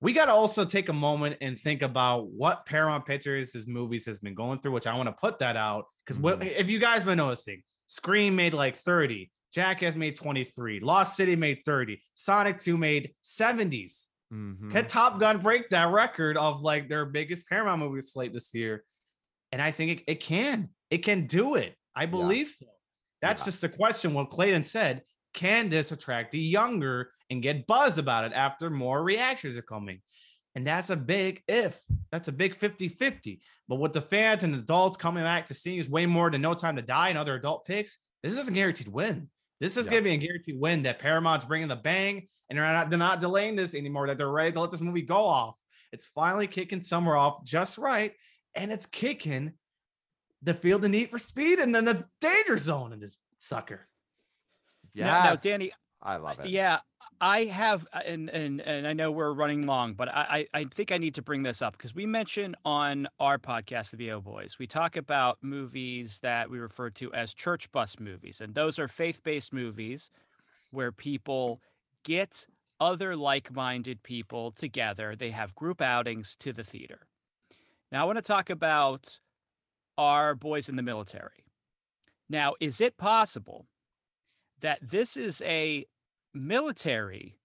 we 0.00 0.12
got 0.12 0.26
to 0.26 0.32
also 0.32 0.64
take 0.64 0.88
a 0.88 0.92
moment 0.92 1.38
and 1.40 1.58
think 1.58 1.82
about 1.82 2.28
what 2.30 2.66
Paramount 2.66 3.04
Pictures' 3.04 3.52
his 3.52 3.66
movies 3.66 4.06
has 4.06 4.18
been 4.20 4.34
going 4.34 4.60
through, 4.60 4.72
which 4.72 4.86
I 4.86 4.94
want 4.96 5.08
to 5.08 5.12
put 5.12 5.40
that 5.40 5.56
out 5.56 5.86
because 6.06 6.18
Mhm. 6.22 6.44
if 6.44 6.70
you 6.70 6.78
guys 6.78 7.02
been 7.04 7.18
noticing, 7.18 7.62
Scream 7.88 8.36
made 8.36 8.54
like 8.54 8.76
30, 8.76 9.32
Jackass 9.52 9.96
made 9.96 10.14
23, 10.14 10.78
Lost 10.80 11.16
City 11.16 11.34
made 11.34 11.62
30, 11.64 12.02
Sonic 12.14 12.58
2 12.58 12.76
made 12.76 13.14
70s. 13.22 14.10
Mhm. 14.32 14.70
Can 14.70 14.86
Top 14.86 15.18
Gun 15.18 15.40
break 15.40 15.70
that 15.70 15.88
record 15.90 16.36
of 16.36 16.60
like 16.60 16.88
their 16.88 17.06
biggest 17.06 17.48
Paramount 17.48 17.80
movie 17.80 18.02
slate 18.02 18.32
this 18.32 18.54
year? 18.54 18.84
And 19.50 19.62
I 19.62 19.70
think 19.70 20.00
it, 20.00 20.04
it 20.06 20.20
can. 20.20 20.70
It 20.90 20.98
can 20.98 21.26
do 21.26 21.54
it. 21.56 21.76
I 21.96 22.06
believe 22.06 22.48
so. 22.48 22.66
That's 23.20 23.42
Yeah. 23.42 23.46
just 23.46 23.60
the 23.60 23.68
question. 23.68 24.14
What 24.14 24.30
Clayton 24.30 24.62
said 24.62 25.02
can 25.34 25.68
this 25.68 25.92
attract 25.92 26.32
the 26.32 26.38
younger 26.38 27.12
and 27.30 27.42
get 27.42 27.66
buzz 27.66 27.98
about 27.98 28.24
it 28.24 28.32
after 28.32 28.70
more 28.70 29.02
reactions 29.02 29.56
are 29.56 29.62
coming? 29.62 30.00
And 30.54 30.66
that's 30.66 30.90
a 30.90 30.96
big 30.96 31.42
if. 31.46 31.80
That's 32.10 32.28
a 32.28 32.32
big 32.32 32.54
50 32.54 32.88
50. 32.88 33.42
But 33.68 33.76
with 33.76 33.92
the 33.92 34.00
fans 34.00 34.44
and 34.44 34.54
adults 34.54 34.96
coming 34.96 35.22
back 35.22 35.46
to 35.46 35.54
seeing 35.54 35.78
is 35.78 35.88
way 35.88 36.06
more 36.06 36.30
than 36.30 36.40
No 36.40 36.54
Time 36.54 36.76
to 36.76 36.82
Die 36.82 37.08
and 37.10 37.18
other 37.18 37.34
adult 37.34 37.64
picks, 37.66 37.98
this 38.22 38.36
is 38.36 38.48
a 38.48 38.52
guaranteed 38.52 38.88
win. 38.88 39.28
This 39.60 39.76
is 39.76 39.86
going 39.86 40.02
to 40.02 40.08
be 40.08 40.14
a 40.14 40.16
guaranteed 40.16 40.58
win 40.58 40.84
that 40.84 40.98
Paramount's 40.98 41.44
bringing 41.44 41.68
the 41.68 41.76
bang 41.76 42.28
and 42.48 42.58
they're 42.58 42.64
not, 42.72 42.90
they're 42.90 42.98
not 42.98 43.20
delaying 43.20 43.56
this 43.56 43.74
anymore, 43.74 44.06
that 44.06 44.16
they're 44.16 44.28
ready 44.30 44.52
to 44.52 44.60
let 44.60 44.70
this 44.70 44.80
movie 44.80 45.02
go 45.02 45.24
off. 45.24 45.56
It's 45.92 46.06
finally 46.06 46.46
kicking 46.46 46.80
somewhere 46.80 47.16
off 47.16 47.44
just 47.44 47.76
right. 47.76 48.12
And 48.54 48.72
it's 48.72 48.86
kicking 48.86 49.52
the 50.42 50.54
field 50.54 50.84
of 50.84 50.90
need 50.90 51.10
for 51.10 51.18
speed 51.18 51.58
and 51.58 51.74
then 51.74 51.84
the 51.84 52.04
danger 52.20 52.56
zone 52.56 52.92
in 52.92 53.00
this 53.00 53.18
sucker. 53.38 53.88
Yeah. 54.94 55.06
Now, 55.06 55.24
now, 55.24 55.36
Danny, 55.36 55.72
I 56.02 56.16
love 56.16 56.40
it. 56.40 56.48
Yeah, 56.48 56.78
I 57.20 57.44
have, 57.44 57.86
uh, 57.92 58.00
and 58.06 58.30
and 58.30 58.60
and 58.60 58.86
I 58.86 58.92
know 58.92 59.10
we're 59.10 59.32
running 59.32 59.66
long, 59.66 59.94
but 59.94 60.08
I 60.08 60.46
I 60.54 60.60
I 60.60 60.64
think 60.64 60.92
I 60.92 60.98
need 60.98 61.14
to 61.16 61.22
bring 61.22 61.42
this 61.42 61.62
up 61.62 61.76
because 61.76 61.94
we 61.94 62.06
mentioned 62.06 62.56
on 62.64 63.08
our 63.18 63.38
podcast, 63.38 63.90
the 63.90 64.08
BO 64.08 64.20
Boys, 64.20 64.56
we 64.58 64.66
talk 64.66 64.96
about 64.96 65.38
movies 65.42 66.20
that 66.20 66.50
we 66.50 66.58
refer 66.58 66.90
to 66.90 67.12
as 67.12 67.34
church 67.34 67.70
bus 67.72 67.98
movies, 67.98 68.40
and 68.40 68.54
those 68.54 68.78
are 68.78 68.88
faith-based 68.88 69.52
movies 69.52 70.10
where 70.70 70.92
people 70.92 71.60
get 72.04 72.46
other 72.80 73.16
like-minded 73.16 74.02
people 74.02 74.52
together. 74.52 75.16
They 75.16 75.30
have 75.30 75.54
group 75.54 75.80
outings 75.80 76.36
to 76.36 76.52
the 76.52 76.62
theater. 76.62 77.00
Now, 77.90 78.02
I 78.02 78.04
want 78.04 78.18
to 78.18 78.22
talk 78.22 78.50
about 78.50 79.18
our 79.98 80.34
boys 80.34 80.68
in 80.68 80.76
the 80.76 80.82
military. 80.82 81.44
Now, 82.30 82.54
is 82.60 82.80
it 82.80 82.96
possible 82.96 83.66
that 84.60 84.78
this 84.82 85.16
is 85.16 85.42
a 85.44 85.84
military 86.34 87.38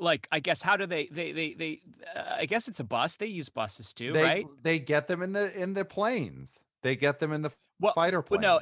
like 0.00 0.26
i 0.32 0.40
guess 0.40 0.62
how 0.62 0.76
do 0.76 0.86
they 0.86 1.06
they 1.10 1.32
they, 1.32 1.52
they 1.54 1.80
uh, 2.16 2.36
i 2.38 2.46
guess 2.46 2.68
it's 2.68 2.80
a 2.80 2.84
bus 2.84 3.16
they 3.16 3.26
use 3.26 3.50
buses 3.50 3.92
too 3.92 4.12
they 4.12 4.22
right 4.22 4.46
they 4.62 4.78
get 4.78 5.06
them 5.08 5.22
in 5.22 5.32
the 5.32 5.52
in 5.60 5.74
the 5.74 5.84
planes. 5.84 6.64
They 6.82 6.96
get 6.96 7.18
them 7.18 7.32
in 7.32 7.42
the 7.42 7.54
well 7.80 7.92
fighter 7.94 8.20
but 8.22 8.40
planes. 8.40 8.42
no, 8.42 8.60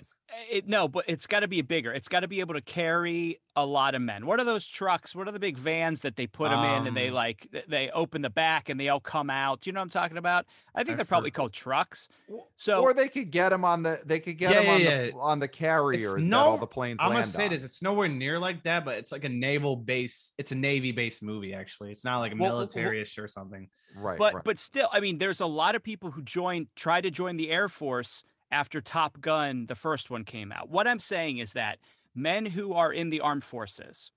it, 0.50 0.66
no 0.68 0.88
but 0.88 1.04
it's 1.08 1.26
got 1.26 1.40
to 1.40 1.48
be 1.48 1.60
bigger 1.60 1.92
it's 1.92 2.08
got 2.08 2.20
to 2.20 2.28
be 2.28 2.40
able 2.40 2.54
to 2.54 2.60
carry 2.60 3.40
a 3.56 3.66
lot 3.66 3.94
of 3.94 4.00
men 4.02 4.24
what 4.26 4.38
are 4.40 4.44
those 4.44 4.66
trucks 4.66 5.14
what 5.16 5.26
are 5.28 5.32
the 5.32 5.38
big 5.40 5.58
vans 5.58 6.00
that 6.02 6.16
they 6.16 6.26
put 6.26 6.50
them 6.50 6.62
in 6.64 6.86
and 6.86 6.96
they 6.96 7.08
Um, 7.08 7.14
like 7.14 7.48
they 7.68 7.90
open 7.90 8.22
the 8.22 8.30
back 8.30 8.68
and 8.68 8.78
they 8.78 8.88
all 8.88 9.00
come 9.00 9.28
out 9.30 9.60
do 9.62 9.68
you 9.68 9.72
know 9.74 9.80
what 9.80 9.84
i'm 9.84 9.90
talking 9.90 10.16
about 10.16 10.46
i 10.74 10.84
think 10.84 10.94
I 10.94 10.96
they're 10.98 11.04
probably 11.04 11.30
called 11.32 11.52
trucks 11.52 12.08
so 12.54 12.80
or 12.80 12.94
they 12.94 13.08
could 13.08 13.30
get 13.30 13.48
them 13.48 13.64
on 13.64 13.82
the 13.82 14.00
they 14.06 14.20
could 14.20 14.38
get 14.38 14.52
Yeah, 14.52 14.60
them 14.62 14.70
on 14.74 14.80
yeah, 14.80 14.96
the 15.00 15.02
yeah. 15.06 15.08
f- 15.08 15.14
on 15.18 15.40
the 15.40 15.48
carriers 15.48 16.28
that 16.28 16.32
all 16.36 16.56
the 16.58 16.66
planes 16.66 16.98
I'm 17.02 17.10
gonna 17.12 17.24
say 17.24 17.44
on. 17.44 17.50
this. 17.50 17.62
It's 17.64 17.82
nowhere 17.82 18.08
near 18.08 18.38
like 18.38 18.62
that, 18.64 18.84
but 18.84 18.96
it's 18.98 19.10
like 19.12 19.24
a 19.24 19.28
naval 19.28 19.76
base. 19.76 20.32
It's 20.38 20.52
a 20.52 20.54
navy 20.54 20.92
based 20.92 21.22
movie, 21.22 21.54
actually. 21.54 21.90
It's 21.90 22.04
not 22.04 22.18
like 22.18 22.32
a 22.32 22.36
Well, 22.36 22.42
well, 22.42 22.50
well- 22.50 22.58
military-ish 22.60 23.18
or 23.18 23.28
something. 23.28 23.68
Right, 23.96 24.18
but 24.18 24.34
right. 24.34 24.44
but 24.44 24.58
still 24.58 24.88
i 24.92 25.00
mean 25.00 25.16
there's 25.18 25.40
a 25.40 25.46
lot 25.46 25.74
of 25.74 25.82
people 25.82 26.10
who 26.10 26.20
join 26.22 26.68
try 26.76 27.00
to 27.00 27.10
join 27.10 27.36
the 27.38 27.50
air 27.50 27.68
force 27.70 28.22
after 28.50 28.80
top 28.80 29.20
gun 29.20 29.66
the 29.66 29.74
first 29.74 30.10
one 30.10 30.24
came 30.24 30.52
out 30.52 30.68
what 30.68 30.86
i'm 30.86 30.98
saying 30.98 31.38
is 31.38 31.52
that 31.52 31.78
men 32.14 32.46
who 32.46 32.72
are 32.72 32.92
in 32.92 33.10
the 33.10 33.20
armed 33.20 33.44
forces 33.44 34.10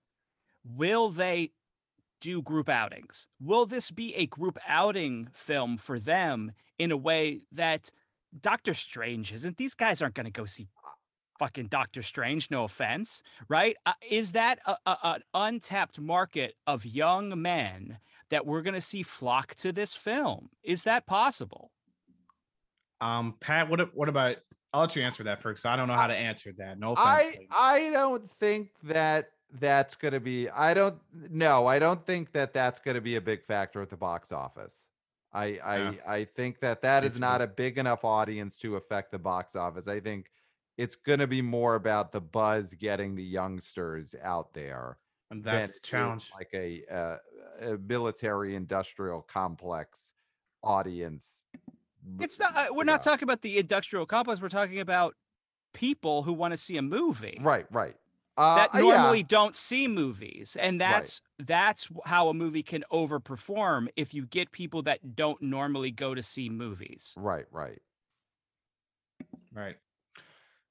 will 0.63 1.09
they 1.09 1.51
do 2.19 2.41
group 2.41 2.69
outings 2.69 3.27
will 3.39 3.65
this 3.65 3.91
be 3.91 4.15
a 4.15 4.25
group 4.25 4.57
outing 4.67 5.27
film 5.33 5.77
for 5.77 5.99
them 5.99 6.51
in 6.77 6.91
a 6.91 6.97
way 6.97 7.41
that 7.51 7.91
doctor 8.39 8.73
strange 8.73 9.33
isn't 9.33 9.57
these 9.57 9.73
guys 9.73 10.01
aren't 10.01 10.15
going 10.15 10.25
to 10.25 10.31
go 10.31 10.45
see 10.45 10.67
fucking 11.39 11.65
doctor 11.65 12.03
strange 12.03 12.51
no 12.51 12.63
offense 12.63 13.23
right 13.49 13.75
uh, 13.87 13.93
is 14.07 14.33
that 14.33 14.59
a, 14.67 14.75
a, 14.85 14.97
an 15.03 15.21
untapped 15.33 15.99
market 15.99 16.53
of 16.67 16.85
young 16.85 17.41
men 17.41 17.97
that 18.31 18.45
we're 18.45 18.63
going 18.63 18.73
to 18.73 18.81
see 18.81 19.03
flock 19.03 19.53
to 19.55 19.71
this 19.71 19.93
film. 19.93 20.49
Is 20.63 20.83
that 20.83 21.05
possible? 21.05 21.71
Um, 23.01 23.35
Pat, 23.39 23.69
what 23.69 23.93
what 23.95 24.09
about? 24.09 24.37
I'll 24.73 24.81
let 24.81 24.95
you 24.95 25.01
answer 25.01 25.23
that 25.23 25.41
first. 25.41 25.65
I 25.65 25.75
don't 25.75 25.87
know 25.87 25.95
how 25.95 26.07
to 26.07 26.15
answer 26.15 26.53
that. 26.57 26.79
No 26.79 26.93
offense. 26.93 27.37
I. 27.51 27.87
I 27.87 27.89
don't 27.89 28.29
think 28.29 28.69
that 28.83 29.31
that's 29.59 29.95
going 29.95 30.13
to 30.13 30.19
be 30.21 30.47
I 30.49 30.73
don't 30.73 30.95
no, 31.29 31.67
I 31.67 31.77
don't 31.77 32.05
think 32.05 32.31
that 32.31 32.53
that's 32.53 32.79
going 32.79 32.95
to 32.95 33.01
be 33.01 33.17
a 33.17 33.21
big 33.21 33.43
factor 33.43 33.81
at 33.81 33.89
the 33.89 33.97
box 33.97 34.31
office. 34.31 34.87
I 35.33 35.59
I 35.63 35.77
Yeah. 35.77 35.91
I 36.07 36.23
think 36.23 36.59
that 36.61 36.81
that 36.83 37.03
is 37.03 37.19
not 37.19 37.41
a 37.41 37.47
big 37.47 37.77
enough 37.77 38.05
audience 38.05 38.57
to 38.59 38.77
affect 38.77 39.11
the 39.11 39.19
box 39.19 39.55
office. 39.55 39.87
I 39.87 39.99
think 39.99 40.31
it's 40.77 40.95
going 40.95 41.19
to 41.19 41.27
be 41.27 41.41
more 41.41 41.75
about 41.75 42.11
the 42.11 42.21
buzz 42.21 42.73
getting 42.73 43.15
the 43.15 43.23
youngsters 43.23 44.15
out 44.23 44.53
there. 44.53 44.97
and 45.29 45.43
that's 45.43 45.73
the 45.73 45.79
challenge. 45.81 46.31
Like 46.33 46.49
a, 46.53 46.83
uh, 46.91 47.17
a 47.61 47.77
military 47.77 48.55
industrial 48.55 49.21
complex 49.21 50.13
audience. 50.63 51.45
It's 52.19 52.39
not. 52.39 52.55
Uh, 52.55 52.67
we're 52.71 52.83
Yeah. 52.83 52.93
not 52.93 53.01
talking 53.01 53.23
about 53.23 53.41
the 53.41 53.57
industrial 53.57 54.05
complex. 54.05 54.41
We're 54.41 54.49
talking 54.49 54.79
about 54.79 55.15
people 55.73 56.23
who 56.23 56.33
want 56.33 56.51
to 56.53 56.57
see 56.57 56.77
a 56.77 56.81
movie 56.81 57.37
Right, 57.41 57.65
right. 57.71 57.95
Uh, 58.37 58.55
that 58.55 58.69
yeah. 58.73 58.81
normally 58.81 59.23
don't 59.23 59.55
see 59.55 59.87
movies, 59.87 60.57
and 60.59 60.79
that's 60.81 61.21
that's 61.37 61.89
how 62.05 62.29
a 62.29 62.33
movie 62.33 62.63
can 62.63 62.83
overperform 62.91 63.87
if 63.95 64.13
you 64.13 64.25
get 64.25 64.51
people 64.51 64.81
that 64.83 65.15
don't 65.15 65.41
normally 65.41 65.91
go 65.91 66.15
to 66.15 66.23
see 66.23 66.49
movies. 66.49 67.13
Right, 67.17 67.45
right. 67.51 67.79
Right. 69.53 69.75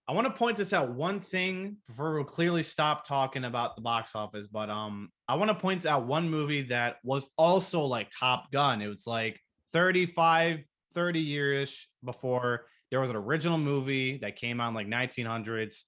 I 0.09 0.13
want 0.13 0.27
to 0.27 0.33
point 0.33 0.57
this 0.57 0.73
out 0.73 0.91
one 0.91 1.21
thing 1.21 1.77
before 1.87 2.15
we'll 2.15 2.25
clearly 2.25 2.65
stop 2.65 3.07
talking 3.07 3.45
about 3.45 3.77
the 3.77 3.83
box 3.83 4.17
office, 4.17 4.49
but 4.49 4.69
um, 4.69 5.11
I 5.29 5.37
want 5.37 5.51
to 5.51 5.55
point 5.55 5.87
out 5.87 6.07
one 6.07 6.29
movie 6.29 6.63
that 6.63 6.97
was 7.05 7.31
also 7.37 7.83
like 7.85 8.11
Top 8.19 8.51
Gun. 8.51 8.83
It 8.83 8.89
was 8.89 9.07
like 9.07 9.39
35, 9.73 10.65
30 10.95 11.21
years 11.21 11.89
before 12.05 12.67
there 12.91 13.01
was 13.01 13.11
an 13.11 13.17
original 13.17 13.59
movie 13.59 14.19
that 14.19 14.37
came 14.37 14.61
out 14.61 14.69
in 14.69 14.75
like 14.75 14.89
1900s. 14.89 15.83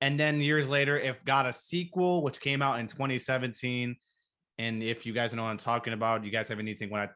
And 0.00 0.18
then 0.18 0.40
years 0.40 0.68
later, 0.68 0.98
it 0.98 1.24
got 1.24 1.46
a 1.46 1.52
sequel, 1.52 2.22
which 2.22 2.40
came 2.40 2.62
out 2.62 2.80
in 2.80 2.86
2017. 2.86 3.96
And 4.58 4.82
if 4.82 5.06
you 5.06 5.12
guys 5.12 5.34
know 5.34 5.42
what 5.42 5.50
I'm 5.50 5.58
talking 5.58 5.92
about, 5.92 6.24
you 6.24 6.30
guys 6.30 6.48
have 6.48 6.58
anything 6.58 6.90
when 6.90 7.02
I, 7.02 7.08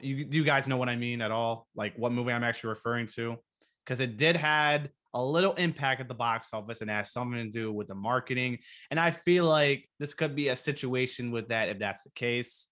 you 0.00 0.24
do 0.24 0.36
you 0.36 0.44
guys 0.44 0.68
know 0.68 0.76
what 0.76 0.88
I 0.88 0.96
mean 0.96 1.20
at 1.20 1.30
all? 1.30 1.66
Like 1.74 1.94
what 1.96 2.12
movie 2.12 2.32
I'm 2.32 2.44
actually 2.44 2.68
referring 2.68 3.06
to? 3.14 3.36
Because 3.84 4.00
it 4.00 4.16
did 4.16 4.36
had 4.36 4.90
a 5.14 5.24
little 5.24 5.54
impact 5.54 6.00
at 6.00 6.08
the 6.08 6.14
box 6.14 6.50
office 6.52 6.80
and 6.82 6.90
has 6.90 7.12
something 7.12 7.42
to 7.42 7.50
do 7.50 7.72
with 7.72 7.88
the 7.88 7.94
marketing. 7.94 8.58
And 8.90 9.00
I 9.00 9.10
feel 9.10 9.46
like 9.46 9.88
this 9.98 10.12
could 10.14 10.36
be 10.36 10.48
a 10.48 10.56
situation 10.56 11.30
with 11.30 11.48
that 11.48 11.68
if 11.68 11.78
that's 11.78 12.02
the 12.02 12.10
case. 12.10 12.66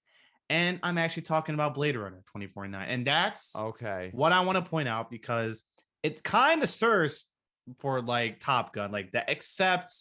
And 0.50 0.78
I'm 0.82 0.98
actually 0.98 1.22
talking 1.22 1.54
about 1.54 1.74
Blade 1.74 1.96
Runner 1.96 2.22
2049. 2.26 2.88
And 2.88 3.06
that's 3.06 3.56
Okay. 3.56 4.10
what 4.12 4.32
I 4.32 4.40
want 4.40 4.62
to 4.62 4.68
point 4.68 4.88
out 4.88 5.10
because 5.10 5.62
it 6.02 6.22
kind 6.22 6.62
of 6.62 6.68
serves 6.68 7.30
for 7.78 8.02
like 8.02 8.40
Top 8.40 8.74
Gun, 8.74 8.92
like 8.92 9.12
that, 9.12 9.30
except 9.30 9.94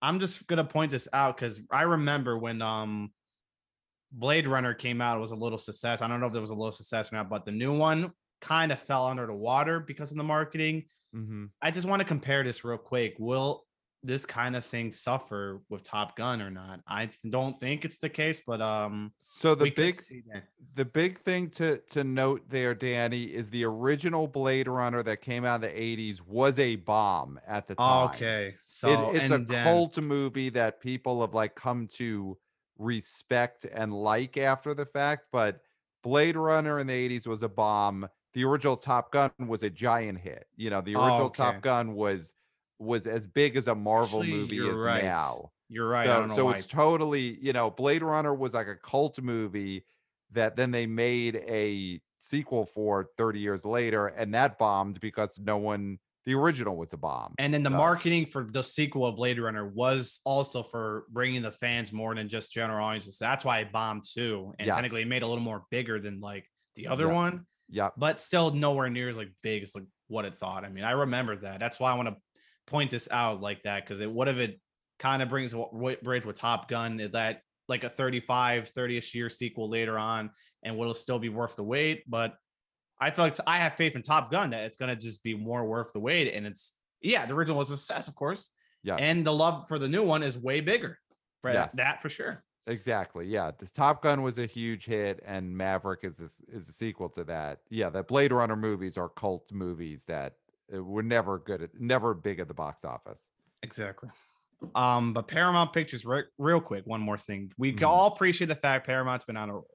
I'm 0.00 0.18
just 0.18 0.46
gonna 0.46 0.64
point 0.64 0.90
this 0.90 1.06
out 1.12 1.36
because 1.36 1.60
I 1.70 1.82
remember 1.82 2.36
when 2.36 2.60
um 2.62 3.12
Blade 4.10 4.46
Runner 4.46 4.74
came 4.74 5.00
out, 5.00 5.16
it 5.16 5.20
was 5.20 5.30
a 5.30 5.36
little 5.36 5.58
success. 5.58 6.02
I 6.02 6.08
don't 6.08 6.20
know 6.20 6.26
if 6.26 6.32
there 6.32 6.40
was 6.40 6.50
a 6.50 6.54
little 6.54 6.72
success 6.72 7.12
or 7.12 7.16
not, 7.16 7.30
but 7.30 7.44
the 7.44 7.52
new 7.52 7.76
one 7.76 8.12
kind 8.40 8.72
of 8.72 8.80
fell 8.80 9.06
under 9.06 9.26
the 9.26 9.34
water 9.34 9.80
because 9.80 10.10
of 10.10 10.18
the 10.18 10.24
marketing. 10.24 10.84
hmm 11.12 11.46
I 11.60 11.70
just 11.70 11.86
want 11.88 12.00
to 12.00 12.08
compare 12.08 12.42
this 12.42 12.64
real 12.64 12.78
quick. 12.78 13.14
Will 13.18 13.64
this 14.04 14.26
kind 14.26 14.56
of 14.56 14.64
thing 14.64 14.90
suffer 14.92 15.60
with 15.68 15.82
Top 15.82 16.16
Gun 16.16 16.42
or 16.42 16.50
not? 16.50 16.80
I 16.86 17.08
don't 17.30 17.58
think 17.58 17.84
it's 17.84 17.98
the 17.98 18.08
case, 18.08 18.40
but 18.46 18.60
um, 18.60 19.12
So 19.26 19.54
the 19.54 19.70
big 19.70 19.94
the 20.74 20.84
big 20.84 21.18
thing 21.18 21.50
to 21.50 21.78
to 21.90 22.02
note 22.04 22.42
there, 22.48 22.74
Danny, 22.74 23.22
is 23.24 23.50
the 23.50 23.64
original 23.64 24.26
Blade 24.26 24.68
Runner 24.68 25.02
that 25.02 25.20
came 25.20 25.44
out 25.44 25.56
in 25.56 25.60
the 25.62 25.68
80s 25.68 26.20
was 26.26 26.58
a 26.58 26.76
bomb 26.76 27.38
at 27.46 27.66
the 27.68 27.74
time. 27.74 28.10
Okay, 28.10 28.54
so 28.60 29.10
It, 29.10 29.22
it's 29.22 29.32
a 29.32 29.38
then- 29.38 29.64
cult 29.64 29.98
movie 30.00 30.48
that 30.50 30.80
people 30.80 31.20
have 31.20 31.34
like 31.34 31.54
come 31.54 31.86
to 31.98 32.36
respect 32.78 33.64
and 33.72 33.92
like 33.94 34.36
after 34.36 34.74
the 34.74 34.86
fact, 34.86 35.26
but 35.32 35.60
Blade 36.02 36.36
Runner 36.36 36.80
in 36.80 36.86
the 36.88 37.08
80s 37.08 37.26
was 37.26 37.42
a 37.42 37.48
bomb. 37.48 38.08
The 38.34 38.44
original 38.44 38.76
Top 38.76 39.12
Gun 39.12 39.30
was 39.46 39.62
a 39.62 39.70
giant 39.70 40.18
hit. 40.18 40.46
You 40.56 40.70
know, 40.70 40.80
the 40.80 40.96
Oh, 40.96 41.02
original 41.04 41.26
okay. 41.26 41.36
Top 41.44 41.60
Gun 41.62 41.94
was 41.94 42.34
was 42.82 43.06
as 43.06 43.26
big 43.26 43.56
as 43.56 43.68
a 43.68 43.74
Marvel 43.74 44.20
Actually, 44.20 44.36
movie 44.36 44.58
is 44.68 44.78
right. 44.78 45.04
now. 45.04 45.50
You're 45.68 45.88
right. 45.88 46.06
So, 46.06 46.28
so 46.36 46.50
it's 46.50 46.66
totally, 46.66 47.38
you 47.40 47.52
know, 47.52 47.70
Blade 47.70 48.02
Runner 48.02 48.34
was 48.34 48.52
like 48.54 48.68
a 48.68 48.76
cult 48.76 49.20
movie 49.22 49.86
that 50.32 50.56
then 50.56 50.70
they 50.70 50.86
made 50.86 51.36
a 51.48 52.00
sequel 52.18 52.66
for 52.66 53.08
30 53.16 53.40
years 53.40 53.64
later, 53.64 54.08
and 54.08 54.34
that 54.34 54.58
bombed 54.58 55.00
because 55.00 55.38
no 55.38 55.56
one, 55.56 55.98
the 56.26 56.34
original 56.34 56.76
was 56.76 56.92
a 56.92 56.96
bomb. 56.96 57.34
And 57.38 57.52
then 57.54 57.62
the 57.62 57.70
marketing 57.70 58.26
for 58.26 58.44
the 58.44 58.62
sequel 58.62 59.06
of 59.06 59.16
Blade 59.16 59.38
Runner 59.40 59.66
was 59.66 60.20
also 60.24 60.62
for 60.62 61.04
bringing 61.10 61.42
the 61.42 61.50
fans 61.52 61.92
more 61.92 62.14
than 62.14 62.28
just 62.28 62.52
general 62.52 62.84
audiences. 62.84 63.18
That's 63.18 63.44
why 63.44 63.58
it 63.60 63.72
bombed 63.72 64.04
too. 64.04 64.52
And 64.58 64.68
technically, 64.68 65.02
it 65.02 65.08
made 65.08 65.18
it 65.18 65.22
a 65.24 65.26
little 65.26 65.42
more 65.42 65.64
bigger 65.70 65.98
than 65.98 66.20
like 66.20 66.46
the 66.76 66.86
other 66.88 67.06
Yeah. 67.06 67.12
one, 67.14 67.46
Yeah. 67.70 67.88
but 67.96 68.20
still 68.20 68.50
nowhere 68.52 68.88
near 68.90 69.08
as 69.08 69.16
like 69.16 69.30
big 69.42 69.62
as 69.62 69.74
like 69.74 69.84
what 70.08 70.24
it 70.26 70.34
thought. 70.34 70.64
I 70.64 70.68
mean, 70.68 70.84
I 70.84 70.92
remember 70.92 71.36
that. 71.36 71.58
That's 71.60 71.80
why 71.80 71.90
I 71.90 71.94
want 71.94 72.08
to 72.08 72.16
point 72.72 72.90
this 72.90 73.08
out 73.10 73.40
like 73.40 73.62
that 73.62 73.84
because 73.84 74.00
it 74.00 74.10
what 74.10 74.26
if 74.28 74.38
it 74.38 74.60
kind 74.98 75.22
of 75.22 75.28
brings 75.28 75.54
a 75.54 75.64
bridge 76.02 76.26
with 76.26 76.36
Top 76.36 76.68
Gun 76.68 76.98
is 77.00 77.12
that 77.12 77.42
like 77.68 77.84
a 77.84 77.88
35, 77.88 78.72
30ish 78.72 79.14
year 79.14 79.30
sequel 79.30 79.70
later 79.70 79.98
on, 79.98 80.30
and 80.64 80.76
will 80.76 80.94
still 80.94 81.18
be 81.18 81.28
worth 81.28 81.54
the 81.56 81.62
wait? 81.62 82.02
But 82.08 82.34
I 83.00 83.10
feel 83.10 83.24
like 83.24 83.36
I 83.46 83.58
have 83.58 83.74
faith 83.76 83.94
in 83.96 84.02
Top 84.02 84.30
Gun 84.30 84.50
that 84.50 84.64
it's 84.64 84.76
gonna 84.76 84.96
just 84.96 85.22
be 85.22 85.34
more 85.34 85.64
worth 85.64 85.92
the 85.92 86.00
wait. 86.00 86.32
And 86.34 86.46
it's 86.46 86.74
yeah, 87.00 87.26
the 87.26 87.34
original 87.34 87.58
was 87.58 87.70
a 87.70 87.76
success, 87.76 88.08
of 88.08 88.14
course. 88.14 88.50
Yeah, 88.84 88.96
And 88.96 89.24
the 89.24 89.32
love 89.32 89.68
for 89.68 89.78
the 89.78 89.88
new 89.88 90.02
one 90.02 90.22
is 90.22 90.36
way 90.38 90.60
bigger. 90.60 90.98
For 91.40 91.52
Yes. 91.52 91.74
that 91.74 92.00
for 92.02 92.08
sure. 92.08 92.42
Exactly. 92.68 93.26
Yeah. 93.26 93.50
This 93.58 93.72
Top 93.72 94.02
Gun 94.02 94.22
was 94.22 94.38
a 94.38 94.46
huge 94.46 94.84
hit, 94.86 95.20
and 95.24 95.56
Maverick 95.56 96.04
is 96.04 96.20
a, 96.20 96.54
is 96.54 96.68
a 96.68 96.72
sequel 96.72 97.08
to 97.10 97.24
that. 97.24 97.58
Yeah. 97.70 97.90
The 97.90 98.04
Blade 98.04 98.32
Runner 98.32 98.54
movies 98.56 98.96
are 98.96 99.08
cult 99.08 99.50
movies 99.52 100.04
that 100.06 100.34
were 100.80 101.02
never 101.02 101.38
good 101.38 101.62
at, 101.62 101.70
never 101.78 102.14
big 102.14 102.40
at 102.40 102.48
the 102.48 102.54
box 102.54 102.84
office. 102.84 103.26
Exactly. 103.62 104.08
Um, 104.74 105.12
but 105.12 105.26
Paramount 105.28 105.72
Pictures, 105.72 106.04
re- 106.04 106.24
real 106.38 106.60
quick, 106.60 106.86
one 106.86 107.00
more 107.00 107.18
thing. 107.18 107.52
We 107.58 107.72
can 107.72 107.80
Mhm. 107.80 107.90
all 107.90 108.06
appreciate 108.12 108.46
the 108.46 108.54
fact 108.54 108.86
Paramount's 108.86 109.24
been 109.24 109.36
on 109.36 109.50
a 109.50 109.54
roll. 109.54 109.66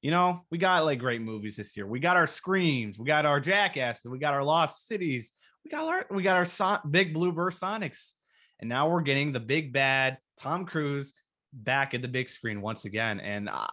You 0.00 0.12
know, 0.12 0.44
we 0.50 0.58
got 0.58 0.84
like 0.84 1.00
great 1.00 1.20
movies 1.20 1.56
this 1.56 1.76
year. 1.76 1.86
We 1.86 1.98
got 1.98 2.16
our 2.16 2.26
Screams, 2.28 2.98
we 2.98 3.04
got 3.04 3.26
our 3.26 3.40
Jackasses, 3.40 4.04
we 4.06 4.18
got 4.20 4.34
our 4.34 4.44
Lost 4.44 4.86
Cities, 4.86 5.32
we 5.64 5.70
got 5.72 5.88
our 5.88 6.06
we 6.16 6.22
got 6.22 6.36
our 6.36 6.44
Son- 6.44 6.80
Big 6.88 7.12
Blue 7.12 7.32
Burst 7.32 7.60
Sonics, 7.60 8.12
and 8.60 8.68
now 8.68 8.88
we're 8.88 9.00
getting 9.02 9.32
the 9.32 9.40
big 9.40 9.72
bad 9.72 10.18
Tom 10.36 10.66
Cruise 10.66 11.14
back 11.52 11.94
at 11.94 12.02
the 12.02 12.06
big 12.08 12.28
screen 12.28 12.60
once 12.60 12.84
again. 12.84 13.18
And 13.18 13.48
uh, 13.48 13.66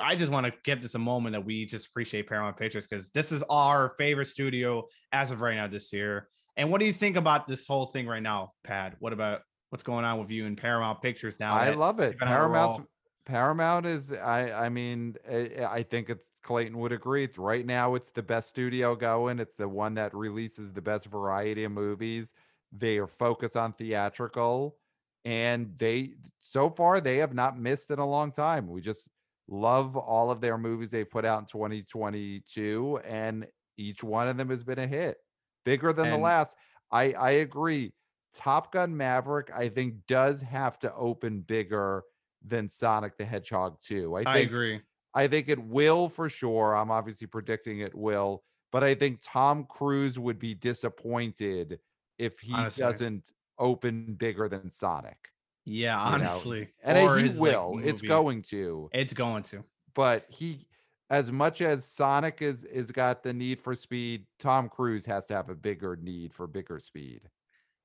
I 0.00 0.14
just 0.14 0.30
want 0.32 0.46
to 0.46 0.52
give 0.64 0.82
this 0.82 0.94
a 0.94 0.98
moment 0.98 1.34
that 1.34 1.44
we 1.44 1.66
just 1.66 1.86
appreciate 1.88 2.28
Paramount 2.28 2.56
Pictures 2.56 2.86
because 2.86 3.10
this 3.10 3.32
is 3.32 3.42
our 3.44 3.94
favorite 3.98 4.26
studio 4.26 4.86
as 5.12 5.30
of 5.30 5.40
right 5.40 5.56
now 5.56 5.66
this 5.66 5.92
year. 5.92 6.28
And 6.56 6.70
what 6.70 6.80
do 6.80 6.86
you 6.86 6.92
think 6.92 7.16
about 7.16 7.46
this 7.46 7.66
whole 7.66 7.86
thing 7.86 8.06
right 8.06 8.22
now, 8.22 8.52
Pat? 8.62 8.96
What 8.98 9.12
about 9.12 9.40
what's 9.70 9.82
going 9.82 10.04
on 10.04 10.18
with 10.18 10.30
you 10.30 10.46
and 10.46 10.56
Paramount 10.56 11.00
Pictures 11.00 11.40
now? 11.40 11.54
I 11.54 11.70
love 11.70 11.98
it. 12.00 12.10
they've 12.10 12.18
been 12.18 12.28
on 12.28 12.34
a 12.34 12.36
Paramount's? 12.36 12.78
Paramount 13.24 13.86
is 13.86 14.12
I 14.12 14.66
I 14.66 14.68
mean 14.68 15.14
I, 15.30 15.64
I 15.64 15.82
think 15.84 16.10
it's 16.10 16.28
Clayton 16.42 16.76
would 16.78 16.92
agree. 16.92 17.24
It's 17.24 17.38
right 17.38 17.64
now 17.64 17.94
it's 17.94 18.10
the 18.10 18.22
best 18.22 18.48
studio 18.48 18.96
going. 18.96 19.38
It's 19.38 19.56
the 19.56 19.68
one 19.68 19.94
that 19.94 20.12
releases 20.14 20.72
the 20.72 20.82
best 20.82 21.06
variety 21.06 21.64
of 21.64 21.72
movies. 21.72 22.34
They 22.72 22.98
are 22.98 23.06
focused 23.06 23.56
on 23.56 23.74
theatrical 23.74 24.76
and 25.24 25.72
they 25.78 26.14
so 26.38 26.68
far 26.68 27.00
they 27.00 27.18
have 27.18 27.34
not 27.34 27.58
missed 27.58 27.90
in 27.90 28.00
a 28.00 28.06
long 28.06 28.32
time. 28.32 28.66
We 28.66 28.80
just 28.80 29.08
love 29.48 29.96
all 29.96 30.30
of 30.30 30.40
their 30.40 30.56
movies 30.58 30.90
they 30.90 31.04
put 31.04 31.24
out 31.24 31.40
in 31.40 31.46
2022 31.46 33.00
and 33.04 33.46
each 33.76 34.02
one 34.04 34.28
of 34.28 34.36
them 34.36 34.50
has 34.50 34.62
been 34.62 34.78
a 34.78 34.86
hit. 34.86 35.16
Bigger 35.64 35.92
than 35.92 36.10
the 36.10 36.16
last. 36.18 36.56
I 36.90 37.12
I 37.12 37.30
agree. 37.32 37.92
Top 38.34 38.72
Gun 38.72 38.96
Maverick 38.96 39.50
I 39.54 39.68
think 39.68 40.06
does 40.06 40.42
have 40.42 40.78
to 40.80 40.94
open 40.94 41.40
bigger 41.40 42.02
than 42.44 42.68
Sonic 42.68 43.16
the 43.16 43.24
Hedgehog 43.24 43.80
2. 43.80 44.16
I 44.16 44.18
think 44.18 44.28
I 44.28 44.38
agree. 44.38 44.80
I 45.14 45.26
think 45.28 45.48
it 45.48 45.62
will 45.62 46.08
for 46.08 46.28
sure. 46.28 46.74
I'm 46.74 46.90
obviously 46.90 47.26
predicting 47.26 47.80
it 47.80 47.94
will, 47.94 48.42
but 48.70 48.82
I 48.82 48.94
think 48.94 49.20
Tom 49.22 49.66
Cruise 49.68 50.18
would 50.18 50.38
be 50.38 50.54
disappointed 50.54 51.78
if 52.18 52.40
he 52.40 52.54
Honestly. 52.54 52.80
doesn't 52.82 53.30
open 53.58 54.14
bigger 54.14 54.48
than 54.48 54.70
Sonic. 54.70 55.31
Yeah, 55.64 55.96
you 55.96 56.18
know? 56.18 56.24
honestly, 56.26 56.68
and 56.82 56.98
Or 56.98 57.16
he 57.16 57.24
his, 57.24 57.38
like, 57.38 57.52
will. 57.52 57.80
it's 57.82 58.02
going 58.02 58.42
to. 58.50 58.90
It's 58.92 59.12
going 59.12 59.42
to. 59.44 59.64
But 59.94 60.24
he, 60.28 60.66
as 61.10 61.30
much 61.30 61.60
as 61.60 61.84
Sonic 61.84 62.42
is 62.42 62.64
is 62.64 62.90
got 62.90 63.22
the 63.22 63.32
need 63.32 63.60
for 63.60 63.74
speed, 63.74 64.26
Tom 64.38 64.68
Cruise 64.68 65.06
has 65.06 65.26
to 65.26 65.34
have 65.34 65.50
a 65.50 65.54
bigger 65.54 65.96
need 65.96 66.32
for 66.34 66.46
bigger 66.46 66.78
speed. 66.78 67.22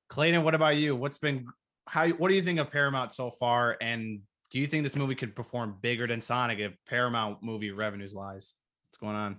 Clayton, 0.08 0.42
what 0.42 0.54
about 0.54 0.76
you? 0.76 0.96
What's 0.96 1.18
been 1.18 1.46
how? 1.86 2.08
What 2.08 2.28
do 2.28 2.34
you 2.34 2.42
think 2.42 2.58
of 2.58 2.70
Paramount 2.70 3.12
so 3.12 3.30
far? 3.30 3.76
And 3.80 4.20
do 4.50 4.58
you 4.58 4.66
think 4.66 4.82
this 4.82 4.96
movie 4.96 5.14
could 5.14 5.36
perform 5.36 5.76
bigger 5.80 6.06
than 6.06 6.20
Sonic 6.20 6.58
if 6.58 6.72
Paramount 6.88 7.42
movie 7.42 7.70
revenues 7.70 8.14
wise? 8.14 8.54
What's 8.88 8.98
going 8.98 9.14
on? 9.16 9.36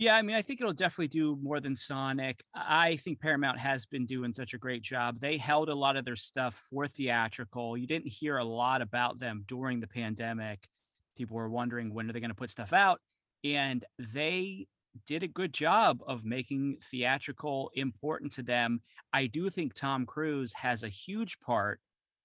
Yeah, 0.00 0.14
I 0.14 0.22
mean, 0.22 0.36
I 0.36 0.42
think 0.42 0.60
it'll 0.60 0.72
definitely 0.72 1.08
do 1.08 1.36
more 1.42 1.58
than 1.58 1.74
Sonic. 1.74 2.44
I 2.54 2.94
think 2.98 3.20
Paramount 3.20 3.58
has 3.58 3.84
been 3.84 4.06
doing 4.06 4.32
such 4.32 4.54
a 4.54 4.58
great 4.58 4.80
job. 4.80 5.18
They 5.18 5.36
held 5.36 5.68
a 5.68 5.74
lot 5.74 5.96
of 5.96 6.04
their 6.04 6.14
stuff 6.14 6.54
for 6.54 6.86
theatrical. 6.86 7.76
You 7.76 7.88
didn't 7.88 8.06
hear 8.06 8.36
a 8.36 8.44
lot 8.44 8.80
about 8.80 9.18
them 9.18 9.42
during 9.48 9.80
the 9.80 9.88
pandemic. 9.88 10.68
People 11.16 11.36
were 11.36 11.50
wondering 11.50 11.92
when 11.92 12.08
are 12.08 12.12
they 12.12 12.20
going 12.20 12.30
to 12.30 12.36
put 12.36 12.48
stuff 12.48 12.72
out, 12.72 13.00
and 13.42 13.84
they 13.98 14.68
did 15.04 15.24
a 15.24 15.28
good 15.28 15.52
job 15.52 16.00
of 16.06 16.24
making 16.24 16.76
theatrical 16.80 17.72
important 17.74 18.30
to 18.34 18.44
them. 18.44 18.80
I 19.12 19.26
do 19.26 19.50
think 19.50 19.74
Tom 19.74 20.06
Cruise 20.06 20.52
has 20.52 20.84
a 20.84 20.88
huge 20.88 21.40
part 21.40 21.80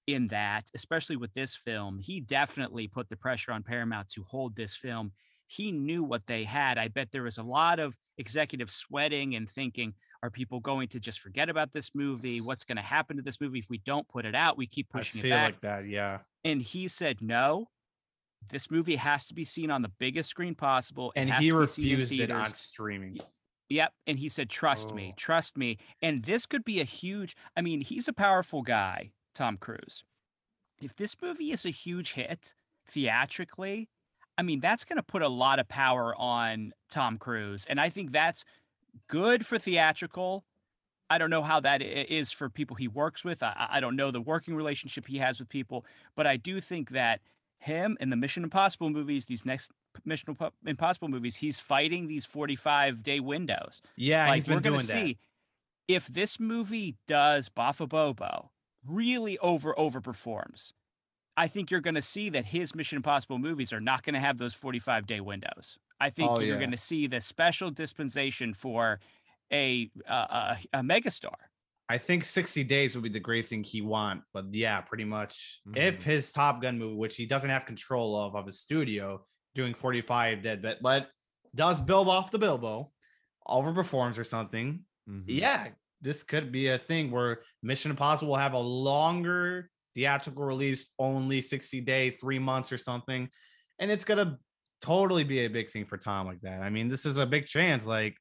in 0.06 0.28
that, 0.28 0.66
especially 0.76 1.16
with 1.16 1.34
this 1.34 1.56
film. 1.56 1.98
He 1.98 2.20
definitely 2.20 2.88
put 2.88 3.10
the 3.10 3.18
pressure 3.18 3.52
on 3.52 3.64
Paramount 3.64 4.10
to 4.10 4.22
hold 4.22 4.56
this 4.56 4.76
film 4.76 5.12
he 5.48 5.72
knew 5.72 6.03
what 6.03 6.26
they 6.28 6.44
had. 6.44 6.78
I 6.78 6.88
bet 6.88 7.11
there 7.11 7.24
was 7.24 7.38
a 7.38 7.44
lot 7.44 7.80
of 7.80 7.95
executives 8.18 8.74
sweating 8.74 9.36
and 9.36 9.48
thinking, 9.49 9.94
are 10.22 10.30
people 10.30 10.60
going 10.60 10.88
to 10.90 10.99
just 10.99 11.20
forget 11.20 11.49
about 11.49 11.74
this 11.74 11.91
movie? 11.94 12.41
What's 12.41 12.64
going 12.64 12.78
to 12.78 12.82
happen 12.82 13.18
to 13.18 13.24
this 13.24 13.40
movie 13.41 13.60
if 13.60 13.70
we 13.70 13.80
don't 13.80 14.07
put 14.07 14.26
it 14.26 14.36
out? 14.36 14.57
We 14.57 14.68
keep 14.68 14.88
I 14.94 14.99
pushing 14.99 15.22
feel 15.22 15.32
it 15.32 15.36
back. 15.36 15.45
like 15.53 15.61
that. 15.61 15.88
Yeah. 15.88 16.20
and 16.45 16.61
he 16.61 16.88
said, 16.88 17.22
no, 17.22 17.68
this 18.49 18.72
movie 18.72 18.95
has 18.95 19.26
to 19.28 19.34
be 19.34 19.45
seen 19.45 19.70
on 19.72 19.82
the 19.82 19.91
biggest 19.99 20.30
screen 20.30 20.56
possible. 20.56 21.11
It 21.15 21.20
And 21.22 21.34
he 21.36 21.49
to 21.49 21.60
be 21.61 21.68
seen 21.68 21.86
in 21.94 21.99
refused 21.99 22.22
it 22.22 22.32
on 22.32 22.53
streaming. 22.53 23.18
Yep. 23.70 23.94
And 24.07 24.20
he 24.20 24.30
said, 24.30 24.49
trust 24.49 24.94
me, 24.94 25.10
Oh. 25.11 25.15
trust 25.18 25.57
me. 25.57 25.78
And 26.02 26.24
this 26.24 26.45
could 26.45 26.64
be 26.64 26.80
a 26.80 26.84
huge, 26.86 27.36
I 27.56 27.61
mean, 27.61 27.82
he's 27.82 28.07
a 28.07 28.14
powerful 28.14 28.61
guy, 28.61 29.11
Tom 29.36 29.57
Cruise. 29.57 30.03
If 30.82 30.95
this 30.95 31.15
movie 31.22 31.52
is 31.52 31.65
a 31.65 31.70
huge 31.70 32.14
hit 32.14 32.53
theatrically, 32.88 33.90
I 34.38 34.41
mean, 34.41 34.60
that's 34.60 34.85
going 34.85 34.97
to 34.97 35.03
put 35.03 35.22
a 35.22 35.30
lot 35.30 35.60
of 35.60 35.68
power 35.68 36.15
on 36.18 36.73
Tom 36.89 37.18
Cruise. 37.18 37.65
And 37.69 37.80
I 37.80 37.89
think 37.89 38.11
that's 38.11 38.45
good 39.07 39.45
for 39.45 39.57
theatrical. 39.57 40.43
I 41.10 41.18
don't 41.18 41.30
know 41.30 41.43
how 41.43 41.60
that 41.60 41.81
is 41.81 42.31
for 42.31 42.49
people 42.49 42.76
he 42.76 42.88
works 42.88 43.23
with. 43.23 43.43
I, 43.43 43.68
I 43.73 43.80
don't 43.80 43.95
know 43.95 44.10
the 44.10 44.22
working 44.22 44.55
relationship 44.55 45.07
he 45.07 45.19
has 45.19 45.39
with 45.39 45.49
people, 45.49 45.85
but 46.15 46.26
I 46.26 46.38
do 46.38 46.60
think 46.60 46.91
that 46.91 47.22
him 47.60 47.97
and 47.99 48.11
the 48.11 48.15
Mission 48.15 48.43
Impossible 48.43 48.89
movies, 48.89 49.26
these 49.26 49.45
next 49.45 49.72
Mission 50.05 50.35
Impossible 50.65 51.07
movies, 51.07 51.38
he's 51.38 51.60
fighting 51.60 52.07
these 52.07 52.26
45 52.26 53.03
day 53.03 53.19
windows. 53.19 53.81
Yeah, 53.95 54.27
like 54.27 54.35
he's 54.35 54.47
been 54.47 54.55
we're 54.55 54.61
doing 54.61 54.76
gonna 54.77 54.88
that. 54.88 54.93
see 54.93 55.18
if 55.88 56.07
this 56.07 56.39
movie 56.39 56.95
does 57.07 57.49
Bafa 57.49 57.88
Bobo 57.88 58.51
really 58.85 59.38
over 59.39 59.73
overperforms. 59.76 60.73
I 61.35 61.47
think 61.47 61.72
you're 61.72 61.81
going 61.81 61.95
to 61.95 62.01
see 62.01 62.30
that 62.30 62.45
his 62.45 62.76
Mission 62.76 62.97
Impossible 62.97 63.39
movies 63.39 63.73
are 63.73 63.81
not 63.81 64.03
going 64.03 64.14
to 64.14 64.19
have 64.19 64.38
those 64.38 64.53
45 64.53 65.07
day 65.07 65.19
windows. 65.19 65.77
I 65.99 66.10
think 66.10 66.31
Oh, 66.31 66.39
you're 66.39 66.53
yeah. 66.55 66.60
going 66.60 66.72
to 66.72 66.77
see 66.77 67.07
the 67.07 67.22
special 67.22 67.72
dispensation 67.72 68.53
for 68.53 68.99
a 69.51 69.89
uh, 70.07 70.55
a, 70.73 70.80
a 70.80 70.81
megastar. 70.81 71.35
I 71.89 71.97
think 71.97 72.23
60 72.23 72.64
days 72.64 72.95
would 72.95 73.03
be 73.03 73.10
the 73.10 73.19
great 73.19 73.45
thing 73.45 73.64
he 73.64 73.81
want, 73.81 74.22
but 74.34 74.53
yeah, 74.53 74.81
pretty 74.81 75.03
much. 75.05 75.60
Mhm. 75.68 75.77
If 75.77 76.03
his 76.03 76.31
Top 76.31 76.61
Gun 76.61 76.77
movie, 76.80 76.95
which 76.95 77.15
he 77.15 77.26
doesn't 77.26 77.49
have 77.49 77.65
control 77.65 78.15
of 78.19 78.35
of 78.35 78.45
his 78.45 78.60
studio, 78.60 79.26
doing 79.55 79.73
45 79.73 80.41
dead, 80.41 80.61
but 80.61 80.81
but 80.81 81.10
does 81.55 81.81
Bilbo 81.81 82.10
off 82.11 82.31
the 82.31 82.39
Bilbo, 82.39 82.91
overperforms 83.47 84.18
or 84.18 84.23
something, 84.23 84.85
Mhm. 85.10 85.23
yeah, 85.27 85.69
this 86.01 86.23
could 86.23 86.51
be 86.51 86.68
a 86.69 86.77
thing 86.80 87.11
where 87.11 87.43
Mission 87.61 87.91
Impossible 87.91 88.30
will 88.31 88.38
have 88.39 88.53
a 88.53 88.60
longer 88.60 89.69
theatrical 89.95 90.44
release, 90.44 90.94
only 90.99 91.41
60 91.41 91.82
day, 91.82 92.10
three 92.11 92.40
months 92.40 92.72
or 92.72 92.78
something. 92.78 93.30
And 93.80 93.91
it's 93.91 94.06
gonna 94.06 94.38
totally 94.82 95.24
be 95.24 95.40
a 95.40 95.48
big 95.48 95.70
thing 95.70 95.86
for 95.86 95.98
Tom 95.98 96.28
like 96.28 96.41
that. 96.41 96.61
I 96.61 96.70
mean, 96.70 96.90
this 96.90 97.06
is 97.06 97.18
a 97.18 97.26
big 97.26 97.45
chance. 97.45 97.86
Like, 97.86 98.18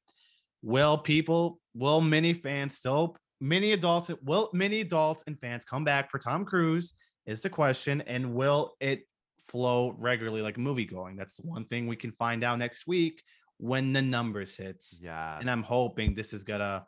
will 0.61 0.97
people, 0.97 1.59
will 1.73 2.01
many 2.01 2.33
fans 2.33 2.75
still, 2.75 3.17
many 3.41 3.73
adults, 3.73 4.09
will 4.23 4.49
many 4.53 4.81
adults 4.81 5.23
and 5.27 5.39
fans 5.39 5.65
come 5.65 5.83
back 5.83 6.09
for 6.09 6.19
Tom 6.19 6.45
Cruise? 6.45 6.93
Is 7.25 7.41
the 7.41 7.49
question, 7.49 8.01
and 8.01 8.33
will 8.33 8.75
it 8.79 9.07
flow 9.47 9.95
regularly 9.97 10.41
like 10.41 10.57
movie 10.57 10.85
going? 10.85 11.15
That's 11.15 11.37
one 11.39 11.65
thing 11.65 11.87
we 11.87 11.95
can 11.95 12.11
find 12.13 12.43
out 12.43 12.59
next 12.59 12.87
week 12.87 13.21
when 13.57 13.93
the 13.93 14.01
numbers 14.01 14.57
hits 14.57 14.99
Yeah. 15.01 15.39
and 15.39 15.49
I'm 15.49 15.63
hoping 15.63 16.15
this 16.15 16.33
is 16.33 16.43
gonna 16.43 16.85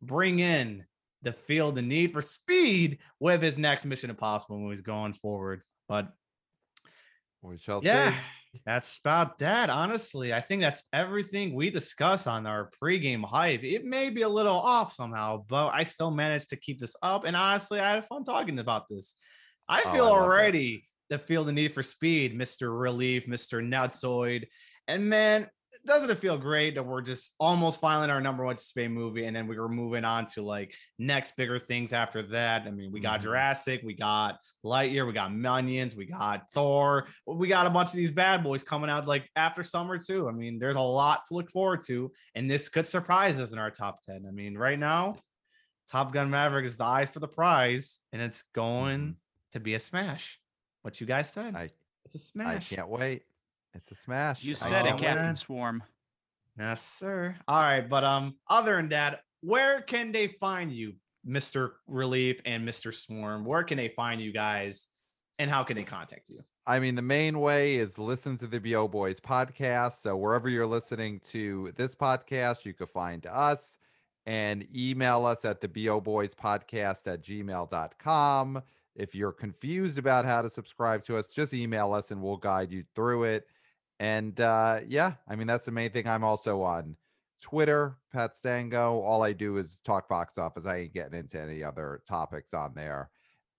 bring 0.00 0.38
in 0.38 0.84
the 1.24 1.32
feel 1.32 1.72
the 1.72 1.82
need 1.82 2.12
for 2.12 2.22
speed 2.22 2.98
with 3.20 3.42
his 3.42 3.58
next 3.58 3.84
Mission 3.84 4.10
Impossible 4.10 4.58
movies 4.58 4.80
going 4.82 5.12
forward. 5.14 5.62
But 5.88 6.12
We 7.42 7.58
shall 7.58 7.80
yeah, 7.82 8.12
see. 8.12 8.60
that's 8.64 8.98
about 8.98 9.38
that. 9.38 9.68
Honestly, 9.70 10.32
I 10.32 10.40
think 10.40 10.62
that's 10.62 10.84
everything 10.92 11.54
we 11.54 11.70
discuss 11.70 12.26
on 12.26 12.46
our 12.46 12.70
pregame 12.82 13.24
hype. 13.24 13.64
It 13.64 13.84
may 13.84 14.10
be 14.10 14.22
a 14.22 14.28
little 14.28 14.56
off 14.56 14.92
somehow, 14.92 15.44
but 15.48 15.68
I 15.68 15.84
still 15.84 16.10
managed 16.10 16.50
to 16.50 16.56
keep 16.56 16.78
this 16.80 16.96
up. 17.02 17.24
And 17.24 17.36
honestly, 17.36 17.80
I 17.80 17.94
had 17.94 18.06
fun 18.06 18.24
talking 18.24 18.58
about 18.58 18.88
this. 18.88 19.14
I 19.68 19.82
Oh, 19.84 19.92
feel 19.92 20.04
I 20.06 20.08
love 20.10 20.18
that. 20.20 20.24
already 20.24 20.84
the 21.10 21.18
feel 21.18 21.44
the 21.44 21.52
need 21.52 21.74
for 21.74 21.82
speed, 21.82 22.38
Mr. 22.38 22.78
Relief, 22.78 23.26
Mr. 23.26 23.62
Nutsoid. 23.62 24.46
And 24.88 25.08
man, 25.10 25.48
doesn't 25.86 26.10
it 26.10 26.18
feel 26.18 26.38
great 26.38 26.74
that 26.74 26.82
we're 26.86 27.02
just 27.02 27.34
almost 27.38 27.80
filing 27.80 28.10
our 28.10 28.20
number 28.20 28.44
one 28.44 28.56
Spain 28.56 28.92
movie 28.92 29.24
and 29.26 29.34
then 29.36 29.46
we 29.46 29.58
were 29.58 29.68
moving 29.68 30.04
on 30.04 30.26
to 30.26 30.42
like 30.42 30.74
next 30.98 31.36
bigger 31.36 31.58
things 31.58 31.92
after 31.92 32.22
that? 32.22 32.62
I 32.66 32.70
mean, 32.70 32.92
we 32.92 33.00
got 33.00 33.20
Mhm. 33.20 33.24
Jurassic, 33.24 33.82
we 33.84 33.94
got 33.94 34.38
Lightyear, 34.64 35.06
we 35.06 35.12
got 35.12 35.32
Minions, 35.34 35.94
we 35.96 36.06
got 36.06 36.50
Thor, 36.50 37.06
we 37.26 37.48
got 37.48 37.66
a 37.66 37.70
bunch 37.70 37.90
of 37.90 37.96
these 37.96 38.10
bad 38.10 38.42
boys 38.42 38.62
coming 38.62 38.88
out 38.90 39.06
like 39.06 39.30
after 39.36 39.62
summer 39.62 39.98
too. 39.98 40.28
I 40.28 40.32
mean, 40.32 40.58
there's 40.58 40.76
a 40.76 40.80
lot 40.80 41.24
to 41.26 41.34
look 41.34 41.50
forward 41.50 41.82
to, 41.86 42.12
and 42.34 42.50
this 42.50 42.68
could 42.68 42.86
surprise 42.86 43.38
us 43.40 43.52
in 43.52 43.58
our 43.58 43.70
top 43.70 44.02
10. 44.02 44.24
I 44.26 44.30
mean, 44.30 44.56
right 44.56 44.78
now, 44.78 45.16
Top 45.90 46.12
Gun 46.14 46.30
Maverick 46.30 46.64
is 46.64 46.78
the 46.78 46.84
eyes 46.84 47.10
for 47.10 47.20
the 47.20 47.28
prize, 47.28 48.00
and 48.12 48.22
it's 48.22 48.42
going 48.54 49.16
to 49.52 49.60
be 49.60 49.74
a 49.74 49.80
smash. 49.80 50.40
What 50.80 50.98
you 51.00 51.06
guys 51.06 51.30
said, 51.30 51.54
I 51.54 51.70
it's 52.06 52.14
a 52.14 52.18
smash. 52.18 52.72
I 52.72 52.76
can't 52.76 52.88
wait. 52.88 53.22
It's 53.74 53.90
a 53.90 53.94
smash. 53.94 54.42
You 54.42 54.52
I 54.52 54.54
said 54.54 54.86
it, 54.86 54.90
can't. 54.90 55.00
Captain 55.00 55.26
man. 55.26 55.36
Swarm. 55.36 55.82
Yes, 56.58 56.82
sir. 56.82 57.36
All 57.48 57.60
right, 57.60 57.88
but 57.88 58.04
um, 58.04 58.36
other 58.48 58.76
than 58.76 58.90
that, 58.90 59.20
where 59.40 59.82
can 59.82 60.12
they 60.12 60.28
find 60.40 60.72
you, 60.72 60.94
Mister 61.24 61.74
Relief 61.86 62.40
and 62.44 62.64
Mister 62.64 62.92
Swarm? 62.92 63.44
Where 63.44 63.64
can 63.64 63.76
they 63.76 63.88
find 63.88 64.20
you 64.20 64.32
guys, 64.32 64.88
and 65.38 65.50
how 65.50 65.64
can 65.64 65.76
they 65.76 65.82
contact 65.82 66.28
you? 66.28 66.44
I 66.66 66.78
mean, 66.78 66.94
the 66.94 67.02
main 67.02 67.40
way 67.40 67.74
is 67.74 67.98
listen 67.98 68.38
to 68.38 68.46
the 68.46 68.58
BO 68.58 68.88
Boys 68.88 69.20
podcast. 69.20 70.00
So 70.00 70.16
wherever 70.16 70.48
you're 70.48 70.66
listening 70.66 71.20
to 71.30 71.72
this 71.76 71.94
podcast, 71.94 72.64
you 72.64 72.72
can 72.72 72.86
find 72.86 73.26
us 73.26 73.76
and 74.24 74.66
email 74.74 75.26
us 75.26 75.44
at 75.44 75.60
the 75.60 75.68
BO 75.68 76.00
Boys 76.00 76.34
podcast 76.34 77.06
at 77.12 77.22
gmail.com. 77.22 78.62
If 78.94 79.14
you're 79.14 79.32
confused 79.32 79.98
about 79.98 80.24
how 80.24 80.40
to 80.40 80.48
subscribe 80.48 81.04
to 81.04 81.18
us, 81.18 81.26
just 81.26 81.52
email 81.52 81.92
us 81.92 82.10
and 82.12 82.22
we'll 82.22 82.38
guide 82.38 82.70
you 82.70 82.84
through 82.94 83.24
it. 83.24 83.46
And 84.00 84.38
uh, 84.40 84.80
yeah, 84.88 85.14
I 85.28 85.36
mean, 85.36 85.46
that's 85.46 85.64
the 85.64 85.72
main 85.72 85.90
thing. 85.90 86.08
I'm 86.08 86.24
also 86.24 86.62
on 86.62 86.96
Twitter, 87.40 87.98
Pat 88.12 88.34
Stango. 88.34 89.00
All 89.00 89.22
I 89.22 89.32
do 89.32 89.56
is 89.56 89.78
talk 89.84 90.08
box 90.08 90.38
office. 90.38 90.66
I 90.66 90.78
ain't 90.78 90.94
getting 90.94 91.18
into 91.18 91.40
any 91.40 91.62
other 91.62 92.02
topics 92.08 92.54
on 92.54 92.72
there. 92.74 93.10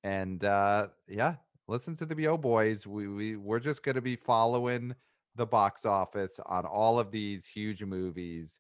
And 0.03 0.43
uh, 0.43 0.87
yeah, 1.07 1.35
listen 1.67 1.95
to 1.97 2.05
the 2.05 2.15
BO 2.15 2.37
boys. 2.37 2.85
We 2.85 3.07
we 3.07 3.37
we're 3.37 3.59
just 3.59 3.83
going 3.83 3.95
to 3.95 4.01
be 4.01 4.15
following 4.15 4.95
the 5.35 5.45
box 5.45 5.85
office 5.85 6.39
on 6.45 6.65
all 6.65 6.99
of 6.99 7.11
these 7.11 7.45
huge 7.45 7.83
movies, 7.83 8.59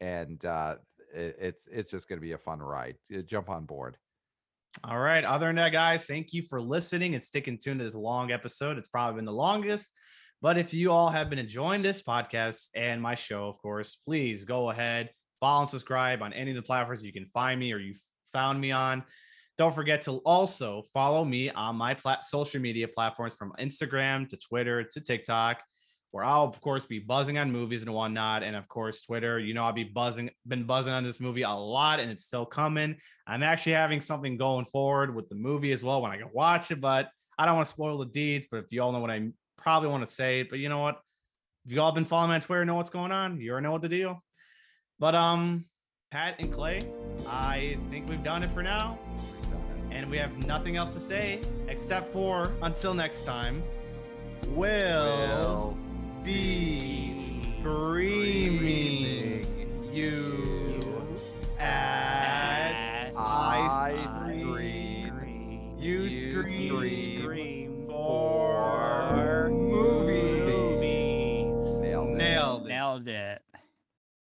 and 0.00 0.44
uh, 0.44 0.76
it, 1.14 1.36
it's 1.40 1.68
it's 1.68 1.90
just 1.90 2.08
going 2.08 2.18
to 2.18 2.26
be 2.26 2.32
a 2.32 2.38
fun 2.38 2.60
ride. 2.60 2.96
Uh, 3.14 3.22
Jump 3.22 3.50
on 3.50 3.64
board. 3.64 3.96
All 4.84 4.98
right. 4.98 5.24
Other 5.24 5.46
than 5.46 5.56
that, 5.56 5.72
guys, 5.72 6.04
thank 6.04 6.32
you 6.32 6.42
for 6.42 6.60
listening 6.60 7.14
and 7.14 7.22
sticking 7.22 7.58
tuned 7.58 7.80
to 7.80 7.84
this 7.84 7.94
long 7.94 8.30
episode. 8.30 8.76
It's 8.76 8.88
probably 8.88 9.16
been 9.16 9.24
the 9.24 9.32
longest. 9.32 9.90
But 10.42 10.58
if 10.58 10.74
you 10.74 10.92
all 10.92 11.08
have 11.08 11.30
been 11.30 11.38
enjoying 11.38 11.82
this 11.82 12.02
podcast 12.02 12.68
and 12.74 13.00
my 13.00 13.14
show, 13.14 13.48
of 13.48 13.58
course, 13.58 13.94
please 13.94 14.44
go 14.44 14.70
ahead, 14.70 15.10
follow 15.40 15.62
and 15.62 15.70
subscribe 15.70 16.22
on 16.22 16.32
any 16.32 16.50
of 16.50 16.56
the 16.56 16.62
platforms 16.62 17.02
you 17.02 17.12
can 17.12 17.26
find 17.32 17.58
me 17.58 17.72
or 17.72 17.78
you 17.78 17.94
found 18.32 18.60
me 18.60 18.70
on. 18.70 19.02
Don't 19.56 19.74
forget 19.74 20.02
to 20.02 20.18
also 20.18 20.82
follow 20.92 21.24
me 21.24 21.48
on 21.50 21.76
my 21.76 21.94
plat- 21.94 22.24
social 22.24 22.60
media 22.60 22.86
platforms 22.86 23.34
from 23.34 23.54
Instagram 23.58 24.28
to 24.28 24.36
Twitter 24.36 24.84
to 24.84 25.00
TikTok, 25.00 25.62
where 26.10 26.22
I'll 26.22 26.44
of 26.44 26.60
course 26.60 26.84
be 26.84 26.98
buzzing 26.98 27.38
on 27.38 27.50
movies 27.50 27.80
and 27.80 27.94
whatnot. 27.94 28.42
And 28.42 28.54
of 28.54 28.68
course, 28.68 29.00
Twitter, 29.00 29.38
you 29.38 29.54
know, 29.54 29.64
I'll 29.64 29.72
be 29.72 29.84
buzzing, 29.84 30.28
been 30.46 30.64
buzzing 30.64 30.92
on 30.92 31.04
this 31.04 31.20
movie 31.20 31.42
a 31.42 31.50
lot, 31.50 32.00
and 32.00 32.10
it's 32.10 32.24
still 32.24 32.44
coming. 32.44 32.96
I'm 33.26 33.42
actually 33.42 33.72
having 33.72 34.02
something 34.02 34.36
going 34.36 34.66
forward 34.66 35.14
with 35.14 35.30
the 35.30 35.34
movie 35.34 35.72
as 35.72 35.82
well 35.82 36.02
when 36.02 36.12
I 36.12 36.18
can 36.18 36.28
watch 36.34 36.70
it, 36.70 36.82
but 36.82 37.08
I 37.38 37.46
don't 37.46 37.56
want 37.56 37.68
to 37.68 37.72
spoil 37.72 37.96
the 37.96 38.04
deeds. 38.04 38.46
But 38.50 38.58
if 38.58 38.66
you 38.70 38.82
all 38.82 38.92
know 38.92 39.00
what 39.00 39.10
I 39.10 39.30
probably 39.58 39.88
want 39.88 40.06
to 40.06 40.12
say, 40.12 40.40
it, 40.40 40.50
but 40.50 40.58
you 40.58 40.68
know 40.68 40.80
what? 40.80 41.00
If 41.64 41.72
you 41.72 41.80
all 41.80 41.92
been 41.92 42.04
following 42.04 42.30
me 42.30 42.36
on 42.36 42.40
Twitter, 42.40 42.64
know 42.64 42.74
what's 42.76 42.90
going 42.90 43.12
on. 43.12 43.40
You 43.40 43.52
already 43.52 43.64
know 43.64 43.72
what 43.72 43.82
the 43.82 43.88
deal. 43.88 44.22
But 44.98 45.14
um, 45.14 45.66
Pat 46.10 46.36
and 46.38 46.52
Clay, 46.52 46.80
I 47.28 47.76
think 47.90 48.08
we've 48.08 48.22
done 48.22 48.42
it 48.42 48.50
for 48.52 48.62
now, 48.62 48.98
and 49.90 50.08
we 50.10 50.16
have 50.18 50.36
nothing 50.46 50.76
else 50.76 50.94
to 50.94 51.00
say 51.00 51.40
except 51.68 52.12
for 52.12 52.52
until 52.62 52.94
next 52.94 53.24
time. 53.24 53.62
We'll 54.48 55.76
be 56.24 57.56
screaming 57.60 59.46
you 59.92 60.80
at 61.58 63.12
I 63.16 64.06
scream. 64.20 65.74
You 65.78 66.02
You 66.02 66.10
scream 66.10 67.22
Scream 67.22 67.84
for 67.86 68.45
Nailed 73.04 73.08
it. 73.08 73.42